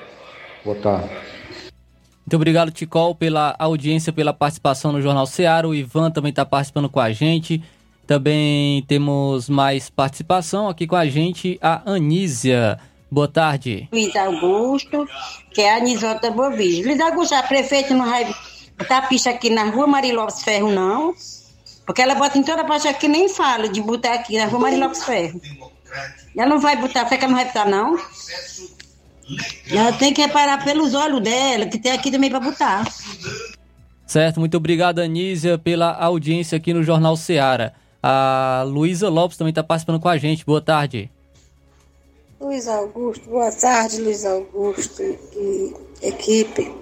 Boa 0.68 0.80
tarde. 0.80 1.08
Muito 2.26 2.36
obrigado, 2.36 2.70
Ticol, 2.70 3.14
pela 3.14 3.56
audiência, 3.58 4.12
pela 4.12 4.34
participação 4.34 4.92
no 4.92 5.00
Jornal 5.00 5.24
Seara. 5.24 5.66
O 5.66 5.74
Ivan 5.74 6.10
também 6.10 6.28
está 6.28 6.44
participando 6.44 6.90
com 6.90 7.00
a 7.00 7.10
gente. 7.10 7.64
Também 8.06 8.82
temos 8.82 9.48
mais 9.48 9.88
participação 9.88 10.68
aqui 10.68 10.86
com 10.86 10.94
a 10.94 11.06
gente, 11.06 11.58
a 11.62 11.90
Anísia. 11.90 12.78
Boa 13.10 13.26
tarde. 13.26 13.88
Luiz 13.90 14.14
Augusto, 14.14 15.08
que 15.54 15.62
é 15.62 15.72
a 15.72 15.76
Anisota 15.78 16.30
Bovis. 16.30 16.84
Luiz 16.84 17.00
Augusto, 17.00 17.34
a 17.34 17.42
prefeita 17.42 17.94
não 17.94 18.04
vai 18.04 18.30
botar 18.76 19.08
pista 19.08 19.30
aqui 19.30 19.48
na 19.48 19.70
rua 19.70 19.86
Maria 19.86 20.14
Lopes 20.14 20.42
Ferro, 20.42 20.70
não. 20.70 21.14
Porque 21.86 22.02
ela 22.02 22.14
bota 22.14 22.36
em 22.36 22.42
toda 22.42 22.62
parte 22.62 22.86
aqui, 22.86 23.08
nem 23.08 23.26
fala 23.30 23.70
de 23.70 23.80
botar 23.80 24.12
aqui 24.12 24.36
na 24.36 24.44
rua 24.44 24.60
Maria 24.60 24.80
Lopes 24.80 25.02
Ferro. 25.02 25.40
Ela 26.36 26.50
não 26.50 26.58
vai 26.58 26.76
botar, 26.76 27.06
será 27.06 27.16
que 27.16 27.24
ela 27.24 27.32
não 27.32 27.38
vai 27.38 27.46
botar, 27.46 27.64
não? 27.64 27.98
Ela 29.70 29.92
tem 29.92 30.12
que 30.12 30.22
reparar 30.22 30.64
pelos 30.64 30.94
olhos 30.94 31.20
dela, 31.20 31.66
que 31.66 31.78
tem 31.78 31.92
aqui 31.92 32.10
também 32.10 32.30
para 32.30 32.40
botar. 32.40 32.84
Certo, 34.06 34.40
muito 34.40 34.56
obrigado, 34.56 35.00
Anísia, 35.00 35.58
pela 35.58 35.92
audiência 35.92 36.56
aqui 36.56 36.72
no 36.72 36.82
Jornal 36.82 37.16
Seara. 37.16 37.74
A 38.02 38.64
Luísa 38.66 39.08
Lopes 39.08 39.36
também 39.36 39.50
está 39.50 39.62
participando 39.62 40.00
com 40.00 40.08
a 40.08 40.16
gente. 40.16 40.46
Boa 40.46 40.62
tarde. 40.62 41.10
Luiz 42.40 42.68
Augusto, 42.68 43.28
boa 43.28 43.50
tarde, 43.50 44.00
Luiz 44.00 44.24
Augusto 44.24 45.02
e 45.02 45.74
equipe. 46.00 46.72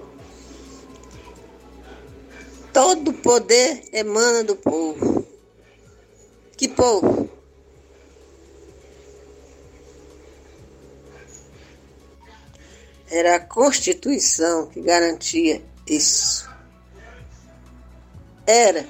Todo 2.73 3.13
poder 3.15 3.83
emana 3.93 4.45
do 4.45 4.55
povo. 4.55 5.27
Que 6.57 6.69
povo? 6.69 7.29
Era 13.17 13.37
a 13.37 13.41
Constituição 13.41 14.67
que 14.67 14.83
garantia 14.83 15.63
isso. 15.89 16.47
Era. 18.47 18.85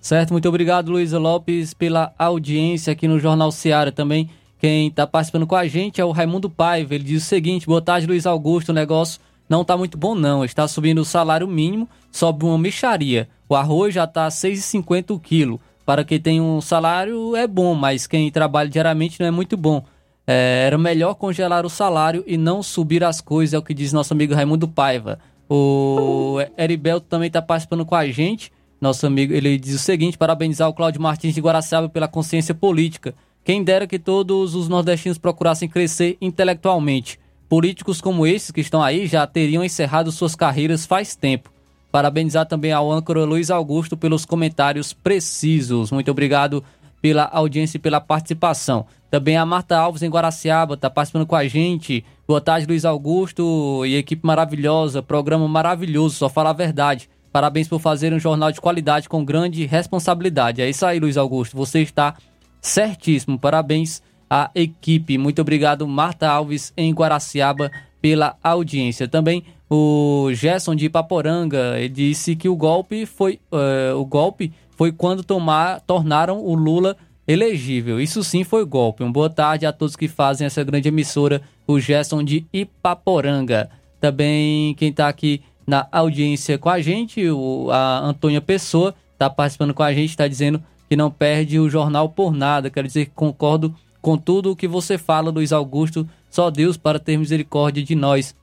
Certo, 0.00 0.32
muito 0.32 0.48
obrigado, 0.48 0.90
Luísa 0.90 1.18
Lopes, 1.18 1.74
pela 1.74 2.14
audiência 2.18 2.94
aqui 2.94 3.06
no 3.06 3.20
Jornal 3.20 3.52
Seara 3.52 3.92
também. 3.92 4.30
Quem 4.58 4.88
está 4.88 5.06
participando 5.06 5.46
com 5.46 5.54
a 5.54 5.66
gente 5.66 6.00
é 6.00 6.04
o 6.04 6.12
Raimundo 6.12 6.48
Paiva. 6.48 6.94
Ele 6.94 7.04
diz 7.04 7.24
o 7.24 7.26
seguinte: 7.26 7.66
boa 7.66 7.82
tarde, 7.82 8.06
Luiz 8.06 8.24
Augusto. 8.24 8.70
O 8.70 8.74
negócio 8.74 9.20
não 9.46 9.60
está 9.60 9.76
muito 9.76 9.98
bom, 9.98 10.14
não. 10.14 10.42
Está 10.42 10.66
subindo 10.66 11.02
o 11.02 11.04
salário 11.04 11.46
mínimo, 11.46 11.86
sobe 12.10 12.46
uma 12.46 12.56
mexaria. 12.56 13.28
O 13.50 13.54
arroz 13.54 13.92
já 13.94 14.04
está 14.04 14.24
R$ 14.24 14.30
6,50 14.30 15.14
o 15.14 15.20
quilo. 15.20 15.60
Para 15.84 16.04
quem 16.04 16.18
tem 16.18 16.40
um 16.40 16.62
salário 16.62 17.36
é 17.36 17.46
bom, 17.46 17.74
mas 17.74 18.06
quem 18.06 18.30
trabalha 18.30 18.70
diariamente 18.70 19.20
não 19.20 19.26
é 19.26 19.30
muito 19.30 19.58
bom. 19.58 19.84
É, 20.32 20.62
era 20.64 20.78
melhor 20.78 21.14
congelar 21.14 21.66
o 21.66 21.68
salário 21.68 22.22
e 22.24 22.36
não 22.36 22.62
subir 22.62 23.02
as 23.02 23.20
coisas, 23.20 23.52
é 23.52 23.58
o 23.58 23.62
que 23.62 23.74
diz 23.74 23.92
nosso 23.92 24.12
amigo 24.12 24.32
Raimundo 24.32 24.68
Paiva. 24.68 25.18
O 25.48 26.36
Heribelto 26.56 27.08
também 27.08 27.26
está 27.26 27.42
participando 27.42 27.84
com 27.84 27.96
a 27.96 28.06
gente. 28.06 28.52
Nosso 28.80 29.04
amigo, 29.04 29.34
ele 29.34 29.58
diz 29.58 29.74
o 29.74 29.78
seguinte: 29.80 30.16
parabenizar 30.16 30.68
o 30.68 30.72
Cláudio 30.72 31.02
Martins 31.02 31.34
de 31.34 31.40
Guaraciaba 31.40 31.88
pela 31.88 32.06
consciência 32.06 32.54
política. 32.54 33.12
Quem 33.42 33.64
dera 33.64 33.88
que 33.88 33.98
todos 33.98 34.54
os 34.54 34.68
nordestinos 34.68 35.18
procurassem 35.18 35.68
crescer 35.68 36.16
intelectualmente. 36.20 37.18
Políticos 37.48 38.00
como 38.00 38.24
esses 38.24 38.52
que 38.52 38.60
estão 38.60 38.80
aí 38.80 39.08
já 39.08 39.26
teriam 39.26 39.64
encerrado 39.64 40.12
suas 40.12 40.36
carreiras 40.36 40.86
faz 40.86 41.16
tempo. 41.16 41.50
Parabenizar 41.90 42.46
também 42.46 42.70
ao 42.70 42.92
âncora 42.92 43.24
Luiz 43.24 43.50
Augusto 43.50 43.96
pelos 43.96 44.24
comentários 44.24 44.92
precisos. 44.92 45.90
Muito 45.90 46.08
obrigado 46.08 46.62
pela 47.00 47.24
audiência 47.24 47.76
e 47.76 47.80
pela 47.80 48.00
participação. 48.00 48.86
Também 49.10 49.36
a 49.36 49.44
Marta 49.44 49.76
Alves 49.76 50.02
em 50.02 50.10
Guaraciaba 50.10 50.74
está 50.74 50.88
participando 50.88 51.26
com 51.26 51.34
a 51.34 51.46
gente. 51.46 52.04
Boa 52.28 52.40
tarde, 52.40 52.66
Luiz 52.66 52.84
Augusto 52.84 53.84
e 53.84 53.96
equipe 53.96 54.24
maravilhosa, 54.24 55.02
programa 55.02 55.48
maravilhoso, 55.48 56.16
só 56.16 56.28
fala 56.28 56.50
a 56.50 56.54
verdade. 56.54 57.08
Parabéns 57.32 57.68
por 57.68 57.80
fazer 57.80 58.12
um 58.12 58.18
jornal 58.18 58.50
de 58.50 58.60
qualidade 58.60 59.08
com 59.08 59.24
grande 59.24 59.64
responsabilidade. 59.64 60.60
É 60.60 60.68
isso 60.68 60.84
aí, 60.84 60.98
Luiz 60.98 61.16
Augusto. 61.16 61.56
Você 61.56 61.80
está 61.80 62.16
certíssimo. 62.60 63.38
Parabéns 63.38 64.02
à 64.28 64.50
equipe. 64.54 65.16
Muito 65.16 65.40
obrigado, 65.40 65.86
Marta 65.86 66.28
Alves 66.28 66.72
em 66.76 66.92
Guaraciaba, 66.92 67.70
pela 68.00 68.36
audiência. 68.42 69.06
Também 69.06 69.44
o 69.68 70.30
Gerson 70.32 70.74
de 70.74 70.86
Ipaporanga 70.86 71.76
disse 71.88 72.34
que 72.34 72.48
o 72.48 72.56
golpe 72.56 73.06
foi 73.06 73.38
uh, 73.52 73.96
o 73.96 74.04
golpe 74.04 74.52
foi 74.80 74.92
quando 74.92 75.22
tomar, 75.22 75.82
tornaram 75.82 76.42
o 76.42 76.54
Lula 76.54 76.96
elegível. 77.28 78.00
Isso 78.00 78.24
sim 78.24 78.44
foi 78.44 78.64
golpe. 78.64 79.02
Uma 79.02 79.12
boa 79.12 79.28
tarde 79.28 79.66
a 79.66 79.72
todos 79.74 79.94
que 79.94 80.08
fazem 80.08 80.46
essa 80.46 80.64
grande 80.64 80.88
emissora, 80.88 81.42
o 81.66 81.78
Gerson 81.78 82.24
de 82.24 82.46
Ipaporanga. 82.50 83.68
Também 84.00 84.74
quem 84.76 84.88
está 84.88 85.06
aqui 85.06 85.42
na 85.66 85.86
audiência 85.92 86.56
com 86.56 86.70
a 86.70 86.80
gente, 86.80 87.28
o, 87.28 87.68
a 87.70 87.98
Antônia 87.98 88.40
Pessoa, 88.40 88.94
está 89.12 89.28
participando 89.28 89.74
com 89.74 89.82
a 89.82 89.92
gente, 89.92 90.08
está 90.08 90.26
dizendo 90.26 90.62
que 90.88 90.96
não 90.96 91.10
perde 91.10 91.58
o 91.58 91.68
jornal 91.68 92.08
por 92.08 92.32
nada. 92.32 92.70
Quero 92.70 92.86
dizer 92.86 93.04
que 93.04 93.12
concordo 93.14 93.76
com 94.00 94.16
tudo 94.16 94.52
o 94.52 94.56
que 94.56 94.66
você 94.66 94.96
fala, 94.96 95.30
Luiz 95.30 95.52
Augusto. 95.52 96.08
Só 96.30 96.50
Deus 96.50 96.78
para 96.78 96.98
ter 96.98 97.18
misericórdia 97.18 97.84
de 97.84 97.94
nós. 97.94 98.34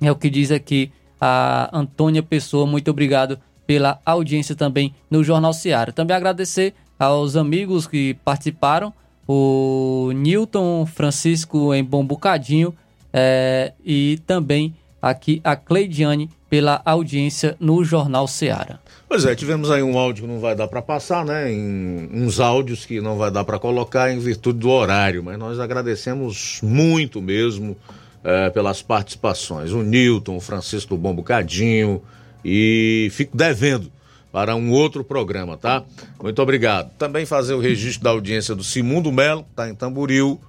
É 0.00 0.10
o 0.10 0.16
que 0.16 0.30
diz 0.30 0.50
aqui 0.50 0.90
a 1.20 1.68
Antônia 1.78 2.22
Pessoa. 2.22 2.66
Muito 2.66 2.90
obrigado 2.90 3.38
pela 3.66 3.98
audiência 4.04 4.54
também 4.54 4.94
no 5.10 5.22
Jornal 5.22 5.52
Seara. 5.52 5.92
Também 5.92 6.16
agradecer 6.16 6.74
aos 6.98 7.36
amigos 7.36 7.86
que 7.86 8.14
participaram, 8.24 8.92
o 9.26 10.12
Newton 10.14 10.86
Francisco 10.86 11.74
em 11.74 11.82
Bom 11.82 12.04
Bocadinho 12.04 12.74
é, 13.12 13.72
e 13.84 14.20
também 14.26 14.74
aqui 15.00 15.40
a 15.42 15.56
Cleidiane 15.56 16.30
pela 16.48 16.80
audiência 16.84 17.56
no 17.58 17.82
Jornal 17.84 18.28
Seara. 18.28 18.80
Pois 19.08 19.24
é, 19.24 19.34
tivemos 19.34 19.70
aí 19.70 19.82
um 19.82 19.98
áudio 19.98 20.24
que 20.24 20.30
não 20.30 20.40
vai 20.40 20.54
dar 20.54 20.68
para 20.68 20.80
passar, 20.80 21.24
né? 21.24 21.52
Em, 21.52 22.08
uns 22.12 22.40
áudios 22.40 22.86
que 22.86 23.00
não 23.00 23.16
vai 23.16 23.30
dar 23.30 23.44
para 23.44 23.58
colocar 23.58 24.12
em 24.12 24.18
virtude 24.18 24.60
do 24.60 24.70
horário, 24.70 25.22
mas 25.22 25.38
nós 25.38 25.58
agradecemos 25.58 26.60
muito 26.62 27.20
mesmo 27.20 27.76
é, 28.22 28.50
pelas 28.50 28.82
participações. 28.82 29.72
O 29.72 29.82
Newton, 29.82 30.36
o 30.36 30.40
Francisco 30.40 30.94
do 30.94 31.00
Bom 31.00 31.14
Bocadinho 31.14 32.02
e 32.44 33.08
fico 33.12 33.36
devendo 33.36 33.90
para 34.30 34.56
um 34.56 34.70
outro 34.72 35.04
programa, 35.04 35.56
tá? 35.56 35.84
Muito 36.20 36.42
obrigado. 36.42 36.90
Também 36.98 37.24
fazer 37.24 37.54
o 37.54 37.60
registro 37.60 38.02
da 38.02 38.10
audiência 38.10 38.54
do 38.54 38.64
Simundo 38.64 39.12
Melo, 39.12 39.46
tá 39.54 39.68
em 39.68 39.74
Tamboril, 39.74 40.40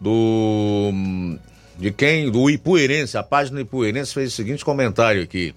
do 0.00 0.90
de 1.78 1.90
quem? 1.90 2.30
Do 2.30 2.48
Ipueirense, 2.48 3.18
a 3.18 3.22
página 3.22 3.60
Ipueirense 3.60 4.14
fez 4.14 4.32
o 4.32 4.36
seguinte 4.36 4.64
comentário 4.64 5.22
aqui. 5.22 5.54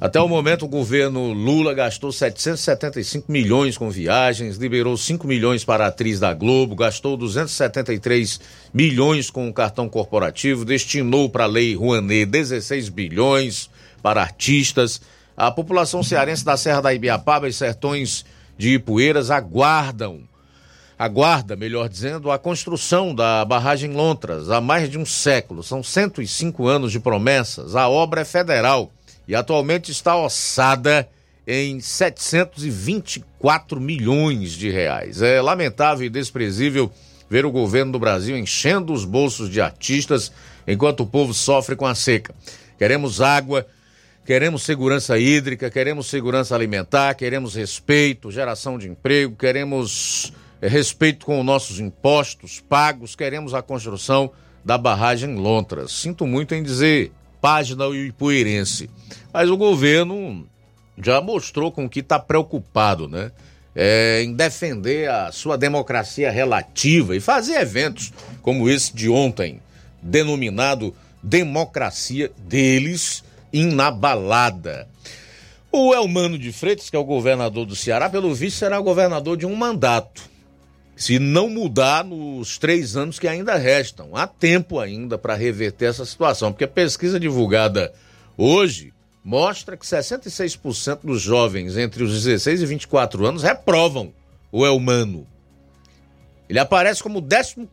Até 0.00 0.18
o 0.18 0.26
momento, 0.26 0.64
o 0.64 0.68
governo 0.68 1.34
Lula 1.34 1.74
gastou 1.74 2.10
775 2.10 3.30
milhões 3.30 3.76
com 3.76 3.90
viagens, 3.90 4.56
liberou 4.56 4.96
5 4.96 5.26
milhões 5.26 5.62
para 5.62 5.84
a 5.84 5.88
atriz 5.88 6.18
da 6.18 6.32
Globo, 6.32 6.74
gastou 6.74 7.18
273 7.18 8.40
milhões 8.72 9.28
com 9.28 9.46
o 9.46 9.52
cartão 9.52 9.90
corporativo, 9.90 10.64
destinou 10.64 11.28
para 11.28 11.44
a 11.44 11.46
Lei 11.46 11.74
Rouanet 11.74 12.24
16 12.24 12.88
bilhões 12.88 13.68
para 14.02 14.22
artistas. 14.22 15.00
A 15.36 15.50
população 15.50 16.02
cearense 16.02 16.44
da 16.44 16.56
Serra 16.56 16.80
da 16.80 16.94
Ibiapaba 16.94 17.48
e 17.48 17.52
sertões 17.52 18.24
de 18.58 18.74
Ipueiras 18.74 19.30
aguardam 19.30 20.28
aguarda, 21.00 21.56
melhor 21.56 21.88
dizendo, 21.88 22.30
a 22.30 22.38
construção 22.38 23.12
da 23.14 23.42
barragem 23.42 23.94
Lontras 23.94 24.50
há 24.50 24.60
mais 24.60 24.90
de 24.90 24.98
um 24.98 25.06
século. 25.06 25.62
São 25.62 25.82
105 25.82 26.68
anos 26.68 26.92
de 26.92 27.00
promessas. 27.00 27.74
A 27.74 27.88
obra 27.88 28.20
é 28.20 28.24
federal 28.26 28.92
e 29.26 29.34
atualmente 29.34 29.90
está 29.90 30.14
ossada 30.14 31.08
em 31.46 31.80
724 31.80 33.80
milhões 33.80 34.52
de 34.52 34.68
reais. 34.68 35.22
É 35.22 35.40
lamentável 35.40 36.06
e 36.06 36.10
desprezível 36.10 36.92
ver 37.30 37.46
o 37.46 37.50
governo 37.50 37.92
do 37.92 37.98
Brasil 37.98 38.36
enchendo 38.36 38.92
os 38.92 39.06
bolsos 39.06 39.48
de 39.48 39.58
artistas 39.58 40.30
enquanto 40.68 41.00
o 41.00 41.06
povo 41.06 41.32
sofre 41.32 41.76
com 41.76 41.86
a 41.86 41.94
seca. 41.94 42.34
Queremos 42.76 43.22
água, 43.22 43.66
queremos 44.30 44.62
segurança 44.62 45.18
hídrica, 45.18 45.68
queremos 45.68 46.06
segurança 46.06 46.54
alimentar, 46.54 47.14
queremos 47.14 47.56
respeito, 47.56 48.30
geração 48.30 48.78
de 48.78 48.88
emprego, 48.88 49.34
queremos 49.34 50.32
é, 50.62 50.68
respeito 50.68 51.26
com 51.26 51.40
os 51.40 51.44
nossos 51.44 51.80
impostos 51.80 52.60
pagos, 52.60 53.16
queremos 53.16 53.54
a 53.54 53.60
construção 53.60 54.30
da 54.64 54.78
barragem 54.78 55.34
Lontras. 55.34 55.90
Sinto 55.90 56.28
muito 56.28 56.54
em 56.54 56.62
dizer, 56.62 57.10
página 57.40 57.86
Ipueirense. 57.86 58.88
Mas 59.32 59.50
o 59.50 59.56
governo 59.56 60.46
já 60.96 61.20
mostrou 61.20 61.72
com 61.72 61.88
que 61.88 61.98
está 61.98 62.16
preocupado, 62.20 63.08
né? 63.08 63.32
É, 63.74 64.22
em 64.22 64.32
defender 64.32 65.10
a 65.10 65.32
sua 65.32 65.58
democracia 65.58 66.30
relativa 66.30 67.16
e 67.16 67.20
fazer 67.20 67.54
eventos 67.54 68.12
como 68.42 68.70
esse 68.70 68.94
de 68.94 69.08
ontem, 69.10 69.60
denominado 70.00 70.94
Democracia 71.20 72.30
deles 72.38 73.24
inabalada. 73.52 74.88
O 75.72 75.94
Elmano 75.94 76.38
de 76.38 76.52
Freitas, 76.52 76.90
que 76.90 76.96
é 76.96 76.98
o 76.98 77.04
governador 77.04 77.64
do 77.64 77.76
Ceará, 77.76 78.10
pelo 78.10 78.34
visto 78.34 78.58
será 78.58 78.80
governador 78.80 79.36
de 79.36 79.46
um 79.46 79.54
mandato 79.54 80.30
se 81.00 81.18
não 81.18 81.48
mudar 81.48 82.04
nos 82.04 82.58
três 82.58 82.94
anos 82.94 83.18
que 83.18 83.26
ainda 83.26 83.56
restam. 83.56 84.14
Há 84.14 84.26
tempo 84.26 84.78
ainda 84.78 85.16
para 85.16 85.34
reverter 85.34 85.86
essa 85.86 86.04
situação, 86.04 86.52
porque 86.52 86.64
a 86.64 86.68
pesquisa 86.68 87.18
divulgada 87.18 87.90
hoje 88.36 88.92
mostra 89.24 89.78
que 89.78 89.86
66% 89.86 90.98
dos 91.02 91.22
jovens 91.22 91.78
entre 91.78 92.04
os 92.04 92.12
16 92.12 92.60
e 92.60 92.66
24 92.66 93.24
anos 93.24 93.42
reprovam 93.42 94.12
o 94.52 94.66
Elmano. 94.66 95.26
Ele 96.50 96.58
aparece 96.58 97.02
como 97.02 97.20
o 97.20 97.22
14 97.22 97.64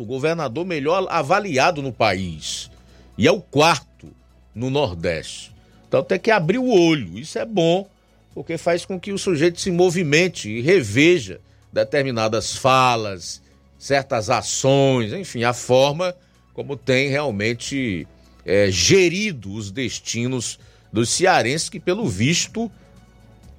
governador 0.00 0.64
melhor 0.64 1.06
avaliado 1.10 1.82
no 1.82 1.92
país. 1.92 2.70
E 3.18 3.26
é 3.26 3.30
o 3.30 3.42
quarto 3.42 4.08
no 4.54 4.70
Nordeste. 4.70 5.52
Então 5.88 6.02
tem 6.02 6.18
que 6.18 6.30
abrir 6.30 6.58
o 6.58 6.68
olho. 6.68 7.18
Isso 7.18 7.38
é 7.38 7.44
bom, 7.44 7.88
porque 8.34 8.56
faz 8.56 8.84
com 8.84 8.98
que 8.98 9.12
o 9.12 9.18
sujeito 9.18 9.60
se 9.60 9.70
movimente 9.70 10.48
e 10.48 10.60
reveja 10.60 11.40
determinadas 11.72 12.56
falas, 12.56 13.42
certas 13.78 14.30
ações, 14.30 15.12
enfim, 15.12 15.44
a 15.44 15.52
forma 15.52 16.14
como 16.54 16.76
tem 16.76 17.08
realmente 17.08 18.06
é, 18.44 18.70
gerido 18.70 19.54
os 19.54 19.70
destinos 19.70 20.58
dos 20.92 21.08
cearenses 21.08 21.68
que, 21.68 21.80
pelo 21.80 22.06
visto, 22.06 22.70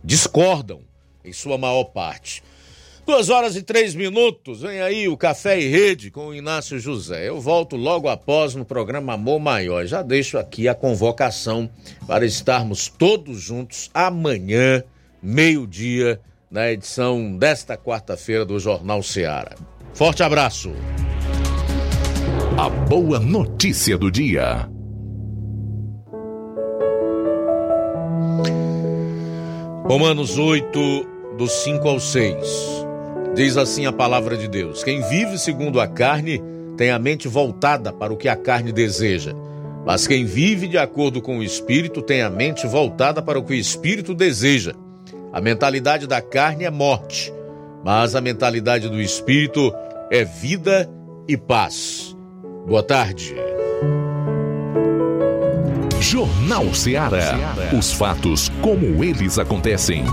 discordam 0.03 0.81
em 1.25 1.33
sua 1.33 1.57
maior 1.57 1.85
parte. 1.85 2.43
Duas 3.05 3.29
horas 3.29 3.57
e 3.57 3.61
três 3.61 3.93
minutos, 3.93 4.61
vem 4.61 4.81
aí 4.81 5.09
o 5.09 5.17
Café 5.17 5.59
e 5.59 5.67
Rede 5.67 6.09
com 6.09 6.27
o 6.27 6.33
Inácio 6.33 6.79
José. 6.79 7.27
Eu 7.27 7.41
volto 7.41 7.75
logo 7.75 8.07
após 8.07 8.55
no 8.55 8.63
programa 8.63 9.13
Amor 9.13 9.41
Maior. 9.41 9.85
Já 9.85 10.01
deixo 10.01 10.37
aqui 10.37 10.69
a 10.69 10.73
convocação 10.73 11.69
para 12.07 12.25
estarmos 12.25 12.87
todos 12.87 13.41
juntos 13.41 13.91
amanhã, 13.93 14.81
meio-dia, 15.21 16.17
na 16.49 16.71
edição 16.71 17.35
desta 17.37 17.75
quarta-feira 17.75 18.45
do 18.45 18.57
Jornal 18.57 19.03
Seara. 19.03 19.55
Forte 19.93 20.23
abraço. 20.23 20.71
A 22.57 22.69
boa 22.69 23.19
notícia 23.19 23.97
do 23.97 24.09
dia. 24.09 24.69
Romanos 29.83 30.37
8, 30.37 31.35
do 31.37 31.47
5 31.47 31.89
ao 31.89 31.99
6. 31.99 32.82
Diz 33.35 33.57
assim 33.57 33.85
a 33.85 33.91
palavra 33.91 34.37
de 34.37 34.47
Deus: 34.47 34.83
Quem 34.83 35.01
vive 35.01 35.39
segundo 35.39 35.79
a 35.79 35.87
carne 35.87 36.41
tem 36.77 36.91
a 36.91 36.99
mente 36.99 37.27
voltada 37.27 37.91
para 37.91 38.13
o 38.13 38.17
que 38.17 38.29
a 38.29 38.35
carne 38.35 38.71
deseja. 38.71 39.33
Mas 39.85 40.07
quem 40.07 40.23
vive 40.23 40.67
de 40.67 40.77
acordo 40.77 41.21
com 41.21 41.39
o 41.39 41.43
espírito 41.43 42.01
tem 42.01 42.21
a 42.21 42.29
mente 42.29 42.65
voltada 42.67 43.21
para 43.21 43.37
o 43.37 43.43
que 43.43 43.53
o 43.53 43.55
espírito 43.55 44.13
deseja. 44.13 44.73
A 45.31 45.41
mentalidade 45.41 46.07
da 46.07 46.21
carne 46.21 46.63
é 46.63 46.69
morte, 46.69 47.33
mas 47.83 48.15
a 48.15 48.21
mentalidade 48.21 48.87
do 48.87 49.01
espírito 49.01 49.73
é 50.11 50.23
vida 50.23 50.89
e 51.27 51.35
paz. 51.35 52.15
Boa 52.67 52.83
tarde. 52.83 53.35
Jornal 55.99 56.73
Ceará. 56.73 57.35
Os 57.77 57.91
fatos 57.93 58.49
como 58.61 59.03
eles 59.03 59.39
acontecem. 59.39 60.03